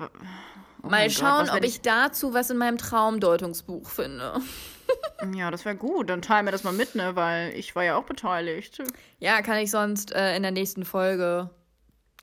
oh 0.83 0.89
mal 0.89 1.05
Gott, 1.05 1.13
schauen, 1.13 1.43
was 1.43 1.49
ob 1.49 1.55
werd 1.55 1.65
ich 1.65 1.81
dazu 1.81 2.35
was 2.35 2.51
in 2.51 2.57
meinem 2.57 2.79
Traumdeutungsbuch 2.79 3.89
finde. 3.89 4.35
Ja, 5.35 5.51
das 5.51 5.67
wäre 5.67 5.77
gut. 5.77 6.09
Dann 6.09 6.23
teil 6.23 6.45
mir 6.45 6.51
das 6.51 6.65
mal 6.65 6.73
mit, 6.73 6.95
ne? 6.95 7.15
Weil 7.15 7.53
ich 7.55 7.77
war 7.77 7.85
ja 7.85 7.97
auch 7.97 8.05
beteiligt. 8.05 8.81
Ja, 9.19 9.43
kann 9.43 9.59
ich 9.59 9.71
sonst 9.71 10.13
äh, 10.13 10.35
in 10.35 10.43
der 10.43 10.53
nächsten 10.53 10.85
Folge 10.85 11.51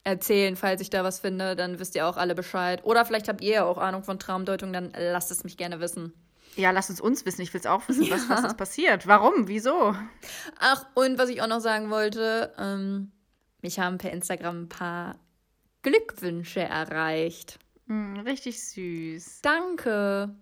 erzählen, 0.03 0.55
falls 0.55 0.81
ich 0.81 0.89
da 0.89 1.03
was 1.03 1.19
finde, 1.19 1.55
dann 1.55 1.79
wisst 1.79 1.95
ihr 1.95 2.07
auch 2.07 2.15
alle 2.15 2.35
Bescheid. 2.35 2.83
Oder 2.83 3.05
vielleicht 3.05 3.27
habt 3.27 3.41
ihr 3.41 3.53
ja 3.53 3.65
auch 3.65 3.77
Ahnung 3.77 4.03
von 4.03 4.19
Traumdeutung, 4.19 4.71
dann 4.71 4.93
lasst 4.97 5.31
es 5.31 5.43
mich 5.43 5.57
gerne 5.57 5.79
wissen. 5.79 6.13
Ja, 6.55 6.71
lass 6.71 6.89
es 6.89 7.01
uns 7.01 7.25
wissen. 7.25 7.41
Ich 7.41 7.53
will 7.53 7.59
es 7.59 7.67
auch 7.67 7.87
wissen, 7.89 8.09
was, 8.09 8.29
was 8.29 8.43
ist 8.51 8.57
passiert. 8.57 9.07
Warum? 9.07 9.47
Wieso? 9.47 9.95
Ach, 10.59 10.85
und 10.93 11.17
was 11.17 11.29
ich 11.29 11.41
auch 11.41 11.47
noch 11.47 11.59
sagen 11.59 11.89
wollte, 11.89 12.53
ähm, 12.57 13.11
mich 13.61 13.79
haben 13.79 13.97
per 13.97 14.11
Instagram 14.11 14.63
ein 14.63 14.69
paar 14.69 15.15
Glückwünsche 15.85 16.61
erreicht. 16.61 17.59
Hm, 17.87 18.17
richtig 18.21 18.59
süß. 18.67 19.41
Danke. 19.43 20.33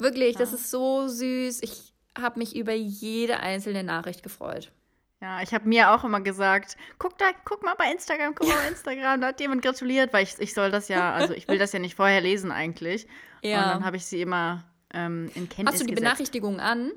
Wirklich, 0.00 0.34
das 0.34 0.52
ist 0.52 0.68
so 0.70 1.06
süß. 1.06 1.62
Ich 1.62 1.94
habe 2.18 2.40
mich 2.40 2.56
über 2.56 2.72
jede 2.72 3.38
einzelne 3.38 3.84
Nachricht 3.84 4.24
gefreut. 4.24 4.72
Ja, 5.20 5.42
ich 5.42 5.54
habe 5.54 5.68
mir 5.68 5.92
auch 5.92 6.02
immer 6.02 6.20
gesagt, 6.20 6.76
guck 6.98 7.16
da, 7.18 7.26
guck 7.44 7.62
mal 7.62 7.74
bei 7.76 7.92
Instagram, 7.92 8.34
guck 8.34 8.48
mal 8.48 8.56
bei 8.56 8.68
Instagram, 8.70 9.20
da 9.20 9.28
hat 9.28 9.40
jemand 9.40 9.62
gratuliert, 9.62 10.12
weil 10.12 10.24
ich, 10.24 10.38
ich 10.40 10.54
soll 10.54 10.72
das 10.72 10.88
ja, 10.88 11.12
also 11.12 11.34
ich 11.34 11.46
will 11.46 11.58
das 11.58 11.72
ja 11.72 11.78
nicht 11.78 11.94
vorher 11.94 12.20
lesen 12.20 12.50
eigentlich. 12.50 13.06
Und 13.42 13.50
dann 13.52 13.84
habe 13.84 13.96
ich 13.96 14.06
sie 14.06 14.20
immer 14.22 14.64
ähm, 14.92 15.30
in 15.34 15.48
Kenntnis 15.48 15.74
Hast 15.74 15.82
du 15.82 15.86
die 15.86 15.94
gesetzt. 15.94 16.02
Benachrichtigungen 16.02 16.58
an? 16.58 16.90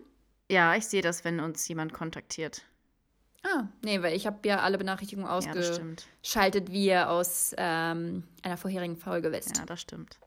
Ja, 0.50 0.76
ich 0.76 0.88
sehe 0.88 1.02
das, 1.04 1.24
wenn 1.26 1.40
uns 1.40 1.68
jemand 1.68 1.94
kontaktiert. 1.94 2.64
Ah, 3.44 3.66
nee, 3.82 4.02
weil 4.02 4.16
ich 4.16 4.26
habe 4.26 4.48
ja 4.48 4.60
alle 4.60 4.78
Benachrichtigungen 4.78 5.30
Ja, 5.30 5.36
ausgeschaltet, 5.36 6.72
wie 6.72 6.86
ihr 6.88 7.10
aus 7.10 7.54
ähm, 7.58 8.24
einer 8.42 8.58
vorherigen 8.58 8.98
Folge 8.98 9.32
wisst. 9.32 9.58
Ja, 9.58 9.66
das 9.66 9.82
stimmt. 9.82 10.18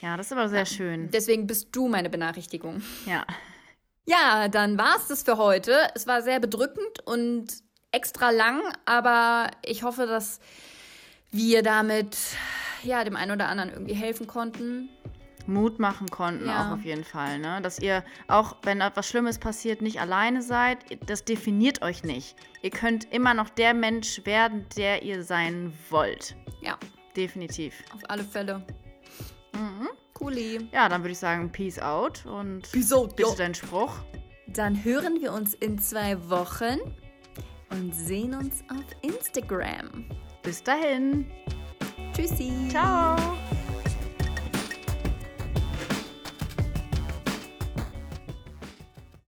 Ja, 0.00 0.16
das 0.16 0.26
ist 0.26 0.32
aber 0.32 0.48
sehr 0.48 0.64
schön. 0.64 1.10
Deswegen 1.10 1.46
bist 1.46 1.68
du 1.72 1.88
meine 1.88 2.08
Benachrichtigung. 2.08 2.82
Ja. 3.04 3.26
Ja, 4.06 4.48
dann 4.48 4.78
war's 4.78 5.08
das 5.08 5.22
für 5.22 5.36
heute. 5.36 5.76
Es 5.94 6.06
war 6.06 6.22
sehr 6.22 6.40
bedrückend 6.40 7.00
und 7.04 7.48
extra 7.92 8.30
lang, 8.30 8.62
aber 8.86 9.50
ich 9.64 9.82
hoffe, 9.82 10.06
dass 10.06 10.40
wir 11.30 11.62
damit 11.62 12.16
ja 12.82 13.04
dem 13.04 13.16
einen 13.16 13.32
oder 13.32 13.48
anderen 13.48 13.70
irgendwie 13.70 13.94
helfen 13.94 14.26
konnten. 14.26 14.88
Mut 15.48 15.78
machen 15.78 16.08
konnten 16.08 16.46
Ja. 16.46 16.68
auch 16.68 16.74
auf 16.74 16.84
jeden 16.84 17.04
Fall, 17.04 17.38
ne? 17.38 17.60
Dass 17.62 17.78
ihr 17.78 18.04
auch, 18.28 18.56
wenn 18.62 18.80
etwas 18.80 19.08
Schlimmes 19.08 19.38
passiert, 19.38 19.82
nicht 19.82 20.00
alleine 20.00 20.42
seid. 20.42 20.78
Das 21.08 21.24
definiert 21.24 21.82
euch 21.82 22.02
nicht. 22.04 22.36
Ihr 22.62 22.70
könnt 22.70 23.12
immer 23.12 23.34
noch 23.34 23.48
der 23.48 23.74
Mensch 23.74 24.24
werden, 24.24 24.66
der 24.76 25.02
ihr 25.02 25.22
sein 25.24 25.72
wollt. 25.90 26.36
Ja, 26.60 26.78
Definitiv. 27.16 27.82
auf 27.94 28.00
alle 28.08 28.24
Fälle. 28.24 28.64
Mhm. 29.52 29.88
Cooli. 30.14 30.68
Ja, 30.72 30.88
dann 30.88 31.02
würde 31.02 31.12
ich 31.12 31.18
sagen, 31.18 31.50
Peace 31.50 31.78
out 31.78 32.24
und 32.26 32.70
Peace 32.72 32.92
out, 32.92 33.16
bitte 33.16 33.36
deinen 33.36 33.54
Spruch. 33.54 33.94
Dann 34.48 34.82
hören 34.84 35.20
wir 35.20 35.32
uns 35.32 35.54
in 35.54 35.78
zwei 35.78 36.16
Wochen 36.28 36.78
und 37.70 37.94
sehen 37.94 38.34
uns 38.34 38.62
auf 38.70 38.84
Instagram. 39.02 40.04
Bis 40.42 40.62
dahin. 40.62 41.26
Tschüssi. 42.12 42.52
Ciao. 42.68 43.16